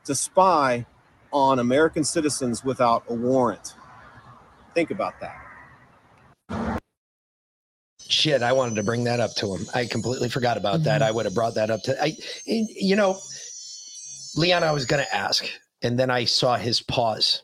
to 0.04 0.14
spy 0.14 0.86
on 1.32 1.58
American 1.58 2.04
citizens 2.04 2.64
without 2.64 3.02
a 3.08 3.14
warrant. 3.14 3.74
Think 4.74 4.92
about 4.92 5.14
that. 5.20 6.80
Shit, 8.08 8.42
I 8.42 8.52
wanted 8.52 8.74
to 8.76 8.82
bring 8.82 9.04
that 9.04 9.20
up 9.20 9.34
to 9.36 9.54
him. 9.54 9.66
I 9.74 9.84
completely 9.84 10.30
forgot 10.30 10.56
about 10.56 10.82
that. 10.84 11.02
Mm-hmm. 11.02 11.08
I 11.08 11.10
would 11.10 11.26
have 11.26 11.34
brought 11.34 11.54
that 11.56 11.70
up 11.70 11.82
to 11.82 12.02
I 12.02 12.16
you 12.46 12.96
know, 12.96 13.18
Leon, 14.34 14.64
I 14.64 14.72
was 14.72 14.86
gonna 14.86 15.06
ask, 15.12 15.46
and 15.82 15.98
then 15.98 16.10
I 16.10 16.24
saw 16.24 16.56
his 16.56 16.80
pause 16.80 17.42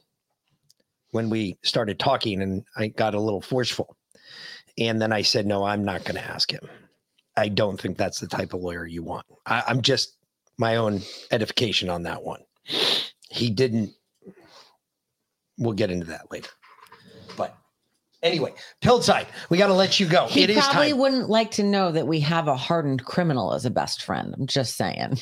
when 1.10 1.28
we 1.28 1.58
started 1.62 1.98
talking, 1.98 2.40
and 2.42 2.64
I 2.76 2.88
got 2.88 3.14
a 3.14 3.20
little 3.20 3.42
forceful. 3.42 3.96
And 4.78 5.00
then 5.00 5.12
I 5.12 5.22
said, 5.22 5.46
No, 5.46 5.64
I'm 5.64 5.84
not 5.84 6.04
gonna 6.04 6.20
ask 6.20 6.50
him. 6.50 6.66
I 7.36 7.48
don't 7.48 7.80
think 7.80 7.98
that's 7.98 8.20
the 8.20 8.26
type 8.26 8.54
of 8.54 8.60
lawyer 8.60 8.86
you 8.86 9.02
want. 9.02 9.26
I, 9.44 9.62
I'm 9.66 9.82
just 9.82 10.16
my 10.56 10.76
own 10.76 11.02
edification 11.30 11.90
on 11.90 12.04
that 12.04 12.22
one. 12.22 12.40
He 13.30 13.50
didn't. 13.50 13.92
We'll 15.58 15.74
get 15.74 15.90
into 15.90 16.06
that 16.06 16.30
later. 16.30 16.50
Anyway, 18.24 18.54
Pilside, 18.80 19.26
we 19.50 19.58
got 19.58 19.66
to 19.66 19.74
let 19.74 20.00
you 20.00 20.06
go. 20.08 20.26
He 20.26 20.42
it 20.42 20.50
is 20.50 20.66
probably 20.66 20.94
wouldn't 20.94 21.28
like 21.28 21.50
to 21.52 21.62
know 21.62 21.92
that 21.92 22.06
we 22.06 22.20
have 22.20 22.48
a 22.48 22.56
hardened 22.56 23.04
criminal 23.04 23.52
as 23.52 23.66
a 23.66 23.70
best 23.70 24.02
friend. 24.02 24.34
I'm 24.36 24.46
just 24.46 24.76
saying. 24.78 25.18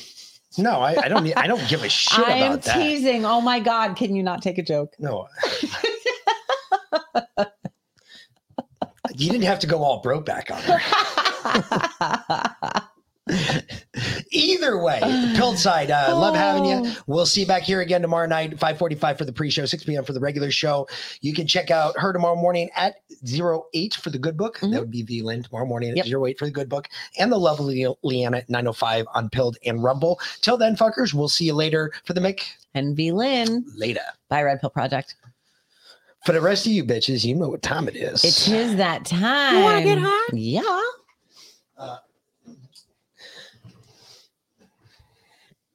No, 0.57 0.79
I, 0.79 0.95
I 1.03 1.09
don't. 1.09 1.37
I 1.37 1.45
don't 1.45 1.67
give 1.67 1.83
a 1.83 1.89
shit 1.99 2.17
I 2.17 2.31
am 2.37 2.53
about 2.53 2.63
that. 2.63 2.75
teasing. 2.77 3.25
Oh 3.25 3.41
my 3.41 3.59
God. 3.59 3.97
Can 3.97 4.15
you 4.15 4.23
not 4.23 4.41
take 4.41 4.57
a 4.57 4.63
joke? 4.63 4.93
No. 4.99 5.27
you 9.15 9.29
didn't 9.29 9.43
have 9.43 9.59
to 9.59 9.67
go 9.67 9.83
all 9.83 10.01
broke 10.01 10.25
back 10.25 10.49
on 10.49 10.61
her. 10.61 10.79
Either 14.31 14.77
way, 14.79 14.99
Piltside, 15.01 15.89
uh, 15.89 16.17
love 16.17 16.35
having 16.35 16.65
you. 16.65 16.91
We'll 17.07 17.25
see 17.25 17.41
you 17.41 17.47
back 17.47 17.63
here 17.63 17.79
again 17.79 18.01
tomorrow 18.01 18.27
night, 18.27 18.51
545 18.51 19.17
for 19.17 19.23
the 19.23 19.31
pre-show, 19.31 19.65
6 19.65 19.83
p.m. 19.85 20.03
for 20.03 20.11
the 20.11 20.19
regular 20.19 20.51
show. 20.51 20.87
You 21.21 21.33
can 21.33 21.47
check 21.47 21.71
out 21.71 21.97
her 21.97 22.11
tomorrow 22.11 22.35
morning 22.35 22.69
at 22.75 22.95
08 23.25 23.93
for 23.93 24.09
the 24.09 24.17
good 24.19 24.35
book. 24.35 24.59
That 24.59 24.79
would 24.79 24.91
be 24.91 25.03
VLIN 25.05 25.45
tomorrow 25.45 25.65
morning 25.65 25.97
at 25.97 26.05
08 26.05 26.37
for 26.37 26.45
the 26.45 26.51
good 26.51 26.67
book. 26.67 26.89
And 27.17 27.31
the 27.31 27.37
lovely 27.37 27.87
Leanna 28.03 28.37
at 28.37 28.49
905 28.49 29.05
on 29.13 29.29
Pilled 29.29 29.57
and 29.65 29.81
Rumble. 29.81 30.19
Till 30.41 30.57
then, 30.57 30.75
fuckers, 30.75 31.13
we'll 31.13 31.29
see 31.29 31.45
you 31.45 31.53
later 31.53 31.93
for 32.03 32.13
the 32.13 32.21
Mick. 32.21 32.41
And 32.73 32.97
VLIN. 32.97 33.63
Later. 33.77 34.01
Bye, 34.27 34.43
Red 34.43 34.59
Pill 34.59 34.69
Project. 34.69 35.15
For 36.25 36.31
the 36.33 36.41
rest 36.41 36.65
of 36.65 36.71
you 36.71 36.83
bitches, 36.83 37.23
you 37.23 37.35
know 37.35 37.49
what 37.49 37.61
time 37.61 37.87
it 37.87 37.95
is. 37.95 38.23
It 38.23 38.53
is 38.53 38.75
that 38.77 39.05
time. 39.05 39.57
You 39.57 39.63
wanna 39.63 39.83
get 39.83 39.97
high? 40.01 40.29
Yeah. 40.33 40.81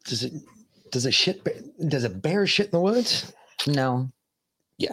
Does 0.09 0.24
it 0.24 0.32
does 0.90 1.05
a 1.06 1.10
shit 1.12 1.44
bear, 1.44 1.55
does 1.86 2.05
a 2.05 2.09
bear 2.09 2.47
shit 2.47 2.66
in 2.66 2.72
the 2.72 2.80
woods? 2.80 3.32
No. 3.66 4.10
Yeah. 4.78 4.93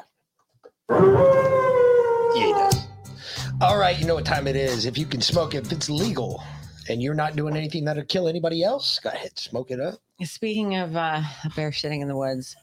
Yeah, 0.89 2.45
he 2.45 2.51
does. 2.51 2.87
All 3.61 3.77
right, 3.77 3.97
you 3.97 4.05
know 4.05 4.15
what 4.15 4.25
time 4.25 4.47
it 4.47 4.57
is. 4.57 4.85
If 4.85 4.97
you 4.97 5.05
can 5.05 5.21
smoke 5.21 5.55
it, 5.55 5.65
if 5.65 5.71
it's 5.71 5.89
legal 5.89 6.43
and 6.89 7.01
you're 7.01 7.13
not 7.13 7.37
doing 7.37 7.55
anything 7.55 7.85
that'll 7.85 8.03
kill 8.03 8.27
anybody 8.27 8.61
else, 8.63 8.99
go 8.99 9.09
ahead, 9.09 9.39
smoke 9.39 9.71
it 9.71 9.79
up. 9.79 9.95
Speaking 10.23 10.75
of 10.75 10.95
uh, 10.95 11.21
a 11.45 11.49
bear 11.55 11.71
shitting 11.71 12.01
in 12.01 12.09
the 12.09 12.17
woods, 12.17 12.55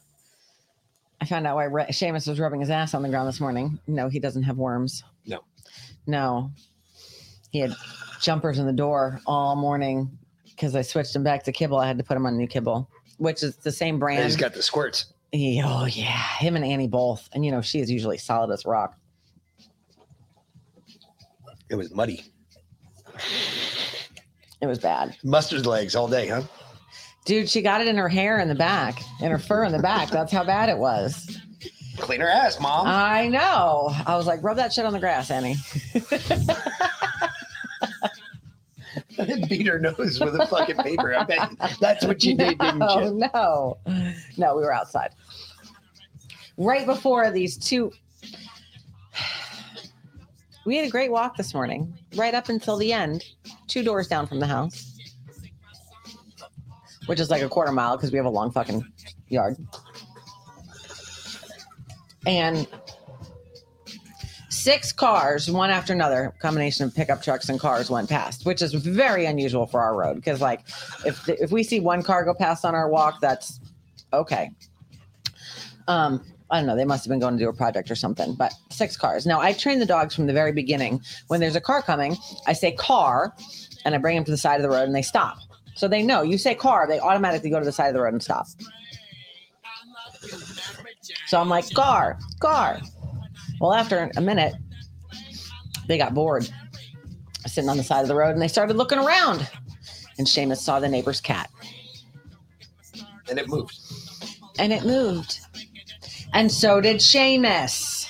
I 1.20 1.24
found 1.24 1.46
out 1.46 1.56
why 1.56 1.64
Re- 1.64 1.86
Seamus 1.86 2.28
was 2.28 2.38
rubbing 2.38 2.60
his 2.60 2.70
ass 2.70 2.92
on 2.94 3.02
the 3.02 3.08
ground 3.08 3.28
this 3.28 3.40
morning. 3.40 3.78
No, 3.86 4.08
he 4.08 4.20
doesn't 4.20 4.42
have 4.42 4.58
worms. 4.58 5.02
No. 5.24 5.40
No. 6.06 6.50
He 7.50 7.60
had 7.60 7.74
jumpers 8.20 8.58
in 8.58 8.66
the 8.66 8.72
door 8.72 9.20
all 9.26 9.56
morning 9.56 10.18
because 10.54 10.74
I 10.76 10.82
switched 10.82 11.14
him 11.14 11.22
back 11.22 11.42
to 11.44 11.52
kibble. 11.52 11.78
I 11.78 11.86
had 11.86 11.98
to 11.98 12.04
put 12.04 12.16
him 12.16 12.26
on 12.26 12.36
new 12.36 12.46
kibble, 12.46 12.88
which 13.18 13.42
is 13.42 13.56
the 13.56 13.72
same 13.72 13.98
brand. 13.98 14.24
He's 14.24 14.36
got 14.36 14.54
the 14.54 14.62
squirts. 14.62 15.12
He- 15.32 15.62
oh 15.64 15.86
yeah, 15.86 16.16
him 16.38 16.56
and 16.56 16.64
Annie 16.64 16.88
both. 16.88 17.28
And 17.32 17.44
you 17.44 17.50
know, 17.50 17.60
she 17.62 17.80
is 17.80 17.90
usually 17.90 18.18
solid 18.18 18.50
as 18.52 18.64
rock. 18.64 18.96
It 21.70 21.74
was 21.76 21.94
muddy. 21.94 22.24
It 24.60 24.66
was 24.66 24.78
bad. 24.78 25.16
Mustard 25.24 25.66
legs 25.66 25.96
all 25.96 26.06
day, 26.06 26.28
huh? 26.28 26.42
Dude, 27.24 27.48
she 27.48 27.62
got 27.62 27.80
it 27.80 27.88
in 27.88 27.96
her 27.96 28.08
hair 28.08 28.38
in 28.40 28.48
the 28.48 28.54
back, 28.54 29.00
in 29.20 29.30
her 29.30 29.38
fur 29.38 29.64
in 29.64 29.72
the 29.72 29.78
back. 29.78 30.10
That's 30.10 30.32
how 30.32 30.44
bad 30.44 30.68
it 30.68 30.76
was. 30.76 31.38
Clean 31.98 32.20
her 32.20 32.28
ass, 32.28 32.58
mom. 32.60 32.86
I 32.86 33.28
know. 33.28 33.94
I 34.06 34.16
was 34.16 34.26
like, 34.26 34.42
rub 34.42 34.56
that 34.56 34.72
shit 34.72 34.84
on 34.84 34.92
the 34.92 34.98
grass, 34.98 35.30
Annie. 35.30 35.54
Beat 39.48 39.66
her 39.66 39.78
nose 39.78 40.20
with 40.20 40.34
a 40.40 40.46
fucking 40.46 40.76
paper. 40.76 41.14
I 41.14 41.24
bet 41.24 41.50
that's 41.80 42.04
what 42.04 42.22
you 42.24 42.36
did, 42.36 42.58
didn't 42.58 42.90
you? 42.90 43.10
No, 43.14 43.78
no, 44.36 44.56
we 44.56 44.62
were 44.62 44.72
outside. 44.72 45.10
Right 46.56 46.86
before 46.86 47.30
these 47.30 47.56
two, 47.56 47.92
we 50.66 50.76
had 50.76 50.86
a 50.86 50.90
great 50.90 51.10
walk 51.10 51.36
this 51.36 51.54
morning, 51.54 51.92
right 52.14 52.34
up 52.34 52.48
until 52.48 52.76
the 52.76 52.92
end, 52.92 53.24
two 53.68 53.82
doors 53.82 54.08
down 54.08 54.26
from 54.26 54.40
the 54.40 54.46
house, 54.46 54.98
which 57.06 57.20
is 57.20 57.30
like 57.30 57.42
a 57.42 57.48
quarter 57.48 57.72
mile 57.72 57.96
because 57.96 58.12
we 58.12 58.16
have 58.16 58.26
a 58.26 58.30
long 58.30 58.50
fucking 58.50 58.84
yard. 59.28 59.56
And 62.26 62.68
six 64.62 64.92
cars, 64.92 65.50
one 65.50 65.70
after 65.70 65.92
another, 65.92 66.32
combination 66.38 66.84
of 66.86 66.94
pickup 66.94 67.22
trucks 67.22 67.48
and 67.48 67.58
cars 67.58 67.90
went 67.90 68.08
past, 68.08 68.46
which 68.46 68.62
is 68.62 68.72
very 68.74 69.26
unusual 69.26 69.66
for 69.66 69.80
our 69.80 69.96
road. 69.96 70.14
Because 70.16 70.40
like, 70.40 70.60
if 71.04 71.28
if 71.28 71.50
we 71.50 71.62
see 71.62 71.80
one 71.80 72.02
car 72.02 72.24
go 72.24 72.34
past 72.34 72.64
on 72.64 72.74
our 72.74 72.88
walk, 72.88 73.20
that's 73.20 73.60
okay. 74.12 74.50
Um, 75.88 76.24
I 76.50 76.58
don't 76.58 76.66
know. 76.66 76.76
They 76.76 76.84
must 76.84 77.04
have 77.04 77.08
been 77.08 77.18
going 77.18 77.36
to 77.38 77.42
do 77.42 77.48
a 77.48 77.52
project 77.52 77.90
or 77.90 77.96
something. 77.96 78.34
But 78.34 78.52
six 78.70 78.96
cars. 78.96 79.26
Now 79.26 79.40
I 79.40 79.52
train 79.52 79.78
the 79.78 79.86
dogs 79.86 80.14
from 80.14 80.26
the 80.26 80.32
very 80.32 80.52
beginning. 80.52 81.00
When 81.28 81.40
there's 81.40 81.56
a 81.56 81.60
car 81.60 81.82
coming, 81.82 82.16
I 82.46 82.52
say 82.52 82.72
car, 82.72 83.34
and 83.84 83.94
I 83.94 83.98
bring 83.98 84.14
them 84.14 84.24
to 84.24 84.30
the 84.30 84.36
side 84.36 84.56
of 84.56 84.62
the 84.62 84.68
road, 84.68 84.84
and 84.84 84.94
they 84.94 85.02
stop. 85.02 85.38
So 85.74 85.88
they 85.88 86.02
know. 86.02 86.22
You 86.22 86.38
say 86.38 86.54
car, 86.54 86.86
they 86.86 87.00
automatically 87.00 87.50
go 87.50 87.58
to 87.58 87.64
the 87.64 87.72
side 87.72 87.88
of 87.88 87.94
the 87.94 88.02
road 88.02 88.12
and 88.12 88.22
stop. 88.22 88.46
So 91.26 91.40
I'm 91.40 91.48
like, 91.48 91.68
car, 91.72 92.18
car. 92.40 92.80
Well, 93.60 93.72
after 93.72 94.10
a 94.16 94.20
minute, 94.20 94.54
they 95.86 95.98
got 95.98 96.14
bored 96.14 96.48
sitting 97.46 97.68
on 97.68 97.76
the 97.76 97.82
side 97.82 98.02
of 98.02 98.08
the 98.08 98.14
road 98.14 98.30
and 98.30 98.40
they 98.40 98.48
started 98.48 98.76
looking 98.76 98.98
around. 98.98 99.48
And 100.18 100.26
Seamus 100.26 100.58
saw 100.58 100.80
the 100.80 100.88
neighbor's 100.88 101.20
cat. 101.20 101.50
And 103.28 103.38
it 103.38 103.48
moved. 103.48 103.78
And 104.58 104.72
it 104.72 104.84
moved. 104.84 105.40
And 106.32 106.50
so 106.50 106.80
did 106.80 106.98
Seamus. 106.98 108.00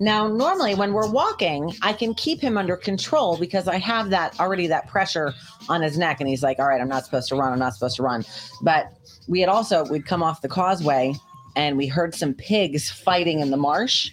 Now, 0.00 0.28
normally 0.28 0.74
when 0.76 0.92
we're 0.92 1.10
walking, 1.10 1.74
I 1.82 1.92
can 1.92 2.14
keep 2.14 2.40
him 2.40 2.56
under 2.56 2.76
control 2.76 3.36
because 3.36 3.66
I 3.66 3.78
have 3.78 4.10
that 4.10 4.38
already 4.38 4.68
that 4.68 4.86
pressure 4.86 5.34
on 5.68 5.82
his 5.82 5.98
neck. 5.98 6.20
And 6.20 6.28
he's 6.28 6.42
like, 6.42 6.58
all 6.58 6.68
right, 6.68 6.80
I'm 6.80 6.88
not 6.88 7.04
supposed 7.04 7.28
to 7.30 7.36
run. 7.36 7.52
I'm 7.52 7.58
not 7.58 7.74
supposed 7.74 7.96
to 7.96 8.02
run. 8.02 8.24
But 8.62 8.92
we 9.26 9.40
had 9.40 9.48
also, 9.48 9.84
we'd 9.86 10.06
come 10.06 10.22
off 10.22 10.40
the 10.40 10.48
causeway 10.48 11.14
and 11.56 11.76
we 11.76 11.88
heard 11.88 12.14
some 12.14 12.34
pigs 12.34 12.90
fighting 12.90 13.40
in 13.40 13.50
the 13.50 13.56
marsh. 13.56 14.12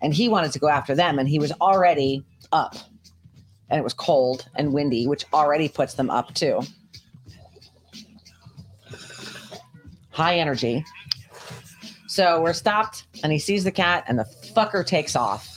And 0.00 0.14
he 0.14 0.28
wanted 0.28 0.52
to 0.52 0.58
go 0.58 0.68
after 0.68 0.94
them. 0.94 1.18
And 1.18 1.28
he 1.28 1.38
was 1.38 1.52
already 1.52 2.24
up. 2.52 2.76
And 3.68 3.78
it 3.78 3.82
was 3.82 3.94
cold 3.94 4.48
and 4.54 4.72
windy, 4.72 5.06
which 5.06 5.24
already 5.32 5.68
puts 5.68 5.94
them 5.94 6.10
up 6.10 6.34
too. 6.34 6.60
High 10.10 10.38
energy. 10.38 10.84
So 12.16 12.40
we're 12.40 12.54
stopped, 12.54 13.04
and 13.22 13.30
he 13.30 13.38
sees 13.38 13.64
the 13.64 13.70
cat, 13.70 14.04
and 14.08 14.18
the 14.18 14.24
fucker 14.54 14.86
takes 14.86 15.14
off. 15.16 15.52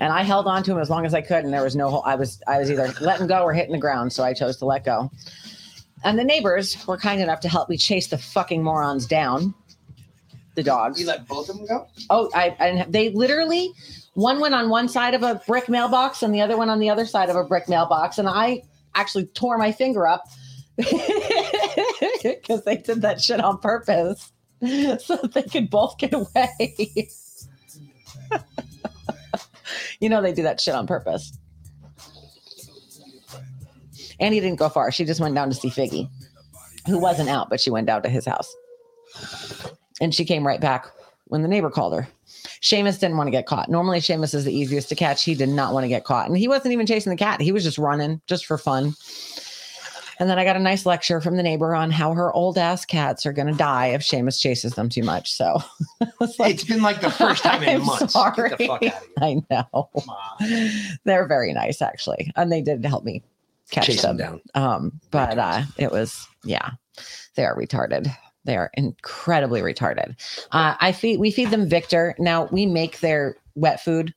And 0.00 0.10
I 0.10 0.22
held 0.22 0.46
on 0.46 0.62
to 0.62 0.72
him 0.72 0.78
as 0.78 0.88
long 0.88 1.04
as 1.04 1.12
I 1.12 1.20
could, 1.20 1.44
and 1.44 1.52
there 1.52 1.62
was 1.62 1.76
no. 1.76 1.90
hole 1.90 2.02
I 2.06 2.14
was 2.14 2.40
I 2.46 2.58
was 2.58 2.70
either 2.70 2.94
letting 3.02 3.26
go 3.26 3.42
or 3.42 3.52
hitting 3.52 3.72
the 3.72 3.78
ground, 3.78 4.14
so 4.14 4.24
I 4.24 4.32
chose 4.32 4.56
to 4.58 4.64
let 4.64 4.84
go. 4.84 5.10
And 6.04 6.18
the 6.18 6.24
neighbors 6.24 6.86
were 6.86 6.96
kind 6.96 7.20
enough 7.20 7.40
to 7.40 7.50
help 7.50 7.68
me 7.68 7.76
chase 7.76 8.06
the 8.06 8.16
fucking 8.16 8.62
morons 8.62 9.06
down. 9.06 9.54
The 10.56 10.62
dogs. 10.62 10.98
You 10.98 11.06
let 11.06 11.28
both 11.28 11.48
of 11.50 11.56
them 11.58 11.66
go? 11.66 11.86
Oh, 12.10 12.30
I 12.34 12.56
and 12.58 12.92
they 12.92 13.10
literally 13.10 13.72
one 14.14 14.40
went 14.40 14.54
on 14.54 14.70
one 14.70 14.88
side 14.88 15.12
of 15.12 15.22
a 15.22 15.40
brick 15.46 15.68
mailbox 15.68 16.22
and 16.22 16.34
the 16.34 16.40
other 16.40 16.56
one 16.56 16.70
on 16.70 16.80
the 16.80 16.88
other 16.88 17.04
side 17.04 17.28
of 17.28 17.36
a 17.36 17.44
brick 17.44 17.68
mailbox, 17.68 18.16
and 18.16 18.26
I 18.26 18.62
actually 18.94 19.26
tore 19.26 19.58
my 19.58 19.70
finger 19.70 20.06
up 20.06 20.24
because 20.76 22.64
they 22.64 22.78
did 22.78 23.02
that 23.02 23.20
shit 23.20 23.38
on 23.40 23.58
purpose 23.58 24.32
so 24.98 25.16
they 25.34 25.42
could 25.42 25.68
both 25.68 25.98
get 25.98 26.14
away. 26.14 26.74
you 30.00 30.08
know 30.08 30.22
they 30.22 30.32
do 30.32 30.42
that 30.42 30.58
shit 30.60 30.74
on 30.74 30.86
purpose. 30.86 31.36
Annie 34.18 34.40
didn't 34.40 34.58
go 34.58 34.70
far. 34.70 34.90
She 34.90 35.04
just 35.04 35.20
went 35.20 35.34
down 35.34 35.50
to 35.50 35.54
see 35.54 35.68
Figgy, 35.68 36.08
who 36.86 36.98
wasn't 36.98 37.28
out, 37.28 37.50
but 37.50 37.60
she 37.60 37.68
went 37.68 37.86
down 37.86 38.02
to 38.02 38.08
his 38.08 38.24
house. 38.24 38.56
And 40.00 40.14
she 40.14 40.24
came 40.24 40.46
right 40.46 40.60
back 40.60 40.86
when 41.28 41.42
the 41.42 41.48
neighbor 41.48 41.70
called 41.70 41.94
her. 41.94 42.08
Seamus 42.62 43.00
didn't 43.00 43.16
want 43.16 43.26
to 43.28 43.32
get 43.32 43.46
caught. 43.46 43.70
Normally, 43.70 44.00
Seamus 44.00 44.34
is 44.34 44.44
the 44.44 44.56
easiest 44.56 44.88
to 44.90 44.94
catch. 44.94 45.24
He 45.24 45.34
did 45.34 45.48
not 45.48 45.72
want 45.72 45.84
to 45.84 45.88
get 45.88 46.04
caught. 46.04 46.28
And 46.28 46.36
he 46.36 46.48
wasn't 46.48 46.72
even 46.72 46.86
chasing 46.86 47.10
the 47.10 47.16
cat. 47.16 47.40
He 47.40 47.52
was 47.52 47.64
just 47.64 47.78
running 47.78 48.20
just 48.26 48.46
for 48.46 48.58
fun. 48.58 48.94
And 50.18 50.30
then 50.30 50.38
I 50.38 50.44
got 50.44 50.56
a 50.56 50.60
nice 50.60 50.86
lecture 50.86 51.20
from 51.20 51.36
the 51.36 51.42
neighbor 51.42 51.74
on 51.74 51.90
how 51.90 52.14
her 52.14 52.32
old 52.32 52.56
ass 52.56 52.86
cats 52.86 53.26
are 53.26 53.32
going 53.32 53.48
to 53.48 53.54
die 53.54 53.88
if 53.88 54.00
Seamus 54.00 54.40
chases 54.40 54.72
them 54.74 54.88
too 54.88 55.02
much. 55.02 55.32
So 55.32 55.60
it's, 56.20 56.36
it's 56.40 56.64
been 56.64 56.82
like 56.82 57.00
the 57.00 57.10
first 57.10 57.42
time 57.42 57.62
in 57.62 57.68
I'm 57.80 57.84
months. 57.84 58.14
Sorry. 58.14 58.48
Get 58.50 58.58
the 58.58 58.66
fuck 58.66 58.82
out 58.82 58.94
of 58.94 59.02
here. 59.02 59.10
I 59.20 59.42
know. 59.50 59.90
They're 61.04 61.26
very 61.26 61.52
nice, 61.52 61.82
actually. 61.82 62.32
And 62.36 62.50
they 62.50 62.62
did 62.62 62.84
help 62.84 63.04
me 63.04 63.22
catch 63.70 63.86
Chase 63.86 64.02
them 64.02 64.16
them 64.16 64.40
Um, 64.54 65.00
but 65.10 65.38
uh, 65.38 65.64
it 65.76 65.92
was, 65.92 66.26
yeah, 66.44 66.70
they 67.34 67.44
are 67.44 67.56
retarded. 67.56 68.10
They 68.46 68.56
are 68.56 68.70
incredibly 68.74 69.60
retarded. 69.60 70.14
Uh, 70.52 70.74
I 70.80 70.92
feed, 70.92 71.18
we 71.18 71.30
feed 71.30 71.50
them 71.50 71.68
Victor. 71.68 72.14
Now 72.18 72.46
we 72.46 72.66
make 72.66 73.00
their 73.00 73.36
wet 73.54 73.82
food, 73.82 74.14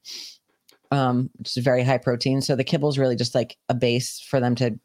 um, 0.91 1.29
which 1.37 1.57
is 1.57 1.63
very 1.63 1.83
high 1.83 1.97
protein. 1.97 2.41
So 2.41 2.55
the 2.55 2.63
kibble 2.63 2.89
is 2.89 2.99
really 2.99 3.15
just 3.15 3.35
like 3.35 3.57
a 3.67 3.73
base 3.73 4.19
for 4.19 4.39
them 4.39 4.55
to 4.55 4.79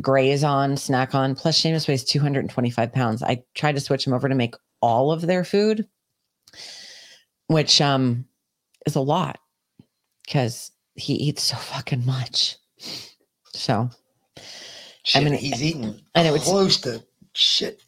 graze 0.00 0.44
on, 0.44 0.76
snack 0.76 1.14
on. 1.14 1.34
Plus, 1.34 1.60
Seamus 1.60 1.88
weighs 1.88 2.04
225 2.04 2.92
pounds. 2.92 3.22
I 3.22 3.42
tried 3.54 3.76
to 3.76 3.80
switch 3.80 4.06
him 4.06 4.12
over 4.12 4.28
to 4.28 4.34
make 4.34 4.54
all 4.80 5.12
of 5.12 5.22
their 5.22 5.44
food, 5.44 5.86
which 7.46 7.80
um 7.80 8.26
is 8.84 8.96
a 8.96 9.00
lot 9.00 9.38
because 10.24 10.72
he 10.94 11.14
eats 11.14 11.42
so 11.42 11.56
fucking 11.56 12.04
much. 12.04 12.56
So, 13.54 13.90
Shit, 15.04 15.20
I 15.20 15.24
mean, 15.24 15.34
he's 15.34 15.62
eating 15.62 16.00
and 16.14 16.28
it 16.28 16.30
would 16.30 16.42
close 16.42 16.78
to 16.82 17.02
shit 17.34 17.80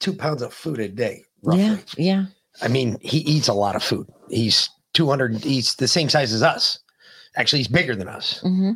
two 0.00 0.12
pounds 0.12 0.42
of 0.42 0.52
food 0.52 0.78
a 0.80 0.88
day. 0.88 1.24
yeah, 1.52 1.76
yeah. 1.96 2.26
I 2.62 2.68
mean, 2.68 2.98
he 3.00 3.18
eats 3.18 3.48
a 3.48 3.52
lot 3.54 3.76
of 3.76 3.82
food. 3.82 4.08
He's 4.28 4.68
200, 4.94 5.44
he's 5.44 5.74
the 5.76 5.86
same 5.88 6.08
size 6.08 6.32
as 6.32 6.42
us. 6.42 6.78
Actually, 7.36 7.60
he's 7.60 7.68
bigger 7.68 7.94
than 7.94 8.08
us. 8.08 8.40
hmm 8.40 8.72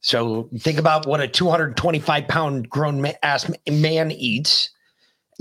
So 0.00 0.50
think 0.58 0.78
about 0.78 1.06
what 1.06 1.20
a 1.20 1.28
225 1.28 2.28
pound 2.28 2.68
grown 2.68 3.00
ma- 3.00 3.12
ass 3.22 3.50
man 3.66 4.10
eats, 4.10 4.70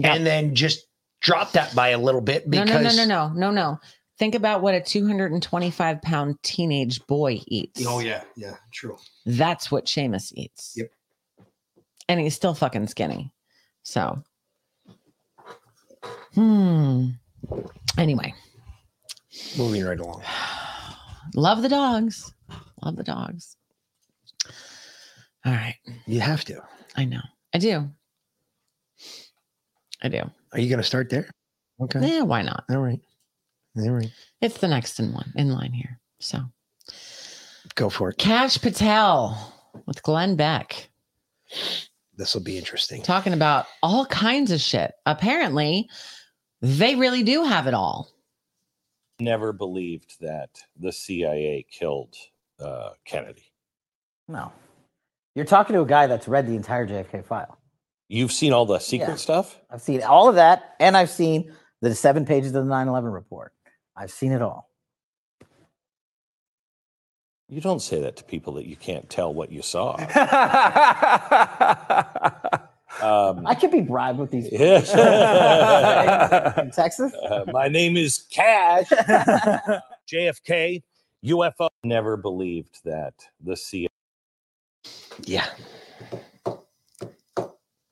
and 0.03 0.25
then 0.25 0.55
just 0.55 0.87
drop 1.21 1.51
that 1.53 1.73
by 1.75 1.89
a 1.89 1.97
little 1.97 2.21
bit 2.21 2.47
No, 2.47 2.63
no, 2.63 2.79
no, 2.79 2.91
no, 2.91 3.05
no, 3.05 3.33
no, 3.33 3.51
no. 3.51 3.79
Think 4.17 4.35
about 4.35 4.61
what 4.61 4.73
a 4.73 4.79
225 4.79 6.01
pound 6.01 6.41
teenage 6.43 7.05
boy 7.07 7.41
eats. 7.47 7.85
Oh 7.85 7.99
yeah, 7.99 8.23
yeah, 8.37 8.53
true. 8.71 8.95
That's 9.25 9.69
what 9.69 9.85
Seamus 9.87 10.31
eats. 10.35 10.73
Yep. 10.77 10.91
And 12.07 12.19
he's 12.21 12.35
still 12.35 12.53
fucking 12.53 12.87
skinny. 12.87 13.33
So, 13.83 14.23
hmm. 16.33 17.09
Anyway, 17.97 18.33
Moving 19.57 19.83
right 19.85 19.99
along. 19.99 20.21
love 21.33 21.61
the 21.61 21.69
dogs. 21.69 22.33
Love 22.81 22.95
the 22.95 23.03
dogs. 23.03 23.55
All 25.45 25.51
right. 25.53 25.75
You 26.07 26.19
have 26.21 26.43
to. 26.45 26.61
I 26.95 27.05
know. 27.05 27.21
I 27.53 27.57
do. 27.59 27.89
I 30.03 30.09
do. 30.09 30.21
Are 30.53 30.59
you 30.59 30.69
going 30.69 30.77
to 30.79 30.83
start 30.83 31.09
there? 31.09 31.29
Okay. 31.81 31.99
Yeah, 32.15 32.21
why 32.21 32.41
not? 32.41 32.63
All 32.69 32.77
right. 32.79 32.99
All 33.77 33.91
right. 33.91 34.11
It's 34.41 34.57
the 34.57 34.67
next 34.67 34.99
in 34.99 35.13
one 35.13 35.31
in 35.35 35.51
line 35.51 35.73
here. 35.73 35.99
So, 36.19 36.39
Go 37.75 37.89
for 37.89 38.09
it. 38.09 38.17
Kash 38.17 38.59
Patel 38.61 39.53
with 39.85 40.01
Glenn 40.03 40.35
Beck. 40.35 40.89
This 42.17 42.33
will 42.33 42.43
be 42.43 42.57
interesting. 42.57 43.01
talking 43.01 43.33
about 43.33 43.65
all 43.83 44.05
kinds 44.05 44.51
of 44.51 44.61
shit. 44.61 44.93
Apparently, 45.05 45.89
they 46.61 46.95
really 46.95 47.23
do 47.23 47.43
have 47.43 47.67
it 47.67 47.73
all. 47.73 48.11
never 49.19 49.53
believed 49.53 50.15
that 50.21 50.49
the 50.77 50.91
CIA 50.91 51.65
killed 51.69 52.15
uh, 52.59 52.89
Kennedy. 53.05 53.51
No. 54.27 54.51
You're 55.35 55.45
talking 55.45 55.73
to 55.75 55.81
a 55.81 55.85
guy 55.85 56.07
that's 56.07 56.27
read 56.27 56.47
the 56.47 56.55
entire 56.55 56.85
JFK 56.87 57.25
file. 57.25 57.57
You've 58.09 58.31
seen 58.31 58.53
all 58.53 58.65
the 58.65 58.79
secret 58.79 59.09
Yeah. 59.09 59.15
stuff? 59.15 59.59
I've 59.69 59.81
seen 59.81 60.03
all 60.03 60.27
of 60.29 60.35
that, 60.35 60.75
and 60.79 60.95
I've 60.97 61.09
seen 61.09 61.53
the 61.81 61.93
seven 61.95 62.25
pages 62.25 62.53
of 62.55 62.65
the 62.65 62.69
9 62.69 62.87
11 62.87 63.09
report. 63.09 63.53
I've 63.95 64.11
seen 64.11 64.31
it 64.31 64.41
all. 64.41 64.69
You 67.47 67.61
don't 67.61 67.81
say 67.81 68.01
that 68.01 68.15
to 68.17 68.23
people 68.23 68.53
that 68.53 68.65
you 68.65 68.75
can't 68.75 69.07
tell 69.09 69.33
what 69.33 69.51
you 69.51 69.61
saw. 69.61 69.95
um, 73.01 73.45
I 73.45 73.55
could 73.59 73.71
be 73.71 73.81
bribed 73.81 74.19
with 74.19 74.31
these. 74.31 74.49
Yes. 74.51 74.91
in 76.57 76.71
Texas. 76.71 77.13
Uh, 77.13 77.45
my 77.51 77.67
name 77.67 77.97
is 77.97 78.25
Kash. 78.31 78.87
JFK, 80.11 80.81
UFO. 81.25 81.67
Never 81.83 82.17
believed 82.17 82.79
that 82.83 83.13
the 83.43 83.55
CIA. 83.55 83.89
Yeah. 85.23 85.45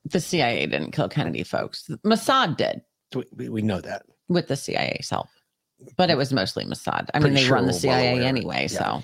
The 0.05 0.19
CIA 0.19 0.65
didn't 0.65 0.91
kill 0.91 1.09
Kennedy, 1.09 1.43
folks. 1.43 1.89
Mossad 2.05 2.57
did 2.57 2.81
We, 3.35 3.49
we 3.49 3.61
know 3.61 3.81
that. 3.81 4.03
with 4.29 4.47
the 4.47 4.55
CIA's 4.55 5.09
help, 5.11 5.27
but 5.95 6.09
it 6.09 6.17
was 6.17 6.33
mostly 6.33 6.65
Mossad. 6.65 7.07
I 7.13 7.19
Pretty 7.19 7.25
mean, 7.25 7.33
they 7.35 7.43
sure 7.43 7.55
run 7.55 7.67
the 7.67 7.73
CIA 7.73 8.23
anyway, 8.25 8.63
Yeah. 8.69 8.77
so 8.79 8.97
it 8.97 9.03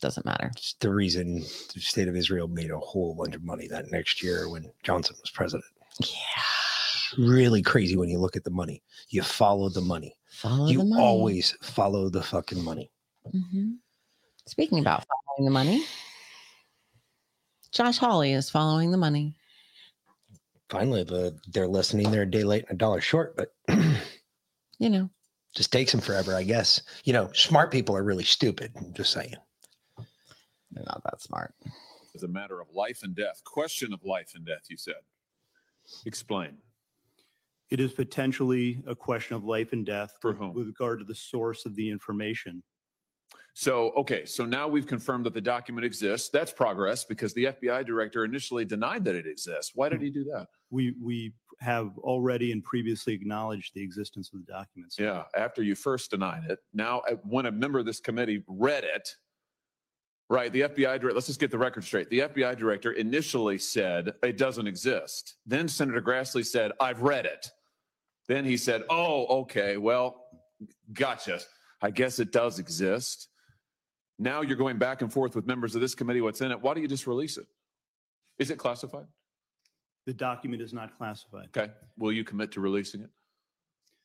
doesn't 0.00 0.26
matter. 0.26 0.50
It's 0.56 0.74
the 0.80 0.92
reason 0.92 1.40
the 1.74 1.80
state 1.80 2.08
of 2.08 2.16
Israel 2.16 2.48
made 2.48 2.70
a 2.70 2.78
whole 2.78 3.14
bunch 3.14 3.34
of 3.34 3.42
money 3.42 3.68
that 3.68 3.90
next 3.90 4.22
year 4.22 4.48
when 4.48 4.70
Johnson 4.82 5.16
was 5.20 5.30
president. 5.30 5.64
Yeah. 6.00 7.26
Really 7.26 7.62
crazy 7.62 7.96
when 7.96 8.08
you 8.08 8.18
look 8.18 8.36
at 8.36 8.44
the 8.44 8.50
money. 8.50 8.82
You 9.08 9.22
follow 9.22 9.68
the 9.68 9.80
money. 9.80 10.14
Follow 10.30 10.68
you 10.68 10.78
the 10.78 10.84
money. 10.84 11.02
always 11.02 11.56
follow 11.62 12.08
the 12.08 12.22
fucking 12.22 12.62
money. 12.62 12.90
hmm 13.30 13.72
Speaking 14.46 14.78
about 14.78 15.04
following 15.26 15.44
the 15.44 15.50
money, 15.52 15.84
Josh 17.70 17.98
Hawley 17.98 18.32
is 18.32 18.48
following 18.48 18.90
the 18.90 18.96
money. 18.96 19.34
Finally, 20.70 21.04
the 21.04 21.38
they're 21.52 21.68
listening. 21.68 22.10
They're 22.10 22.22
a 22.22 22.30
day 22.30 22.44
late 22.44 22.64
and 22.68 22.76
a 22.76 22.78
dollar 22.78 23.00
short, 23.02 23.36
but 23.36 23.54
You 24.78 24.90
know, 24.90 25.10
just 25.54 25.72
takes 25.72 25.92
them 25.92 26.00
forever, 26.00 26.34
I 26.34 26.44
guess. 26.44 26.82
You 27.04 27.12
know, 27.12 27.30
smart 27.32 27.70
people 27.72 27.96
are 27.96 28.04
really 28.04 28.24
stupid. 28.24 28.72
I'm 28.76 28.92
just 28.94 29.12
saying. 29.12 29.34
They're 30.70 30.84
not 30.84 31.02
that 31.04 31.20
smart. 31.20 31.54
It's 32.14 32.24
a 32.24 32.28
matter 32.28 32.60
of 32.60 32.68
life 32.72 33.00
and 33.02 33.14
death. 33.14 33.42
Question 33.44 33.92
of 33.92 34.04
life 34.04 34.32
and 34.34 34.44
death, 34.44 34.66
you 34.68 34.76
said. 34.76 34.94
Explain. 36.04 36.58
It 37.70 37.80
is 37.80 37.92
potentially 37.92 38.82
a 38.86 38.94
question 38.94 39.36
of 39.36 39.44
life 39.44 39.72
and 39.72 39.84
death 39.84 40.12
For 40.20 40.32
whom? 40.32 40.54
with 40.54 40.66
regard 40.66 41.00
to 41.00 41.04
the 41.04 41.14
source 41.14 41.66
of 41.66 41.76
the 41.76 41.90
information. 41.90 42.62
So, 43.54 43.90
okay, 43.96 44.24
so 44.24 44.44
now 44.44 44.68
we've 44.68 44.86
confirmed 44.86 45.26
that 45.26 45.34
the 45.34 45.40
document 45.40 45.84
exists. 45.84 46.28
That's 46.28 46.52
progress 46.52 47.04
because 47.04 47.34
the 47.34 47.46
FBI 47.46 47.84
director 47.84 48.24
initially 48.24 48.64
denied 48.64 49.04
that 49.04 49.16
it 49.16 49.26
exists. 49.26 49.72
Why 49.74 49.88
did 49.88 50.00
he 50.00 50.10
do 50.10 50.22
that? 50.24 50.46
We 50.70 50.94
we 51.02 51.34
have 51.58 51.90
already 51.98 52.52
and 52.52 52.62
previously 52.62 53.14
acknowledged 53.14 53.74
the 53.74 53.82
existence 53.82 54.30
of 54.32 54.46
the 54.46 54.52
documents. 54.52 54.96
Yeah, 54.96 55.24
after 55.36 55.64
you 55.64 55.74
first 55.74 56.12
denied 56.12 56.44
it. 56.48 56.60
Now, 56.72 57.00
uh, 57.10 57.16
when 57.24 57.46
a 57.46 57.50
member 57.50 57.80
of 57.80 57.84
this 57.86 57.98
committee 57.98 58.44
read 58.46 58.84
it, 58.84 59.08
right, 60.28 60.52
the 60.52 60.62
FBI 60.62 61.00
director, 61.00 61.12
let's 61.12 61.26
just 61.26 61.40
get 61.40 61.50
the 61.50 61.58
record 61.58 61.84
straight. 61.84 62.10
The 62.10 62.20
FBI 62.20 62.56
director 62.58 62.92
initially 62.92 63.58
said 63.58 64.12
it 64.22 64.36
doesn't 64.36 64.66
exist. 64.66 65.36
Then 65.46 65.68
Senator 65.68 66.02
Grassley 66.02 66.44
said, 66.44 66.72
I've 66.80 67.02
read 67.02 67.26
it. 67.26 67.50
Then 68.26 68.44
he 68.44 68.56
said, 68.56 68.82
oh, 68.90 69.40
okay, 69.42 69.78
well, 69.78 70.24
gotcha. 70.92 71.40
I 71.80 71.90
guess 71.90 72.18
it 72.18 72.30
does 72.30 72.58
exist. 72.58 73.28
Now 74.18 74.42
you're 74.42 74.56
going 74.56 74.78
back 74.78 75.00
and 75.00 75.12
forth 75.12 75.34
with 75.34 75.46
members 75.46 75.74
of 75.74 75.80
this 75.80 75.94
committee, 75.94 76.20
what's 76.20 76.40
in 76.40 76.50
it. 76.50 76.60
Why 76.60 76.74
don't 76.74 76.82
you 76.82 76.88
just 76.88 77.06
release 77.06 77.38
it? 77.38 77.46
Is 78.38 78.50
it 78.50 78.58
classified? 78.58 79.06
The 80.06 80.12
document 80.12 80.60
is 80.62 80.72
not 80.72 80.96
classified. 80.96 81.48
Okay. 81.56 81.72
Will 81.96 82.12
you 82.12 82.24
commit 82.24 82.52
to 82.52 82.60
releasing 82.60 83.02
it? 83.02 83.10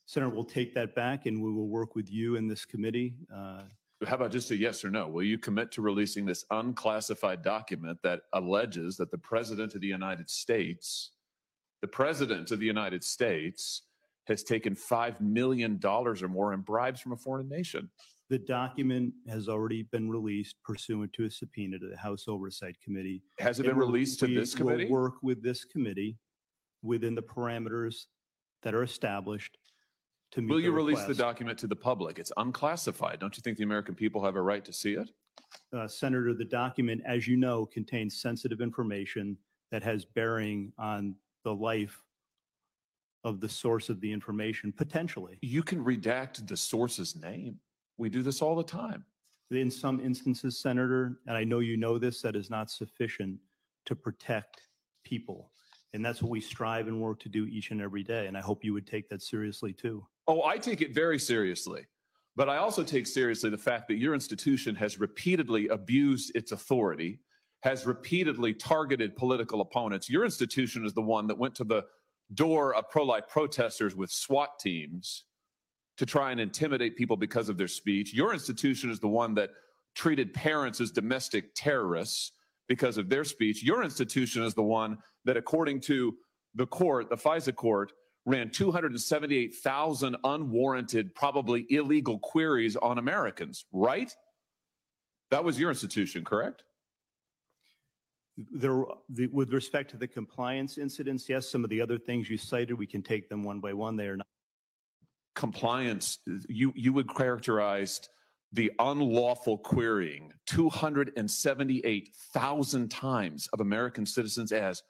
Senator, 0.05 0.29
we'll 0.29 0.43
take 0.43 0.73
that 0.73 0.95
back 0.95 1.25
and 1.25 1.41
we 1.41 1.51
will 1.51 1.67
work 1.67 1.95
with 1.95 2.11
you 2.11 2.35
in 2.35 2.47
this 2.47 2.65
committee. 2.65 3.15
Uh, 3.33 3.63
How 4.05 4.15
about 4.15 4.31
just 4.31 4.51
a 4.51 4.57
yes 4.57 4.83
or 4.83 4.89
no? 4.89 5.07
Will 5.07 5.23
you 5.23 5.37
commit 5.37 5.71
to 5.73 5.81
releasing 5.81 6.25
this 6.25 6.45
unclassified 6.51 7.41
document 7.41 7.99
that 8.03 8.21
alleges 8.33 8.97
that 8.97 9.11
the 9.11 9.17
President 9.17 9.75
of 9.75 9.81
the 9.81 9.87
United 9.87 10.29
States, 10.29 11.11
the 11.81 11.87
President 11.87 12.51
of 12.51 12.59
the 12.59 12.65
United 12.65 13.03
States, 13.03 13.83
has 14.27 14.43
taken 14.43 14.75
$5 14.75 15.19
million 15.19 15.79
or 15.83 16.15
more 16.27 16.53
in 16.53 16.61
bribes 16.61 17.01
from 17.01 17.11
a 17.11 17.17
foreign 17.17 17.49
nation? 17.49 17.89
The 18.29 18.39
document 18.39 19.13
has 19.27 19.49
already 19.49 19.83
been 19.83 20.09
released 20.09 20.55
pursuant 20.63 21.13
to 21.13 21.25
a 21.25 21.31
subpoena 21.31 21.77
to 21.79 21.89
the 21.89 21.97
House 21.97 22.25
Oversight 22.27 22.77
Committee. 22.83 23.21
Has 23.39 23.59
it 23.59 23.65
been 23.65 23.77
released 23.77 24.19
to 24.19 24.25
we 24.25 24.35
this 24.35 24.57
will 24.57 24.69
committee? 24.71 24.89
Work 24.89 25.15
with 25.21 25.43
this 25.43 25.65
committee 25.65 26.17
within 26.81 27.15
the 27.15 27.21
parameters 27.21 28.05
that 28.63 28.73
are 28.73 28.83
established 28.83 29.57
to 30.33 30.41
meet 30.41 30.49
Will 30.49 30.59
you 30.59 30.71
release 30.71 30.97
the 30.99 31.09
request. 31.09 31.19
document 31.19 31.59
to 31.59 31.67
the 31.67 31.75
public? 31.75 32.17
It's 32.17 32.31
unclassified. 32.37 33.19
Don't 33.19 33.37
you 33.37 33.41
think 33.41 33.57
the 33.57 33.63
American 33.63 33.93
people 33.93 34.23
have 34.23 34.35
a 34.35 34.41
right 34.41 34.65
to 34.65 34.73
see 34.73 34.93
it? 34.93 35.09
Uh, 35.71 35.87
Senator, 35.87 36.33
the 36.33 36.45
document, 36.45 37.01
as 37.05 37.27
you 37.27 37.37
know, 37.37 37.65
contains 37.67 38.19
sensitive 38.19 38.59
information 38.59 39.37
that 39.71 39.83
has 39.83 40.05
bearing 40.05 40.73
on 40.79 41.15
the 41.43 41.53
life 41.53 41.99
of 43.23 43.39
the 43.39 43.49
source 43.49 43.89
of 43.89 44.01
the 44.01 44.11
information, 44.11 44.73
potentially. 44.75 45.37
You 45.41 45.63
can 45.63 45.83
redact 45.83 46.47
the 46.47 46.57
source's 46.57 47.15
name. 47.15 47.59
We 47.97 48.09
do 48.09 48.23
this 48.23 48.41
all 48.41 48.55
the 48.55 48.63
time. 48.63 49.05
In 49.51 49.69
some 49.69 49.99
instances, 49.99 50.59
Senator, 50.59 51.19
and 51.27 51.37
I 51.37 51.43
know 51.43 51.59
you 51.59 51.77
know 51.77 51.99
this, 51.99 52.21
that 52.21 52.35
is 52.35 52.49
not 52.49 52.71
sufficient 52.71 53.37
to 53.85 53.95
protect 53.95 54.61
people. 55.05 55.51
And 55.93 56.03
that's 56.03 56.21
what 56.21 56.31
we 56.31 56.41
strive 56.41 56.87
and 56.87 56.99
work 56.99 57.19
to 57.21 57.29
do 57.29 57.45
each 57.45 57.71
and 57.71 57.81
every 57.81 58.03
day. 58.03 58.27
And 58.27 58.35
I 58.35 58.41
hope 58.41 58.63
you 58.63 58.73
would 58.73 58.87
take 58.87 59.09
that 59.09 59.21
seriously 59.21 59.73
too. 59.73 60.05
Oh, 60.27 60.43
I 60.43 60.57
take 60.57 60.81
it 60.81 60.93
very 60.93 61.19
seriously. 61.19 61.85
But 62.35 62.49
I 62.49 62.57
also 62.57 62.83
take 62.83 63.05
seriously 63.05 63.51
the 63.51 63.57
fact 63.57 63.87
that 63.89 63.97
your 63.97 64.15
institution 64.15 64.73
has 64.75 64.99
repeatedly 64.99 65.67
abused 65.67 66.31
its 66.35 66.51
authority, 66.51 67.19
has 67.61 67.85
repeatedly 67.85 68.55
targeted 68.55 69.15
political 69.15 69.61
opponents. 69.61 70.09
Your 70.09 70.25
institution 70.25 70.83
is 70.83 70.93
the 70.93 71.01
one 71.01 71.27
that 71.27 71.37
went 71.37 71.53
to 71.55 71.63
the 71.63 71.83
door 72.33 72.73
of 72.73 72.89
pro 72.89 73.03
life 73.03 73.27
protesters 73.27 73.95
with 73.95 74.09
SWAT 74.09 74.57
teams 74.59 75.25
to 75.97 76.07
try 76.07 76.31
and 76.31 76.39
intimidate 76.39 76.97
people 76.97 77.17
because 77.17 77.49
of 77.49 77.57
their 77.57 77.67
speech. 77.67 78.13
Your 78.13 78.33
institution 78.33 78.89
is 78.89 78.99
the 78.99 79.07
one 79.07 79.35
that 79.35 79.51
treated 79.93 80.33
parents 80.33 80.81
as 80.81 80.89
domestic 80.89 81.53
terrorists 81.53 82.31
because 82.67 82.97
of 82.97 83.09
their 83.09 83.23
speech. 83.23 83.63
Your 83.63 83.83
institution 83.83 84.43
is 84.43 84.53
the 84.53 84.63
one 84.63 84.97
that, 85.25 85.37
according 85.37 85.81
to 85.81 86.15
the 86.55 86.65
court, 86.65 87.09
the 87.09 87.17
FISA 87.17 87.55
court, 87.55 87.91
ran 88.25 88.49
278,000 88.49 90.15
unwarranted, 90.23 91.13
probably 91.13 91.65
illegal 91.69 92.19
queries 92.19 92.75
on 92.77 92.97
Americans, 92.97 93.65
right? 93.73 94.13
That 95.29 95.43
was 95.43 95.59
your 95.59 95.69
institution, 95.69 96.23
correct? 96.23 96.63
There, 98.37 98.85
the, 99.09 99.27
with 99.27 99.51
respect 99.53 99.91
to 99.91 99.97
the 99.97 100.07
compliance 100.07 100.77
incidents, 100.77 101.27
yes, 101.27 101.49
some 101.49 101.63
of 101.63 101.69
the 101.69 101.81
other 101.81 101.97
things 101.97 102.29
you 102.29 102.37
cited, 102.37 102.77
we 102.77 102.87
can 102.87 103.03
take 103.03 103.29
them 103.29 103.43
one 103.43 103.59
by 103.59 103.73
one. 103.73 103.95
They 103.95 104.07
are 104.07 104.17
not. 104.17 104.27
Compliance, 105.35 106.19
you, 106.47 106.71
you 106.75 106.93
would 106.93 107.13
characterize 107.13 107.99
the 108.53 108.71
unlawful 108.79 109.57
querying 109.57 110.31
278,000 110.45 112.91
times 112.91 113.49
of 113.51 113.59
American 113.59 114.05
citizens 114.05 114.51
as 114.51 114.83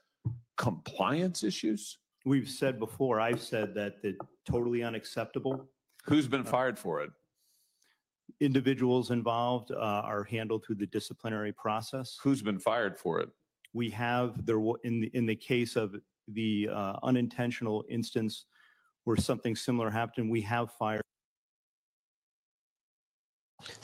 compliance 0.58 1.44
issues? 1.44 1.98
We've 2.26 2.50
said 2.50 2.78
before, 2.80 3.22
I've 3.22 3.42
said 3.42 3.74
that 3.76 4.02
the 4.02 4.16
totally 4.46 4.84
unacceptable. 4.84 5.70
Who's 6.06 6.28
been 6.28 6.44
fired 6.44 6.78
for 6.78 7.02
it? 7.02 7.12
Individuals 8.42 9.12
involved 9.12 9.72
uh, 9.72 9.76
are 9.76 10.26
handled 10.26 10.66
through 10.66 10.76
the 10.76 10.88
disciplinary 10.88 11.54
process. 11.54 12.18
Who's 12.22 12.42
been 12.42 12.60
fired 12.60 12.98
for 12.98 13.22
it? 13.22 13.30
We 13.74 13.90
have 13.92 14.46
there 14.46 14.60
wa- 14.60 14.76
in 14.84 15.00
the, 15.02 15.08
in 15.14 15.26
the 15.26 15.36
case 15.36 15.78
of 15.78 15.96
the 16.28 16.70
uh, 16.72 16.98
unintentional 17.04 17.86
instance 17.90 18.46
where 19.06 19.18
something 19.18 19.56
similar 19.56 19.90
happened, 19.90 20.30
we 20.30 20.42
have 20.42 20.72
fired. 20.74 21.02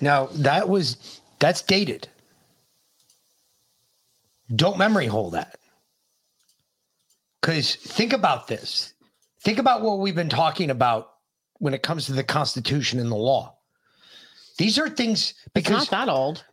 Now 0.02 0.28
that 0.34 0.68
was 0.68 1.22
that's 1.40 1.62
dated. 1.62 2.08
Don't 4.56 4.78
memory 4.78 5.08
hole 5.08 5.30
that. 5.32 5.58
Because 7.42 7.76
think 7.76 8.14
about 8.14 8.48
this. 8.48 8.94
Think 9.42 9.60
about 9.60 9.82
what 9.82 10.00
we've 10.00 10.16
been 10.16 10.30
talking 10.30 10.70
about 10.70 11.12
when 11.60 11.74
it 11.74 11.84
comes 11.84 12.06
to 12.08 12.14
the 12.14 12.24
Constitution 12.24 13.00
and 13.00 13.12
the 13.12 13.16
law. 13.16 13.56
These 14.58 14.78
are 14.78 14.90
things 14.90 15.34
because 15.54 15.84
It's 15.84 15.92
not 15.92 16.06
that 16.08 16.12
old. 16.12 16.44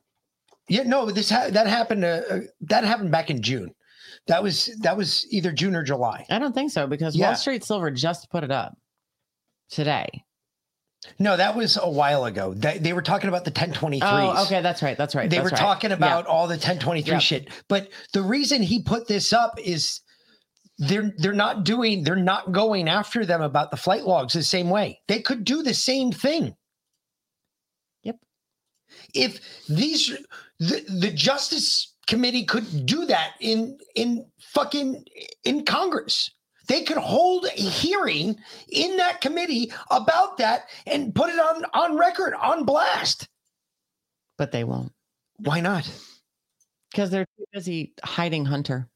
Yeah, 0.68 0.82
no, 0.84 1.10
this 1.10 1.30
ha- 1.30 1.48
that 1.50 1.66
happened. 1.66 2.04
Uh, 2.04 2.22
uh, 2.30 2.40
that 2.62 2.84
happened 2.84 3.10
back 3.10 3.30
in 3.30 3.42
June. 3.42 3.72
That 4.26 4.42
was 4.42 4.66
that 4.80 4.96
was 4.96 5.26
either 5.30 5.52
June 5.52 5.74
or 5.74 5.82
July. 5.82 6.26
I 6.30 6.38
don't 6.38 6.54
think 6.54 6.70
so 6.70 6.86
because 6.86 7.16
Yeah. 7.16 7.28
Wall 7.28 7.36
Street 7.36 7.64
Silver 7.64 7.90
just 7.90 8.30
put 8.30 8.44
it 8.44 8.50
up 8.50 8.76
today. 9.70 10.24
No, 11.18 11.36
that 11.36 11.56
was 11.56 11.78
a 11.80 11.88
while 11.88 12.24
ago. 12.24 12.54
They, 12.54 12.78
they 12.78 12.92
were 12.92 13.02
talking 13.02 13.28
about 13.28 13.44
the 13.44 13.50
1023s. 13.50 14.00
Oh, 14.02 14.44
okay, 14.44 14.60
that's 14.62 14.82
right. 14.82 14.96
That's 14.96 15.14
right. 15.14 15.28
They 15.28 15.36
that's 15.36 15.44
were 15.44 15.54
right. 15.54 15.60
talking 15.60 15.90
Yeah. 15.90 15.96
about 15.96 16.26
all 16.26 16.46
the 16.46 16.54
1023 16.54 17.12
Yeah. 17.12 17.18
shit. 17.18 17.48
But 17.68 17.88
the 18.12 18.22
reason 18.22 18.62
he 18.62 18.82
put 18.82 19.06
this 19.08 19.32
up 19.32 19.58
is 19.58 20.00
they're 20.78 21.12
they're 21.18 21.32
not 21.32 21.64
doing 21.64 22.04
they're 22.04 22.16
not 22.16 22.52
going 22.52 22.88
after 22.88 23.24
them 23.24 23.40
about 23.40 23.70
the 23.70 23.76
flight 23.78 24.04
logs 24.04 24.34
the 24.34 24.42
same 24.42 24.68
way. 24.68 25.00
They 25.08 25.20
could 25.20 25.44
do 25.44 25.62
the 25.62 25.72
same 25.74 26.12
thing. 26.12 26.54
Yep. 28.02 28.16
If 29.14 29.40
these 29.68 30.16
the, 30.58 30.84
the 30.88 31.10
Justice 31.12 31.94
Committee 32.06 32.44
could 32.44 32.86
do 32.86 33.06
that 33.06 33.32
in 33.40 33.78
in 33.94 34.26
fucking 34.40 35.04
in 35.44 35.64
Congress. 35.64 36.30
They 36.66 36.82
could 36.82 36.96
hold 36.96 37.46
a 37.46 37.60
hearing 37.60 38.36
in 38.68 38.96
that 38.96 39.20
committee 39.20 39.72
about 39.90 40.38
that 40.38 40.68
and 40.86 41.14
put 41.14 41.30
it 41.30 41.38
on 41.38 41.64
on 41.72 41.96
record 41.96 42.34
on 42.34 42.64
blast. 42.64 43.28
But 44.38 44.52
they 44.52 44.64
won't. 44.64 44.92
Why 45.38 45.60
not? 45.60 45.90
Because 46.90 47.10
they're 47.10 47.26
too 47.38 47.44
busy 47.52 47.92
hiding 48.04 48.44
Hunter. 48.44 48.88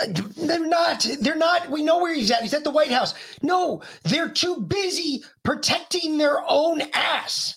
Uh, 0.00 0.06
they're 0.36 0.66
not. 0.66 1.06
They're 1.20 1.36
not. 1.36 1.70
We 1.70 1.82
know 1.82 1.98
where 1.98 2.14
he's 2.14 2.30
at. 2.30 2.42
He's 2.42 2.54
at 2.54 2.64
the 2.64 2.70
White 2.70 2.90
House. 2.90 3.14
No, 3.42 3.82
they're 4.04 4.30
too 4.30 4.60
busy 4.60 5.24
protecting 5.42 6.18
their 6.18 6.38
own 6.48 6.82
ass. 6.92 7.56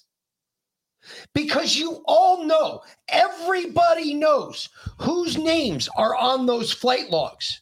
Because 1.33 1.75
you 1.75 2.03
all 2.05 2.45
know, 2.45 2.81
everybody 3.07 4.13
knows 4.13 4.69
whose 4.99 5.37
names 5.37 5.89
are 5.97 6.15
on 6.15 6.45
those 6.45 6.71
flight 6.71 7.09
logs. 7.09 7.61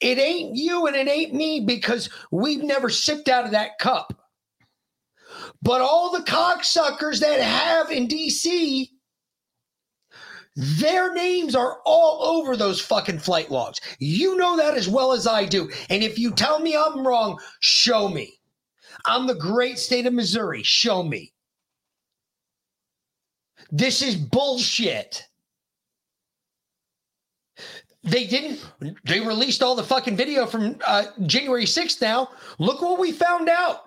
It 0.00 0.18
ain't 0.18 0.56
you 0.56 0.86
and 0.86 0.96
it 0.96 1.08
ain't 1.08 1.34
me 1.34 1.60
because 1.60 2.08
we've 2.30 2.62
never 2.62 2.88
sipped 2.88 3.28
out 3.28 3.44
of 3.44 3.50
that 3.52 3.78
cup. 3.78 4.18
But 5.62 5.80
all 5.80 6.10
the 6.10 6.24
cocksuckers 6.24 7.20
that 7.20 7.40
have 7.40 7.90
in 7.90 8.08
DC, 8.08 8.88
their 10.54 11.14
names 11.14 11.54
are 11.54 11.78
all 11.84 12.22
over 12.24 12.56
those 12.56 12.80
fucking 12.80 13.20
flight 13.20 13.50
logs. 13.50 13.80
You 13.98 14.36
know 14.36 14.56
that 14.56 14.74
as 14.74 14.88
well 14.88 15.12
as 15.12 15.26
I 15.26 15.46
do. 15.46 15.70
And 15.88 16.02
if 16.02 16.18
you 16.18 16.32
tell 16.32 16.58
me 16.58 16.76
I'm 16.76 17.06
wrong, 17.06 17.38
show 17.60 18.08
me. 18.08 18.38
I'm 19.04 19.26
the 19.26 19.34
great 19.34 19.78
state 19.78 20.06
of 20.06 20.12
Missouri. 20.12 20.62
Show 20.62 21.02
me. 21.02 21.32
This 23.70 24.02
is 24.02 24.16
bullshit. 24.16 25.26
They 28.04 28.26
didn't, 28.26 28.60
they 29.04 29.20
released 29.20 29.62
all 29.62 29.76
the 29.76 29.84
fucking 29.84 30.16
video 30.16 30.46
from 30.46 30.76
uh, 30.86 31.04
January 31.26 31.64
6th 31.64 32.00
now. 32.00 32.30
Look 32.58 32.82
what 32.82 32.98
we 32.98 33.12
found 33.12 33.48
out. 33.48 33.84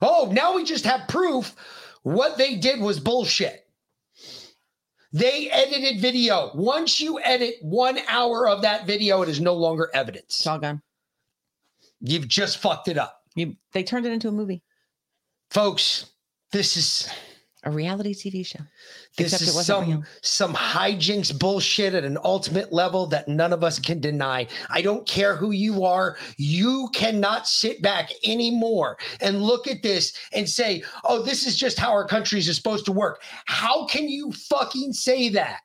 Oh, 0.00 0.30
now 0.32 0.54
we 0.54 0.64
just 0.64 0.84
have 0.84 1.08
proof 1.08 1.54
what 2.02 2.38
they 2.38 2.56
did 2.56 2.80
was 2.80 3.00
bullshit. 3.00 3.66
They 5.12 5.50
edited 5.50 6.00
video. 6.00 6.50
Once 6.54 7.00
you 7.00 7.20
edit 7.20 7.56
one 7.60 7.98
hour 8.08 8.48
of 8.48 8.62
that 8.62 8.86
video, 8.86 9.22
it 9.22 9.28
is 9.28 9.40
no 9.40 9.54
longer 9.54 9.90
evidence. 9.92 10.38
It's 10.38 10.46
all 10.46 10.58
gone. 10.58 10.80
You've 12.00 12.28
just 12.28 12.58
fucked 12.58 12.88
it 12.88 12.98
up. 12.98 13.20
You 13.34 13.56
they 13.72 13.82
turned 13.84 14.06
it 14.06 14.12
into 14.12 14.28
a 14.28 14.32
movie. 14.32 14.62
Folks, 15.50 16.06
this 16.50 16.76
is 16.76 17.08
a 17.64 17.70
reality 17.70 18.12
TV 18.12 18.44
show. 18.44 18.58
This 19.16 19.32
Except 19.32 19.42
is 19.42 19.66
some 19.66 19.88
real. 19.88 20.04
some 20.20 20.54
hijinks 20.54 21.36
bullshit 21.36 21.94
at 21.94 22.04
an 22.04 22.18
ultimate 22.24 22.72
level 22.72 23.06
that 23.06 23.28
none 23.28 23.52
of 23.52 23.62
us 23.62 23.78
can 23.78 24.00
deny. 24.00 24.46
I 24.68 24.82
don't 24.82 25.06
care 25.06 25.36
who 25.36 25.52
you 25.52 25.84
are. 25.84 26.16
You 26.36 26.88
cannot 26.92 27.46
sit 27.46 27.80
back 27.80 28.10
anymore 28.24 28.98
and 29.20 29.42
look 29.42 29.68
at 29.68 29.82
this 29.82 30.12
and 30.32 30.48
say, 30.48 30.82
"Oh, 31.04 31.22
this 31.22 31.46
is 31.46 31.56
just 31.56 31.78
how 31.78 31.90
our 31.90 32.06
countries 32.06 32.48
is 32.48 32.56
supposed 32.56 32.84
to 32.86 32.92
work." 32.92 33.22
How 33.44 33.86
can 33.86 34.08
you 34.08 34.32
fucking 34.32 34.92
say 34.92 35.28
that? 35.30 35.60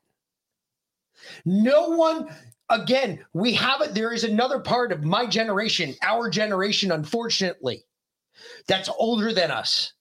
No 1.45 1.89
one 1.89 2.29
again, 2.69 3.25
we 3.33 3.53
have 3.53 3.81
it 3.81 3.93
there 3.93 4.11
is 4.11 4.23
another 4.23 4.59
part 4.59 4.91
of 4.91 5.03
my 5.03 5.25
generation, 5.25 5.95
our 6.01 6.29
generation 6.29 6.91
unfortunately, 6.91 7.83
that's 8.67 8.89
older 8.99 9.33
than 9.33 9.51
us. 9.51 9.93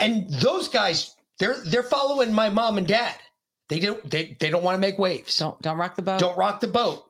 And 0.00 0.28
those 0.30 0.68
guys, 0.68 1.14
they're 1.38 1.60
they're 1.66 1.82
following 1.82 2.32
my 2.32 2.48
mom 2.48 2.78
and 2.78 2.86
dad. 2.86 3.16
They 3.68 3.78
don't 3.78 4.10
they 4.10 4.36
they 4.40 4.50
don't 4.50 4.64
want 4.64 4.74
to 4.74 4.80
make 4.80 4.98
waves. 4.98 5.38
Don't 5.38 5.60
don't 5.62 5.76
rock 5.76 5.94
the 5.94 6.02
boat. 6.02 6.18
Don't 6.18 6.36
rock 6.36 6.60
the 6.60 6.68
boat. 6.68 7.04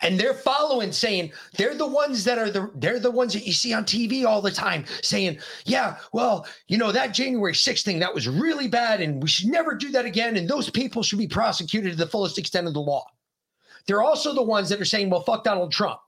And 0.00 0.18
they're 0.18 0.34
following 0.34 0.92
saying 0.92 1.32
they're 1.56 1.74
the 1.74 1.86
ones 1.86 2.24
that 2.24 2.38
are 2.38 2.50
the 2.50 2.70
they're 2.74 2.98
the 2.98 3.10
ones 3.10 3.32
that 3.34 3.46
you 3.46 3.52
see 3.52 3.72
on 3.72 3.84
TV 3.84 4.24
all 4.24 4.40
the 4.40 4.50
time 4.50 4.84
saying, 5.02 5.38
yeah, 5.64 5.96
well, 6.12 6.46
you 6.68 6.78
know, 6.78 6.90
that 6.90 7.14
January 7.14 7.52
6th 7.52 7.82
thing, 7.82 7.98
that 7.98 8.14
was 8.14 8.28
really 8.28 8.66
bad, 8.66 9.00
and 9.00 9.22
we 9.22 9.28
should 9.28 9.48
never 9.48 9.74
do 9.74 9.90
that 9.90 10.06
again. 10.06 10.36
And 10.36 10.48
those 10.48 10.70
people 10.70 11.02
should 11.02 11.18
be 11.18 11.28
prosecuted 11.28 11.92
to 11.92 11.98
the 11.98 12.06
fullest 12.06 12.38
extent 12.38 12.66
of 12.66 12.74
the 12.74 12.80
law. 12.80 13.04
They're 13.86 14.02
also 14.02 14.34
the 14.34 14.42
ones 14.42 14.68
that 14.70 14.80
are 14.80 14.86
saying, 14.86 15.10
well, 15.10 15.22
fuck 15.22 15.44
Donald 15.44 15.72
Trump. 15.72 16.00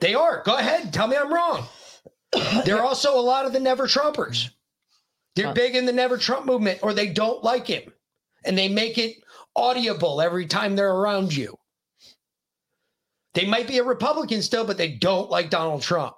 They 0.00 0.14
are. 0.14 0.42
Go 0.44 0.56
ahead. 0.56 0.92
Tell 0.92 1.06
me 1.06 1.16
I'm 1.16 1.32
wrong. 1.32 1.66
They're 2.64 2.82
also 2.82 3.18
a 3.18 3.20
lot 3.20 3.46
of 3.46 3.52
the 3.52 3.60
never 3.60 3.86
Trumpers. 3.86 4.50
They're 5.36 5.52
big 5.52 5.74
in 5.74 5.84
the 5.84 5.92
never 5.92 6.16
Trump 6.16 6.46
movement, 6.46 6.80
or 6.82 6.94
they 6.94 7.08
don't 7.08 7.42
like 7.42 7.66
him. 7.66 7.92
And 8.44 8.56
they 8.56 8.68
make 8.68 8.98
it 8.98 9.16
audible 9.56 10.20
every 10.20 10.46
time 10.46 10.76
they're 10.76 10.94
around 10.94 11.34
you. 11.34 11.58
They 13.34 13.46
might 13.46 13.66
be 13.66 13.78
a 13.78 13.84
Republican 13.84 14.42
still, 14.42 14.64
but 14.64 14.78
they 14.78 14.92
don't 14.92 15.30
like 15.30 15.50
Donald 15.50 15.82
Trump. 15.82 16.14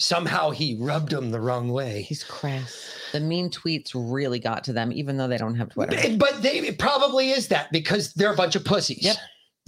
Somehow 0.00 0.50
he 0.50 0.76
rubbed 0.80 1.10
them 1.10 1.30
the 1.30 1.40
wrong 1.40 1.70
way. 1.70 2.02
He's 2.02 2.24
crass. 2.24 2.94
The 3.12 3.20
mean 3.20 3.50
tweets 3.50 3.90
really 3.94 4.38
got 4.38 4.64
to 4.64 4.72
them, 4.72 4.92
even 4.92 5.16
though 5.16 5.28
they 5.28 5.38
don't 5.38 5.56
have 5.56 5.70
Twitter. 5.70 6.16
But 6.16 6.42
they 6.42 6.58
it 6.58 6.78
probably 6.78 7.30
is 7.30 7.48
that 7.48 7.72
because 7.72 8.12
they're 8.14 8.32
a 8.32 8.36
bunch 8.36 8.54
of 8.54 8.64
pussies. 8.64 9.02
Yep. 9.02 9.16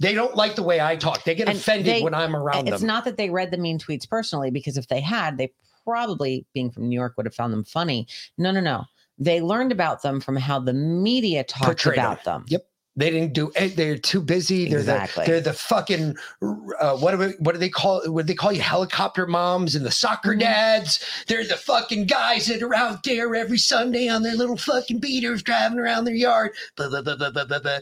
They 0.01 0.13
don't 0.15 0.35
like 0.35 0.55
the 0.55 0.63
way 0.63 0.81
I 0.81 0.95
talk. 0.95 1.23
They 1.23 1.35
get 1.35 1.47
And 1.47 1.57
offended 1.57 1.85
they- 1.85 2.01
when 2.01 2.13
I'm 2.15 2.35
around 2.35 2.65
them. 2.65 2.73
It's 2.73 2.81
them. 2.81 2.87
not 2.87 3.05
that 3.05 3.17
they 3.17 3.29
read 3.29 3.51
the 3.51 3.57
mean 3.57 3.77
tweets 3.77 4.09
personally, 4.09 4.49
because 4.49 4.75
if 4.75 4.87
they 4.87 4.99
had, 4.99 5.37
they 5.37 5.51
probably, 5.85 6.45
being 6.53 6.71
from 6.71 6.89
New 6.89 6.95
York, 6.95 7.13
would 7.17 7.25
have 7.27 7.35
found 7.35 7.53
them 7.53 7.63
funny. 7.63 8.07
No, 8.37 8.51
no, 8.51 8.59
no. 8.61 8.85
They 9.19 9.41
learned 9.41 9.71
about 9.71 10.01
them 10.01 10.19
from 10.19 10.35
how 10.37 10.59
the 10.59 10.73
media 10.73 11.43
talked 11.43 11.65
Portrayed 11.65 11.99
about 11.99 12.23
them. 12.23 12.45
Yep. 12.47 12.65
They 12.97 13.09
didn't 13.09 13.33
do. 13.33 13.51
eh, 13.55 13.69
They're 13.73 13.97
too 13.97 14.21
busy. 14.21 14.67
They're 14.67 14.79
Exactly. 14.79 15.23
the 15.25 15.31
they're 15.31 15.41
the 15.41 15.53
fucking 15.53 16.17
uh, 16.41 16.97
what 16.97 17.11
do 17.11 17.17
we, 17.19 17.27
what 17.39 17.53
do 17.53 17.57
they 17.59 17.69
call 17.69 18.01
what 18.11 18.23
do 18.25 18.27
they 18.27 18.35
call 18.35 18.51
you 18.51 18.61
helicopter 18.61 19.25
moms 19.27 19.75
and 19.75 19.85
the 19.85 19.91
soccer 19.91 20.31
Mm-hmm. 20.31 20.39
dads? 20.39 20.99
They're 21.27 21.47
the 21.47 21.55
fucking 21.55 22.07
guys 22.07 22.47
that 22.47 22.61
are 22.61 22.75
out 22.75 23.03
there 23.03 23.33
every 23.33 23.59
Sunday 23.59 24.09
on 24.09 24.23
their 24.23 24.35
little 24.35 24.57
fucking 24.57 24.99
beaters 24.99 25.41
driving 25.41 25.79
around 25.79 26.03
their 26.03 26.15
yard, 26.15 26.51
blah, 26.75 26.89
blah, 26.89 27.01
blah, 27.01 27.15
blah, 27.15 27.29
blah, 27.31 27.45
blah, 27.45 27.59
blah, 27.59 27.79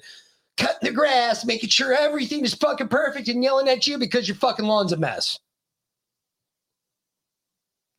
cutting 0.60 0.90
the 0.90 0.92
grass, 0.92 1.46
making 1.46 1.70
sure 1.70 1.94
everything 1.94 2.44
is 2.44 2.54
fucking 2.54 2.90
perfect, 2.90 3.28
and 3.28 3.44
yelling 3.44 3.68
at 3.68 3.88
you 3.88 3.98
because 3.98 4.28
your 4.28 4.36
fucking 4.36 4.66
lawn's 4.66 4.92
a 4.92 4.98
mess. 4.98 5.40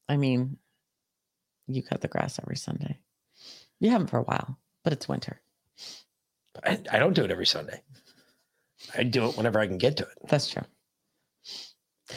I 0.08 0.16
mean, 0.16 0.58
you 1.66 1.82
cut 1.82 2.00
the 2.00 2.08
grass 2.08 2.38
every 2.40 2.56
Sunday. 2.56 2.98
You 3.80 3.90
haven't 3.90 4.08
for 4.08 4.18
a 4.18 4.24
while, 4.24 4.58
but 4.84 4.92
it's 4.92 5.08
winter. 5.08 5.40
I, 6.64 6.78
I 6.90 6.98
don't 6.98 7.14
do 7.14 7.24
it 7.24 7.30
every 7.30 7.46
Sunday. 7.46 7.80
I 8.96 9.04
do 9.04 9.28
it 9.28 9.36
whenever 9.36 9.60
I 9.60 9.66
can 9.66 9.78
get 9.78 9.96
to 9.98 10.04
it. 10.04 10.18
That's 10.28 10.48
true. 10.48 10.64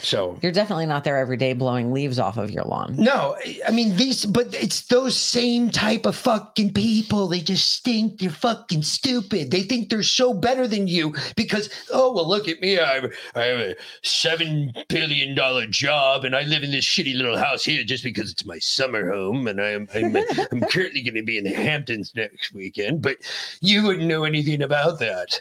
So 0.02 0.38
You're 0.42 0.52
definitely 0.52 0.86
not 0.86 1.04
there 1.04 1.16
every 1.16 1.36
day 1.36 1.52
blowing 1.52 1.92
leaves 1.92 2.18
off 2.18 2.36
of 2.36 2.50
your 2.50 2.64
lawn. 2.64 2.94
No, 2.98 3.36
I 3.66 3.70
mean 3.70 3.96
these, 3.96 4.24
but 4.26 4.54
it's 4.54 4.82
those 4.82 5.16
same 5.16 5.70
type 5.70 6.06
of 6.06 6.16
fucking 6.16 6.72
people. 6.72 7.28
They 7.28 7.40
just 7.40 7.70
stink. 7.70 8.18
They're 8.18 8.30
fucking 8.30 8.82
stupid. 8.82 9.50
They 9.50 9.62
think 9.62 9.88
they're 9.88 10.02
so 10.02 10.34
better 10.34 10.66
than 10.66 10.86
you 10.88 11.14
because 11.36 11.70
oh 11.92 12.12
well, 12.12 12.28
look 12.28 12.48
at 12.48 12.60
me. 12.60 12.78
I 12.78 13.08
I 13.34 13.42
have 13.44 13.60
a 13.60 13.76
seven 14.02 14.72
billion 14.88 15.34
dollar 15.34 15.66
job 15.66 16.24
and 16.24 16.34
I 16.34 16.42
live 16.42 16.62
in 16.62 16.70
this 16.70 16.84
shitty 16.84 17.16
little 17.16 17.38
house 17.38 17.64
here 17.64 17.84
just 17.84 18.04
because 18.04 18.30
it's 18.30 18.44
my 18.44 18.58
summer 18.58 19.10
home 19.12 19.46
and 19.46 19.60
I'm 19.60 19.88
I'm, 19.94 20.16
I'm 20.52 20.60
currently 20.62 21.02
going 21.02 21.14
to 21.14 21.22
be 21.22 21.38
in 21.38 21.44
the 21.44 21.54
Hamptons 21.54 22.12
next 22.14 22.52
weekend. 22.52 23.02
But 23.02 23.18
you 23.60 23.82
wouldn't 23.84 24.06
know 24.06 24.24
anything 24.24 24.62
about 24.62 24.98
that. 25.00 25.40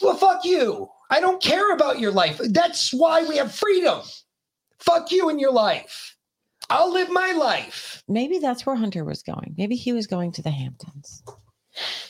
Well, 0.00 0.16
fuck 0.16 0.44
you. 0.44 0.88
I 1.12 1.20
don't 1.20 1.42
care 1.42 1.72
about 1.72 2.00
your 2.00 2.10
life. 2.10 2.40
That's 2.42 2.90
why 2.90 3.22
we 3.24 3.36
have 3.36 3.54
freedom. 3.54 4.00
Fuck 4.78 5.12
you 5.12 5.28
and 5.28 5.38
your 5.38 5.52
life. 5.52 6.16
I'll 6.70 6.90
live 6.90 7.10
my 7.10 7.32
life. 7.32 8.02
Maybe 8.08 8.38
that's 8.38 8.64
where 8.64 8.76
Hunter 8.76 9.04
was 9.04 9.22
going. 9.22 9.54
Maybe 9.58 9.76
he 9.76 9.92
was 9.92 10.06
going 10.06 10.32
to 10.32 10.42
the 10.42 10.50
Hamptons. 10.50 11.22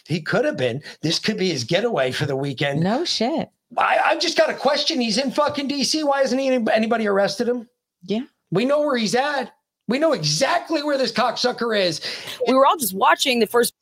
He 0.06 0.22
could 0.22 0.44
have 0.44 0.56
been. 0.56 0.82
This 1.02 1.18
could 1.18 1.36
be 1.36 1.48
his 1.48 1.64
getaway 1.64 2.12
for 2.12 2.26
the 2.26 2.36
weekend. 2.36 2.80
No 2.80 3.04
shit. 3.04 3.50
I, 3.76 3.98
I've 4.04 4.20
just 4.20 4.38
got 4.38 4.50
a 4.50 4.54
question. 4.54 5.00
He's 5.00 5.18
in 5.18 5.32
fucking 5.32 5.68
DC. 5.68 6.04
Why 6.04 6.20
hasn't 6.20 6.40
he, 6.40 6.48
anybody 6.48 7.08
arrested 7.08 7.48
him? 7.48 7.68
Yeah. 8.04 8.22
We 8.52 8.64
know 8.64 8.82
where 8.82 8.96
he's 8.96 9.16
at. 9.16 9.52
We 9.88 9.98
know 9.98 10.12
exactly 10.12 10.84
where 10.84 10.96
this 10.96 11.10
cocksucker 11.10 11.76
is. 11.76 12.00
we 12.46 12.54
were 12.54 12.66
all 12.66 12.76
just 12.76 12.94
watching 12.94 13.40
the 13.40 13.48
first 13.48 13.74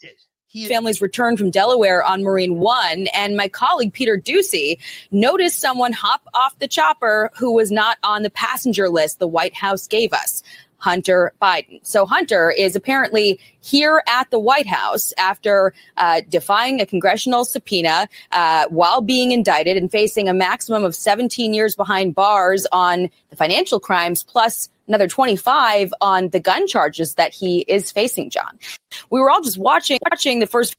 family's 0.53 1.01
returned 1.01 1.39
from 1.39 1.51
Delaware 1.51 2.03
on 2.05 2.23
Marine 2.23 2.59
One, 2.59 3.07
and 3.15 3.37
my 3.37 3.49
colleague 3.49 3.93
Peter 3.93 4.19
Doocy 4.19 4.79
noticed 5.11 5.59
someone 5.59 5.93
hop 5.93 6.23
off 6.35 6.59
the 6.59 6.69
chopper 6.69 7.31
who 7.37 7.53
was 7.53 7.71
not 7.71 7.99
on 8.03 8.23
the 8.23 8.31
passenger 8.31 8.89
list 8.89 9.19
the 9.19 9.29
White 9.29 9.55
House 9.55 9.87
gave 9.87 10.13
us. 10.13 10.43
Hunter 10.81 11.33
Biden. 11.41 11.79
So 11.83 12.07
Hunter 12.07 12.51
is 12.51 12.75
apparently 12.75 13.39
here 13.61 14.03
at 14.09 14.31
the 14.31 14.39
White 14.39 14.67
House 14.67 15.13
after 15.19 15.75
uh, 15.99 16.23
defying 16.29 16.81
a 16.81 16.87
congressional 16.87 17.45
subpoena 17.45 18.09
uh, 18.33 18.67
while 18.69 19.03
being 19.03 19.31
indicted 19.31 19.77
and 19.77 19.91
facing 19.91 20.29
a 20.29 20.35
maximum 20.35 20.83
of 20.85 20.95
17 20.95 21.53
years 21.53 21.77
behind 21.77 22.15
bars 22.15 22.67
on 22.73 23.11
the 23.29 23.37
financial 23.37 23.79
crimes, 23.79 24.23
plus 24.23 24.71
another 24.91 25.07
25 25.07 25.95
on 26.01 26.29
the 26.31 26.41
gun 26.41 26.67
charges 26.67 27.15
that 27.15 27.33
he 27.33 27.61
is 27.61 27.93
facing. 27.93 28.29
John, 28.29 28.59
we 29.11 29.21
were 29.21 29.31
all 29.31 29.41
just 29.41 29.57
watching 29.57 29.99
watching 30.11 30.41
the 30.41 30.47
first 30.47 30.77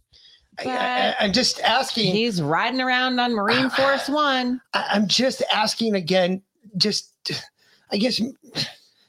I, 0.59 0.69
I, 0.69 1.15
I'm 1.21 1.33
just 1.33 1.61
asking. 1.61 2.13
He's 2.13 2.41
riding 2.41 2.81
around 2.81 3.19
on 3.19 3.33
Marine 3.33 3.69
Force 3.69 4.09
One. 4.09 4.61
I, 4.73 4.85
I'm 4.91 5.07
just 5.07 5.41
asking 5.51 5.95
again. 5.95 6.41
Just, 6.77 7.13
I 7.91 7.97
guess 7.97 8.21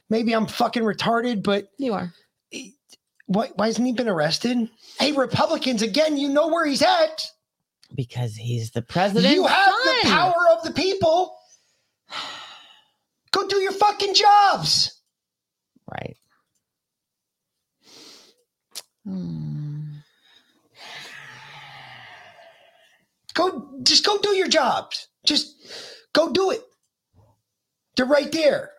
maybe 0.08 0.32
I'm 0.32 0.46
fucking 0.46 0.82
retarded, 0.82 1.42
but 1.42 1.68
you 1.78 1.92
are. 1.92 2.12
Why, 3.26 3.50
why 3.56 3.66
hasn't 3.66 3.86
he 3.86 3.92
been 3.92 4.08
arrested? 4.08 4.68
Hey, 4.98 5.12
Republicans, 5.12 5.82
again, 5.82 6.16
you 6.16 6.28
know 6.28 6.48
where 6.48 6.66
he's 6.66 6.82
at. 6.82 7.26
Because 7.94 8.34
he's 8.34 8.70
the 8.70 8.82
president. 8.82 9.34
You 9.34 9.46
have 9.46 9.72
the 9.84 10.08
power 10.08 10.34
of 10.56 10.62
the 10.64 10.72
people. 10.72 11.36
Go 13.32 13.48
do 13.48 13.56
your 13.56 13.72
fucking 13.72 14.14
jobs. 14.14 15.00
Right. 15.90 16.16
Hmm. 19.04 19.82
Go, 23.34 23.70
just 23.82 24.04
go 24.04 24.18
do 24.18 24.30
your 24.30 24.48
jobs. 24.48 25.08
Just 25.24 25.56
go 26.12 26.30
do 26.32 26.50
it. 26.50 26.62
They're 27.96 28.06
right 28.06 28.30
there. 28.30 28.70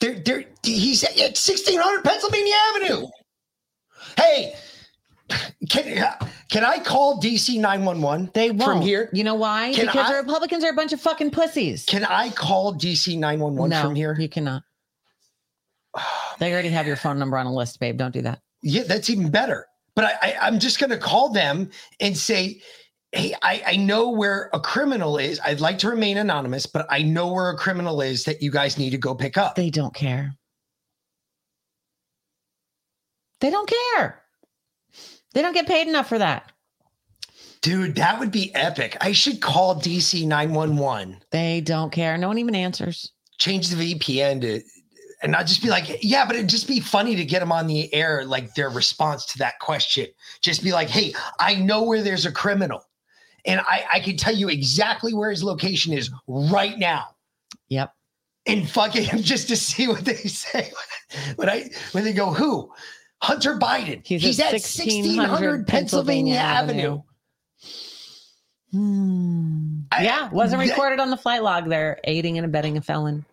They're, 0.00 0.14
they're, 0.14 0.44
he's 0.62 1.02
at 1.04 1.16
1600 1.16 2.04
Pennsylvania 2.04 2.54
Avenue. 2.70 3.06
Hey, 4.16 4.54
can, 5.68 6.04
can 6.50 6.64
I 6.64 6.78
call 6.78 7.20
DC 7.20 7.58
911? 7.58 8.30
They 8.34 8.50
won't. 8.50 8.62
From 8.62 8.80
here? 8.82 9.08
You 9.12 9.24
know 9.24 9.34
why? 9.34 9.72
Can 9.74 9.86
because 9.86 10.10
I- 10.10 10.12
the 10.12 10.18
Republicans 10.18 10.64
are 10.64 10.70
a 10.70 10.74
bunch 10.74 10.92
of 10.92 11.00
fucking 11.00 11.30
pussies. 11.30 11.84
Can 11.84 12.04
I 12.04 12.30
call 12.30 12.74
DC 12.74 13.18
911 13.18 13.70
no, 13.70 13.82
from 13.82 13.94
here? 13.94 14.16
You 14.18 14.28
cannot. 14.28 14.62
They 16.40 16.52
already 16.52 16.70
have 16.70 16.86
your 16.86 16.96
phone 16.96 17.18
number 17.18 17.38
on 17.38 17.46
a 17.46 17.54
list, 17.54 17.78
babe. 17.78 17.96
Don't 17.96 18.12
do 18.12 18.22
that. 18.22 18.40
Yeah, 18.62 18.82
that's 18.82 19.08
even 19.08 19.30
better. 19.30 19.66
But 19.94 20.06
I, 20.06 20.12
I, 20.22 20.36
I'm 20.42 20.58
just 20.58 20.80
going 20.80 20.90
to 20.90 20.98
call 20.98 21.32
them 21.32 21.70
and 22.00 22.16
say, 22.16 22.60
hey, 23.12 23.34
I, 23.42 23.62
I 23.64 23.76
know 23.76 24.10
where 24.10 24.50
a 24.52 24.58
criminal 24.58 25.18
is. 25.18 25.38
I'd 25.44 25.60
like 25.60 25.78
to 25.78 25.88
remain 25.88 26.16
anonymous, 26.16 26.66
but 26.66 26.86
I 26.90 27.02
know 27.02 27.32
where 27.32 27.50
a 27.50 27.56
criminal 27.56 28.00
is 28.00 28.24
that 28.24 28.42
you 28.42 28.50
guys 28.50 28.76
need 28.78 28.90
to 28.90 28.98
go 28.98 29.14
pick 29.14 29.38
up. 29.38 29.54
They 29.54 29.70
don't 29.70 29.94
care. 29.94 30.34
They 33.40 33.50
don't 33.50 33.70
care. 33.94 34.23
They 35.34 35.42
don't 35.42 35.52
get 35.52 35.66
paid 35.66 35.88
enough 35.88 36.08
for 36.08 36.18
that. 36.18 36.50
Dude, 37.60 37.96
that 37.96 38.18
would 38.18 38.30
be 38.30 38.54
epic. 38.54 38.96
I 39.00 39.12
should 39.12 39.40
call 39.40 39.76
DC 39.76 40.26
911. 40.26 41.22
They 41.30 41.60
don't 41.60 41.90
care. 41.90 42.16
No 42.16 42.28
one 42.28 42.38
even 42.38 42.54
answers. 42.54 43.12
Change 43.38 43.68
the 43.68 43.94
VPN 43.94 44.40
to, 44.42 44.60
and 45.22 45.32
not 45.32 45.46
just 45.46 45.62
be 45.62 45.70
like, 45.70 45.98
yeah, 46.02 46.26
but 46.26 46.36
it'd 46.36 46.48
just 46.48 46.68
be 46.68 46.78
funny 46.78 47.16
to 47.16 47.24
get 47.24 47.40
them 47.40 47.50
on 47.50 47.66
the 47.66 47.92
air, 47.94 48.24
like 48.26 48.54
their 48.54 48.68
response 48.68 49.24
to 49.26 49.38
that 49.38 49.58
question. 49.60 50.06
Just 50.42 50.62
be 50.62 50.72
like, 50.72 50.88
hey, 50.88 51.14
I 51.40 51.54
know 51.54 51.82
where 51.82 52.02
there's 52.02 52.26
a 52.26 52.32
criminal, 52.32 52.84
and 53.46 53.60
I, 53.60 53.86
I 53.94 54.00
can 54.00 54.18
tell 54.18 54.34
you 54.34 54.50
exactly 54.50 55.14
where 55.14 55.30
his 55.30 55.42
location 55.42 55.94
is 55.94 56.10
right 56.28 56.78
now. 56.78 57.06
Yep. 57.68 57.92
And 58.46 58.68
fucking 58.68 59.06
just 59.22 59.48
to 59.48 59.56
see 59.56 59.88
what 59.88 60.04
they 60.04 60.14
say 60.16 60.70
when 61.36 61.48
I 61.48 61.70
when 61.92 62.04
they 62.04 62.12
go, 62.12 62.30
who? 62.30 62.70
Hunter 63.24 63.58
Biden. 63.58 64.06
He's 64.06 64.38
at 64.38 64.48
at 64.48 64.52
1600 64.52 65.66
Pennsylvania 65.66 66.36
Avenue. 66.36 67.00
Hmm. 68.70 69.80
yeah, 69.98 70.28
wasn't 70.30 70.60
recorded 70.60 71.00
on 71.00 71.08
the 71.08 71.16
flight 71.16 71.42
log. 71.42 71.70
They're 71.70 71.98
aiding 72.04 72.36
and 72.36 72.44
abetting 72.44 72.76
a 72.76 72.82
felon. 72.82 73.24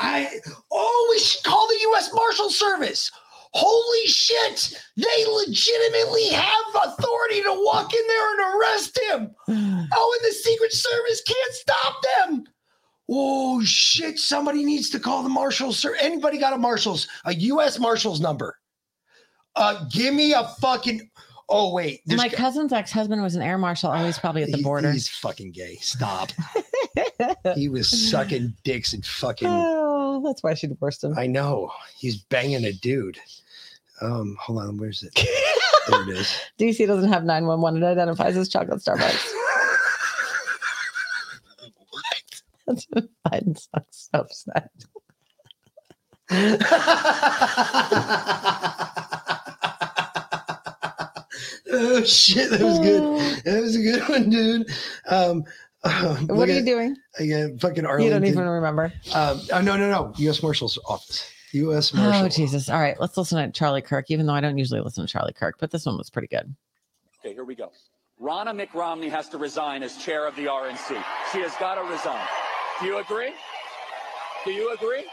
I 0.00 0.28
oh, 0.72 1.08
we 1.10 1.20
should 1.20 1.44
call 1.44 1.68
the 1.68 1.78
U.S. 1.82 2.10
Marshal 2.12 2.50
Service. 2.50 3.12
Holy 3.52 4.06
shit! 4.06 4.82
They 4.96 5.26
legitimately 5.26 6.28
have 6.30 6.84
authority 6.84 7.42
to 7.42 7.62
walk 7.64 7.92
in 7.94 8.06
there 8.08 8.30
and 8.32 8.60
arrest 8.60 9.00
him. 9.10 9.34
Oh, 9.92 10.18
and 10.20 10.30
the 10.30 10.34
Secret 10.34 10.72
Service 10.72 11.22
can't 11.26 11.54
stop 11.54 11.96
them. 12.18 12.44
Oh 13.08 13.62
shit! 13.62 14.18
Somebody 14.18 14.64
needs 14.64 14.88
to 14.90 15.00
call 15.00 15.22
the 15.22 15.28
Marshals. 15.28 15.78
Sir, 15.78 15.96
anybody 16.00 16.38
got 16.38 16.54
a 16.54 16.58
Marshals? 16.58 17.06
A 17.24 17.34
U.S. 17.34 17.78
Marshals 17.78 18.20
number? 18.20 18.56
Uh, 19.56 19.84
give 19.90 20.14
me 20.14 20.32
a 20.32 20.44
fucking. 20.60 21.10
Oh 21.52 21.72
wait, 21.74 22.02
My 22.06 22.28
cousin's 22.28 22.72
ex-husband 22.72 23.20
was 23.22 23.34
an 23.34 23.42
air 23.42 23.58
marshal. 23.58 23.92
He's 23.94 24.18
probably 24.20 24.44
at 24.44 24.52
the 24.52 24.58
He- 24.58 24.62
border. 24.62 24.92
He's 24.92 25.08
fucking 25.08 25.50
gay. 25.50 25.76
Stop. 25.80 26.30
he 27.56 27.68
was 27.68 27.88
sucking 28.10 28.54
dicks 28.62 28.92
and 28.92 29.04
fucking. 29.04 29.48
Oh, 29.50 30.22
that's 30.24 30.44
why 30.44 30.54
she 30.54 30.68
divorced 30.68 31.02
him. 31.02 31.18
I 31.18 31.26
know. 31.26 31.72
He's 31.98 32.18
banging 32.18 32.64
a 32.66 32.72
dude. 32.72 33.18
Um, 34.00 34.36
hold 34.40 34.60
on. 34.60 34.76
Where's 34.76 35.02
it? 35.02 35.12
there 35.88 36.02
it 36.02 36.08
is. 36.10 36.32
DC 36.58 36.86
doesn't 36.86 37.10
have 37.12 37.24
911. 37.24 37.82
It 37.82 37.86
identifies 37.86 38.36
as 38.36 38.48
chocolate 38.48 38.80
Starbucks. 38.80 39.32
That's 42.66 42.86
what 42.90 43.08
Biden 43.26 43.58
sucks 43.58 44.08
so 44.12 44.20
upset. 44.20 44.70
Oh 51.72 52.02
shit, 52.04 52.50
that 52.50 52.60
was 52.60 52.78
good. 52.80 53.44
That 53.44 53.60
was 53.62 53.76
a 53.76 53.82
good 53.82 54.08
one, 54.08 54.30
dude. 54.30 54.70
Um, 55.08 55.44
um, 55.84 56.26
What 56.26 56.38
look 56.38 56.48
are 56.48 56.52
you 56.52 56.58
at- 56.58 56.64
doing? 56.66 56.96
I 57.18 57.26
got 57.26 57.60
fucking 57.60 57.84
You 57.84 58.10
don't 58.10 58.24
even 58.24 58.46
remember. 58.48 58.92
Um, 59.14 59.40
oh 59.52 59.60
no, 59.60 59.76
no, 59.76 59.90
no. 59.90 60.12
U.S. 60.16 60.42
Marshal's 60.42 60.78
office. 60.86 61.30
U.S. 61.52 61.92
Marshal. 61.94 62.24
Oh, 62.26 62.28
Jesus. 62.28 62.68
All 62.68 62.78
right, 62.80 62.98
let's 63.00 63.16
listen 63.16 63.38
to 63.44 63.50
Charlie 63.50 63.82
Kirk, 63.82 64.10
even 64.10 64.26
though 64.26 64.34
I 64.34 64.40
don't 64.40 64.58
usually 64.58 64.80
listen 64.80 65.04
to 65.06 65.12
Charlie 65.12 65.32
Kirk, 65.32 65.56
but 65.58 65.70
this 65.70 65.86
one 65.86 65.96
was 65.96 66.10
pretty 66.10 66.28
good. 66.28 66.54
Okay, 67.24 67.34
here 67.34 67.44
we 67.44 67.54
go. 67.54 67.72
Ronna 68.20 68.54
McRomney 68.54 69.10
has 69.10 69.28
to 69.30 69.38
resign 69.38 69.82
as 69.82 69.96
chair 69.96 70.26
of 70.26 70.36
the 70.36 70.44
RNC. 70.44 71.02
She 71.32 71.40
has 71.40 71.54
got 71.56 71.76
to 71.76 71.82
resign. 71.90 72.24
Do 72.80 72.86
you 72.86 72.98
agree? 72.98 73.32
Do 74.44 74.50
you 74.52 74.72
agree? 74.74 75.04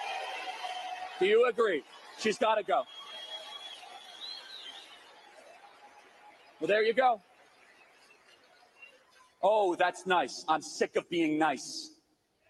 Do 1.19 1.25
you 1.25 1.47
agree? 1.47 1.83
She's 2.19 2.37
got 2.37 2.55
to 2.55 2.63
go. 2.63 2.83
Well, 6.59 6.67
there 6.67 6.83
you 6.83 6.93
go. 6.93 7.21
Oh, 9.43 9.75
that's 9.75 10.07
nice. 10.07 10.43
I'm 10.47 10.61
sick 10.61 10.95
of 10.95 11.07
being 11.09 11.37
nice. 11.37 11.91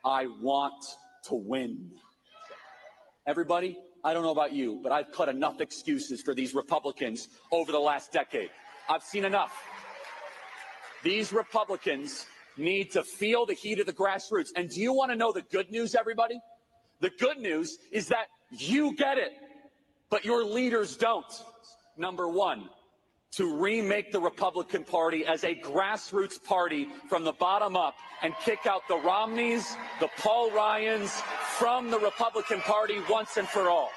I 0.05 0.27
want 0.41 0.85
to 1.25 1.35
win. 1.35 1.91
Everybody, 3.25 3.77
I 4.05 4.13
don't 4.13 4.23
know 4.23 4.31
about 4.31 4.53
you, 4.53 4.79
but 4.81 4.93
I've 4.93 5.11
cut 5.11 5.27
enough 5.27 5.59
excuses 5.59 6.21
for 6.21 6.33
these 6.33 6.55
Republicans 6.55 7.27
over 7.51 7.73
the 7.73 7.79
last 7.79 8.13
decade. 8.13 8.49
I've 8.89 9.03
seen 9.03 9.25
enough. 9.25 9.51
These 11.03 11.33
Republicans 11.33 12.25
need 12.55 12.91
to 12.91 13.03
feel 13.03 13.45
the 13.45 13.53
heat 13.53 13.81
of 13.81 13.85
the 13.85 13.93
grassroots. 13.93 14.49
And 14.55 14.69
do 14.69 14.79
you 14.79 14.93
want 14.93 15.11
to 15.11 15.17
know 15.17 15.33
the 15.33 15.41
good 15.41 15.69
news, 15.69 15.93
everybody? 15.93 16.39
The 17.01 17.11
good 17.19 17.39
news 17.39 17.77
is 17.91 18.07
that 18.07 18.27
you 18.51 18.95
get 18.95 19.17
it, 19.17 19.33
but 20.09 20.23
your 20.23 20.45
leaders 20.45 20.95
don't. 20.95 21.25
Number 21.97 22.29
one, 22.29 22.69
to 23.33 23.57
remake 23.57 24.11
the 24.11 24.19
Republican 24.19 24.83
Party 24.83 25.25
as 25.25 25.43
a 25.43 25.53
grassroots 25.55 26.41
party 26.43 26.87
from 27.09 27.23
the 27.23 27.33
bottom 27.33 27.75
up 27.75 27.95
and 28.23 28.33
kick 28.43 28.65
out 28.65 28.81
the 28.87 28.97
Romneys, 28.97 29.75
the 29.99 30.09
Paul 30.17 30.51
Ryans 30.51 31.11
from 31.57 31.91
the 31.91 31.99
Republican 31.99 32.61
Party 32.61 32.97
once 33.09 33.37
and 33.37 33.47
for 33.47 33.69
all. 33.69 33.89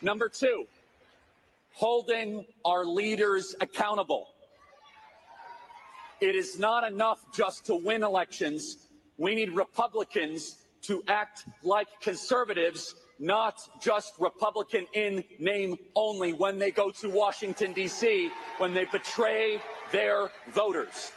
Number 0.00 0.28
two, 0.28 0.64
holding 1.72 2.44
our 2.64 2.84
leaders 2.84 3.54
accountable. 3.60 4.28
It 6.20 6.36
is 6.36 6.58
not 6.58 6.90
enough 6.90 7.20
just 7.34 7.66
to 7.66 7.74
win 7.74 8.02
elections. 8.02 8.88
We 9.18 9.34
need 9.34 9.50
Republicans 9.50 10.56
to 10.82 11.02
act 11.08 11.44
like 11.62 11.88
conservatives, 12.00 12.94
not 13.18 13.60
just 13.80 14.14
Republican 14.18 14.86
in 14.92 15.24
name 15.38 15.76
only 15.94 16.32
when 16.32 16.58
they 16.58 16.70
go 16.70 16.90
to 16.90 17.08
Washington, 17.08 17.72
D.C., 17.72 18.30
when 18.58 18.74
they 18.74 18.84
betray 18.86 19.60
their 19.92 20.30
voters. 20.52 21.12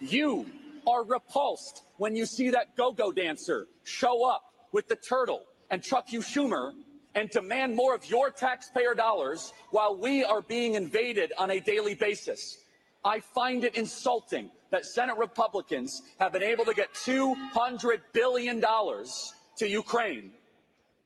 You 0.00 0.46
are 0.86 1.04
repulsed 1.04 1.82
when 1.98 2.16
you 2.16 2.24
see 2.24 2.50
that 2.50 2.76
go 2.76 2.92
go 2.92 3.12
dancer 3.12 3.66
show 3.84 4.24
up 4.28 4.42
with 4.72 4.88
the 4.88 4.96
turtle 4.96 5.42
and 5.70 5.82
Chuck 5.82 6.12
you 6.12 6.20
Schumer 6.20 6.72
and 7.14 7.28
demand 7.30 7.74
more 7.74 7.94
of 7.94 8.08
your 8.08 8.30
taxpayer 8.30 8.94
dollars 8.94 9.52
while 9.70 9.96
we 9.96 10.24
are 10.24 10.40
being 10.40 10.74
invaded 10.74 11.32
on 11.38 11.50
a 11.50 11.60
daily 11.60 11.94
basis. 11.94 12.58
I 13.04 13.20
find 13.20 13.64
it 13.64 13.76
insulting 13.76 14.50
that 14.70 14.86
Senate 14.86 15.16
Republicans 15.16 16.02
have 16.18 16.32
been 16.32 16.42
able 16.42 16.64
to 16.64 16.74
get 16.74 16.92
$200 16.94 18.00
billion 18.12 18.60
to 18.60 19.68
Ukraine 19.68 20.30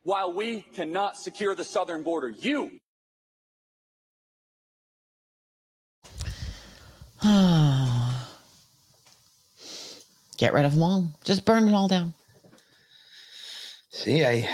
while 0.05 0.33
we 0.33 0.61
cannot 0.75 1.17
secure 1.17 1.55
the 1.55 1.65
southern 1.65 2.03
border. 2.03 2.29
You 2.31 2.71
Get 10.37 10.53
rid 10.53 10.67
of 10.67 10.73
them 10.75 10.83
all. 10.83 11.09
Just 11.25 11.47
burn 11.47 11.67
it 11.69 11.75
all 11.75 11.89
down. 11.89 12.13
See, 13.91 14.25
I. 14.25 14.47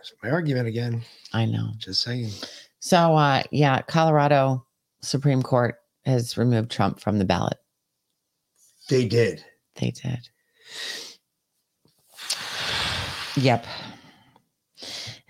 It's 0.00 0.12
my 0.22 0.30
argument 0.30 0.68
again. 0.68 1.02
I 1.34 1.44
know. 1.44 1.72
Just 1.76 2.00
saying. 2.02 2.30
So, 2.78 3.14
uh, 3.14 3.42
yeah, 3.50 3.82
Colorado 3.82 4.64
Supreme 5.02 5.42
Court 5.42 5.76
has 6.06 6.38
removed 6.38 6.70
Trump 6.70 6.98
from 6.98 7.18
the 7.18 7.26
ballot. 7.26 7.58
They 8.88 9.06
did. 9.06 9.44
They 9.74 9.90
did. 9.90 10.30
Yep. 13.36 13.66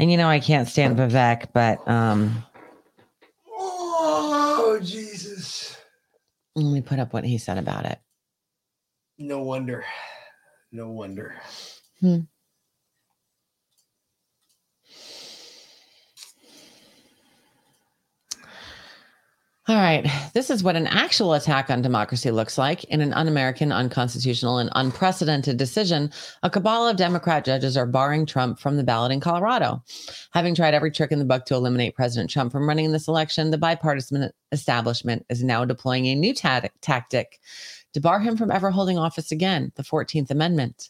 And 0.00 0.10
you 0.10 0.16
know, 0.16 0.28
I 0.28 0.40
can't 0.40 0.66
stand 0.66 0.96
Vivek, 0.96 1.48
but 1.52 1.86
um, 1.86 2.42
Oh, 3.46 4.80
Jesus. 4.82 5.76
let 6.56 6.72
me 6.72 6.80
put 6.80 6.98
up 6.98 7.12
what 7.12 7.22
he 7.24 7.36
said 7.36 7.58
about 7.58 7.84
it. 7.84 7.98
No 9.18 9.42
wonder. 9.42 9.84
No 10.72 10.88
wonder. 10.88 11.34
Hmm. 12.00 12.20
All 19.70 19.76
right. 19.76 20.04
This 20.34 20.50
is 20.50 20.64
what 20.64 20.74
an 20.74 20.88
actual 20.88 21.34
attack 21.34 21.70
on 21.70 21.80
democracy 21.80 22.32
looks 22.32 22.58
like. 22.58 22.82
In 22.86 23.00
an 23.00 23.12
un 23.12 23.28
American, 23.28 23.70
unconstitutional, 23.70 24.58
and 24.58 24.68
unprecedented 24.74 25.58
decision, 25.58 26.10
a 26.42 26.50
cabal 26.50 26.88
of 26.88 26.96
Democrat 26.96 27.44
judges 27.44 27.76
are 27.76 27.86
barring 27.86 28.26
Trump 28.26 28.58
from 28.58 28.76
the 28.76 28.82
ballot 28.82 29.12
in 29.12 29.20
Colorado. 29.20 29.80
Having 30.32 30.56
tried 30.56 30.74
every 30.74 30.90
trick 30.90 31.12
in 31.12 31.20
the 31.20 31.24
book 31.24 31.44
to 31.44 31.54
eliminate 31.54 31.94
President 31.94 32.30
Trump 32.30 32.50
from 32.50 32.68
running 32.68 32.86
in 32.86 32.90
this 32.90 33.06
election, 33.06 33.52
the 33.52 33.58
bipartisan 33.58 34.32
establishment 34.50 35.24
is 35.30 35.44
now 35.44 35.64
deploying 35.64 36.06
a 36.06 36.16
new 36.16 36.34
ta- 36.34 36.62
tactic 36.80 37.38
to 37.92 38.00
bar 38.00 38.18
him 38.18 38.36
from 38.36 38.50
ever 38.50 38.72
holding 38.72 38.98
office 38.98 39.30
again 39.30 39.70
the 39.76 39.84
14th 39.84 40.32
Amendment. 40.32 40.88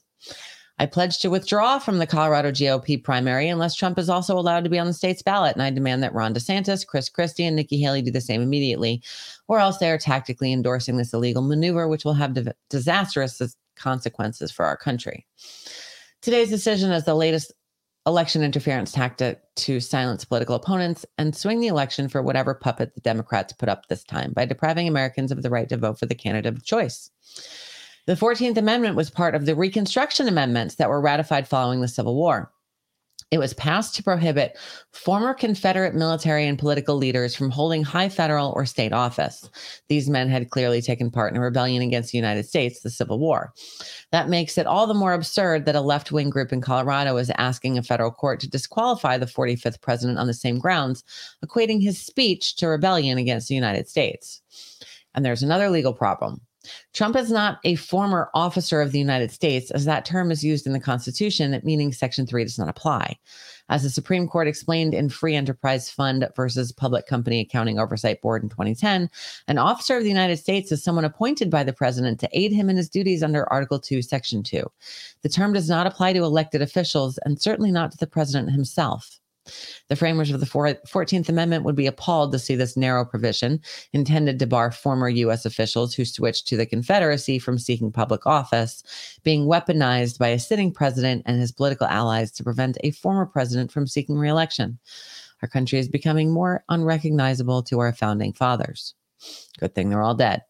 I 0.81 0.86
pledge 0.86 1.19
to 1.19 1.28
withdraw 1.28 1.78
from 1.78 1.98
the 1.98 2.07
Colorado 2.07 2.51
GOP 2.51 3.05
primary 3.05 3.51
unless 3.51 3.74
Trump 3.74 3.98
is 3.98 4.09
also 4.09 4.39
allowed 4.39 4.65
to 4.65 4.70
be 4.70 4.78
on 4.78 4.86
the 4.86 4.94
state's 4.94 5.20
ballot. 5.20 5.52
And 5.52 5.62
I 5.62 5.69
demand 5.69 6.02
that 6.02 6.15
Ron 6.15 6.32
DeSantis, 6.32 6.86
Chris 6.86 7.11
Christie, 7.11 7.44
and 7.44 7.55
Nikki 7.55 7.78
Haley 7.78 8.01
do 8.01 8.11
the 8.11 8.23
same 8.23 8.40
immediately, 8.40 9.02
or 9.47 9.59
else 9.59 9.77
they 9.77 9.90
are 9.90 9.98
tactically 9.98 10.55
endorsing 10.55 10.97
this 10.97 11.12
illegal 11.12 11.43
maneuver, 11.43 11.86
which 11.86 12.07
will 12.07 12.15
have 12.15 12.35
disastrous 12.70 13.43
consequences 13.77 14.51
for 14.51 14.65
our 14.65 14.77
country. 14.77 15.27
Today's 16.23 16.48
decision 16.48 16.93
is 16.93 17.05
the 17.05 17.15
latest 17.15 17.52
election 18.07 18.43
interference 18.43 18.90
tactic 18.90 19.43
to 19.57 19.81
silence 19.81 20.24
political 20.24 20.55
opponents 20.55 21.05
and 21.19 21.36
swing 21.36 21.61
the 21.61 21.66
election 21.66 22.09
for 22.09 22.23
whatever 22.23 22.55
puppet 22.55 22.94
the 22.94 23.02
Democrats 23.02 23.52
put 23.52 23.69
up 23.69 23.89
this 23.89 24.02
time 24.02 24.32
by 24.32 24.47
depriving 24.47 24.89
Americans 24.89 25.31
of 25.31 25.43
the 25.43 25.51
right 25.51 25.69
to 25.69 25.77
vote 25.77 25.98
for 25.98 26.07
the 26.07 26.15
candidate 26.15 26.55
of 26.55 26.65
choice. 26.65 27.11
The 28.07 28.15
14th 28.15 28.57
Amendment 28.57 28.97
was 28.97 29.11
part 29.11 29.35
of 29.35 29.47
the 29.47 29.55
Reconstruction 29.55 30.27
Amendments 30.27 30.77
that 30.77 30.89
were 30.89 31.01
ratified 31.01 31.47
following 31.47 31.81
the 31.81 31.89
Civil 31.89 32.17
War. 32.17 32.51
It 33.31 33.39
was 33.39 33.55
passed 33.55 33.95
to 33.95 34.03
prohibit 34.03 34.59
former 34.93 35.35
Confederate 35.35 35.95
military 35.95 36.49
and 36.49 36.59
political 36.59 36.97
leaders 36.97 37.37
from 37.37 37.51
holding 37.51 37.85
high 37.85 38.09
federal 38.09 38.53
or 38.57 38.67
state 38.67 38.93
office. 38.93 39.49
These 39.89 40.11
men 40.11 40.29
had 40.29 40.51
clearly 40.51 40.83
taken 40.83 41.13
part 41.13 41.33
in 41.33 41.37
a 41.37 41.41
rebellion 41.41 41.81
against 41.81 42.11
the 42.11 42.19
United 42.19 42.47
States, 42.47 42.81
the 42.81 42.91
Civil 42.91 43.21
War. 43.21 43.53
That 44.11 44.29
makes 44.29 44.59
it 44.59 44.67
all 44.67 44.89
the 44.89 44.95
more 44.95 45.13
absurd 45.13 45.65
that 45.67 45.77
a 45.77 45.81
left 45.81 46.11
wing 46.11 46.29
group 46.29 46.53
in 46.53 46.61
Colorado 46.61 47.17
is 47.19 47.31
asking 47.39 47.79
a 47.79 47.85
federal 47.85 48.11
court 48.11 48.41
to 48.41 48.51
disqualify 48.51 49.17
the 49.17 49.27
45th 49.27 49.81
president 49.81 50.19
on 50.19 50.27
the 50.27 50.35
same 50.35 50.59
grounds, 50.59 51.05
equating 51.45 51.81
his 51.81 52.05
speech 52.05 52.57
to 52.57 52.67
rebellion 52.67 53.17
against 53.17 53.47
the 53.47 53.55
United 53.55 53.89
States. 53.89 54.43
And 55.15 55.25
there's 55.25 55.45
another 55.45 55.71
legal 55.71 55.93
problem. 55.93 56.41
Trump 56.93 57.16
is 57.16 57.31
not 57.31 57.59
a 57.65 57.74
former 57.77 58.31
officer 58.35 58.81
of 58.81 58.93
the 58.93 58.99
United 58.99 59.31
States, 59.31 59.70
as 59.70 59.85
that 59.85 60.05
term 60.05 60.31
is 60.31 60.45
used 60.45 60.66
in 60.66 60.73
the 60.73 60.81
Constitution, 60.81 61.59
meaning 61.65 61.93
Section 61.93 62.27
3 62.27 62.45
does 62.45 62.59
not 62.59 62.69
apply. 62.69 63.19
As 63.70 63.85
the 63.85 63.91
Supreme 63.91 64.27
Court 64.27 64.49
explained 64.49 64.95
in 64.95 65.09
Free 65.09 65.37
Enterprise 65.37 65.89
Fund 65.89 66.28
versus 66.35 66.73
Public 66.73 67.07
Company 67.07 67.41
Accounting 67.41 67.78
Oversight 67.78 68.20
Board 68.20 68.43
in 68.43 68.49
2010, 68.49 69.09
an 69.47 69.59
officer 69.59 69.97
of 69.97 70.03
the 70.03 70.09
United 70.09 70.39
States 70.39 70.73
is 70.73 70.82
someone 70.82 71.05
appointed 71.05 71.51
by 71.51 71.62
the 71.62 71.73
president 71.73 72.19
to 72.20 72.28
aid 72.32 72.53
him 72.53 72.69
in 72.69 72.77
his 72.77 72.89
duties 72.89 73.23
under 73.23 73.51
Article 73.51 73.78
2, 73.78 74.03
Section 74.03 74.43
2. 74.43 74.65
The 75.23 75.28
term 75.28 75.53
does 75.53 75.69
not 75.69 75.87
apply 75.87 76.15
to 76.15 76.24
elected 76.24 76.62
officials 76.62 77.19
and 77.24 77.41
certainly 77.41 77.70
not 77.70 77.93
to 77.93 77.99
the 77.99 78.09
president 78.09 78.51
himself. 78.51 79.20
The 79.89 79.97
framers 79.97 80.31
of 80.31 80.41
the 80.41 80.47
14th 80.47 81.29
Amendment 81.29 81.65
would 81.65 81.77
be 81.77 81.87
appalled 81.87 82.33
to 82.33 82.39
see 82.39 82.55
this 82.55 82.77
narrow 82.77 83.05
provision 83.05 83.61
intended 83.93 84.39
to 84.39 84.47
bar 84.47 84.71
former 84.71 85.09
U.S. 85.09 85.45
officials 85.45 85.95
who 85.95 86.05
switched 86.05 86.47
to 86.49 86.57
the 86.57 86.67
Confederacy 86.67 87.39
from 87.39 87.59
seeking 87.59 87.91
public 87.91 88.27
office 88.27 88.83
being 89.25 89.47
weaponized 89.47 90.19
by 90.19 90.29
a 90.29 90.39
sitting 90.39 90.73
president 90.73 91.23
and 91.27 91.41
his 91.41 91.53
political 91.53 91.87
allies 91.87 92.31
to 92.33 92.45
prevent 92.45 92.79
a 92.85 92.91
former 92.93 93.27
president 93.27 93.73
from 93.73 93.87
seeking 93.87 94.19
reelection. 94.19 94.79
Our 95.43 95.49
country 95.49 95.79
is 95.79 95.89
becoming 95.89 96.31
more 96.31 96.65
unrecognizable 96.69 97.62
to 97.65 97.79
our 97.81 97.93
founding 97.93 98.33
fathers. 98.33 98.95
Good 99.59 99.75
thing 99.75 99.89
they're 99.89 100.03
all 100.03 100.15
dead. 100.15 100.43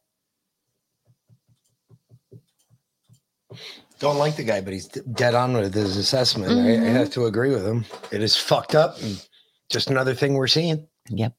Don't 4.00 4.16
like 4.16 4.34
the 4.34 4.42
guy, 4.44 4.60
but 4.62 4.72
he's 4.72 4.88
dead 4.88 5.34
on 5.34 5.52
with 5.52 5.74
his 5.74 5.96
assessment. 5.98 6.50
I, 6.50 6.54
I 6.54 6.76
Mhm. 6.78 6.92
have 6.94 7.10
to 7.10 7.26
agree 7.26 7.50
with 7.50 7.64
him. 7.66 7.84
It 8.10 8.22
is 8.22 8.34
fucked 8.36 8.74
up. 8.74 9.00
And 9.02 9.24
just 9.70 9.90
another 9.90 10.14
thing 10.14 10.34
we're 10.34 10.46
seeing. 10.48 10.88
Yep. 11.10 11.34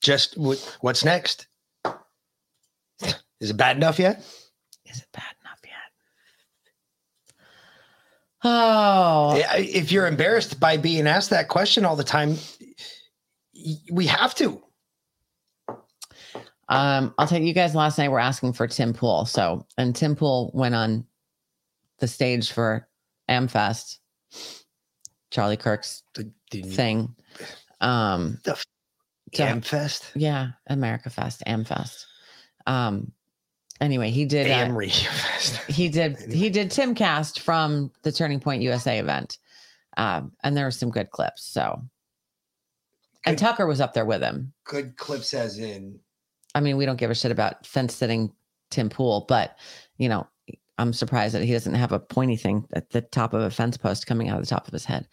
Just 0.00 0.36
what, 0.38 0.78
what's 0.80 1.04
next? 1.04 1.46
Is 3.40 3.50
it 3.50 3.56
bad 3.56 3.76
enough 3.76 3.98
yet? 3.98 4.18
Is 4.86 4.98
it 5.00 5.06
bad 5.12 5.34
enough 5.42 5.58
yet? 5.62 5.72
Oh, 8.42 9.40
If 9.58 9.92
you're 9.92 10.06
embarrassed 10.06 10.58
by 10.58 10.76
being 10.76 11.06
asked 11.06 11.30
that 11.30 11.48
question 11.48 11.84
all 11.84 11.94
the 11.96 12.04
time, 12.04 12.36
we 13.92 14.06
have 14.06 14.34
to. 14.36 14.62
Um, 16.70 17.14
I'll 17.18 17.26
tell 17.26 17.40
you 17.40 17.52
guys 17.52 17.74
last 17.74 17.98
night 17.98 18.10
we're 18.10 18.18
asking 18.18 18.52
for 18.54 18.66
Tim 18.66 18.92
Pool. 18.92 19.24
So, 19.26 19.66
and 19.76 19.94
Tim 19.94 20.14
Pool 20.16 20.50
went 20.54 20.74
on 20.74 21.04
the 21.98 22.08
stage 22.08 22.52
for 22.52 22.88
Amfest, 23.28 23.98
Charlie 25.30 25.56
Kirk's 25.56 26.02
thing. 26.50 27.14
Um, 27.80 28.38
the 28.44 28.56
Amfest? 29.34 30.10
Yeah, 30.14 30.50
America 30.66 31.10
Fest, 31.10 31.42
Amfest. 31.46 32.04
Um, 32.66 33.12
anyway, 33.80 34.10
he 34.10 34.24
did. 34.24 34.50
uh, 34.50 34.66
Amri 34.66 34.90
Fest. 34.90 35.56
he 35.68 35.88
did. 35.88 36.16
He 36.32 36.50
did 36.50 36.70
Timcast 36.70 37.40
from 37.40 37.90
the 38.02 38.12
Turning 38.12 38.40
Point 38.40 38.62
USA 38.62 38.98
event, 38.98 39.38
um, 39.96 40.32
and 40.42 40.56
there 40.56 40.64
were 40.64 40.70
some 40.70 40.90
good 40.90 41.10
clips. 41.10 41.44
So, 41.44 41.82
and 43.24 43.38
Tucker 43.38 43.66
was 43.66 43.80
up 43.80 43.92
there 43.92 44.06
with 44.06 44.22
him. 44.22 44.52
Good 44.64 44.96
clips, 44.96 45.34
as 45.34 45.58
in 45.58 46.00
I 46.54 46.60
mean, 46.60 46.76
we 46.76 46.86
don't 46.86 46.96
give 46.98 47.10
a 47.10 47.14
shit 47.14 47.30
about 47.30 47.66
fence 47.66 47.94
sitting 47.94 48.32
Tim 48.70 48.88
Pool, 48.88 49.26
but 49.28 49.56
you 49.96 50.08
know, 50.08 50.26
I'm 50.78 50.92
surprised 50.92 51.34
that 51.34 51.42
he 51.42 51.52
doesn't 51.52 51.74
have 51.74 51.92
a 51.92 51.98
pointy 51.98 52.36
thing 52.36 52.66
at 52.72 52.90
the 52.90 53.00
top 53.00 53.34
of 53.34 53.42
a 53.42 53.50
fence 53.50 53.76
post 53.76 54.06
coming 54.06 54.28
out 54.28 54.38
of 54.38 54.44
the 54.44 54.48
top 54.48 54.66
of 54.68 54.72
his 54.72 54.84
head. 54.84 55.08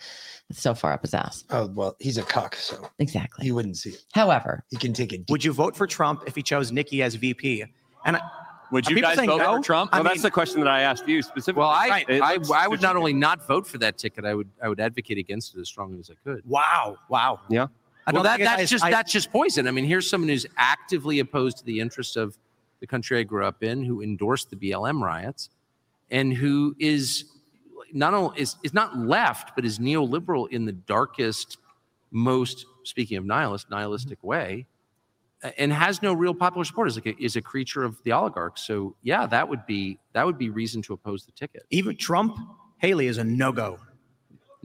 It's 0.50 0.62
so 0.62 0.76
far 0.76 0.94
up 0.94 1.02
his 1.02 1.14
ass. 1.14 1.44
Oh 1.50 1.68
well, 1.68 1.96
he's 2.00 2.18
a 2.20 2.24
cock, 2.24 2.56
so 2.56 2.88
exactly 3.00 3.48
you 3.48 3.56
wouldn't 3.56 3.78
see 3.78 3.90
it. 3.92 4.06
However, 4.14 4.64
he 4.70 4.78
can 4.78 4.94
take 4.94 5.12
it. 5.12 5.22
Would 5.30 5.44
you 5.44 5.54
vote 5.54 5.76
for 5.76 5.88
Trump 5.88 6.24
if 6.28 6.36
he 6.36 6.44
chose 6.44 6.72
Nikki 6.72 7.02
as 7.02 7.16
VP? 7.16 7.66
And 8.06 8.18
I, 8.18 8.22
Would 8.72 8.88
you 8.88 9.02
guys 9.02 9.18
vote 9.18 9.38
no? 9.40 9.58
for 9.58 9.64
Trump? 9.64 9.90
I 9.92 9.98
Well, 9.98 10.04
that's 10.04 10.22
the 10.22 10.30
question 10.30 10.60
that 10.60 10.68
I 10.70 10.82
asked 10.82 11.08
you 11.08 11.24
specifically. 11.24 11.62
Well, 11.62 11.70
I, 11.70 11.88
Right. 11.90 12.10
It 12.10 12.22
I, 12.22 12.38
I 12.54 12.68
would 12.68 12.82
not 12.82 12.96
only 12.96 13.14
not 13.14 13.48
vote 13.48 13.66
for 13.66 13.80
that 13.80 13.98
ticket, 13.98 14.24
I 14.24 14.36
would 14.36 14.50
I 14.62 14.70
would 14.70 14.80
advocate 14.80 15.18
against 15.18 15.56
it 15.56 15.62
as 15.62 15.68
strongly 15.68 16.00
as 16.00 16.12
I 16.12 16.14
could. 16.24 16.44
Wow, 16.46 16.98
wow. 17.10 17.40
Yeah. 17.50 17.68
I 18.06 18.12
well, 18.12 18.22
that, 18.22 18.38
that's 18.40 18.62
I- 18.62 18.66
just 18.66 18.84
I- 18.84 18.92
that's 18.92 19.12
just 19.12 19.32
poison. 19.32 19.68
I 19.68 19.72
mean, 19.72 19.86
here's 19.86 20.08
someone 20.08 20.30
who's 20.30 20.46
actively 20.58 21.18
opposed 21.20 21.58
to 21.58 21.66
the 21.66 21.80
interests 21.80 22.16
of 22.16 22.38
the 22.82 22.86
country 22.88 23.18
I 23.20 23.24
grew 23.24 23.46
up 23.46 23.64
in, 23.64 23.84
who 23.84 24.02
endorsed 24.04 24.52
the 24.52 24.56
BLM 24.58 25.02
riots, 25.02 25.50
and 26.12 26.34
who 26.34 26.76
is 26.80 27.26
not 27.94 28.14
only 28.14 28.40
is, 28.40 28.56
is 28.64 28.74
not 28.74 28.98
left, 28.98 29.56
but 29.56 29.66
is 29.66 29.80
neoliberal 29.80 30.50
in 30.50 30.66
the 30.66 30.72
darkest, 30.72 31.58
most 32.12 32.66
speaking 32.84 33.18
of 33.18 33.26
nihilist, 33.26 33.70
nihilistic 33.70 34.20
mm-hmm. 34.20 34.28
way, 34.28 34.68
and 35.58 35.72
has 35.72 36.02
no 36.02 36.14
real 36.14 36.34
popular 36.34 36.66
support. 36.66 36.88
Is 36.88 36.96
like 36.96 37.06
a, 37.06 37.24
is 37.24 37.36
a 37.36 37.42
creature 37.42 37.84
of 37.84 38.02
the 38.04 38.12
oligarchs. 38.12 38.66
So 38.66 38.96
yeah, 39.04 39.26
that 39.28 39.48
would 39.48 39.66
be 39.66 40.00
that 40.14 40.26
would 40.26 40.38
be 40.38 40.50
reason 40.50 40.82
to 40.84 40.94
oppose 40.94 41.26
the 41.26 41.32
ticket. 41.32 41.64
Even 41.70 41.96
Trump, 41.96 42.38
Haley 42.78 43.08
is 43.08 43.18
a 43.18 43.24
no 43.24 43.52
go. 43.52 43.80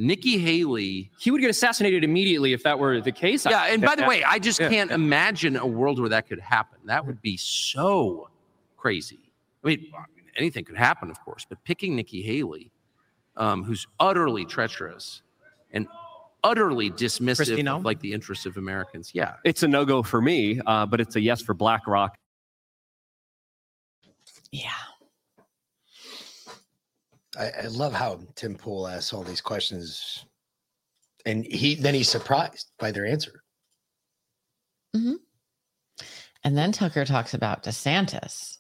Nikki 0.01 0.39
Haley. 0.39 1.11
He 1.19 1.31
would 1.31 1.43
get 1.43 1.51
assassinated 1.51 2.05
immediately 2.05 2.55
if 2.55 2.63
that 2.63 2.79
were 2.79 3.03
the 3.03 3.13
case. 3.13 3.45
Yeah, 3.45 3.67
and 3.67 3.83
by 3.83 3.95
the 3.95 4.07
way, 4.07 4.25
I 4.25 4.39
just 4.39 4.59
Yeah. 4.59 4.71
can't 4.71 4.91
imagine 4.91 5.57
a 5.57 5.67
world 5.67 6.01
where 6.01 6.09
that 6.09 6.27
could 6.27 6.41
happen. 6.41 6.79
That 6.87 7.07
would 7.07 7.21
be 7.21 7.37
so 7.37 8.31
crazy. 8.79 9.19
I 9.63 9.69
mean, 9.69 9.93
anything 10.37 10.65
could 10.65 10.77
happen, 10.77 11.11
of 11.11 11.21
course, 11.25 11.47
but 11.49 11.63
picking 11.65 11.97
Nikki 11.97 12.23
Haley, 12.23 12.71
um, 13.37 13.65
who's 13.65 13.87
utterly 13.99 14.45
treacherous 14.45 15.23
and 15.73 15.87
utterly 16.43 16.91
dismissive 16.91 17.37
Christine, 17.37 17.65
no? 17.67 17.77
of 17.77 17.85
like 17.85 18.01
the 18.01 18.13
interests 18.13 18.47
of 18.47 18.57
Americans. 18.57 19.11
Yeah. 19.15 19.35
It's 19.45 19.63
a 19.63 19.69
no 19.69 19.85
go 19.85 20.03
for 20.03 20.21
me, 20.21 20.61
uh, 20.67 20.87
but 20.87 21.01
it's 21.01 21.17
a 21.17 21.21
yes 21.21 21.41
for 21.41 21.55
BlackRock. 21.55 22.17
Yeah. 24.53 24.71
I, 27.39 27.51
I 27.63 27.67
love 27.67 27.93
how 27.93 28.21
Tim 28.35 28.57
Pool 28.57 28.89
asks 28.89 29.13
all 29.13 29.23
these 29.23 29.41
questions, 29.41 30.25
and 31.25 31.45
he 31.45 31.77
then 31.77 31.95
he's 31.95 32.09
surprised 32.09 32.73
by 32.79 32.91
their 32.91 33.07
answer. 33.07 33.43
And 36.43 36.57
then 36.57 36.73
Tucker 36.73 37.05
talks 37.05 37.35
about 37.35 37.63
DeSantis. 37.63 38.59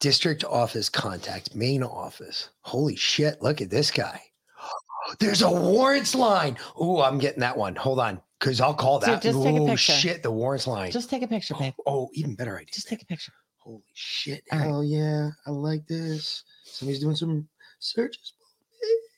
District 0.00 0.44
office 0.44 0.88
contact, 0.88 1.54
main 1.54 1.82
office. 1.82 2.48
Holy 2.62 2.96
shit, 2.96 3.40
look 3.42 3.60
at 3.60 3.68
this 3.70 3.90
guy. 3.90 4.22
There's 5.18 5.42
a 5.42 5.50
warrants 5.50 6.14
line. 6.14 6.56
Oh, 6.74 7.02
I'm 7.02 7.18
getting 7.18 7.40
that 7.40 7.56
one. 7.56 7.76
Hold 7.76 8.00
on. 8.00 8.20
Because 8.38 8.62
I'll 8.62 8.72
call 8.72 8.98
Dude, 8.98 9.10
that. 9.10 9.22
just 9.22 9.42
take 9.42 9.56
a 9.56 9.60
Ooh, 9.60 9.66
picture. 9.66 9.92
shit, 9.92 10.22
the 10.22 10.30
warrants 10.30 10.66
line. 10.66 10.90
Just 10.90 11.10
take 11.10 11.22
a 11.22 11.28
picture, 11.28 11.54
babe. 11.58 11.74
Oh, 11.86 12.08
even 12.14 12.34
better 12.34 12.56
idea. 12.56 12.72
Just 12.72 12.88
take 12.88 13.02
a 13.02 13.04
picture. 13.04 13.32
Holy 13.58 13.82
shit. 13.92 14.42
All 14.50 14.58
right. 14.58 14.66
Hell 14.66 14.84
yeah. 14.84 15.28
I 15.46 15.50
like 15.50 15.86
this. 15.86 16.44
Somebody's 16.64 17.00
doing 17.00 17.16
some 17.16 17.46
searches. 17.78 18.32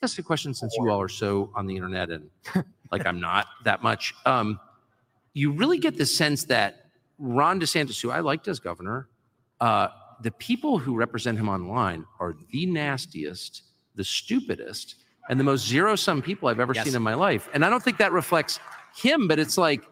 That's 0.00 0.18
a 0.18 0.22
question 0.24 0.52
since 0.52 0.74
you 0.76 0.90
all 0.90 1.00
are 1.00 1.08
so 1.08 1.52
on 1.54 1.68
the 1.68 1.76
internet 1.76 2.10
and 2.10 2.28
like 2.90 3.06
I'm 3.06 3.20
not 3.20 3.46
that 3.64 3.84
much. 3.84 4.12
Um, 4.26 4.58
you 5.32 5.52
really 5.52 5.78
get 5.78 5.96
the 5.96 6.06
sense 6.06 6.42
that 6.46 6.86
Ron 7.18 7.60
DeSantis, 7.60 8.02
who 8.02 8.10
I 8.10 8.18
liked 8.18 8.48
as 8.48 8.58
governor, 8.58 9.08
uh, 9.60 9.88
the 10.22 10.30
people 10.30 10.78
who 10.78 10.94
represent 10.94 11.38
him 11.38 11.48
online 11.48 12.04
are 12.20 12.34
the 12.50 12.66
nastiest, 12.66 13.62
the 13.94 14.04
stupidest, 14.04 14.96
and 15.28 15.38
the 15.38 15.44
most 15.44 15.66
zero 15.66 15.96
sum 15.96 16.22
people 16.22 16.48
I've 16.48 16.60
ever 16.60 16.74
Yes. 16.74 16.86
seen 16.86 16.94
in 16.94 17.02
my 17.02 17.14
life. 17.14 17.48
And 17.54 17.64
I 17.64 17.70
don't 17.70 17.82
think 17.82 17.98
that 17.98 18.12
reflects 18.12 18.58
him, 18.94 19.28
but 19.28 19.38
it's 19.38 19.56
like, 19.56 19.82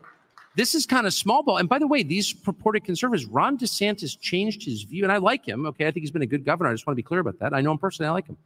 this 0.57 0.74
is 0.74 0.85
kind 0.86 1.07
of 1.07 1.15
small 1.15 1.43
ball. 1.43 1.59
And 1.59 1.69
by 1.69 1.78
the 1.78 1.86
way, 1.86 2.02
these 2.02 2.32
purported 2.32 2.85
conservatives, 2.85 3.27
Ron 3.27 3.57
DeSantis 3.57 4.19
changed 4.19 4.65
his 4.65 4.82
view, 4.82 5.05
and 5.05 5.12
I 5.12 5.19
like 5.19 5.47
him. 5.47 5.65
Okay. 5.66 5.86
I 5.86 5.90
think 5.90 6.02
he's 6.02 6.11
been 6.11 6.23
a 6.23 6.27
good 6.27 6.44
governor. 6.44 6.70
I 6.70 6.73
just 6.74 6.86
want 6.86 6.94
to 6.94 7.02
be 7.02 7.05
clear 7.05 7.20
about 7.20 7.39
that. 7.39 7.55
I 7.55 7.61
know 7.61 7.70
him 7.70 7.78
personally, 7.78 8.09
I 8.09 8.12
like 8.12 8.27
him. 8.27 8.36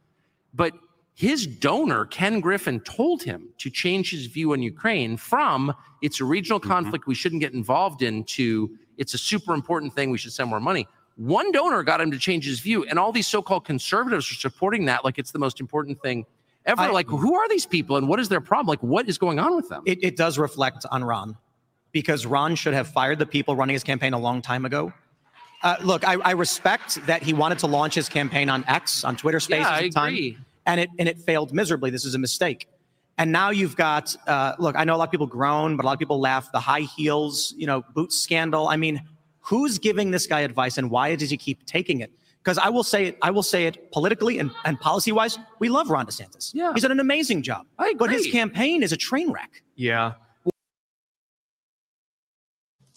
But 0.53 0.73
his 1.15 1.47
donor, 1.47 2.05
Ken 2.05 2.39
Griffin, 2.41 2.79
told 2.81 3.23
him 3.23 3.49
to 3.57 3.69
change 3.69 4.11
his 4.11 4.27
view 4.27 4.51
on 4.53 4.61
Ukraine 4.61 5.17
from 5.17 5.73
it's 6.01 6.21
a 6.21 6.25
regional 6.25 6.59
mm-hmm. 6.59 6.69
conflict 6.69 7.07
we 7.07 7.15
shouldn't 7.15 7.41
get 7.41 7.53
involved 7.53 8.01
in 8.01 8.23
to 8.25 8.69
it's 8.97 9.13
a 9.13 9.17
super 9.17 9.53
important 9.53 9.93
thing 9.93 10.11
we 10.11 10.17
should 10.17 10.33
send 10.33 10.49
more 10.49 10.59
money. 10.59 10.87
One 11.17 11.51
donor 11.51 11.81
got 11.83 12.01
him 12.01 12.11
to 12.11 12.17
change 12.19 12.45
his 12.45 12.59
view, 12.59 12.83
and 12.85 12.99
all 12.99 13.11
these 13.11 13.27
so 13.27 13.41
called 13.41 13.65
conservatives 13.65 14.29
are 14.31 14.35
supporting 14.35 14.85
that 14.85 15.05
like 15.05 15.17
it's 15.17 15.31
the 15.31 15.39
most 15.39 15.59
important 15.61 16.01
thing 16.01 16.25
ever. 16.65 16.81
I- 16.81 16.89
like, 16.89 17.07
who 17.07 17.35
are 17.35 17.47
these 17.47 17.65
people 17.65 17.95
and 17.97 18.07
what 18.07 18.19
is 18.19 18.27
their 18.27 18.41
problem? 18.41 18.67
Like, 18.67 18.83
what 18.83 19.07
is 19.07 19.17
going 19.17 19.39
on 19.39 19.55
with 19.55 19.69
them? 19.69 19.83
It, 19.85 19.99
it 20.03 20.17
does 20.17 20.37
reflect 20.37 20.85
on 20.91 21.03
Ron 21.03 21.37
because 21.93 22.25
Ron 22.25 22.55
should 22.55 22.73
have 22.73 22.87
fired 22.89 23.19
the 23.19 23.25
people 23.25 23.55
running 23.55 23.73
his 23.73 23.83
campaign 23.83 24.13
a 24.13 24.19
long 24.19 24.41
time 24.41 24.65
ago. 24.65 24.91
Uh, 25.63 25.77
look, 25.81 26.05
I, 26.05 26.15
I 26.15 26.31
respect 26.31 27.05
that 27.07 27.23
he 27.23 27.33
wanted 27.33 27.59
to 27.59 27.67
launch 27.67 27.95
his 27.95 28.09
campaign 28.09 28.49
on 28.49 28.65
X, 28.67 29.03
on 29.05 29.15
Twitter 29.15 29.39
Spaces 29.39 29.65
Yeah, 29.65 29.69
I 29.71 29.77
at 29.77 29.81
the 29.83 29.89
time, 29.91 30.45
and 30.65 30.79
it 30.81 30.89
and 30.99 31.07
it 31.07 31.17
failed 31.19 31.53
miserably. 31.53 31.89
This 31.89 32.03
is 32.05 32.13
a 32.13 32.19
mistake. 32.19 32.67
And 33.17 33.31
now 33.31 33.49
you've 33.51 33.77
got, 33.77 34.13
uh, 34.27 34.55
look, 34.59 34.75
I 34.75 34.83
know 34.83 34.93
a 34.93 34.97
lot 34.97 35.05
of 35.07 35.11
people 35.11 35.25
groan, 35.27 35.77
but 35.77 35.83
a 35.83 35.87
lot 35.87 35.93
of 35.93 35.99
people 35.99 36.19
laugh. 36.19 36.51
The 36.51 36.59
high 36.59 36.81
heels, 36.81 37.53
you 37.57 37.65
know, 37.65 37.85
boot 37.93 38.11
scandal. 38.11 38.67
I 38.67 38.75
mean, 38.75 39.01
who's 39.45 39.77
giving 39.77 40.11
this 40.11 40.27
guy 40.27 40.41
advice, 40.41 40.77
and 40.77 40.89
why 40.89 41.15
does 41.15 41.29
he 41.29 41.37
keep 41.37 41.65
taking 41.65 42.01
it? 42.01 42.11
Because 42.43 42.57
I 42.57 42.69
will 42.69 42.83
say 42.83 43.05
it, 43.05 43.17
I 43.21 43.31
will 43.31 43.43
say 43.43 43.65
it 43.65 43.91
politically 43.91 44.37
and, 44.39 44.51
and 44.65 44.79
policy 44.79 45.11
wise, 45.11 45.39
we 45.59 45.69
love 45.69 45.89
Ron 45.89 46.05
DeSantis. 46.05 46.51
Yeah, 46.53 46.73
he's 46.73 46.83
done 46.83 46.91
an 46.91 46.99
amazing 46.99 47.41
job. 47.41 47.65
I 47.79 47.95
But 47.97 48.11
his 48.11 48.27
campaign 48.27 48.83
is 48.83 48.91
a 48.91 48.97
train 48.97 49.31
wreck. 49.31 49.63
Yeah. 49.75 50.13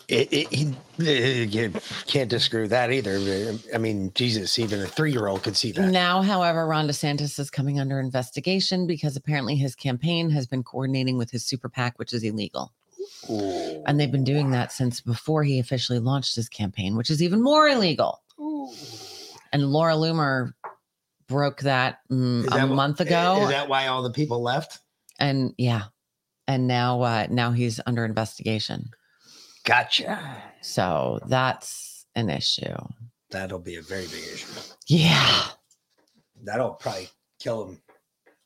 It, 0.09 0.33
it, 0.33 0.49
he, 0.49 1.45
you 1.45 1.73
can't 2.07 2.31
disagree 2.31 2.63
with 2.63 2.71
that 2.71 2.91
either. 2.91 3.59
I 3.75 3.79
mean, 3.79 4.11
Jesus, 4.15 4.59
even 4.59 4.81
a 4.81 4.87
three 4.87 5.13
year 5.13 5.27
old 5.27 5.43
could 5.43 5.55
see 5.55 5.71
that. 5.73 5.91
Now, 5.91 6.23
however, 6.23 6.67
Ron 6.67 6.89
DeSantis 6.89 7.39
is 7.39 7.51
coming 7.51 7.79
under 7.79 8.01
investigation 8.01 8.87
because 8.87 9.17
apparently 9.17 9.57
his 9.57 9.75
campaign 9.75 10.31
has 10.31 10.47
been 10.47 10.63
coordinating 10.63 11.19
with 11.19 11.31
his 11.31 11.45
super 11.45 11.69
PAC, 11.69 11.99
which 11.99 12.15
is 12.15 12.25
illegal. 12.25 12.73
And 13.29 13.99
they've 13.99 14.11
been 14.13 14.25
doing 14.25 14.51
that 14.51 14.73
since 14.73 15.01
before 15.01 15.45
he 15.45 15.59
officially 15.59 15.99
launched 15.99 16.37
his 16.37 16.49
campaign, 16.49 16.97
which 16.97 17.11
is 17.11 17.23
even 17.23 17.43
more 17.43 17.69
illegal. 17.69 18.23
And 19.53 19.67
Laura 19.73 19.95
Loomer 19.95 20.53
broke 21.27 21.61
that 21.61 21.99
mm, 22.11 22.45
Is 22.47 22.53
a 22.53 22.67
month 22.67 23.01
ago. 23.01 23.43
Is 23.43 23.49
that 23.51 23.69
why 23.69 23.87
all 23.87 24.03
the 24.03 24.11
people 24.13 24.43
left? 24.43 24.81
and 25.19 25.53
yeah. 25.59 25.85
And 26.47 26.67
now 26.67 27.03
uh 27.03 27.27
now 27.29 27.51
he's 27.53 27.81
under 27.87 28.05
investigation. 28.05 28.91
Gotcha. 29.65 30.43
So 30.63 31.19
that's 31.27 32.07
an 32.15 32.31
issue. 32.31 32.75
That'll 33.31 33.59
be 33.59 33.77
a 33.77 33.83
very 33.83 34.07
big 34.07 34.25
issue. 34.33 34.47
Yeah. 34.87 35.43
That'll 36.43 36.75
probably 36.75 37.09
kill 37.41 37.67
him. 37.67 37.83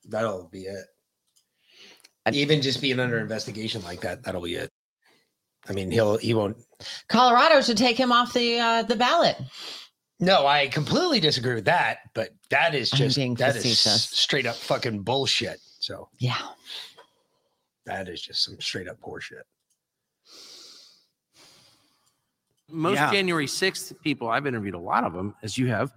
That'll 0.05 0.49
be 0.49 0.63
it. 0.63 0.87
Even 2.33 2.63
just 2.63 2.81
being 2.81 3.01
under 3.01 3.19
investigation 3.19 3.83
like 3.83 4.01
that, 4.03 4.23
that'll 4.23 4.43
be 4.43 4.55
it. 4.55 4.71
I 5.69 5.73
mean, 5.73 5.91
he'll 5.91 6.19
he 6.19 6.35
won't. 6.35 6.57
Colorado 7.09 7.61
should 7.61 7.77
take 7.77 7.97
him 7.97 8.13
off 8.13 8.33
the 8.33 8.59
uh 8.59 8.83
the 8.83 8.97
ballot. 8.97 9.37
No, 10.21 10.47
I 10.47 10.69
completely 10.69 11.19
disagree 11.19 11.55
with 11.55 11.65
that. 11.65 11.99
But 12.15 12.31
that 12.51 12.75
is 12.77 12.91
just—that 12.91 13.57
is 13.57 13.63
facetious. 13.63 14.05
straight 14.11 14.47
up 14.47 14.55
fucking 14.55 15.03
bullshit. 15.03 15.59
So 15.81 16.09
Yeah. 16.19 16.39
that 17.87 18.09
is 18.09 18.23
just 18.23 18.45
some 18.45 18.61
straight 18.61 18.89
up 18.89 19.01
horseshit. 19.01 19.43
most 22.69 22.95
Yeah. 22.97 23.11
January 23.11 23.47
6th 23.47 24.01
people, 24.03 24.29
I've 24.29 24.47
interviewed 24.47 24.75
a 24.75 24.79
lot 24.79 25.05
of 25.05 25.13
them, 25.13 25.35
as 25.43 25.59
you 25.59 25.67
have, 25.69 25.93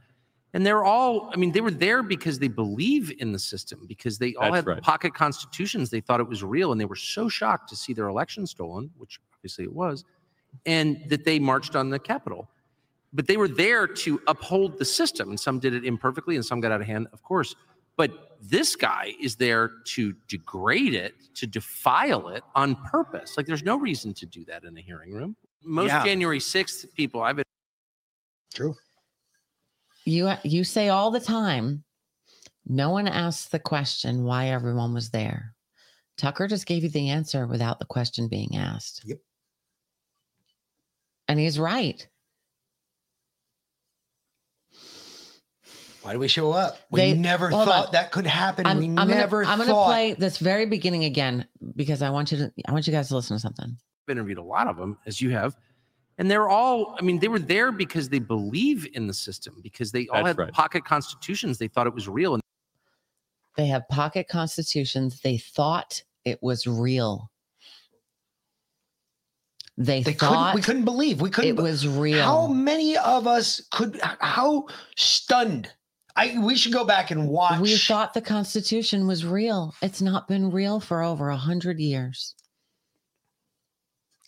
and 0.56 0.65
they're 0.65 0.86
all, 0.86 1.30
I 1.34 1.36
mean, 1.36 1.52
they 1.52 1.60
were 1.60 1.69
there 1.69 2.02
because 2.02 2.40
they 2.40 2.48
believe 2.48 3.11
in 3.19 3.34
the 3.34 3.40
system, 3.40 3.82
because 3.90 4.18
they 4.18 4.34
all 4.36 4.44
That's 4.53 4.56
had 4.56 4.68
right. 4.68 4.82
pocket 4.82 5.14
constitutions. 5.14 5.90
They 5.90 5.99
thought 5.99 6.22
it 6.22 6.30
was 6.30 6.45
real, 6.45 6.72
and 6.72 6.80
they 6.80 6.86
were 6.86 6.95
so 6.95 7.27
shocked 7.27 7.68
to 7.72 7.76
see 7.76 7.91
their 7.91 8.07
election 8.07 8.48
stolen, 8.48 8.90
which 8.98 9.19
obviously 9.34 9.65
it 9.65 9.73
was, 9.73 10.06
and 10.65 11.03
that 11.10 11.26
they 11.26 11.40
marched 11.40 11.76
on 11.76 11.90
the 11.90 11.99
Capitol. 11.99 12.49
But 13.11 13.27
they 13.27 13.36
were 13.36 13.49
there 13.49 13.86
to 13.86 14.22
uphold 14.27 14.80
the 14.80 14.86
system, 14.86 15.27
and 15.27 15.38
some 15.38 15.60
did 15.60 15.73
it 15.73 15.84
imperfectly, 15.84 16.38
and 16.38 16.45
some 16.45 16.61
got 16.61 16.72
out 16.72 16.80
of 16.80 16.88
hand, 16.88 17.07
of 17.11 17.22
course. 17.22 17.53
But 17.98 18.38
this 18.41 18.77
guy 18.77 19.14
is 19.22 19.36
there 19.36 19.72
to 19.88 20.15
degrade 20.30 20.94
it, 20.94 21.15
to 21.36 21.48
defile 21.48 22.30
it 22.30 22.45
on 22.56 22.77
purpose. 22.77 23.36
Like, 23.36 23.45
there's 23.45 23.64
no 23.64 23.77
reason 23.77 24.14
to 24.14 24.26
do 24.26 24.45
that 24.45 24.64
in 24.64 24.77
a 24.77 24.82
hearing 24.82 25.11
room. 25.11 25.36
Most 25.61 25.90
Yeah. 25.90 26.06
January 26.06 26.40
6th 26.40 26.94
people 26.94 27.22
I've 27.22 27.36
been 27.36 27.45
True. 28.53 28.73
You 30.06 30.32
you 30.44 30.64
say 30.64 30.90
all 30.90 31.10
the 31.11 31.19
time, 31.19 31.84
no 32.65 32.91
one 32.91 33.07
asked 33.07 33.52
the 33.52 33.60
question 33.60 34.23
why 34.23 34.48
everyone 34.49 34.94
was 34.94 35.10
there. 35.10 35.56
Tucker 36.18 36.48
just 36.48 36.65
gave 36.68 36.84
you 36.84 36.90
the 36.90 37.10
answer 37.10 37.45
without 37.48 37.80
the 37.80 37.86
question 37.86 38.27
being 38.30 38.56
asked. 38.56 39.02
Yep. 39.06 39.18
And 41.27 41.40
he's 41.40 41.60
right. 41.60 42.07
Why 46.03 46.14
do 46.14 46.19
we 46.19 46.27
show 46.27 46.52
up? 46.52 46.77
We 46.91 46.99
They- 47.02 47.14
never 47.15 47.49
thought 47.49 47.88
on. 47.88 47.91
that 47.94 48.11
could 48.11 48.27
happen. 48.27 48.68
I'm, 48.68 48.77
we 48.77 48.86
I'm 48.95 49.07
never 49.07 49.41
gonna, 49.44 49.53
I'm 49.53 49.68
gonna 49.68 49.86
play 49.86 50.14
this 50.14 50.38
very 50.38 50.68
beginning 50.68 51.03
again 51.03 51.48
because 51.76 52.03
I 52.03 52.11
want 52.11 52.32
you 52.32 52.38
to 52.38 52.52
I 52.68 52.72
want 52.73 52.86
you 52.86 52.94
guys 52.94 53.07
to 53.07 53.15
listen 53.15 53.36
to 53.36 53.41
something. 53.41 53.76
I've 54.07 54.11
interviewed 54.11 54.38
a 54.38 54.44
lot 54.44 54.68
of 54.68 54.77
them, 54.77 54.99
as 55.07 55.19
you 55.19 55.32
have. 55.32 55.56
And 56.18 56.32
they're 56.32 56.48
all, 56.48 56.96
I 56.98 57.02
mean, 57.04 57.20
they 57.20 57.28
were 57.28 57.40
there 57.40 57.72
because 57.72 58.08
they 58.10 58.20
believe 58.20 58.88
in 58.94 59.06
the 59.08 59.14
system, 59.14 59.60
because 59.62 59.92
they 59.92 60.08
all 60.08 60.24
That's 60.24 60.28
had 60.28 60.38
right. 60.38 60.54
pocket 60.54 60.86
constitutions. 60.86 61.58
They 61.58 61.68
thought 61.68 61.88
it 61.88 61.94
was 61.94 62.08
real. 62.08 62.40
They 63.58 63.68
have 63.68 63.88
pocket 63.90 64.28
constitutions. 64.30 65.20
They 65.22 65.38
thought 65.38 66.02
it 66.24 66.42
was 66.42 66.68
real. 66.68 67.30
They, 69.78 70.04
They 70.04 70.14
couldn't. 70.14 70.34
thought 70.34 70.56
We 70.56 70.62
couldn't 70.62 70.86
believe. 70.86 71.20
We 71.20 71.30
couldn't. 71.30 71.58
it 71.60 71.62
was 71.62 71.86
real. 71.86 72.24
How 72.24 72.48
many 72.48 72.96
of 72.98 73.28
us 73.28 73.62
could? 73.72 74.00
How 74.02 74.68
stunned? 74.96 75.70
I. 76.16 76.38
We 76.40 76.56
should 76.56 76.72
go 76.72 76.86
back 76.86 77.12
and 77.12 77.28
watch. 77.28 77.60
We 77.60 77.76
thought 77.76 78.14
the 78.14 78.22
Constitution 78.22 79.06
was 79.06 79.26
real. 79.26 79.76
It's 79.82 80.02
not 80.02 80.30
been 80.30 80.50
real 80.50 80.80
for 80.80 81.04
over 81.04 81.30
a 81.30 81.36
hundred 81.36 81.78
years. 81.80 82.36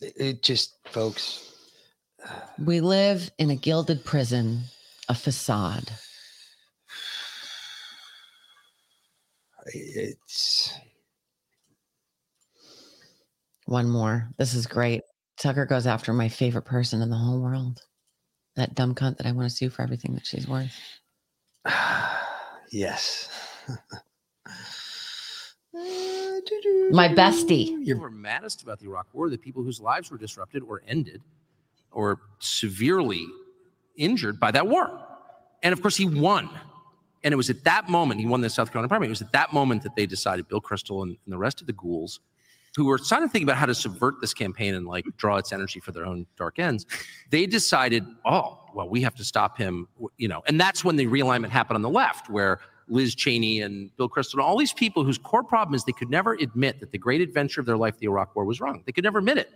It, 0.02 0.12
it 0.18 0.42
just, 0.42 0.76
folks. 0.84 1.47
We 2.58 2.80
live 2.80 3.30
in 3.38 3.50
a 3.50 3.56
gilded 3.56 4.04
prison, 4.04 4.62
a 5.08 5.14
facade. 5.14 5.90
It's 9.66 10.72
One 13.66 13.90
more. 13.90 14.30
This 14.38 14.54
is 14.54 14.66
great. 14.66 15.02
Tucker 15.36 15.66
goes 15.66 15.86
after 15.86 16.12
my 16.12 16.28
favorite 16.28 16.64
person 16.64 17.02
in 17.02 17.10
the 17.10 17.16
whole 17.16 17.40
world. 17.40 17.82
That 18.56 18.74
dumb 18.74 18.94
cunt 18.94 19.18
that 19.18 19.26
I 19.26 19.32
want 19.32 19.48
to 19.48 19.54
sue 19.54 19.70
for 19.70 19.82
everything 19.82 20.14
that 20.14 20.26
she's 20.26 20.48
worth. 20.48 20.74
yes. 22.72 23.28
My 26.90 27.08
bestie. 27.08 27.84
people 27.84 28.00
were 28.00 28.10
maddest 28.10 28.62
about 28.62 28.80
the 28.80 28.86
Iraq 28.86 29.06
War, 29.12 29.28
the 29.28 29.36
people 29.36 29.62
whose 29.62 29.80
lives 29.80 30.10
were 30.10 30.18
disrupted 30.18 30.62
or 30.62 30.82
ended 30.88 31.22
or 31.98 32.20
severely 32.38 33.26
injured 33.96 34.38
by 34.38 34.52
that 34.52 34.68
war. 34.68 35.04
And 35.64 35.72
of 35.72 35.82
course, 35.82 35.96
he 35.96 36.06
won. 36.06 36.48
And 37.24 37.34
it 37.34 37.36
was 37.36 37.50
at 37.50 37.64
that 37.64 37.88
moment, 37.88 38.20
he 38.20 38.26
won 38.26 38.40
the 38.40 38.48
South 38.48 38.70
Carolina 38.70 38.88
primary. 38.88 39.08
It 39.08 39.10
was 39.10 39.22
at 39.22 39.32
that 39.32 39.52
moment 39.52 39.82
that 39.82 39.96
they 39.96 40.06
decided, 40.06 40.46
Bill 40.46 40.60
Kristol 40.60 41.02
and, 41.02 41.16
and 41.24 41.32
the 41.32 41.36
rest 41.38 41.60
of 41.60 41.66
the 41.66 41.72
ghouls, 41.72 42.20
who 42.76 42.84
were 42.84 42.98
trying 42.98 43.22
to 43.22 43.28
think 43.28 43.42
about 43.42 43.56
how 43.56 43.66
to 43.66 43.74
subvert 43.74 44.20
this 44.20 44.32
campaign 44.32 44.76
and 44.76 44.86
like 44.86 45.06
draw 45.16 45.38
its 45.38 45.52
energy 45.52 45.80
for 45.80 45.90
their 45.90 46.06
own 46.06 46.24
dark 46.36 46.60
ends, 46.60 46.86
they 47.30 47.46
decided, 47.46 48.06
oh, 48.24 48.60
well, 48.74 48.88
we 48.88 49.02
have 49.02 49.16
to 49.16 49.24
stop 49.24 49.58
him, 49.58 49.88
you 50.18 50.28
know. 50.28 50.40
And 50.46 50.60
that's 50.60 50.84
when 50.84 50.94
the 50.94 51.06
realignment 51.06 51.48
happened 51.48 51.74
on 51.74 51.82
the 51.82 51.90
left, 51.90 52.30
where 52.30 52.60
Liz 52.86 53.16
Cheney 53.16 53.62
and 53.62 53.90
Bill 53.96 54.08
Kristol, 54.08 54.34
and 54.34 54.42
all 54.42 54.56
these 54.56 54.72
people 54.72 55.02
whose 55.02 55.18
core 55.18 55.42
problem 55.42 55.74
is 55.74 55.82
they 55.82 55.90
could 55.90 56.10
never 56.10 56.34
admit 56.34 56.78
that 56.78 56.92
the 56.92 56.98
great 56.98 57.20
adventure 57.20 57.60
of 57.60 57.66
their 57.66 57.76
life, 57.76 57.98
the 57.98 58.06
Iraq 58.06 58.36
War, 58.36 58.44
was 58.44 58.60
wrong. 58.60 58.84
They 58.86 58.92
could 58.92 59.02
never 59.02 59.18
admit 59.18 59.38
it. 59.38 59.50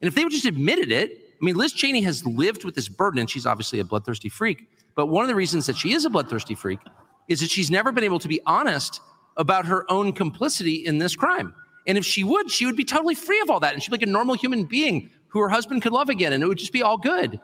And 0.00 0.06
if 0.06 0.14
they 0.14 0.22
would 0.22 0.32
just 0.32 0.46
admitted 0.46 0.92
it, 0.92 1.29
I 1.40 1.44
mean, 1.44 1.56
Liz 1.56 1.72
Cheney 1.72 2.02
has 2.02 2.24
lived 2.26 2.64
with 2.64 2.74
this 2.74 2.88
burden, 2.88 3.18
and 3.20 3.30
she's 3.30 3.46
obviously 3.46 3.80
a 3.80 3.84
bloodthirsty 3.84 4.28
freak. 4.28 4.68
But 4.94 5.06
one 5.06 5.22
of 5.24 5.28
the 5.28 5.34
reasons 5.34 5.66
that 5.66 5.76
she 5.76 5.92
is 5.92 6.04
a 6.04 6.10
bloodthirsty 6.10 6.54
freak 6.54 6.80
is 7.28 7.40
that 7.40 7.50
she's 7.50 7.70
never 7.70 7.92
been 7.92 8.04
able 8.04 8.18
to 8.18 8.28
be 8.28 8.40
honest 8.44 9.00
about 9.36 9.64
her 9.64 9.90
own 9.90 10.12
complicity 10.12 10.74
in 10.86 10.98
this 10.98 11.16
crime. 11.16 11.54
And 11.86 11.96
if 11.96 12.04
she 12.04 12.24
would, 12.24 12.50
she 12.50 12.66
would 12.66 12.76
be 12.76 12.84
totally 12.84 13.14
free 13.14 13.40
of 13.40 13.48
all 13.48 13.60
that. 13.60 13.72
And 13.72 13.82
she'd 13.82 13.90
be 13.90 13.96
like 13.96 14.02
a 14.02 14.06
normal 14.06 14.34
human 14.34 14.64
being 14.64 15.08
who 15.28 15.40
her 15.40 15.48
husband 15.48 15.80
could 15.82 15.92
love 15.92 16.08
again, 16.10 16.32
and 16.34 16.42
it 16.42 16.46
would 16.46 16.58
just 16.58 16.72
be 16.72 16.82
all 16.82 16.98
good. 16.98 17.40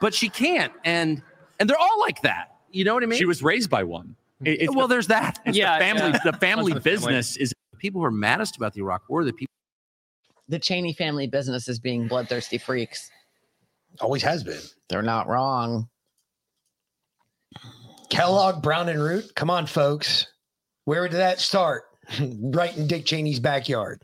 But 0.00 0.12
she 0.14 0.28
can't. 0.28 0.72
And 0.84 1.22
and 1.60 1.70
they're 1.70 1.78
all 1.78 2.00
like 2.00 2.20
that. 2.22 2.56
You 2.70 2.84
know 2.84 2.94
what 2.94 3.02
I 3.02 3.06
mean? 3.06 3.18
She 3.18 3.24
was 3.26 3.42
raised 3.42 3.70
by 3.70 3.84
one. 3.84 4.16
It- 4.44 4.62
it's 4.62 4.74
well, 4.74 4.88
the- 4.88 4.94
there's 4.94 5.06
that. 5.06 5.38
it's 5.46 5.54
the 5.56 5.60
Yeah, 5.60 5.78
family- 5.78 6.18
yeah. 6.24 6.30
the 6.30 6.36
family 6.38 6.72
the 6.72 6.80
business 6.80 7.36
is 7.36 7.50
the 7.70 7.78
people 7.78 8.00
who 8.00 8.04
are 8.06 8.10
maddest 8.10 8.56
about 8.56 8.74
the 8.74 8.80
Iraq 8.80 9.02
War. 9.08 9.24
The 9.24 9.32
people. 9.32 9.52
The 10.48 10.58
Cheney 10.58 10.92
family 10.92 11.26
business 11.26 11.68
is 11.68 11.78
being 11.78 12.08
bloodthirsty 12.08 12.58
freaks. 12.58 13.10
Always 14.00 14.22
has 14.22 14.42
been. 14.44 14.60
They're 14.88 15.02
not 15.02 15.28
wrong. 15.28 15.88
Kellogg, 18.10 18.62
Brown 18.62 18.88
and 18.88 19.02
Root. 19.02 19.34
Come 19.34 19.50
on, 19.50 19.66
folks. 19.66 20.26
Where 20.84 21.08
did 21.08 21.16
that 21.18 21.40
start? 21.40 21.84
right 22.20 22.76
in 22.76 22.86
Dick 22.86 23.04
Cheney's 23.04 23.40
backyard. 23.40 24.02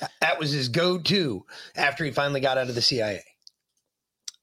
That- 0.00 0.12
That 0.20 0.38
was 0.38 0.50
his 0.50 0.68
go-to 0.68 1.44
after 1.76 2.04
he 2.04 2.10
finally 2.10 2.40
got 2.40 2.58
out 2.58 2.68
of 2.68 2.74
the 2.74 2.82
CIA. 2.82 3.22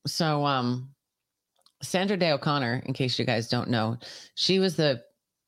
So, 0.08 0.46
um, 0.46 0.90
Sandra 1.82 2.16
Day 2.18 2.32
O'Connor, 2.32 2.84
in 2.86 2.94
case 2.94 3.18
you 3.20 3.26
guys 3.26 3.50
don't 3.50 3.70
know, 3.70 3.98
she 4.36 4.60
was 4.60 4.76
the 4.76 5.02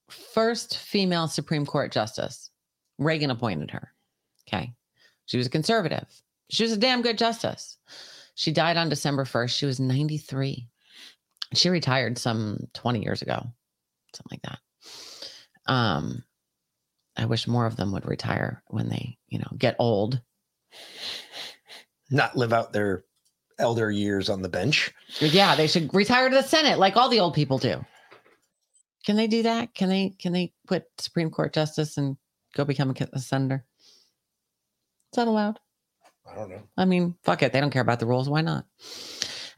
first 0.09 0.77
female 0.77 1.27
Supreme 1.27 1.65
Court 1.65 1.91
justice. 1.91 2.49
Reagan 2.97 3.31
appointed 3.31 3.71
her. 3.71 3.93
Okay. 4.47 4.73
She 5.27 5.37
was 5.37 5.47
a 5.47 5.51
conservative. 5.51 6.05
She 6.49 6.63
was 6.63 6.71
a 6.71 6.77
damn 6.77 7.01
good 7.01 7.17
justice. 7.17 7.77
She 8.37 8.51
died 8.51 8.77
on 8.77 8.87
December 8.87 9.25
1st. 9.25 9.49
She 9.49 9.65
was 9.65 9.79
93. 9.79 10.69
She 11.55 11.69
retired 11.69 12.19
some 12.19 12.67
20 12.75 13.01
years 13.01 13.23
ago, 13.23 13.43
something 14.13 14.29
like 14.29 14.41
that. 14.43 15.73
Um, 15.73 16.23
I 17.17 17.25
wish 17.25 17.47
more 17.47 17.65
of 17.65 17.77
them 17.77 17.91
would 17.93 18.05
retire 18.05 18.61
when 18.67 18.89
they, 18.89 19.17
you 19.27 19.39
know, 19.39 19.49
get 19.57 19.75
old. 19.79 20.21
Not 22.11 22.37
live 22.37 22.53
out 22.53 22.73
their 22.73 23.05
elder 23.57 23.89
years 23.89 24.29
on 24.29 24.43
the 24.43 24.49
bench. 24.49 24.93
Yeah, 25.19 25.55
they 25.55 25.65
should 25.65 25.91
retire 25.91 26.29
to 26.29 26.35
the 26.35 26.43
Senate 26.43 26.77
like 26.77 26.95
all 26.95 27.09
the 27.09 27.21
old 27.21 27.33
people 27.33 27.57
do. 27.57 27.83
Can 29.03 29.15
they 29.15 29.25
do 29.25 29.41
that? 29.43 29.73
Can 29.73 29.89
they 29.89 30.13
can 30.19 30.31
they 30.31 30.53
quit 30.67 30.85
Supreme 30.99 31.31
Court 31.31 31.55
justice 31.55 31.97
and 31.97 32.17
go 32.53 32.65
become 32.65 32.91
a, 32.91 33.07
a 33.13 33.19
senator? 33.19 33.65
Is 35.11 35.15
that 35.15 35.27
allowed? 35.27 35.59
I 36.29 36.35
don't 36.35 36.49
know. 36.49 36.61
I 36.77 36.85
mean, 36.85 37.15
fuck 37.23 37.43
it. 37.43 37.53
They 37.53 37.59
don't 37.59 37.71
care 37.71 37.81
about 37.81 37.99
the 37.99 38.05
rules. 38.05 38.29
Why 38.29 38.41
not? 38.41 38.65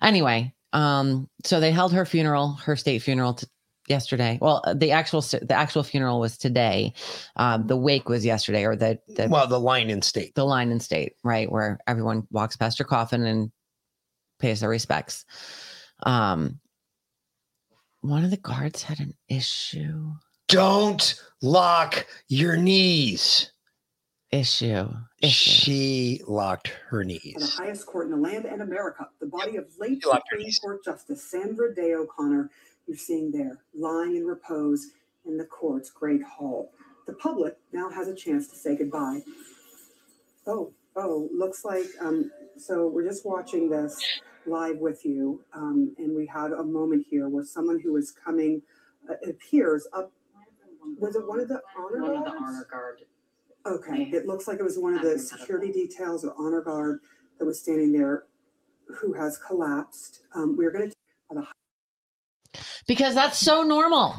Anyway, 0.01 0.53
um, 0.73 1.29
so 1.43 1.59
they 1.59 1.71
held 1.71 1.93
her 1.93 2.05
funeral, 2.05 2.53
her 2.63 2.75
state 2.75 3.01
funeral, 3.01 3.33
t- 3.33 3.47
yesterday. 3.87 4.37
Well, 4.41 4.61
uh, 4.65 4.73
the 4.73 4.91
actual 4.91 5.21
the 5.21 5.55
actual 5.55 5.83
funeral 5.83 6.19
was 6.19 6.37
today. 6.37 6.93
Um, 7.35 7.67
the 7.67 7.75
wake 7.75 8.07
was 8.07 8.25
yesterday, 8.25 8.65
or 8.65 8.75
the, 8.75 8.99
the 9.07 9.27
well, 9.27 9.47
the 9.47 9.59
line 9.59 9.89
in 9.89 10.01
state, 10.01 10.35
the 10.35 10.45
line 10.45 10.71
in 10.71 10.79
state, 10.79 11.13
right, 11.23 11.51
where 11.51 11.79
everyone 11.87 12.27
walks 12.31 12.55
past 12.55 12.77
her 12.77 12.85
coffin 12.85 13.23
and 13.23 13.51
pays 14.39 14.61
their 14.61 14.69
respects. 14.69 15.25
Um, 16.03 16.59
one 18.01 18.23
of 18.23 18.31
the 18.31 18.37
guards 18.37 18.83
had 18.83 18.99
an 18.99 19.13
issue. 19.27 20.11
Don't 20.47 21.21
lock 21.41 22.07
your 22.27 22.55
knees. 22.57 23.51
Issue. 24.31 24.87
She 25.23 26.21
locked 26.27 26.67
her 26.89 27.03
For 27.03 27.39
the 27.39 27.47
highest 27.47 27.87
court 27.87 28.05
in 28.05 28.11
the 28.11 28.17
land 28.17 28.45
and 28.45 28.61
America, 28.61 29.07
the 29.19 29.25
body 29.25 29.55
of 29.57 29.65
late 29.79 30.01
She 30.03 30.07
locked 30.09 30.27
her 30.31 30.37
Supreme 30.37 30.53
Court 30.61 30.85
Justice 30.85 31.23
Sandra 31.23 31.73
Day 31.73 31.95
O'Connor, 31.95 32.51
you're 32.87 32.97
seeing 32.97 33.31
there, 33.31 33.57
lying 33.73 34.15
in 34.15 34.25
repose 34.25 34.91
in 35.25 35.37
the 35.37 35.45
court's 35.45 35.89
great 35.89 36.21
hall. 36.21 36.71
The 37.07 37.13
public 37.13 37.57
now 37.73 37.89
has 37.89 38.07
a 38.07 38.13
chance 38.13 38.47
to 38.49 38.55
say 38.55 38.75
goodbye. 38.75 39.21
Oh, 40.45 40.73
oh, 40.95 41.27
looks 41.35 41.65
like, 41.65 41.85
um, 41.99 42.31
so 42.55 42.87
we're 42.87 43.07
just 43.07 43.25
watching 43.25 43.67
this 43.67 43.99
live 44.45 44.77
with 44.77 45.05
you, 45.05 45.43
um, 45.53 45.95
and 45.97 46.15
we 46.15 46.27
had 46.27 46.51
a 46.51 46.63
moment 46.63 47.05
here 47.09 47.29
where 47.29 47.43
someone 47.43 47.79
who 47.79 47.97
is 47.97 48.11
coming, 48.11 48.61
uh, 49.09 49.15
appears 49.27 49.87
up, 49.91 50.11
was 50.99 51.15
it 51.15 51.27
one 51.27 51.39
of 51.39 51.47
the 51.47 51.61
honor 51.77 52.01
One 52.01 52.15
of 52.15 52.25
the 52.25 52.31
honor 52.31 52.67
guard. 52.69 52.99
Okay, 53.69 54.09
it 54.13 54.25
looks 54.25 54.47
like 54.47 54.59
it 54.59 54.63
was 54.63 54.79
one 54.79 54.95
of 54.95 55.01
the 55.03 55.17
security 55.19 55.71
details 55.71 56.25
or 56.25 56.33
honor 56.39 56.61
guard 56.61 56.99
that 57.37 57.45
was 57.45 57.59
standing 57.59 57.91
there 57.91 58.23
who 58.87 59.13
has 59.13 59.37
collapsed. 59.37 60.21
Um, 60.33 60.57
we're 60.57 60.71
gonna. 60.71 60.89
uh, 61.37 61.43
Because 62.87 63.13
that's 63.13 63.37
so 63.37 63.61
normal. 63.61 64.15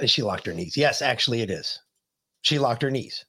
And 0.00 0.08
she 0.10 0.22
locked 0.22 0.46
her 0.46 0.54
knees. 0.54 0.76
Yes, 0.76 1.02
actually, 1.02 1.42
it 1.42 1.50
is. 1.50 1.78
She 2.40 2.58
locked 2.58 2.80
her 2.82 2.90
knees. 2.90 3.24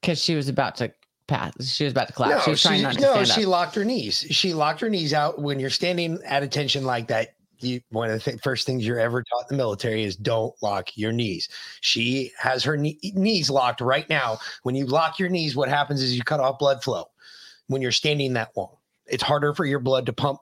Because 0.00 0.22
she 0.22 0.34
was 0.34 0.48
about 0.48 0.76
to 0.76 0.90
pass. 1.26 1.52
She 1.62 1.84
was 1.84 1.92
about 1.92 2.06
to 2.08 2.14
collapse. 2.14 2.44
she 2.44 2.50
was 2.50 2.62
trying 2.62 2.82
not 2.82 2.94
to 2.94 3.00
no, 3.02 3.12
stand 3.12 3.28
she 3.28 3.44
up. 3.44 3.50
locked 3.50 3.74
her 3.74 3.84
knees. 3.84 4.24
She 4.30 4.54
locked 4.54 4.80
her 4.80 4.88
knees 4.88 5.12
out 5.12 5.38
when 5.42 5.60
you're 5.60 5.68
standing 5.68 6.18
at 6.24 6.42
attention 6.42 6.84
like 6.84 7.08
that. 7.08 7.34
You, 7.60 7.80
one 7.90 8.10
of 8.10 8.22
the 8.22 8.30
th- 8.30 8.42
first 8.42 8.66
things 8.66 8.86
you're 8.86 9.00
ever 9.00 9.22
taught 9.22 9.50
in 9.50 9.56
the 9.56 9.62
military 9.62 10.04
is 10.04 10.16
don't 10.16 10.54
lock 10.62 10.96
your 10.96 11.12
knees. 11.12 11.48
She 11.80 12.32
has 12.38 12.62
her 12.64 12.76
knee, 12.76 12.98
knees 13.14 13.50
locked 13.50 13.80
right 13.80 14.08
now. 14.08 14.38
When 14.62 14.74
you 14.74 14.86
lock 14.86 15.18
your 15.18 15.28
knees, 15.28 15.56
what 15.56 15.68
happens 15.68 16.02
is 16.02 16.16
you 16.16 16.22
cut 16.22 16.40
off 16.40 16.58
blood 16.58 16.82
flow. 16.82 17.04
When 17.66 17.82
you're 17.82 17.92
standing 17.92 18.32
that 18.34 18.50
long, 18.56 18.76
it's 19.06 19.22
harder 19.22 19.54
for 19.54 19.64
your 19.64 19.80
blood 19.80 20.06
to 20.06 20.12
pump 20.12 20.40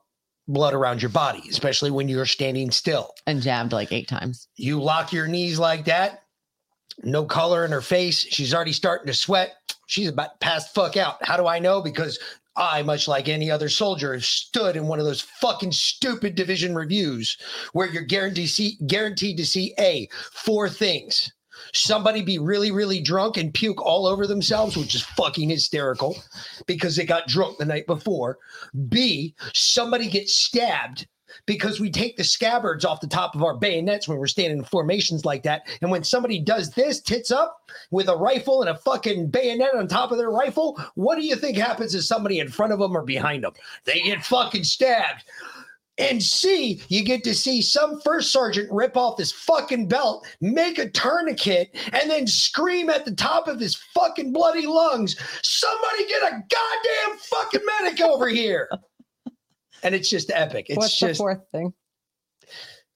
blood 0.48 0.74
around 0.74 1.02
your 1.02 1.08
body, 1.08 1.42
especially 1.50 1.90
when 1.90 2.08
you're 2.08 2.26
standing 2.26 2.70
still. 2.70 3.12
And 3.26 3.42
jabbed 3.42 3.72
like 3.72 3.92
eight 3.92 4.08
times. 4.08 4.48
You 4.56 4.80
lock 4.80 5.12
your 5.12 5.26
knees 5.26 5.58
like 5.58 5.86
that, 5.86 6.22
no 7.02 7.24
color 7.24 7.64
in 7.64 7.72
her 7.72 7.80
face. 7.80 8.18
She's 8.18 8.54
already 8.54 8.72
starting 8.72 9.06
to 9.06 9.14
sweat. 9.14 9.56
She's 9.86 10.08
about 10.08 10.32
to 10.32 10.38
pass 10.38 10.70
the 10.72 10.80
fuck 10.80 10.96
out. 10.96 11.18
How 11.22 11.36
do 11.36 11.46
I 11.46 11.58
know? 11.58 11.80
Because 11.82 12.18
I, 12.56 12.82
much 12.82 13.06
like 13.06 13.28
any 13.28 13.50
other 13.50 13.68
soldier, 13.68 14.14
have 14.14 14.24
stood 14.24 14.76
in 14.76 14.86
one 14.86 14.98
of 14.98 15.04
those 15.04 15.20
fucking 15.20 15.72
stupid 15.72 16.34
division 16.34 16.74
reviews 16.74 17.36
where 17.72 17.88
you're 17.88 18.02
guaranteed 18.02 18.46
to 18.46 18.52
see, 18.52 18.78
guaranteed 18.86 19.36
to 19.36 19.46
see 19.46 19.74
A, 19.78 20.08
four 20.32 20.68
things. 20.68 21.32
Somebody 21.72 22.22
be 22.22 22.38
really, 22.38 22.70
really 22.70 23.00
drunk 23.00 23.36
and 23.36 23.52
puke 23.52 23.82
all 23.82 24.06
over 24.06 24.26
themselves, 24.26 24.76
which 24.76 24.94
is 24.94 25.02
fucking 25.02 25.48
hysterical 25.48 26.16
because 26.66 26.96
they 26.96 27.04
got 27.04 27.28
drunk 27.28 27.58
the 27.58 27.64
night 27.64 27.86
before. 27.86 28.38
B, 28.88 29.34
somebody 29.54 30.08
gets 30.08 30.36
stabbed 30.36 31.06
because 31.44 31.80
we 31.80 31.90
take 31.90 32.16
the 32.16 32.24
scabbards 32.24 32.84
off 32.84 33.00
the 33.00 33.06
top 33.06 33.34
of 33.34 33.42
our 33.42 33.56
bayonets 33.56 34.08
when 34.08 34.18
we're 34.18 34.26
standing 34.26 34.58
in 34.58 34.64
formations 34.64 35.24
like 35.24 35.42
that. 35.42 35.66
And 35.82 35.90
when 35.90 36.04
somebody 36.04 36.38
does 36.38 36.70
this, 36.70 37.00
tits 37.00 37.30
up 37.30 37.70
with 37.90 38.08
a 38.08 38.16
rifle 38.16 38.62
and 38.62 38.70
a 38.70 38.76
fucking 38.76 39.28
bayonet 39.28 39.74
on 39.74 39.88
top 39.88 40.12
of 40.12 40.18
their 40.18 40.30
rifle, 40.30 40.82
what 40.94 41.16
do 41.16 41.26
you 41.26 41.36
think 41.36 41.56
happens 41.56 41.92
to 41.92 42.02
somebody 42.02 42.40
in 42.40 42.48
front 42.48 42.72
of 42.72 42.78
them 42.78 42.96
or 42.96 43.02
behind 43.02 43.44
them? 43.44 43.52
They 43.84 44.00
get 44.00 44.24
fucking 44.24 44.64
stabbed. 44.64 45.24
And 45.98 46.22
C, 46.22 46.82
you 46.88 47.02
get 47.02 47.24
to 47.24 47.34
see 47.34 47.62
some 47.62 48.00
first 48.00 48.30
sergeant 48.30 48.70
rip 48.70 48.96
off 48.96 49.18
his 49.18 49.32
fucking 49.32 49.88
belt, 49.88 50.26
make 50.42 50.78
a 50.78 50.90
tourniquet, 50.90 51.74
and 51.92 52.10
then 52.10 52.26
scream 52.26 52.90
at 52.90 53.06
the 53.06 53.14
top 53.14 53.48
of 53.48 53.58
his 53.58 53.76
fucking 53.94 54.32
bloody 54.32 54.66
lungs, 54.66 55.16
somebody 55.42 56.06
get 56.06 56.22
a 56.22 56.30
goddamn 56.32 57.18
fucking 57.18 57.60
medic 57.80 58.00
over 58.02 58.28
here. 58.28 58.68
And 59.82 59.94
it's 59.94 60.08
just 60.08 60.30
epic. 60.30 60.66
It's 60.68 60.76
What's 60.78 60.98
the 61.00 61.08
just 61.08 61.18
fourth 61.18 61.40
thing? 61.52 61.72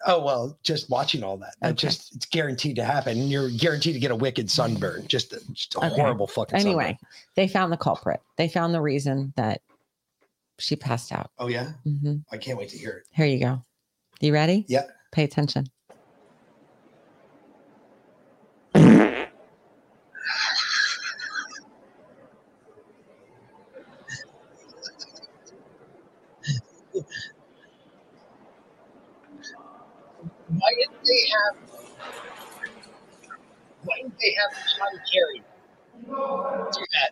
Oh 0.07 0.24
well, 0.24 0.59
just 0.62 0.89
watching 0.89 1.23
all 1.23 1.36
that. 1.39 1.55
That 1.61 1.77
just 1.77 2.15
it's 2.16 2.27
guaranteed 2.27 2.77
to 2.77 2.85
happen. 2.85 3.28
You're 3.28 3.51
guaranteed 3.51 3.94
to 3.94 4.01
get 4.01 4.11
a 4.11 4.16
wicked 4.16 4.51
sunburn. 4.51 5.07
Just 5.09 5.32
a, 5.35 5.40
just 5.52 5.74
a 5.74 5.78
Okay. 5.86 5.89
horrible 5.94 6.27
fucking 6.27 6.59
Anyway, 6.59 6.85
sunburn. 6.86 7.09
they 7.36 7.48
found 7.48 7.70
the 7.73 7.77
culprit. 7.77 8.20
They 8.36 8.48
found 8.48 8.73
the 8.73 8.81
reason 8.81 9.32
that 9.36 9.61
she 10.59 10.74
passed 10.77 11.12
out. 11.12 11.31
Oh 11.39 11.48
yeah? 11.48 11.73
hmm 11.85 12.16
I 12.32 12.39
can't 12.39 12.59
wait 12.59 12.70
to 12.70 12.78
hear 12.78 12.90
it. 12.93 13.05
Here 13.12 13.27
you 13.27 13.40
go. 13.40 13.62
You 14.20 14.32
ready? 14.32 14.65
Yeah. 14.69 14.85
Pay 15.12 15.24
attention. 15.24 15.66
Why 30.59 30.70
didn't 30.78 31.05
they 31.05 31.19
have 31.31 31.70
why 33.85 33.97
didn't 33.97 34.19
they 34.20 34.36
have 34.39 34.51
John 34.77 35.01
Kerry 35.12 35.43
do 36.73 36.86
that? 36.93 37.11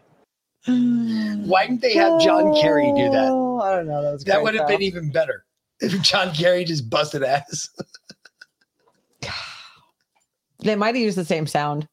Mm. 0.67 1.47
Why 1.47 1.67
didn't 1.67 1.81
they 1.81 1.95
have 1.95 2.21
John 2.21 2.55
Kerry 2.61 2.93
do 2.95 3.09
that? 3.11 3.31
Oh, 3.31 3.61
I 3.61 3.77
don't 3.77 3.87
know. 3.87 4.03
That 4.03 4.13
was 4.13 4.25
That 4.25 4.43
would 4.43 4.55
have 4.55 4.69
been 4.69 4.83
even 4.83 5.11
better 5.11 5.45
if 5.81 6.01
John 6.03 6.35
Kerry 6.35 6.65
just 6.65 6.91
busted 6.91 7.23
ass. 7.23 7.71
They 10.61 10.75
might 10.75 10.95
have 10.95 11.03
used 11.03 11.17
the 11.17 11.25
same 11.25 11.47
sound. 11.47 11.89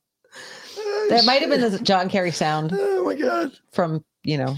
Ah, 0.78 1.06
that 1.10 1.26
might 1.26 1.42
have 1.42 1.50
been 1.50 1.62
the 1.62 1.80
John 1.80 2.10
Kerry 2.10 2.32
sound. 2.32 2.72
Oh 2.74 3.06
my 3.06 3.16
god! 3.16 3.52
From 3.72 4.04
you 4.24 4.38
know 4.38 4.56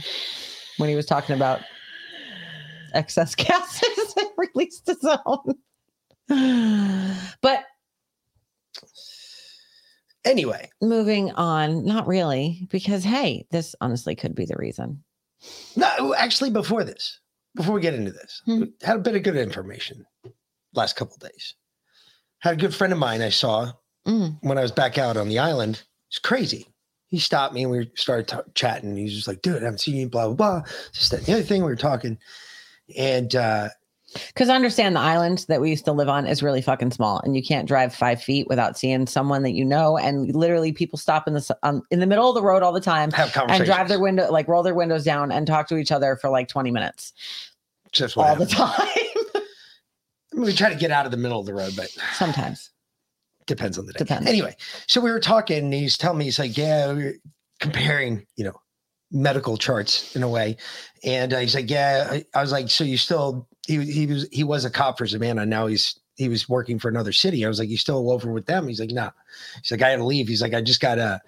when 0.77 0.89
he 0.89 0.95
was 0.95 1.05
talking 1.05 1.35
about 1.35 1.61
excess 2.93 3.35
gases 3.35 4.13
and 4.17 4.29
released 4.37 4.87
his 4.87 5.05
own. 5.25 5.55
But 7.41 7.63
anyway, 10.25 10.69
moving 10.81 11.31
on. 11.31 11.85
Not 11.85 12.07
really, 12.07 12.67
because 12.69 13.03
hey, 13.03 13.45
this 13.51 13.75
honestly 13.81 14.15
could 14.15 14.35
be 14.35 14.45
the 14.45 14.55
reason. 14.57 15.03
No, 15.75 16.13
actually, 16.15 16.49
before 16.49 16.83
this, 16.83 17.19
before 17.55 17.75
we 17.75 17.81
get 17.81 17.93
into 17.93 18.11
this, 18.11 18.41
Hmm. 18.45 18.63
had 18.81 18.97
a 18.97 19.01
bit 19.01 19.15
of 19.15 19.23
good 19.23 19.37
information 19.37 20.05
last 20.73 20.95
couple 20.95 21.17
days. 21.17 21.53
Had 22.39 22.53
a 22.55 22.57
good 22.57 22.73
friend 22.75 22.91
of 22.93 22.99
mine 22.99 23.21
I 23.21 23.29
saw 23.29 23.71
Mm. 24.07 24.37
when 24.41 24.57
I 24.57 24.61
was 24.61 24.71
back 24.71 24.97
out 24.97 25.17
on 25.17 25.27
the 25.27 25.39
island. 25.39 25.83
It's 26.09 26.19
crazy. 26.19 26.67
He 27.07 27.19
stopped 27.19 27.53
me 27.53 27.63
and 27.63 27.71
we 27.71 27.91
started 27.95 28.27
ta- 28.27 28.43
chatting. 28.53 28.95
He's 28.95 29.13
just 29.13 29.27
like, 29.27 29.41
dude, 29.41 29.57
I 29.61 29.65
haven't 29.65 29.79
seen 29.79 29.95
you, 29.95 30.07
blah, 30.09 30.27
blah, 30.27 30.35
blah. 30.35 30.61
Just 30.93 31.11
that 31.11 31.25
the 31.25 31.33
other 31.33 31.43
thing 31.43 31.61
we 31.61 31.69
were 31.69 31.75
talking. 31.75 32.17
And 32.97 33.35
uh, 33.35 33.69
Because 34.27 34.49
I 34.49 34.55
understand 34.55 34.95
the 34.95 35.01
island 35.01 35.45
that 35.47 35.61
we 35.61 35.69
used 35.69 35.85
to 35.85 35.91
live 35.91 36.09
on 36.09 36.25
is 36.27 36.43
really 36.43 36.61
fucking 36.61 36.91
small, 36.91 37.19
and 37.19 37.35
you 37.35 37.43
can't 37.43 37.67
drive 37.67 37.93
five 37.93 38.21
feet 38.21 38.47
without 38.47 38.77
seeing 38.77 39.07
someone 39.07 39.43
that 39.43 39.51
you 39.51 39.65
know. 39.65 39.97
And 39.97 40.35
literally, 40.35 40.71
people 40.71 40.97
stop 40.97 41.27
in 41.27 41.33
the 41.33 41.57
um, 41.63 41.81
in 41.91 41.99
the 41.99 42.07
middle 42.07 42.29
of 42.29 42.35
the 42.35 42.43
road 42.43 42.63
all 42.63 42.73
the 42.73 42.81
time 42.81 43.11
Have 43.11 43.35
and 43.49 43.65
drive 43.65 43.87
their 43.87 43.99
window, 43.99 44.31
like 44.31 44.47
roll 44.47 44.63
their 44.63 44.75
windows 44.75 45.03
down 45.03 45.31
and 45.31 45.47
talk 45.47 45.67
to 45.69 45.77
each 45.77 45.91
other 45.91 46.15
for 46.15 46.29
like 46.29 46.47
twenty 46.47 46.71
minutes 46.71 47.13
just 47.91 48.17
all 48.17 48.35
the 48.35 48.45
time. 48.45 48.71
I 48.77 50.35
mean, 50.35 50.45
we 50.45 50.53
try 50.53 50.69
to 50.69 50.75
get 50.75 50.91
out 50.91 51.05
of 51.05 51.11
the 51.11 51.17
middle 51.17 51.39
of 51.39 51.45
the 51.45 51.53
road, 51.53 51.73
but 51.75 51.87
Sometimes 52.13 52.71
depends 53.47 53.77
on 53.77 53.85
the 53.85 53.93
day. 53.93 53.99
Depends. 53.99 54.27
Anyway, 54.27 54.55
so 54.85 55.01
we 55.01 55.09
were 55.09 55.19
talking, 55.19 55.57
and 55.57 55.73
he's 55.73 55.97
telling 55.97 56.19
me, 56.19 56.25
he's 56.25 56.37
like, 56.37 56.55
yeah, 56.57 56.91
we 56.91 57.03
we're 57.03 57.13
comparing, 57.59 58.25
you 58.35 58.43
know, 58.43 58.61
medical 59.11 59.57
charts 59.57 60.15
in 60.15 60.21
a 60.21 60.29
way. 60.29 60.57
And 61.03 61.33
uh, 61.33 61.39
he's 61.39 61.55
like, 61.55 61.69
yeah, 61.69 62.07
I, 62.11 62.25
I 62.35 62.41
was 62.41 62.51
like, 62.51 62.69
so 62.69 62.83
you 62.83 62.97
still, 62.97 63.47
he, 63.67 63.83
he 63.85 64.07
was, 64.07 64.27
he 64.31 64.43
was 64.43 64.65
a 64.65 64.69
cop 64.69 64.97
for 64.97 65.05
Savannah. 65.05 65.45
Now 65.45 65.67
he's, 65.67 65.99
he 66.15 66.29
was 66.29 66.49
working 66.49 66.79
for 66.79 66.89
another 66.89 67.11
city. 67.11 67.45
I 67.45 67.47
was 67.47 67.59
like, 67.59 67.69
you 67.69 67.77
still 67.77 68.11
over 68.11 68.31
with 68.31 68.45
them? 68.45 68.67
He's 68.67 68.79
like, 68.79 68.91
no. 68.91 69.11
He's 69.61 69.71
like, 69.71 69.81
I 69.81 69.89
had 69.89 69.97
to 69.97 70.05
leave. 70.05 70.27
He's 70.27 70.41
like, 70.41 70.53
I 70.53 70.61
just 70.61 70.79
got 70.79 70.95
to, 70.95 71.21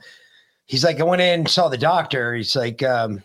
he's 0.65 0.83
like, 0.83 0.99
I 0.99 1.03
went 1.03 1.21
in, 1.21 1.45
saw 1.45 1.69
the 1.69 1.77
doctor. 1.77 2.33
He's 2.33 2.55
like, 2.55 2.81
um, 2.81 3.23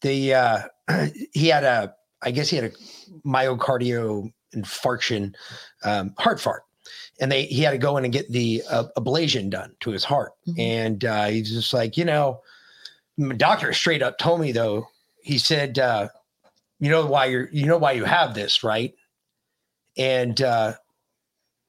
the, 0.00 0.34
uh, 0.34 0.58
he 1.32 1.48
had 1.48 1.64
a, 1.64 1.94
I 2.22 2.30
guess 2.30 2.48
he 2.48 2.56
had 2.56 2.72
a 2.72 3.26
myocardial 3.26 4.32
infarction, 4.54 5.34
um, 5.84 6.14
heart 6.16 6.40
fart 6.40 6.62
and 7.20 7.30
they 7.30 7.44
he 7.44 7.62
had 7.62 7.72
to 7.72 7.78
go 7.78 7.96
in 7.96 8.04
and 8.04 8.12
get 8.12 8.30
the 8.32 8.62
uh, 8.68 8.84
ablation 8.96 9.50
done 9.50 9.74
to 9.80 9.90
his 9.90 10.04
heart 10.04 10.32
and 10.58 11.04
uh, 11.04 11.26
he's 11.26 11.52
just 11.52 11.72
like 11.72 11.96
you 11.96 12.04
know 12.04 12.40
my 13.16 13.34
doctor 13.34 13.72
straight 13.72 14.02
up 14.02 14.18
told 14.18 14.40
me 14.40 14.50
though 14.50 14.88
he 15.22 15.38
said 15.38 15.78
uh, 15.78 16.08
you 16.80 16.90
know 16.90 17.06
why 17.06 17.26
you're 17.26 17.48
you 17.52 17.66
know 17.66 17.78
why 17.78 17.92
you 17.92 18.04
have 18.04 18.34
this 18.34 18.64
right? 18.64 18.94
And 19.96 20.40
uh, 20.40 20.74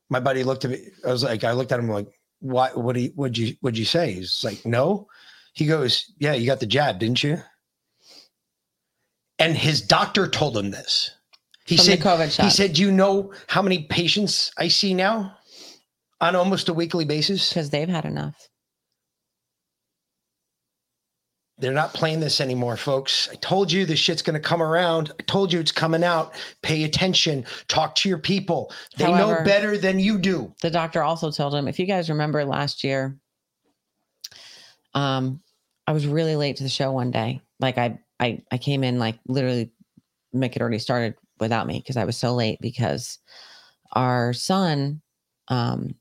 my 0.09 0.19
buddy 0.19 0.43
looked 0.43 0.65
at 0.65 0.71
me 0.71 0.89
i 1.05 1.11
was 1.11 1.23
like 1.23 1.43
i 1.43 1.53
looked 1.53 1.71
at 1.71 1.79
him 1.79 1.89
like 1.89 2.07
why 2.39 2.69
what 2.69 2.95
do 2.95 3.01
you 3.01 3.11
what'd 3.15 3.37
you 3.37 3.55
what'd 3.61 3.77
you 3.77 3.85
say? 3.85 4.13
He's 4.13 4.43
like 4.43 4.65
no. 4.65 5.07
He 5.53 5.65
goes 5.65 6.11
yeah 6.17 6.33
you 6.33 6.45
got 6.45 6.59
the 6.59 6.65
jab 6.65 6.99
didn't 6.99 7.23
you? 7.23 7.37
And 9.39 9.55
his 9.55 9.81
doctor 9.81 10.27
told 10.27 10.57
him 10.57 10.71
this. 10.71 11.11
He 11.65 11.77
From 11.77 11.85
said 11.85 12.33
he 12.43 12.49
said 12.49 12.77
you 12.77 12.91
know 12.91 13.31
how 13.47 13.61
many 13.61 13.83
patients 13.83 14.51
i 14.57 14.67
see 14.67 14.93
now 14.93 15.37
on 16.19 16.35
almost 16.35 16.69
a 16.69 16.73
weekly 16.73 17.05
basis? 17.05 17.49
Because 17.49 17.69
they've 17.69 17.89
had 17.89 18.05
enough 18.05 18.49
they're 21.61 21.71
not 21.71 21.93
playing 21.93 22.19
this 22.19 22.41
anymore 22.41 22.75
folks. 22.75 23.29
I 23.31 23.35
told 23.35 23.71
you 23.71 23.85
this 23.85 23.99
shit's 23.99 24.21
going 24.21 24.33
to 24.33 24.39
come 24.39 24.61
around. 24.61 25.11
I 25.19 25.23
told 25.23 25.53
you 25.53 25.59
it's 25.59 25.71
coming 25.71 26.03
out. 26.03 26.33
Pay 26.63 26.83
attention. 26.83 27.45
Talk 27.67 27.95
to 27.95 28.09
your 28.09 28.17
people. 28.17 28.73
They 28.97 29.11
know 29.11 29.41
better 29.45 29.77
than 29.77 29.99
you 29.99 30.17
do. 30.17 30.53
the 30.61 30.71
doctor 30.71 31.03
also 31.03 31.31
told 31.31 31.53
him 31.53 31.67
if 31.67 31.79
you 31.79 31.85
guys 31.85 32.09
remember 32.09 32.43
last 32.43 32.83
year 32.83 33.17
um 34.93 35.39
i 35.87 35.91
was 35.93 36.05
really 36.05 36.35
late 36.35 36.57
to 36.57 36.63
the 36.63 36.69
show 36.69 36.91
one 36.91 37.11
day. 37.11 37.41
Like 37.59 37.77
i 37.77 37.97
i, 38.19 38.41
I 38.51 38.57
came 38.57 38.83
in 38.83 38.99
like 38.99 39.19
literally 39.27 39.71
mick 40.35 40.53
had 40.53 40.61
already 40.61 40.79
started 40.79 41.15
without 41.39 41.67
me 41.67 41.79
because 41.79 41.97
i 41.97 42.05
was 42.05 42.17
so 42.17 42.33
late 42.33 42.59
because 42.61 43.19
our 43.93 44.33
son 44.33 45.01
um 45.47 45.95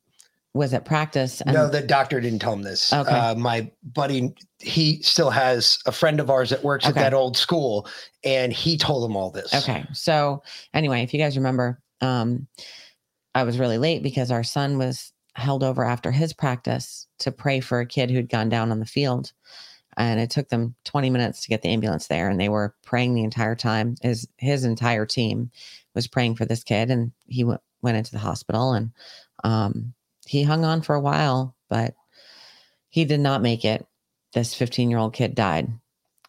was 0.52 0.74
at 0.74 0.84
practice 0.84 1.40
and 1.42 1.52
no 1.52 1.68
the 1.68 1.80
doctor 1.80 2.20
didn't 2.20 2.40
tell 2.40 2.52
him 2.52 2.62
this 2.62 2.92
Okay. 2.92 3.10
uh, 3.12 3.34
my 3.36 3.70
buddy 3.94 4.34
he 4.58 5.00
still 5.02 5.30
has 5.30 5.78
a 5.86 5.92
friend 5.92 6.18
of 6.18 6.28
ours 6.28 6.50
that 6.50 6.64
works 6.64 6.84
Okay. 6.86 6.98
at 6.98 7.02
that 7.10 7.14
old 7.14 7.36
school 7.36 7.86
and 8.24 8.52
he 8.52 8.76
told 8.76 9.08
him 9.08 9.16
all 9.16 9.30
this 9.30 9.54
Okay. 9.54 9.84
So 9.92 10.42
anyway, 10.74 11.02
if 11.02 11.14
you 11.14 11.20
guys 11.20 11.36
remember, 11.36 11.80
um, 12.00 12.46
I 13.34 13.44
was 13.44 13.58
really 13.58 13.78
late 13.78 14.02
because 14.02 14.30
our 14.30 14.42
son 14.42 14.76
was 14.76 15.12
held 15.34 15.62
over 15.62 15.84
after 15.84 16.10
his 16.10 16.32
practice 16.32 17.06
to 17.20 17.30
pray 17.32 17.60
for 17.60 17.80
a 17.80 17.86
kid 17.86 18.10
who'd 18.10 18.28
gone 18.28 18.48
down 18.48 18.70
on 18.72 18.80
the 18.80 18.86
field. 18.86 19.32
And 19.96 20.20
it 20.20 20.30
took 20.30 20.48
them 20.48 20.74
20 20.84 21.10
minutes 21.10 21.42
to 21.42 21.48
get 21.48 21.62
the 21.62 21.68
ambulance 21.68 22.08
there. 22.08 22.28
And 22.28 22.40
they 22.40 22.48
were 22.48 22.74
praying 22.84 23.14
the 23.14 23.24
entire 23.24 23.54
time. 23.56 23.96
His 24.02 24.26
his 24.38 24.64
entire 24.64 25.06
team 25.06 25.50
was 25.94 26.06
praying 26.08 26.36
for 26.36 26.44
this 26.44 26.62
kid. 26.64 26.90
And 26.90 27.12
he 27.26 27.44
went 27.44 27.60
went 27.82 27.96
into 27.96 28.12
the 28.12 28.18
hospital 28.18 28.72
and 28.72 28.90
um 29.44 29.94
he 30.30 30.44
hung 30.44 30.64
on 30.64 30.80
for 30.80 30.94
a 30.94 31.00
while, 31.00 31.56
but 31.68 31.94
he 32.88 33.04
did 33.04 33.18
not 33.18 33.42
make 33.42 33.64
it. 33.64 33.84
This 34.32 34.54
15 34.54 34.88
year 34.88 35.00
old 35.00 35.12
kid 35.12 35.34
died. 35.34 35.68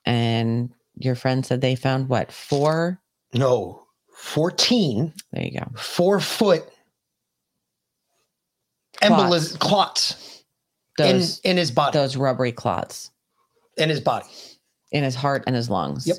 And 0.05 0.71
your 0.95 1.13
friend 1.13 1.45
said 1.45 1.61
they 1.61 1.75
found 1.75 2.09
what 2.09 2.31
four? 2.31 2.99
No 3.35 3.83
14 4.15 5.13
there 5.31 5.43
you 5.43 5.59
go. 5.59 5.65
four 5.77 6.19
foot 6.19 6.63
embolism 9.03 9.59
clots 9.59 10.43
in, 10.97 11.21
in 11.43 11.57
his 11.57 11.69
body. 11.69 11.93
those 11.97 12.17
rubbery 12.17 12.51
clots. 12.51 13.11
In 13.77 13.87
his 13.87 13.99
body. 13.99 14.25
In 14.91 15.03
his 15.03 15.13
heart 15.15 15.43
and 15.45 15.55
his 15.55 15.69
lungs. 15.69 16.07
Yep. 16.07 16.17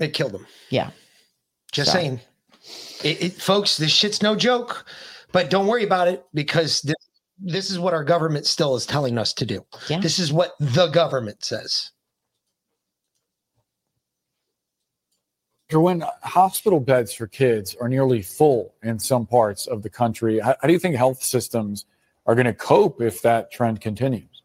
it 0.00 0.12
killed 0.12 0.32
him. 0.32 0.46
Yeah. 0.68 0.90
Just 1.72 1.92
So- 1.92 1.98
saying, 1.98 2.20
it, 3.02 3.22
it, 3.22 3.32
folks, 3.34 3.78
this 3.78 3.90
shit's 3.90 4.20
no 4.22 4.36
joke. 4.36 4.84
But 5.36 5.50
don't 5.50 5.66
worry 5.66 5.84
about 5.84 6.08
it 6.08 6.24
because 6.32 6.80
this, 6.80 6.96
this 7.38 7.70
is 7.70 7.78
what 7.78 7.92
our 7.92 8.04
government 8.04 8.46
still 8.46 8.74
is 8.74 8.86
telling 8.86 9.18
us 9.18 9.34
to 9.34 9.44
do. 9.44 9.66
Yeah. 9.86 10.00
This 10.00 10.18
is 10.18 10.32
what 10.32 10.54
the 10.60 10.86
government 10.86 11.44
says. 11.44 11.90
When 15.70 16.02
hospital 16.22 16.80
beds 16.80 17.12
for 17.12 17.26
kids 17.26 17.76
are 17.78 17.86
nearly 17.86 18.22
full 18.22 18.72
in 18.82 18.98
some 18.98 19.26
parts 19.26 19.66
of 19.66 19.82
the 19.82 19.90
country, 19.90 20.38
how, 20.38 20.56
how 20.58 20.68
do 20.68 20.72
you 20.72 20.78
think 20.78 20.96
health 20.96 21.22
systems 21.22 21.84
are 22.24 22.34
going 22.34 22.46
to 22.46 22.54
cope 22.54 23.02
if 23.02 23.20
that 23.20 23.52
trend 23.52 23.82
continues? 23.82 24.42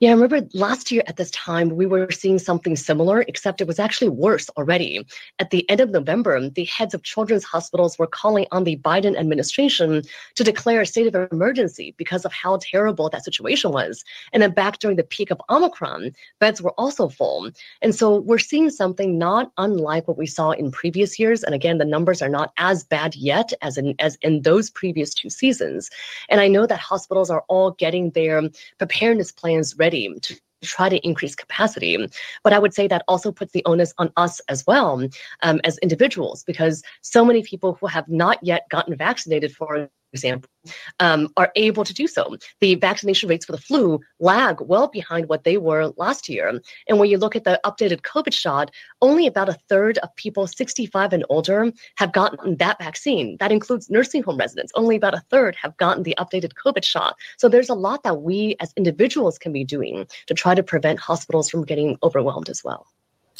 Yeah, 0.00 0.08
I 0.08 0.12
remember 0.14 0.48
last 0.54 0.90
year 0.90 1.02
at 1.08 1.18
this 1.18 1.30
time, 1.32 1.76
we 1.76 1.84
were 1.84 2.10
seeing 2.10 2.38
something 2.38 2.74
similar, 2.74 3.20
except 3.28 3.60
it 3.60 3.66
was 3.66 3.78
actually 3.78 4.08
worse 4.08 4.48
already. 4.56 5.06
At 5.38 5.50
the 5.50 5.68
end 5.68 5.82
of 5.82 5.90
November, 5.90 6.48
the 6.48 6.64
heads 6.64 6.94
of 6.94 7.02
children's 7.02 7.44
hospitals 7.44 7.98
were 7.98 8.06
calling 8.06 8.46
on 8.50 8.64
the 8.64 8.78
Biden 8.78 9.14
administration 9.18 10.00
to 10.36 10.42
declare 10.42 10.80
a 10.80 10.86
state 10.86 11.14
of 11.14 11.30
emergency 11.30 11.94
because 11.98 12.24
of 12.24 12.32
how 12.32 12.58
terrible 12.62 13.10
that 13.10 13.24
situation 13.24 13.72
was. 13.72 14.02
And 14.32 14.42
then 14.42 14.52
back 14.52 14.78
during 14.78 14.96
the 14.96 15.04
peak 15.04 15.30
of 15.30 15.42
Omicron, 15.50 16.12
beds 16.38 16.62
were 16.62 16.72
also 16.78 17.10
full. 17.10 17.50
And 17.82 17.94
so 17.94 18.20
we're 18.20 18.38
seeing 18.38 18.70
something 18.70 19.18
not 19.18 19.52
unlike 19.58 20.08
what 20.08 20.16
we 20.16 20.26
saw 20.26 20.52
in 20.52 20.70
previous 20.70 21.18
years. 21.18 21.44
And 21.44 21.54
again, 21.54 21.76
the 21.76 21.84
numbers 21.84 22.22
are 22.22 22.28
not 22.30 22.54
as 22.56 22.84
bad 22.84 23.16
yet 23.16 23.52
as 23.60 23.76
in 23.76 23.94
as 23.98 24.16
in 24.22 24.40
those 24.40 24.70
previous 24.70 25.12
two 25.12 25.28
seasons. 25.28 25.90
And 26.30 26.40
I 26.40 26.48
know 26.48 26.64
that 26.66 26.80
hospitals 26.80 27.28
are 27.28 27.44
all 27.48 27.72
getting 27.72 28.12
their 28.12 28.48
preparedness 28.78 29.30
plans 29.30 29.76
ready 29.76 29.89
to 29.90 30.40
try 30.62 30.88
to 30.88 30.98
increase 31.06 31.34
capacity. 31.34 31.96
But 32.44 32.52
I 32.52 32.58
would 32.58 32.74
say 32.74 32.86
that 32.88 33.04
also 33.08 33.32
puts 33.32 33.52
the 33.52 33.64
onus 33.64 33.94
on 33.98 34.12
us 34.16 34.40
as 34.48 34.66
well 34.66 35.06
um, 35.42 35.60
as 35.64 35.78
individuals, 35.78 36.44
because 36.44 36.82
so 37.02 37.24
many 37.24 37.42
people 37.42 37.78
who 37.80 37.86
have 37.86 38.08
not 38.08 38.38
yet 38.42 38.68
gotten 38.70 38.96
vaccinated, 38.96 39.54
for 39.54 39.88
example, 40.12 40.50
um, 40.98 41.28
are 41.36 41.50
able 41.56 41.84
to 41.84 41.94
do 41.94 42.06
so. 42.06 42.36
The 42.60 42.74
vaccination 42.74 43.28
rates 43.28 43.44
for 43.44 43.52
the 43.52 43.58
flu 43.58 44.00
lag 44.18 44.60
well 44.60 44.88
behind 44.88 45.28
what 45.28 45.44
they 45.44 45.56
were 45.56 45.92
last 45.96 46.28
year. 46.28 46.60
And 46.88 46.98
when 46.98 47.08
you 47.08 47.18
look 47.18 47.36
at 47.36 47.44
the 47.44 47.60
updated 47.64 48.02
COVID 48.02 48.32
shot, 48.32 48.70
only 49.00 49.26
about 49.26 49.48
a 49.48 49.58
third 49.68 49.98
of 49.98 50.14
people 50.16 50.46
65 50.46 51.12
and 51.12 51.24
older 51.28 51.72
have 51.96 52.12
gotten 52.12 52.56
that 52.56 52.78
vaccine. 52.78 53.36
That 53.40 53.52
includes 53.52 53.90
nursing 53.90 54.22
home 54.22 54.36
residents. 54.36 54.72
Only 54.74 54.96
about 54.96 55.14
a 55.14 55.22
third 55.30 55.56
have 55.56 55.76
gotten 55.76 56.02
the 56.02 56.14
updated 56.18 56.52
COVID 56.54 56.84
shot. 56.84 57.16
So 57.38 57.48
there's 57.48 57.68
a 57.68 57.74
lot 57.74 58.02
that 58.02 58.22
we 58.22 58.56
as 58.60 58.72
individuals 58.76 59.38
can 59.38 59.52
be 59.52 59.64
doing 59.64 60.06
to 60.26 60.34
try 60.34 60.54
to 60.54 60.62
prevent 60.62 60.98
hospitals 60.98 61.48
from 61.48 61.64
getting 61.64 61.98
overwhelmed 62.02 62.48
as 62.48 62.62
well. 62.64 62.86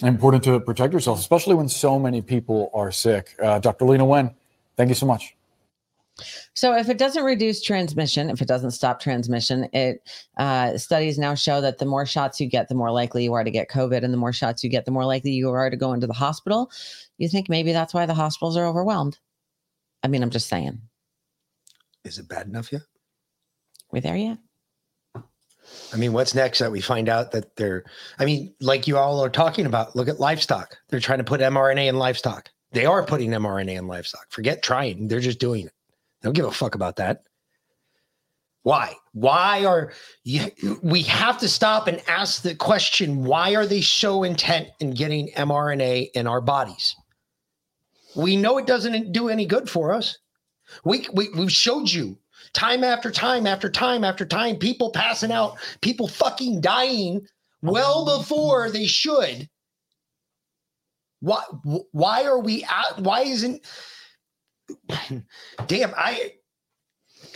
Important 0.03 0.45
to 0.45 0.61
protect 0.61 0.95
yourself, 0.95 1.19
especially 1.19 1.55
when 1.55 1.69
so 1.69 1.99
many 1.99 2.23
people 2.23 2.71
are 2.73 2.91
sick. 2.91 3.35
Uh, 3.43 3.59
Dr. 3.59 3.85
Leana 3.85 4.07
Wen, 4.07 4.35
thank 4.77 4.89
you 4.89 4.95
so 4.95 5.05
much. 5.05 5.37
So, 6.55 6.75
if 6.75 6.89
it 6.89 6.99
doesn't 6.99 7.25
reduce 7.25 7.63
transmission, 7.63 8.31
if 8.31 8.41
it 8.41 8.49
doesn't 8.49 8.73
stop 8.73 9.01
transmission, 9.01 9.69
it 9.73 10.09
uh, 10.37 10.77
studies 10.79 11.19
now 11.19 11.35
show 11.35 11.61
that 11.61 11.79
the 11.79 11.87
more 11.87 12.07
shots 12.07 12.41
you 12.41 12.49
get, 12.49 12.69
the 12.69 12.75
more 12.75 12.91
likely 12.91 13.25
you 13.25 13.33
are 13.35 13.45
to 13.45 13.51
get 13.51 13.71
COVID, 13.71 14.05
and 14.05 14.13
the 14.13 14.19
more 14.19 14.33
shots 14.33 14.63
you 14.65 14.71
get, 14.71 14.85
the 14.85 14.91
more 14.91 15.05
likely 15.05 15.33
you 15.33 15.51
are 15.51 15.71
to 15.71 15.77
go 15.77 15.93
into 15.93 16.07
the 16.07 16.13
hospital. 16.13 16.71
You 17.19 17.29
think 17.29 17.49
maybe 17.49 17.73
that's 17.73 17.95
why 17.95 18.07
the 18.07 18.15
hospitals 18.15 18.57
are 18.57 18.67
overwhelmed? 18.67 19.19
I 20.03 20.09
mean, 20.09 20.23
I'm 20.23 20.31
just 20.31 20.49
saying. 20.49 20.81
Is 22.05 22.19
it 22.19 22.29
bad 22.29 22.47
enough 22.47 22.73
yet? 22.73 22.83
We 23.93 24.01
there 24.01 24.17
yet? 24.17 24.39
I 25.93 25.97
mean, 25.97 26.13
what's 26.13 26.35
next 26.35 26.59
that 26.61 26.73
we 26.73 26.81
find 26.81 27.09
out 27.09 27.33
that 27.33 27.57
they're, 27.57 27.85
I 28.19 28.25
mean, 28.25 28.55
like 28.61 28.87
you 28.87 28.97
all 28.97 29.23
are 29.23 29.31
talking 29.31 29.67
about, 29.67 29.95
look 29.95 30.09
at 30.09 30.21
livestock. 30.21 30.77
They're 30.89 31.01
trying 31.01 31.19
to 31.19 31.25
put 31.25 31.41
mRNA 31.41 31.89
in 31.89 31.97
livestock. 31.97 32.49
They 32.73 32.87
are 32.87 33.05
putting 33.05 33.31
mRNA 33.31 33.79
in 33.79 33.87
livestock. 33.87 34.27
Forget 34.31 34.63
trying, 34.63 35.09
they're 35.09 35.21
just 35.21 35.41
doing 35.41 35.67
it. 35.67 35.73
They 36.21 36.27
don't 36.27 36.35
give 36.35 36.47
a 36.47 36.51
fuck 36.51 36.75
about 36.75 36.97
that. 36.97 37.23
Why? 38.63 38.95
Why 39.13 39.65
are 39.65 39.93
you, 40.23 40.51
we 40.83 41.03
have 41.03 41.39
to 41.39 41.49
stop 41.49 41.87
and 41.87 42.03
ask 42.07 42.43
the 42.43 42.55
question 42.55 43.25
why 43.25 43.55
are 43.55 43.67
they 43.67 43.81
so 43.81 44.23
intent 44.23 44.69
in 44.81 44.91
getting 44.91 45.31
mRNA 45.33 46.11
in 46.15 46.27
our 46.27 46.41
bodies? 46.41 46.95
We 48.15 48.37
know 48.37 48.59
it 48.59 48.67
doesn't 48.67 49.13
do 49.13 49.29
any 49.29 49.47
good 49.47 49.71
for 49.71 49.93
us. 49.93 50.19
We, 50.85 51.07
we, 51.15 51.29
we've 51.31 51.53
showed 51.53 51.91
you 51.91 52.19
time 52.53 52.85
after 52.85 53.11
time 53.11 53.47
after 53.47 53.71
time 53.71 54.05
after 54.05 54.27
time, 54.27 54.57
people 54.57 54.91
passing 54.91 55.33
out, 55.33 55.57
people 55.81 56.09
fucking 56.09 56.61
dying 56.61 57.27
well 57.63 58.19
before 58.19 58.71
they 58.71 58.87
should. 58.87 59.49
Why, 61.21 61.43
why 61.93 62.25
are 62.25 62.41
we 62.41 62.65
out? 62.65 63.01
Why 63.01 63.23
isn't, 63.23 63.65
damn, 65.67 65.93
I, 65.97 66.35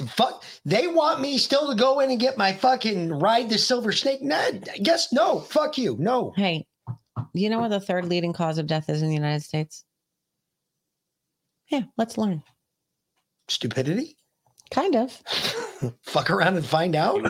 fuck, 0.08 0.44
they 0.64 0.86
want 0.86 1.20
me 1.20 1.38
still 1.38 1.70
to 1.70 1.74
go 1.76 2.00
in 2.00 2.10
and 2.10 2.20
get 2.20 2.38
my 2.38 2.52
fucking 2.52 3.12
ride 3.12 3.48
the 3.48 3.58
silver 3.58 3.92
snake? 3.92 4.22
Nah, 4.22 4.50
guess 4.82 5.12
no, 5.12 5.40
fuck 5.40 5.78
you, 5.78 5.96
no. 5.98 6.32
Hey, 6.36 6.66
you 7.32 7.50
know 7.50 7.60
what 7.60 7.70
the 7.70 7.80
third 7.80 8.06
leading 8.06 8.32
cause 8.32 8.58
of 8.58 8.66
death 8.66 8.88
is 8.88 9.02
in 9.02 9.08
the 9.08 9.14
United 9.14 9.42
States? 9.42 9.84
Yeah, 11.70 11.82
let's 11.96 12.18
learn. 12.18 12.42
Stupidity? 13.48 14.16
Kind 14.70 14.96
of. 14.96 15.12
Fuck 16.02 16.30
around 16.30 16.56
and 16.56 16.64
find 16.64 16.96
out. 16.96 17.16
On 17.16 17.26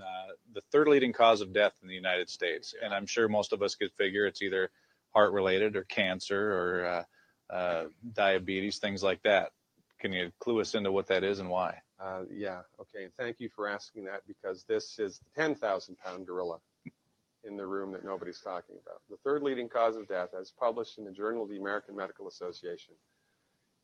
uh, 0.00 0.26
the 0.52 0.62
third 0.72 0.88
leading 0.88 1.12
cause 1.12 1.40
of 1.40 1.52
death 1.52 1.72
in 1.82 1.88
the 1.88 1.94
United 1.94 2.28
States, 2.28 2.74
and 2.82 2.94
I'm 2.94 3.06
sure 3.06 3.28
most 3.28 3.52
of 3.52 3.62
us 3.62 3.74
could 3.74 3.90
figure 3.92 4.26
it's 4.26 4.42
either 4.42 4.70
heart 5.14 5.32
related 5.32 5.76
or 5.76 5.84
cancer 5.84 6.52
or 6.52 6.86
uh, 6.86 7.04
uh, 7.50 7.84
diabetes, 8.14 8.78
things 8.78 9.02
like 9.02 9.22
that. 9.22 9.52
Can 9.98 10.12
you 10.12 10.30
clue 10.40 10.60
us 10.60 10.74
into 10.74 10.92
what 10.92 11.06
that 11.08 11.24
is 11.24 11.38
and 11.38 11.48
why? 11.48 11.78
Uh, 11.98 12.22
yeah, 12.30 12.60
okay. 12.80 13.08
Thank 13.18 13.40
you 13.40 13.48
for 13.48 13.68
asking 13.68 14.04
that 14.04 14.20
because 14.26 14.64
this 14.64 14.98
is 14.98 15.18
the 15.18 15.42
10,000 15.42 15.96
pound 15.98 16.26
gorilla 16.26 16.58
in 17.44 17.56
the 17.56 17.66
room 17.66 17.92
that 17.92 18.04
nobody's 18.04 18.40
talking 18.40 18.76
about. 18.82 19.00
The 19.08 19.16
third 19.24 19.42
leading 19.42 19.68
cause 19.68 19.96
of 19.96 20.06
death, 20.08 20.30
as 20.38 20.50
published 20.50 20.98
in 20.98 21.04
the 21.04 21.12
Journal 21.12 21.44
of 21.44 21.48
the 21.48 21.58
American 21.58 21.96
Medical 21.96 22.28
Association, 22.28 22.94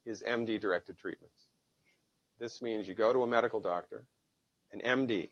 is 0.05 0.22
MD 0.26 0.60
directed 0.60 0.98
treatments. 0.98 1.47
This 2.39 2.60
means 2.60 2.89
you 2.89 2.94
go 2.94 3.12
to 3.12 3.22
a 3.22 3.26
medical 3.26 3.60
doctor, 3.60 4.05
an 4.72 4.80
MD, 4.80 5.30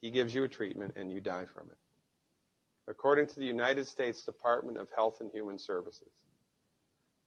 he 0.00 0.10
gives 0.10 0.34
you 0.34 0.44
a 0.44 0.48
treatment 0.48 0.94
and 0.96 1.12
you 1.12 1.20
die 1.20 1.44
from 1.54 1.68
it. 1.70 1.76
According 2.88 3.26
to 3.28 3.40
the 3.40 3.46
United 3.46 3.86
States 3.86 4.24
Department 4.24 4.78
of 4.78 4.88
Health 4.94 5.20
and 5.20 5.30
Human 5.32 5.58
Services, 5.58 6.08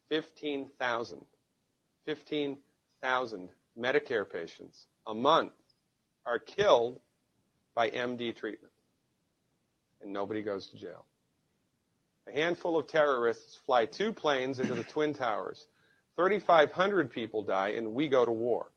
15,000, 0.09 1.25
15,000 2.05 3.49
Medicare 3.80 4.30
patients 4.30 4.85
a 5.07 5.13
month 5.13 5.51
are 6.25 6.39
killed 6.39 6.99
by 7.75 7.89
MD 7.89 8.35
treatment. 8.35 8.73
And 10.01 10.13
nobody 10.13 10.41
goes 10.41 10.67
to 10.67 10.77
jail. 10.77 11.05
A 12.27 12.31
handful 12.31 12.77
of 12.77 12.88
terrorists 12.88 13.57
fly 13.65 13.85
two 13.85 14.13
planes 14.13 14.59
into 14.59 14.75
the 14.75 14.84
Twin 14.84 15.13
Towers. 15.13 15.65
3,500 16.15 17.11
people 17.11 17.41
die, 17.41 17.69
and 17.69 17.93
we 17.93 18.07
go 18.07 18.23
to 18.23 18.31
war. 18.31 18.67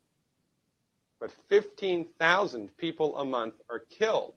But 1.21 1.31
15,000 1.49 2.77
people 2.77 3.17
a 3.19 3.25
month 3.25 3.55
are 3.71 3.79
killed 3.79 4.35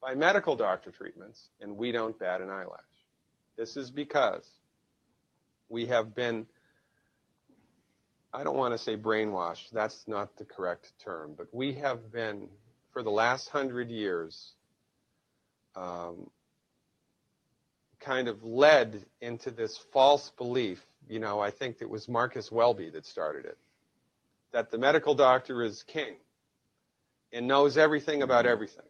by 0.00 0.14
medical 0.14 0.56
doctor 0.56 0.90
treatments, 0.90 1.48
and 1.60 1.76
we 1.76 1.92
don't 1.92 2.18
bat 2.18 2.40
an 2.40 2.50
eyelash. 2.50 2.80
This 3.56 3.76
is 3.76 3.90
because 3.90 4.48
we 5.70 5.86
have 5.86 6.14
been, 6.14 6.46
I 8.32 8.44
don't 8.44 8.56
want 8.56 8.74
to 8.74 8.78
say 8.78 8.96
brainwashed, 8.96 9.70
that's 9.72 10.04
not 10.06 10.36
the 10.36 10.44
correct 10.44 10.92
term, 11.02 11.34
but 11.36 11.46
we 11.52 11.74
have 11.74 12.12
been, 12.12 12.48
for 12.92 13.02
the 13.02 13.10
last 13.10 13.48
hundred 13.48 13.90
years, 13.90 14.52
um, 15.76 16.28
kind 18.00 18.28
of 18.28 18.42
led 18.42 19.04
into 19.20 19.50
this 19.50 19.78
false 19.92 20.30
belief. 20.36 20.84
You 21.08 21.20
know, 21.20 21.40
I 21.40 21.50
think 21.50 21.76
it 21.80 21.88
was 21.88 22.08
Marcus 22.08 22.50
Welby 22.50 22.90
that 22.90 23.06
started 23.06 23.44
it 23.46 23.56
that 24.52 24.70
the 24.70 24.78
medical 24.78 25.14
doctor 25.14 25.62
is 25.62 25.82
king 25.84 26.14
and 27.32 27.46
knows 27.46 27.78
everything 27.78 28.22
about 28.22 28.46
everything. 28.46 28.84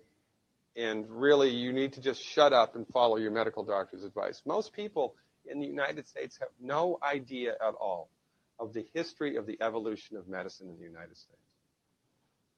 And 0.77 1.07
really, 1.11 1.51
you 1.51 1.73
need 1.73 1.94
to 1.94 2.01
just 2.01 2.23
shut 2.23 2.52
up 2.52 2.77
and 2.77 2.86
follow 2.89 3.16
your 3.16 3.31
medical 3.31 3.65
doctor's 3.65 4.05
advice. 4.05 4.40
Most 4.47 4.73
people 4.73 5.15
in 5.47 5.61
the 5.61 5.67
United 5.67 6.09
States 6.09 6.39
have 6.39 6.51
no 6.61 6.99
idea 7.03 7.53
at 7.53 7.75
all 7.75 8.11
of 8.59 8.73
the 8.73 8.87
history 8.95 9.37
of 9.37 9.47
the 9.47 9.59
evolution 9.61 10.17
of 10.17 10.29
medicine 10.29 10.69
in 10.69 10.77
the 10.79 10.85
United 10.85 11.17
States. 11.17 11.39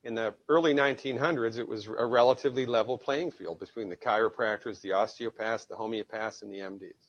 In 0.04 0.14
the 0.14 0.34
early 0.48 0.74
1900s, 0.74 1.58
it 1.58 1.68
was 1.68 1.86
a 1.86 2.04
relatively 2.04 2.66
level 2.66 2.98
playing 2.98 3.30
field 3.30 3.60
between 3.60 3.88
the 3.88 3.96
chiropractors, 3.96 4.80
the 4.80 4.92
osteopaths, 4.92 5.66
the 5.66 5.76
homeopaths, 5.76 6.42
and 6.42 6.52
the 6.52 6.58
MDs. 6.58 7.06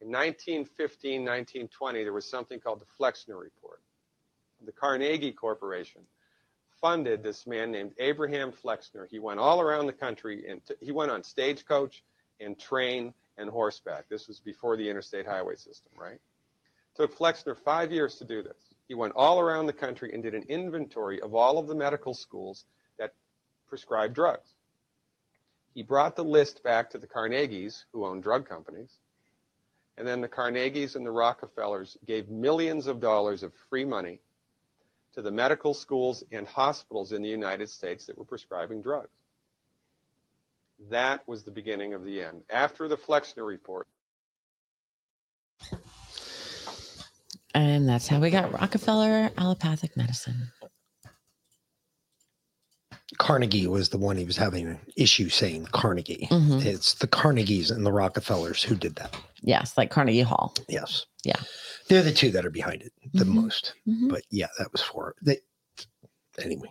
In 0.00 0.12
1915, 0.12 1.22
1920, 1.22 2.04
there 2.04 2.12
was 2.12 2.30
something 2.30 2.60
called 2.60 2.80
the 2.80 2.86
Flexner 2.96 3.36
Report 3.36 3.80
the 4.64 4.72
Carnegie 4.72 5.32
Corporation 5.32 6.02
funded 6.80 7.22
this 7.22 7.46
man 7.46 7.70
named 7.70 7.92
Abraham 7.98 8.52
Flexner. 8.52 9.08
He 9.10 9.18
went 9.18 9.40
all 9.40 9.60
around 9.60 9.86
the 9.86 9.92
country 9.92 10.48
and 10.48 10.64
t- 10.64 10.74
he 10.80 10.92
went 10.92 11.10
on 11.10 11.22
stagecoach 11.22 12.02
and 12.40 12.58
train 12.58 13.12
and 13.38 13.48
horseback. 13.48 14.08
This 14.08 14.28
was 14.28 14.40
before 14.40 14.76
the 14.76 14.88
interstate 14.88 15.26
highway 15.26 15.56
system, 15.56 15.92
right? 15.96 16.20
Took 16.96 17.16
Flexner 17.16 17.54
five 17.54 17.92
years 17.92 18.16
to 18.16 18.24
do 18.24 18.42
this. 18.42 18.74
He 18.88 18.94
went 18.94 19.14
all 19.16 19.38
around 19.38 19.66
the 19.66 19.72
country 19.72 20.12
and 20.12 20.22
did 20.22 20.34
an 20.34 20.44
inventory 20.48 21.20
of 21.20 21.34
all 21.34 21.58
of 21.58 21.66
the 21.66 21.74
medical 21.74 22.14
schools 22.14 22.64
that 22.98 23.14
prescribed 23.68 24.14
drugs. 24.14 24.48
He 25.74 25.82
brought 25.82 26.16
the 26.16 26.24
list 26.24 26.62
back 26.62 26.90
to 26.90 26.98
the 26.98 27.06
Carnegies, 27.06 27.84
who 27.92 28.04
owned 28.04 28.22
drug 28.22 28.48
companies, 28.48 28.90
and 29.96 30.06
then 30.06 30.20
the 30.20 30.28
Carnegies 30.28 30.96
and 30.96 31.04
the 31.04 31.10
Rockefellers 31.10 31.96
gave 32.06 32.28
millions 32.28 32.86
of 32.86 33.00
dollars 33.00 33.42
of 33.42 33.52
free 33.68 33.84
money 33.84 34.20
to 35.14 35.22
the 35.22 35.30
medical 35.30 35.74
schools 35.74 36.24
and 36.32 36.46
hospitals 36.46 37.12
in 37.12 37.22
the 37.22 37.28
United 37.28 37.68
States 37.68 38.06
that 38.06 38.16
were 38.16 38.24
prescribing 38.24 38.82
drugs. 38.82 39.17
That 40.90 41.26
was 41.26 41.42
the 41.44 41.50
beginning 41.50 41.94
of 41.94 42.04
the 42.04 42.22
end. 42.22 42.42
After 42.50 42.88
the 42.88 42.96
Flexner 42.96 43.44
report. 43.44 43.86
And 47.54 47.88
that's 47.88 48.06
how 48.06 48.20
we 48.20 48.30
got 48.30 48.52
Rockefeller 48.52 49.30
allopathic 49.36 49.96
medicine. 49.96 50.52
Carnegie 53.16 53.66
was 53.66 53.88
the 53.88 53.98
one 53.98 54.16
he 54.16 54.24
was 54.24 54.36
having 54.36 54.66
an 54.68 54.78
issue 54.96 55.28
saying 55.28 55.66
Carnegie. 55.72 56.28
Mhm. 56.30 56.64
It's 56.64 56.94
the 56.94 57.08
Carnegies 57.08 57.70
and 57.70 57.84
the 57.84 57.90
Rockefellers 57.92 58.62
who 58.62 58.76
did 58.76 58.94
that. 58.96 59.16
Yes, 59.40 59.76
like 59.76 59.90
Carnegie 59.90 60.20
Hall. 60.20 60.54
Yes. 60.68 61.06
Yeah. 61.24 61.40
They're 61.88 62.02
the 62.02 62.12
two 62.12 62.30
that 62.32 62.44
are 62.46 62.50
behind 62.50 62.82
it 62.82 62.92
the 63.14 63.24
Mhm. 63.24 63.28
most. 63.42 63.72
Mhm. 63.88 64.10
But 64.10 64.22
yeah, 64.30 64.48
that 64.58 64.70
was 64.70 64.82
for 64.82 65.16
they 65.22 65.40
anyway. 66.38 66.68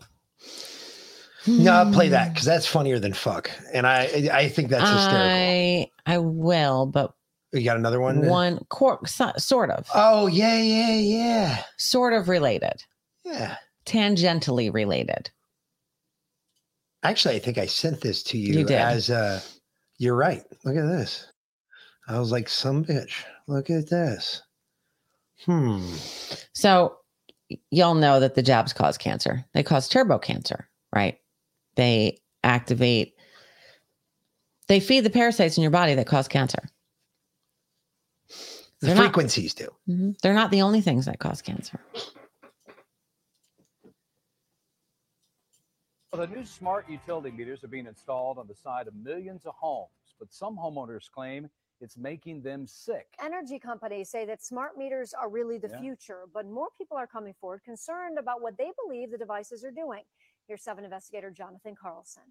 No, 1.48 1.72
I'll 1.72 1.92
play 1.94 2.10
that 2.10 2.34
because 2.34 2.46
that's 2.46 2.66
funnier 2.68 3.00
than 3.00 3.14
fuck. 3.14 3.50
And 3.74 3.88
I 3.88 4.30
I 4.32 4.50
think 4.50 4.70
that's 4.70 4.90
hysterical. 4.90 5.22
I 5.22 5.92
I 6.06 6.18
will, 6.18 6.86
but 6.86 7.14
you 7.54 7.64
got 7.64 7.78
another 7.78 8.00
one? 8.02 8.26
One 8.26 8.60
cor- 8.70 9.06
so, 9.08 9.32
sort 9.38 9.70
of. 9.72 9.88
Oh 9.96 10.28
yeah, 10.28 10.58
yeah, 10.62 10.94
yeah. 10.94 11.64
Sort 11.78 12.14
of 12.14 12.28
related. 12.30 12.84
Yeah. 13.24 13.58
tangentially 13.86 14.74
related. 14.74 15.30
Actually, 17.04 17.36
I 17.36 17.40
think 17.40 17.58
I 17.58 17.66
sent 17.68 18.02
this 18.02 18.24
to 18.24 18.38
you, 18.38 18.60
You 18.60 18.66
did. 18.66 18.78
as 18.78 19.10
uh 19.10 19.42
you're 19.98 20.16
right. 20.16 20.44
Look 20.66 20.76
at 20.76 20.86
this. 20.88 21.26
I 22.08 22.20
was 22.20 22.32
like, 22.32 22.48
some 22.50 22.86
bitch. 22.86 23.24
Look 23.48 23.70
at 23.70 23.90
this. 23.90 24.42
Hmm. 25.46 25.94
So 26.54 26.98
y'all 27.72 27.96
know 27.96 28.20
that 28.20 28.36
the 28.36 28.42
jabs 28.44 28.74
cause 28.74 28.98
cancer. 28.98 29.46
They 29.54 29.64
cause 29.64 29.88
turbo 29.88 30.20
cancer, 30.20 30.70
right? 30.94 31.18
They 31.78 32.18
activate, 32.44 33.16
they 34.68 34.80
feed 34.82 35.02
the 35.02 35.10
parasites 35.12 35.58
in 35.58 35.62
your 35.62 35.72
body 35.72 35.94
that 35.94 36.08
cause 36.08 36.28
cancer. 36.28 36.64
The 38.28 38.88
They're 38.88 38.96
not- 38.96 39.04
frequencies 39.04 39.54
do. 39.54 39.70
Mhm. 39.88 40.20
They're 40.22 40.34
not 40.34 40.50
the 40.52 40.62
only 40.64 40.82
things 40.82 41.06
that 41.06 41.20
cause 41.20 41.42
cancer. 41.42 41.80
Well, 46.12 46.26
the 46.26 46.28
new 46.28 46.46
smart 46.46 46.90
utility 46.90 47.32
meters 47.32 47.64
are 47.64 47.68
being 47.68 47.86
installed 47.86 48.40
on 48.40 48.48
the 48.48 48.56
side 48.56 48.88
of 48.88 48.96
millions 48.96 49.46
of 49.46 49.54
homes, 49.56 50.16
but 50.20 50.34
some 50.34 50.58
homeowners 50.58 51.10
claim 51.12 51.48
it's 51.80 51.96
making 51.96 52.42
them 52.42 52.66
sick. 52.66 53.08
Energy 53.24 53.60
companies 53.60 54.10
say 54.10 54.26
that 54.26 54.42
smart 54.44 54.78
meters 54.80 55.14
are 55.14 55.30
really 55.30 55.60
the 55.60 55.68
Yeah. 55.70 55.80
future, 55.80 56.26
but 56.34 56.48
more 56.48 56.70
people 56.78 56.98
are 56.98 57.06
coming 57.06 57.36
forward 57.36 57.62
concerned 57.64 58.18
about 58.18 58.42
what 58.42 58.58
they 58.58 58.72
believe 58.84 59.12
the 59.12 59.18
devices 59.18 59.64
are 59.64 59.70
doing. 59.72 60.04
Here's 60.48 60.64
7 60.64 60.86
investigator 60.86 61.30
Jonathan 61.30 61.76
Carlson. 61.76 62.24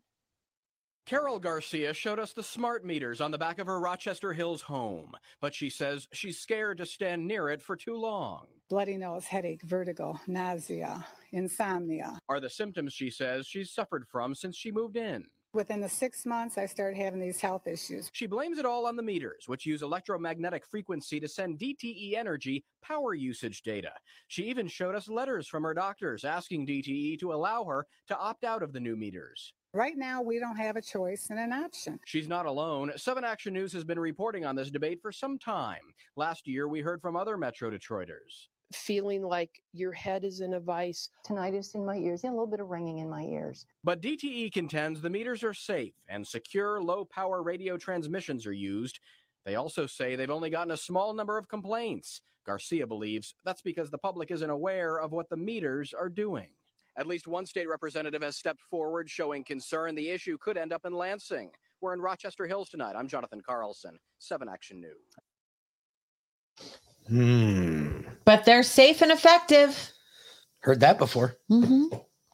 Carol 1.05 1.39
Garcia 1.39 1.95
showed 1.95 2.19
us 2.19 2.33
the 2.33 2.43
smart 2.43 2.85
meters 2.85 3.21
on 3.21 3.31
the 3.31 3.39
back 3.39 3.59
of 3.61 3.67
her 3.69 3.79
Rochester 3.79 4.33
Hills 4.33 4.63
home, 4.63 5.13
but 5.41 5.55
she 5.55 5.71
says 5.71 6.09
she's 6.13 6.41
scared 6.41 6.79
to 6.79 6.87
stand 6.87 7.29
near 7.29 7.49
it 7.49 7.63
for 7.63 7.77
too 7.77 7.95
long. 7.95 8.47
bloody 8.69 8.97
nose, 8.97 9.27
headache, 9.27 9.63
vertigo, 9.63 10.19
nausea, 10.27 11.07
insomnia. 11.31 12.19
Are 12.29 12.41
the 12.41 12.51
symptoms 12.51 12.93
she 12.93 13.11
says 13.11 13.47
she's 13.47 13.71
suffered 13.71 14.05
from 14.11 14.35
since 14.35 14.57
she 14.57 14.73
moved 14.73 14.97
in. 14.97 15.25
Within 15.57 15.81
the 15.81 15.89
six 15.89 16.27
months, 16.27 16.59
I 16.59 16.67
started 16.67 16.99
having 16.99 17.19
these 17.19 17.41
health 17.41 17.67
issues. 17.67 18.11
She 18.13 18.27
blames 18.27 18.59
it 18.59 18.67
all 18.67 18.85
on 18.85 18.95
the 18.95 19.03
meters, 19.03 19.45
which 19.47 19.65
use 19.65 19.81
electromagnetic 19.81 20.67
frequency 20.67 21.19
to 21.19 21.27
send 21.27 21.59
DTE 21.59 22.15
Energy 22.15 22.63
power 22.83 23.15
usage 23.15 23.63
data. 23.63 23.93
She 24.29 24.43
even 24.45 24.69
showed 24.69 24.95
us 24.95 25.09
letters 25.09 25.49
from 25.49 25.63
her 25.63 25.73
doctors 25.73 26.27
asking 26.27 26.67
DTE 26.67 27.19
to 27.21 27.33
allow 27.33 27.65
her 27.65 27.87
to 28.09 28.19
opt 28.19 28.45
out 28.45 28.63
of 28.63 28.75
the 28.75 28.81
new 28.81 28.97
meters. 28.97 29.55
Right 29.73 29.97
now, 29.97 30.21
we 30.21 30.39
don't 30.39 30.57
have 30.57 30.77
a 30.77 30.83
choice 30.83 31.29
and 31.31 31.39
an 31.39 31.55
option. 31.55 32.01
She's 32.05 32.29
not 32.29 32.45
alone. 32.45 32.93
7 32.97 33.25
Action 33.25 33.55
News 33.55 33.73
has 33.73 33.85
been 33.85 33.99
reporting 33.99 34.45
on 34.45 34.57
this 34.57 34.71
debate 34.71 35.01
for 35.01 35.11
some 35.11 35.39
time. 35.39 35.81
Last 36.17 36.47
year, 36.47 36.69
we 36.69 36.81
heard 36.81 37.01
from 37.01 37.17
other 37.17 37.39
Metro 37.39 37.71
Detroiters. 37.71 38.49
Feeling 38.73 39.23
like 39.23 39.63
your 39.73 39.93
head 39.93 40.25
is 40.25 40.41
in 40.41 40.55
a 40.55 40.61
vice. 40.61 41.09
Tinnitus 41.27 41.75
in 41.75 41.85
my 41.85 41.97
ears, 41.97 42.23
yeah, 42.25 42.31
a 42.31 42.33
little 42.33 42.47
bit 42.47 42.61
of 42.61 42.69
ringing 42.69 42.99
in 42.99 43.09
my 43.09 43.23
ears. 43.23 43.67
But 43.85 44.01
DTE 44.01 44.53
contends 44.53 45.01
the 45.01 45.11
meters 45.11 45.45
are 45.45 45.55
safe 45.55 45.95
and 46.09 46.27
secure 46.27 46.83
low 46.83 47.05
power 47.05 47.43
radio 47.43 47.77
transmissions 47.77 48.47
are 48.47 48.53
used. 48.53 49.01
They 49.45 49.55
also 49.55 49.87
say 49.87 50.17
they've 50.17 50.31
only 50.31 50.51
gotten 50.51 50.73
a 50.73 50.77
small 50.77 51.15
number 51.15 51.39
of 51.39 51.49
complaints. 51.49 52.21
Garcia 52.45 52.87
believes 52.87 53.35
that's 53.45 53.63
because 53.63 53.91
the 53.91 53.99
public 53.99 54.31
isn't 54.31 54.51
aware 54.51 55.01
of 55.01 55.13
what 55.13 55.29
the 55.29 55.37
meters 55.37 55.93
are 55.93 56.09
doing. 56.09 56.49
At 56.99 57.07
least 57.07 57.27
one 57.29 57.45
state 57.45 57.69
representative 57.69 58.23
has 58.23 58.37
stepped 58.37 58.63
forward 58.71 59.11
showing 59.11 59.45
concern 59.45 59.95
the 59.95 60.09
issue 60.09 60.39
could 60.39 60.57
end 60.57 60.73
up 60.73 60.87
in 60.87 60.95
Lansing. 60.95 61.51
We're 61.81 61.93
in 61.93 62.01
Rochester 62.01 62.47
Hills 62.47 62.71
tonight. 62.71 62.95
I'm 62.97 63.07
Jonathan 63.07 63.43
Carlson, 63.45 63.99
7 64.19 64.49
Action 64.49 64.81
News. 64.81 66.79
Hmm. 67.09 68.01
But 68.25 68.45
they're 68.45 68.63
safe 68.63 69.03
and 69.03 69.13
effective. 69.13 69.93
Heard 70.61 70.81
that 70.81 70.99
before. 70.99 71.37
hmm 71.49 71.85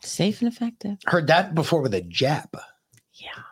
Safe 0.02 0.40
and 0.42 0.50
effective. 0.52 0.96
Heard 1.06 1.28
that 1.28 1.54
before 1.54 1.80
with 1.80 1.94
a 1.94 2.00
jab. 2.00 2.48
Yeah. 3.14 3.42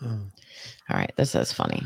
All 0.00 0.96
right, 0.96 1.12
this 1.16 1.34
is 1.34 1.52
funny. 1.52 1.82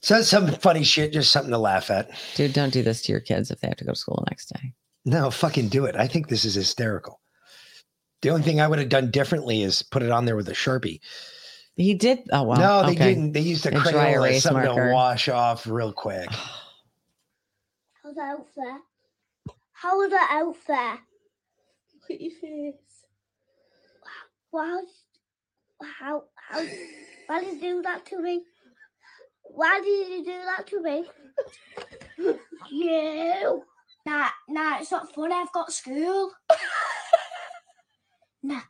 So 0.00 0.14
that's 0.14 0.28
some 0.28 0.48
funny 0.48 0.82
shit, 0.84 1.12
just 1.12 1.30
something 1.32 1.50
to 1.50 1.58
laugh 1.58 1.90
at. 1.90 2.10
Dude, 2.36 2.52
don't 2.52 2.72
do 2.72 2.82
this 2.82 3.02
to 3.02 3.12
your 3.12 3.20
kids 3.20 3.50
if 3.50 3.60
they 3.60 3.68
have 3.68 3.76
to 3.78 3.84
go 3.84 3.92
to 3.92 3.98
school 3.98 4.22
the 4.24 4.30
next 4.30 4.46
day. 4.54 4.72
No, 5.04 5.30
fucking 5.30 5.68
do 5.68 5.84
it. 5.84 5.96
I 5.96 6.06
think 6.06 6.28
this 6.28 6.44
is 6.44 6.54
hysterical. 6.54 7.20
The 8.22 8.30
only 8.30 8.42
thing 8.42 8.60
I 8.60 8.68
would 8.68 8.78
have 8.78 8.88
done 8.88 9.10
differently 9.10 9.62
is 9.62 9.82
put 9.82 10.02
it 10.02 10.10
on 10.10 10.24
there 10.24 10.36
with 10.36 10.48
a 10.48 10.52
sharpie. 10.52 11.00
He 11.76 11.92
did. 11.94 12.20
Oh 12.32 12.44
wow. 12.44 12.54
no, 12.54 12.82
they 12.86 12.92
okay. 12.94 13.08
didn't. 13.14 13.32
They 13.32 13.40
used 13.40 13.66
a, 13.66 13.76
A 13.76 13.80
crayon 13.80 14.14
erase 14.14 14.44
something 14.44 14.64
marker. 14.64 14.88
to 14.88 14.92
wash 14.94 15.28
off 15.28 15.66
real 15.66 15.92
quick. 15.92 16.28
That 18.16 18.32
out 18.32 18.46
there? 18.56 18.78
How 19.72 19.98
was 19.98 20.10
that 20.10 20.30
out 20.32 20.56
there? 20.66 20.98
Look 21.94 22.10
at 22.10 22.20
your 22.20 22.32
face. 22.32 22.74
Wow. 24.52 24.80
How, 25.82 26.24
how, 26.36 26.64
why 27.26 27.40
did 27.44 27.54
you 27.54 27.60
do 27.60 27.82
that 27.82 28.06
to 28.06 28.22
me? 28.22 28.42
Why 29.42 29.80
did 29.84 30.08
you 30.10 30.24
do 30.24 30.40
that 30.44 30.66
to 30.68 30.82
me? 30.82 31.04
you. 32.72 33.62
Nah, 34.06 34.28
nah, 34.48 34.78
it's 34.80 34.90
not 34.92 35.14
funny. 35.14 35.34
I've 35.34 35.52
got 35.52 35.72
school. 35.72 36.32
nah, 38.42 38.60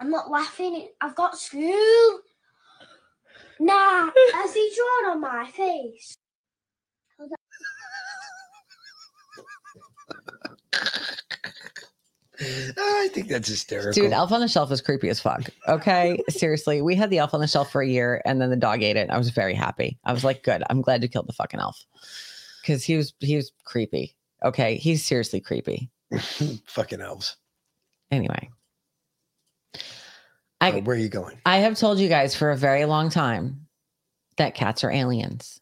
I'm 0.00 0.10
not 0.10 0.30
laughing. 0.30 0.88
I've 1.00 1.14
got 1.16 1.38
school. 1.38 2.20
Nah, 3.60 4.10
has 4.34 4.54
he 4.54 4.72
drawn 4.76 5.12
on 5.12 5.20
my 5.20 5.50
face? 5.50 6.16
How's 7.18 7.30
that- 7.30 7.36
I 12.40 13.08
think 13.12 13.28
that's 13.28 13.48
hysterical. 13.48 13.92
Dude, 13.92 14.12
Elf 14.12 14.32
on 14.32 14.40
the 14.40 14.48
Shelf 14.48 14.70
is 14.70 14.80
creepy 14.80 15.08
as 15.08 15.20
fuck. 15.20 15.48
Okay. 15.68 16.20
Seriously. 16.28 16.82
We 16.82 16.94
had 16.94 17.10
the 17.10 17.18
Elf 17.18 17.34
on 17.34 17.40
the 17.40 17.46
Shelf 17.46 17.70
for 17.70 17.82
a 17.82 17.88
year 17.88 18.20
and 18.24 18.40
then 18.40 18.50
the 18.50 18.56
dog 18.56 18.82
ate 18.82 18.96
it. 18.96 19.10
I 19.10 19.18
was 19.18 19.30
very 19.30 19.54
happy. 19.54 19.98
I 20.04 20.12
was 20.12 20.24
like, 20.24 20.42
good. 20.42 20.62
I'm 20.68 20.82
glad 20.82 21.02
you 21.02 21.08
killed 21.08 21.28
the 21.28 21.32
fucking 21.32 21.60
elf. 21.60 21.84
Because 22.62 22.84
he 22.84 22.96
was 22.96 23.14
he 23.20 23.36
was 23.36 23.52
creepy. 23.64 24.16
Okay. 24.44 24.76
He's 24.76 25.04
seriously 25.04 25.40
creepy. 25.40 25.90
fucking 26.66 27.00
elves. 27.00 27.36
Anyway. 28.10 28.50
I 30.60 30.72
Oh, 30.72 30.80
where 30.80 30.96
are 30.96 30.98
you 30.98 31.08
going? 31.08 31.38
I 31.46 31.58
have 31.58 31.78
told 31.78 31.98
you 31.98 32.08
guys 32.08 32.34
for 32.34 32.50
a 32.50 32.56
very 32.56 32.84
long 32.86 33.10
time 33.10 33.66
that 34.36 34.54
cats 34.54 34.84
are 34.84 34.90
aliens. 34.90 35.60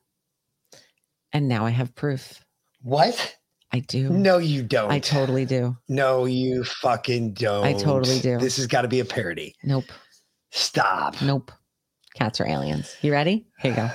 And 1.33 1.49
now 1.49 1.67
I 1.67 1.71
have 1.71 1.95
proof. 1.95 2.45
What? 2.83 3.37
I 3.75 3.81
do. 3.81 4.09
No, 4.09 4.39
you 4.39 4.63
don't. 4.63 4.93
I 4.93 5.01
totally 5.01 5.45
do. 5.45 5.77
No, 5.89 6.27
you 6.27 6.63
fucking 6.63 7.35
don't. 7.35 7.67
I 7.67 7.73
totally 7.73 8.21
do. 8.21 8.39
This 8.39 8.57
has 8.59 8.69
got 8.69 8.83
to 8.83 8.89
be 8.89 9.01
a 9.01 9.05
parody. 9.05 9.57
Nope. 9.65 9.91
Stop. 10.53 11.21
Nope. 11.21 11.51
Cats 12.15 12.41
are 12.41 12.47
aliens. 12.47 12.95
You 13.03 13.11
ready? 13.11 13.49
Here 13.59 13.73
you 13.73 13.77
go. 13.77 13.91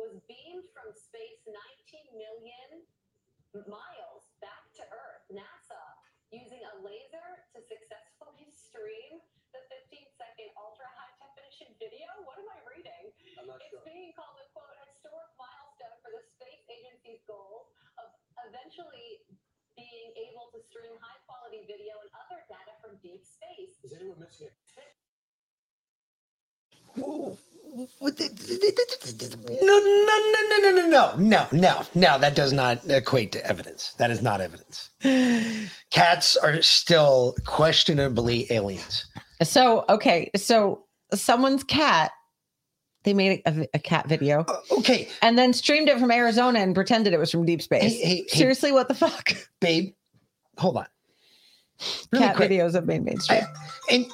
was 0.00 0.16
beamed 0.24 0.64
from 0.72 0.88
space 0.96 1.44
19 1.44 2.16
million 2.16 3.68
miles 3.68 4.24
back 4.40 4.64
to 4.80 4.82
Earth. 4.88 5.28
NASA 5.28 5.84
using 6.32 6.64
a 6.64 6.74
laser 6.80 7.28
to 7.52 7.60
successfully 7.60 8.48
stream 8.56 9.20
the 9.52 9.60
15 9.68 10.08
second 10.16 10.48
ultra 10.56 10.88
high 10.96 11.12
definition 11.20 11.68
video. 11.76 12.08
What 12.24 12.40
am 12.40 12.48
I 12.48 12.64
reading? 12.64 13.12
it's 13.14 13.84
being 13.86 14.10
called 14.16 14.34
a 14.40 14.46
quote 14.50 14.72
historic 14.88 15.30
milestone 15.36 15.98
for 16.02 16.10
the 16.10 16.22
space 16.34 16.64
agency's 16.66 17.22
goals 17.28 17.70
of 18.00 18.08
eventually 18.48 19.22
being 19.76 20.10
able 20.30 20.50
to 20.54 20.58
stream 20.62 20.94
high 21.02 21.18
quality 21.26 21.66
video 21.66 21.98
and 22.02 22.10
other 22.14 22.40
data 22.46 22.72
from 22.80 22.96
deep 23.02 23.24
space. 23.24 23.80
Is 23.82 23.92
anyone 23.96 24.20
missing 24.20 24.48
it? 24.48 24.56
What 27.98 28.16
No, 29.62 29.78
no, 29.78 29.80
no, 29.80 30.40
no, 30.48 30.58
no, 30.60 30.70
no, 30.70 30.86
no, 30.86 31.16
no, 31.16 31.48
no, 31.50 31.82
no. 31.94 32.18
That 32.18 32.36
does 32.36 32.52
not 32.52 32.88
equate 32.88 33.32
to 33.32 33.44
evidence. 33.44 33.94
That 33.98 34.10
is 34.12 34.22
not 34.22 34.40
evidence. 34.40 34.90
Cats 35.90 36.36
are 36.36 36.62
still 36.62 37.34
questionably 37.44 38.46
aliens. 38.50 39.06
So, 39.42 39.84
okay. 39.88 40.30
So, 40.36 40.84
someone's 41.12 41.64
cat, 41.64 42.12
they 43.04 43.14
made 43.14 43.42
a, 43.46 43.60
a- 43.62 43.68
a 43.74 43.78
cat 43.78 44.08
video. 44.08 44.44
okay. 44.70 45.08
And 45.22 45.38
then 45.38 45.52
streamed 45.52 45.88
it 45.88 45.98
from 45.98 46.10
Arizona 46.10 46.58
and 46.60 46.74
pretended 46.74 47.12
it 47.12 47.18
was 47.18 47.30
from 47.30 47.44
deep 47.44 47.62
space. 47.62 47.82
Hey, 47.82 47.98
hey, 47.98 48.16
hey. 48.28 48.38
Seriously, 48.38 48.72
what 48.72 48.88
the 48.88 48.94
fuck? 48.94 49.32
Babe, 49.60 49.94
hold 50.58 50.76
on. 50.78 50.86
Really 52.12 52.24
cat 52.24 52.36
quick. 52.36 52.50
videos 52.50 52.74
have 52.74 52.86
been 52.86 53.04
mainstream. 53.04 53.42
And 53.90 54.06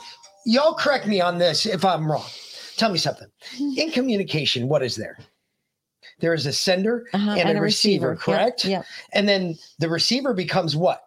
y'all 0.47 0.75
correct 0.75 1.07
me 1.07 1.21
on 1.21 1.39
this 1.39 1.67
if 1.67 1.85
I'm 1.85 2.11
wrong. 2.11 2.25
Tell 2.77 2.91
me 2.91 2.99
something. 2.99 3.29
In 3.77 3.91
communication, 3.91 4.67
what 4.69 4.83
is 4.83 4.97
there? 4.97 5.19
There 6.21 6.33
is 6.35 6.47
a 6.47 6.53
sender 6.53 7.07
Uh-huh, 7.13 7.31
and, 7.33 7.59
a, 7.59 7.61
receiver, 7.61 8.11
Yep, 8.13 8.19
correct? 8.19 8.65
yep. 8.65 8.85
And 9.13 9.29
then 9.29 9.57
the 9.79 9.89
receiver 9.89 10.33
becomes 10.35 10.75
what? 10.77 11.03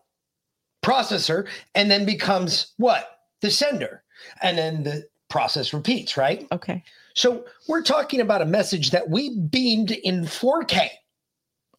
Processor, 0.84 1.48
and 1.76 1.90
then 1.90 2.06
becomes 2.06 2.74
what? 2.78 3.20
The 3.42 3.50
sender. 3.52 4.04
And 4.42 4.58
then 4.58 4.84
the 4.84 5.08
process 5.30 5.74
repeats, 5.74 6.16
right? 6.18 6.48
Okay. 6.52 6.84
So 7.16 7.46
we're 7.68 7.84
talking 7.84 8.22
about 8.22 8.42
a 8.42 8.46
message 8.46 8.92
that 8.92 9.10
we 9.10 9.38
beamed 9.40 9.92
in 9.92 10.24
4K. 10.24 10.88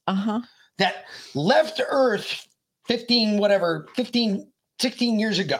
Uh 0.06 0.14
huh. 0.14 0.40
that 0.78 1.06
left 1.34 1.80
Earth 1.88 2.46
15, 2.88 3.38
whatever, 3.38 3.86
15, 3.96 4.50
16 4.78 5.18
years 5.18 5.38
ago, 5.38 5.58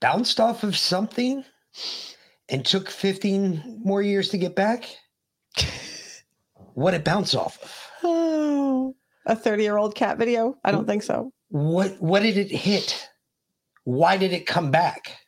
bounced 0.00 0.38
off 0.38 0.62
of 0.62 0.76
something 0.76 1.44
and 2.48 2.64
took 2.64 2.88
15 2.88 3.80
more 3.84 4.02
years 4.02 4.28
to 4.30 4.38
get 4.38 4.54
back? 4.54 4.84
What 6.74 6.94
it 6.94 7.04
bounce 7.04 7.34
off 7.34 7.62
of? 7.62 7.90
Oh, 8.02 8.94
a 9.26 9.36
30 9.36 9.62
year 9.62 9.76
old 9.76 9.94
cat 9.94 10.16
video? 10.18 10.56
I 10.64 10.72
don't 10.72 10.86
think 10.86 11.02
so. 11.02 11.30
What 11.48 12.00
what 12.00 12.22
did 12.22 12.38
it 12.38 12.50
hit? 12.50 13.08
Why 13.84 14.16
did 14.16 14.32
it 14.32 14.46
come 14.46 14.70
back? 14.70 15.18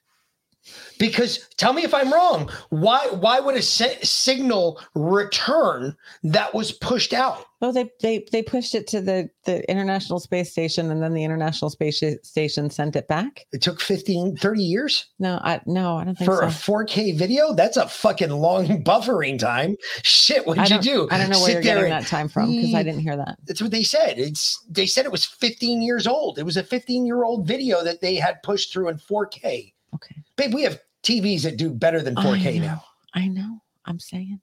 Because 0.98 1.40
tell 1.56 1.72
me 1.72 1.82
if 1.84 1.92
I'm 1.94 2.12
wrong. 2.12 2.50
Why 2.70 3.06
why 3.08 3.40
would 3.40 3.56
a 3.56 3.62
si- 3.62 3.98
signal 4.02 4.80
return 4.94 5.96
that 6.22 6.54
was 6.54 6.72
pushed 6.72 7.12
out? 7.12 7.44
Well, 7.60 7.72
they, 7.72 7.90
they 8.02 8.26
they 8.30 8.42
pushed 8.42 8.74
it 8.74 8.86
to 8.88 9.00
the 9.00 9.30
the 9.44 9.68
International 9.70 10.20
Space 10.20 10.50
Station, 10.52 10.90
and 10.90 11.02
then 11.02 11.14
the 11.14 11.24
International 11.24 11.70
Space 11.70 12.02
Station 12.22 12.68
sent 12.70 12.94
it 12.96 13.08
back. 13.08 13.46
It 13.52 13.62
took 13.62 13.80
15, 13.80 14.36
30 14.36 14.62
years 14.62 15.06
No, 15.18 15.40
I 15.42 15.60
no, 15.66 15.96
I 15.96 16.04
don't 16.04 16.16
think 16.16 16.30
for 16.30 16.36
so. 16.50 16.74
a 16.74 16.84
4K 16.84 17.16
video. 17.16 17.54
That's 17.54 17.76
a 17.78 17.88
fucking 17.88 18.30
long 18.30 18.66
buffering 18.84 19.38
time. 19.38 19.76
Shit, 20.02 20.46
what'd 20.46 20.68
you 20.68 20.78
do? 20.80 21.08
I 21.10 21.18
don't 21.18 21.30
know 21.30 21.38
where 21.38 21.46
Sit 21.46 21.52
you're 21.54 21.62
getting 21.62 21.84
and- 21.84 21.92
that 21.92 22.06
time 22.06 22.28
from 22.28 22.50
because 22.50 22.74
I 22.74 22.82
didn't 22.82 23.00
hear 23.00 23.16
that. 23.16 23.38
That's 23.46 23.62
what 23.62 23.70
they 23.70 23.82
said. 23.84 24.18
It's 24.18 24.62
they 24.68 24.86
said 24.86 25.06
it 25.06 25.12
was 25.12 25.24
15 25.24 25.80
years 25.80 26.06
old. 26.06 26.38
It 26.38 26.44
was 26.44 26.56
a 26.56 26.62
15 26.62 27.06
year 27.06 27.24
old 27.24 27.46
video 27.46 27.82
that 27.82 28.00
they 28.02 28.16
had 28.16 28.42
pushed 28.42 28.72
through 28.72 28.88
in 28.90 28.98
4K. 28.98 29.72
Okay. 29.94 30.16
Babe, 30.36 30.55
we 30.55 30.62
have 30.62 30.81
TVs 31.02 31.43
that 31.43 31.56
do 31.56 31.70
better 31.70 32.02
than 32.02 32.15
4K 32.16 32.47
I 32.47 32.59
know, 32.59 32.66
now. 32.66 32.85
I 33.15 33.28
know. 33.28 33.61
I'm 33.85 33.98
saying 33.98 34.40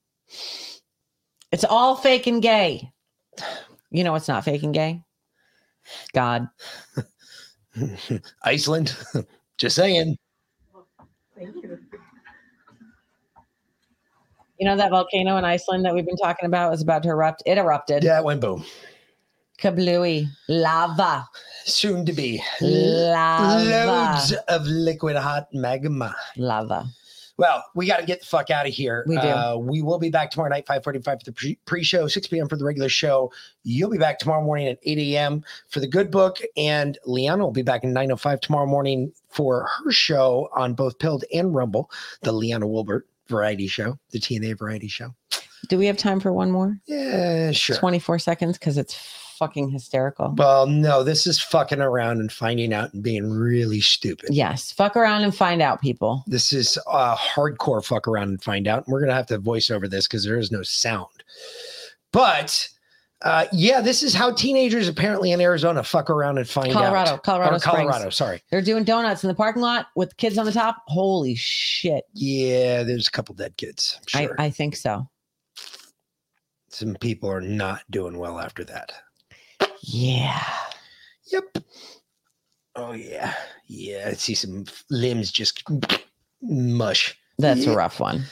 it's 1.52 1.66
all 1.66 1.96
fake 1.96 2.28
and 2.28 2.42
gay. 2.42 2.92
You 3.90 4.04
know, 4.04 4.16
it's 4.16 4.28
not 4.28 4.46
fake 4.46 4.64
and 4.64 4.74
gay. 4.74 5.04
God. 6.14 6.48
Iceland. 8.44 8.96
Just 9.58 9.76
saying. 9.76 10.18
Thank 11.38 11.56
you. 11.56 11.80
You 14.60 14.68
know 14.68 14.78
that 14.78 14.92
volcano 14.92 15.38
in 15.38 15.44
Iceland 15.44 15.84
that 15.86 15.96
we've 15.96 16.06
been 16.06 16.18
talking 16.18 16.46
about 16.46 16.70
was 16.70 16.84
about 16.84 17.02
to 17.04 17.10
erupt. 17.10 17.42
It 17.48 17.58
erupted. 17.58 18.04
Yeah, 18.04 18.20
it 18.20 18.24
went 18.24 18.42
boom. 18.42 18.64
Kablooey. 19.60 20.28
Lava. 20.48 21.28
Soon 21.66 22.06
to 22.06 22.14
be. 22.14 22.42
Lava. 22.62 23.86
Loads 23.86 24.34
of 24.48 24.66
liquid 24.66 25.16
hot 25.16 25.48
magma. 25.54 26.16
Lava. 26.38 26.88
Well, 27.38 27.66
we 27.74 27.88
got 27.88 28.00
to 28.00 28.06
get 28.06 28.20
the 28.20 28.26
fuck 28.28 28.52
out 28.52 28.68
of 28.68 28.74
here. 28.74 29.04
We 29.08 29.16
do. 29.16 29.22
Uh, 29.22 29.58
we 29.60 29.82
will 29.82 29.98
be 29.98 30.12
back 30.12 30.30
tomorrow 30.30 30.50
night, 30.50 30.68
545 30.68 31.20
for 31.20 31.26
the 31.26 31.32
pre- 31.32 31.58
pre-show, 31.66 32.08
6 32.08 32.28
p.m. 32.28 32.48
for 32.48 32.56
the 32.56 32.64
regular 32.64 32.90
show. 32.90 33.32
You'll 33.64 33.90
be 33.90 33.98
back 33.98 34.20
tomorrow 34.20 34.44
morning 34.44 34.68
at 34.68 34.78
8 34.84 34.98
a.m. 35.00 35.44
for 35.70 35.80
the 35.80 35.88
good 35.88 36.12
book. 36.12 36.38
And 36.56 37.00
Liana 37.06 37.44
will 37.44 37.52
be 37.52 37.64
back 37.64 37.84
at 37.84 37.90
9.05 37.90 38.42
tomorrow 38.42 38.68
morning 38.68 39.12
for 39.30 39.68
her 39.84 39.92
show 39.92 40.50
on 40.56 40.76
both 40.76 41.00
Pilled 41.00 41.24
and 41.34 41.56
Rumble, 41.56 41.90
the 42.22 42.32
Liana 42.32 42.68
Wilbert 42.68 43.08
variety 43.28 43.66
show, 43.66 43.98
the 44.12 44.20
TNA 44.20 44.60
variety 44.60 44.88
show. 44.88 45.16
Do 45.68 45.78
we 45.78 45.86
have 45.86 45.98
time 45.98 46.20
for 46.20 46.34
one 46.34 46.52
more? 46.52 46.78
Yeah, 46.86 47.52
sure. 47.52 47.76
24 47.76 48.20
seconds 48.20 48.58
because 48.58 48.78
it's 48.78 48.96
fucking 49.42 49.72
hysterical. 49.72 50.36
Well, 50.38 50.68
no, 50.68 51.04
this 51.04 51.26
is 51.26 51.42
fucking 51.42 51.82
around 51.82 52.20
and 52.20 52.32
finding 52.32 52.74
out 52.74 52.94
and 52.94 53.02
being 53.02 53.28
really 53.32 53.82
stupid. 53.82 54.30
Yes. 54.32 54.72
Fuck 54.72 54.96
around 54.96 55.24
and 55.24 55.36
find 55.36 55.64
out, 55.64 55.82
people. 55.82 56.24
This 56.28 56.54
is 56.54 56.78
a 56.86 57.16
hardcore 57.16 57.84
fuck 57.84 58.08
around 58.08 58.30
and 58.30 58.44
find 58.44 58.68
out. 58.68 58.86
And 58.86 58.94
We're 58.94 59.02
gonna 59.02 59.16
have 59.16 59.26
to 59.28 59.40
voice 59.40 59.72
over 59.72 59.88
this 59.88 60.08
because 60.08 60.24
there 60.24 60.38
is 60.38 60.52
no 60.52 60.62
sound. 60.62 61.24
But 62.14 62.70
uh, 63.24 63.46
yeah, 63.52 63.82
this 63.82 64.04
is 64.04 64.14
how 64.14 64.32
teenagers 64.32 64.88
apparently 64.88 65.32
in 65.32 65.42
Arizona 65.42 65.84
fuck 65.84 66.12
around 66.12 66.38
and 66.38 66.48
find 66.48 66.72
Colorado, 66.72 67.14
out. 67.14 67.24
Colorado 67.24 67.56
Or 67.56 67.60
Springs. 67.60 67.78
Colorado. 67.90 68.10
Sorry. 68.12 68.44
They're 68.52 68.62
doing 68.62 68.84
donuts 68.84 69.24
in 69.24 69.28
the 69.28 69.34
parking 69.34 69.64
lot 69.64 69.88
with 69.96 70.16
kids 70.18 70.38
on 70.38 70.46
the 70.46 70.52
top. 70.52 70.84
Holy 70.86 71.34
shit. 71.34 72.04
Yeah, 72.14 72.84
there's 72.84 73.08
a 73.08 73.12
couple 73.12 73.34
dead 73.34 73.58
kids. 73.58 74.00
Sure. 74.06 74.36
I, 74.38 74.46
I 74.46 74.50
think 74.52 74.76
so. 74.76 75.10
Some 76.70 76.96
people 77.02 77.30
are 77.30 77.42
not 77.42 77.82
doing 77.90 78.20
well 78.20 78.40
after 78.40 78.64
that. 78.66 78.94
Yeah. 79.82 80.44
Yep. 81.32 81.58
Oh 82.76 82.94
yeah, 82.94 83.34
yeah. 83.68 84.08
I 84.08 84.14
see 84.14 84.36
some 84.36 84.66
limbs 84.90 85.32
just 85.32 85.64
mush. 86.42 87.18
That's 87.38 87.66
yeah. 87.66 87.74
a 87.74 87.76
rough 87.76 88.00
one. 88.00 88.24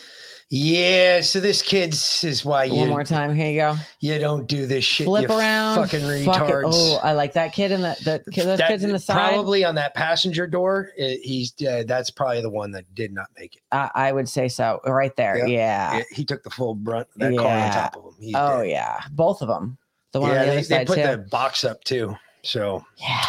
Yeah. 0.51 1.21
So 1.21 1.39
this 1.39 1.61
kid's 1.61 2.23
is 2.23 2.43
why 2.43 2.63
you 2.63 2.75
One 2.75 2.89
more 2.89 3.03
time. 3.03 3.35
Here 3.35 3.51
you 3.51 3.59
go. 3.59 3.75
you 3.99 4.17
don't 4.17 4.47
do 4.47 4.65
this 4.65 4.83
shit. 4.83 5.05
Flip 5.05 5.29
you 5.29 5.37
around. 5.37 5.75
fucking 5.75 6.25
fuck 6.25 6.41
Oh, 6.65 6.99
I 7.03 7.11
like 7.13 7.33
that 7.33 7.53
kid 7.53 7.71
in 7.71 7.81
the, 7.81 7.95
the 8.03 8.31
kid, 8.31 8.45
those 8.45 8.57
That- 8.57 8.67
kids 8.67 8.83
in 8.83 8.91
the 8.91 8.99
side. 8.99 9.33
Probably 9.33 9.63
on 9.63 9.75
that 9.75 9.93
passenger 9.93 10.47
door. 10.47 10.91
uh, 10.99 11.05
he's 11.21 11.53
uh, 11.61 11.83
that's 11.85 12.09
probably 12.09 12.41
the 12.41 12.49
one 12.49 12.71
that 12.71 12.85
did 12.95 13.13
not 13.13 13.27
make 13.37 13.57
it. 13.57 13.61
I, 13.71 13.91
I 13.93 14.11
would 14.11 14.27
say 14.27 14.47
so. 14.47 14.79
Right 14.85 15.15
there. 15.15 15.37
Yep. 15.37 15.49
Yeah. 15.49 15.97
Yeah, 15.97 16.03
he 16.11 16.25
took 16.25 16.41
the 16.43 16.49
full 16.49 16.73
brunt 16.73 17.07
of 17.13 17.19
that 17.19 17.37
car 17.37 17.57
on 17.57 17.71
top 17.71 17.95
of 17.97 18.05
him. 18.05 18.13
He's 18.19 18.35
oh, 18.35 18.61
dead. 18.61 18.69
yeah. 18.69 19.01
Both 19.11 19.41
of 19.41 19.47
them. 19.49 19.77
The 20.11 20.21
one 20.21 20.31
yeah, 20.31 20.41
on 20.41 20.47
the 20.47 20.53
they, 20.53 20.61
they 20.61 20.85
put 20.85 20.95
too. 20.95 21.03
the 21.03 21.17
box 21.29 21.63
up 21.63 21.83
too. 21.83 22.15
So 22.43 22.83
yeah, 22.97 23.23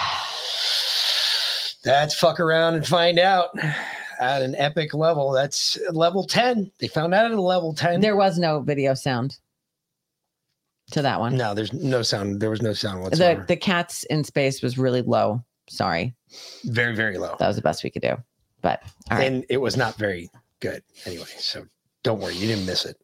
that's 1.84 2.14
fuck 2.14 2.40
around 2.40 2.74
and 2.74 2.86
find 2.86 3.18
out 3.18 3.50
at 4.18 4.42
an 4.42 4.54
epic 4.56 4.94
level. 4.94 5.32
That's 5.32 5.78
level 5.90 6.24
ten. 6.24 6.70
They 6.78 6.88
found 6.88 7.14
out 7.14 7.26
at 7.26 7.32
a 7.32 7.40
level 7.40 7.74
ten. 7.74 8.00
There 8.00 8.16
was 8.16 8.38
no 8.38 8.60
video 8.60 8.94
sound 8.94 9.38
to 10.92 11.02
that 11.02 11.20
one. 11.20 11.36
No, 11.36 11.54
there's 11.54 11.72
no 11.72 12.02
sound. 12.02 12.40
There 12.40 12.50
was 12.50 12.62
no 12.62 12.72
sound 12.72 12.98
the 12.98 13.02
whatsoever. 13.02 13.44
the 13.46 13.56
cats 13.56 14.04
in 14.04 14.24
space 14.24 14.62
was 14.62 14.78
really 14.78 15.02
low. 15.02 15.44
Sorry. 15.68 16.14
very 16.64 16.96
very 16.96 17.18
low. 17.18 17.36
That 17.38 17.46
was 17.46 17.56
the 17.56 17.62
best 17.62 17.84
we 17.84 17.90
could 17.90 18.02
do. 18.02 18.16
But 18.62 18.82
all 19.10 19.18
right. 19.18 19.26
and 19.26 19.44
it 19.48 19.58
was 19.58 19.76
not 19.76 19.96
very 19.96 20.30
good 20.60 20.82
anyway. 21.06 21.24
So 21.38 21.66
don't 22.02 22.20
worry, 22.20 22.34
you 22.34 22.46
didn't 22.46 22.66
miss 22.66 22.84
it. 22.84 22.96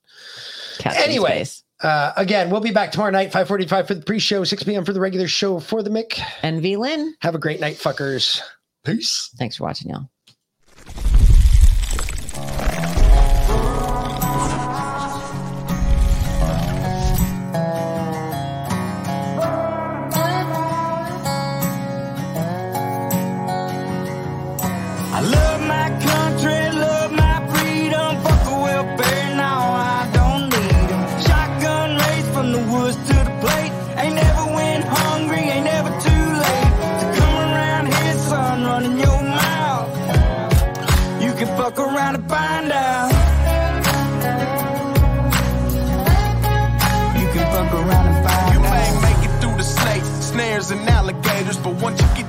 Cats 0.78 1.14
space. 1.14 1.62
Uh, 1.86 2.12
again, 2.16 2.50
we'll 2.50 2.60
be 2.60 2.73
back 2.73 2.90
tomorrow 2.90 3.12
night, 3.12 3.26
545 3.26 3.86
for 3.86 3.94
the 3.94 4.02
pre-show, 4.02 4.42
6 4.42 4.62
p.m. 4.65 4.84
for 4.84 4.92
the 4.92 5.00
regular 5.00 5.28
show 5.28 5.60
for 5.60 5.82
the 5.82 5.90
Mick. 5.90 6.20
And 6.42 6.60
V 6.60 6.76
Lynn. 6.76 7.15
Have 7.20 7.34
a 7.34 7.39
great 7.39 7.60
night, 7.60 7.76
fuckers. 7.76 8.40
Peace. 8.84 9.31
Thanks 9.39 9.56
for 9.56 9.65
watching, 9.65 9.90
y'all. 9.90 10.08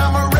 I'm 0.00 0.14
a 0.16 0.39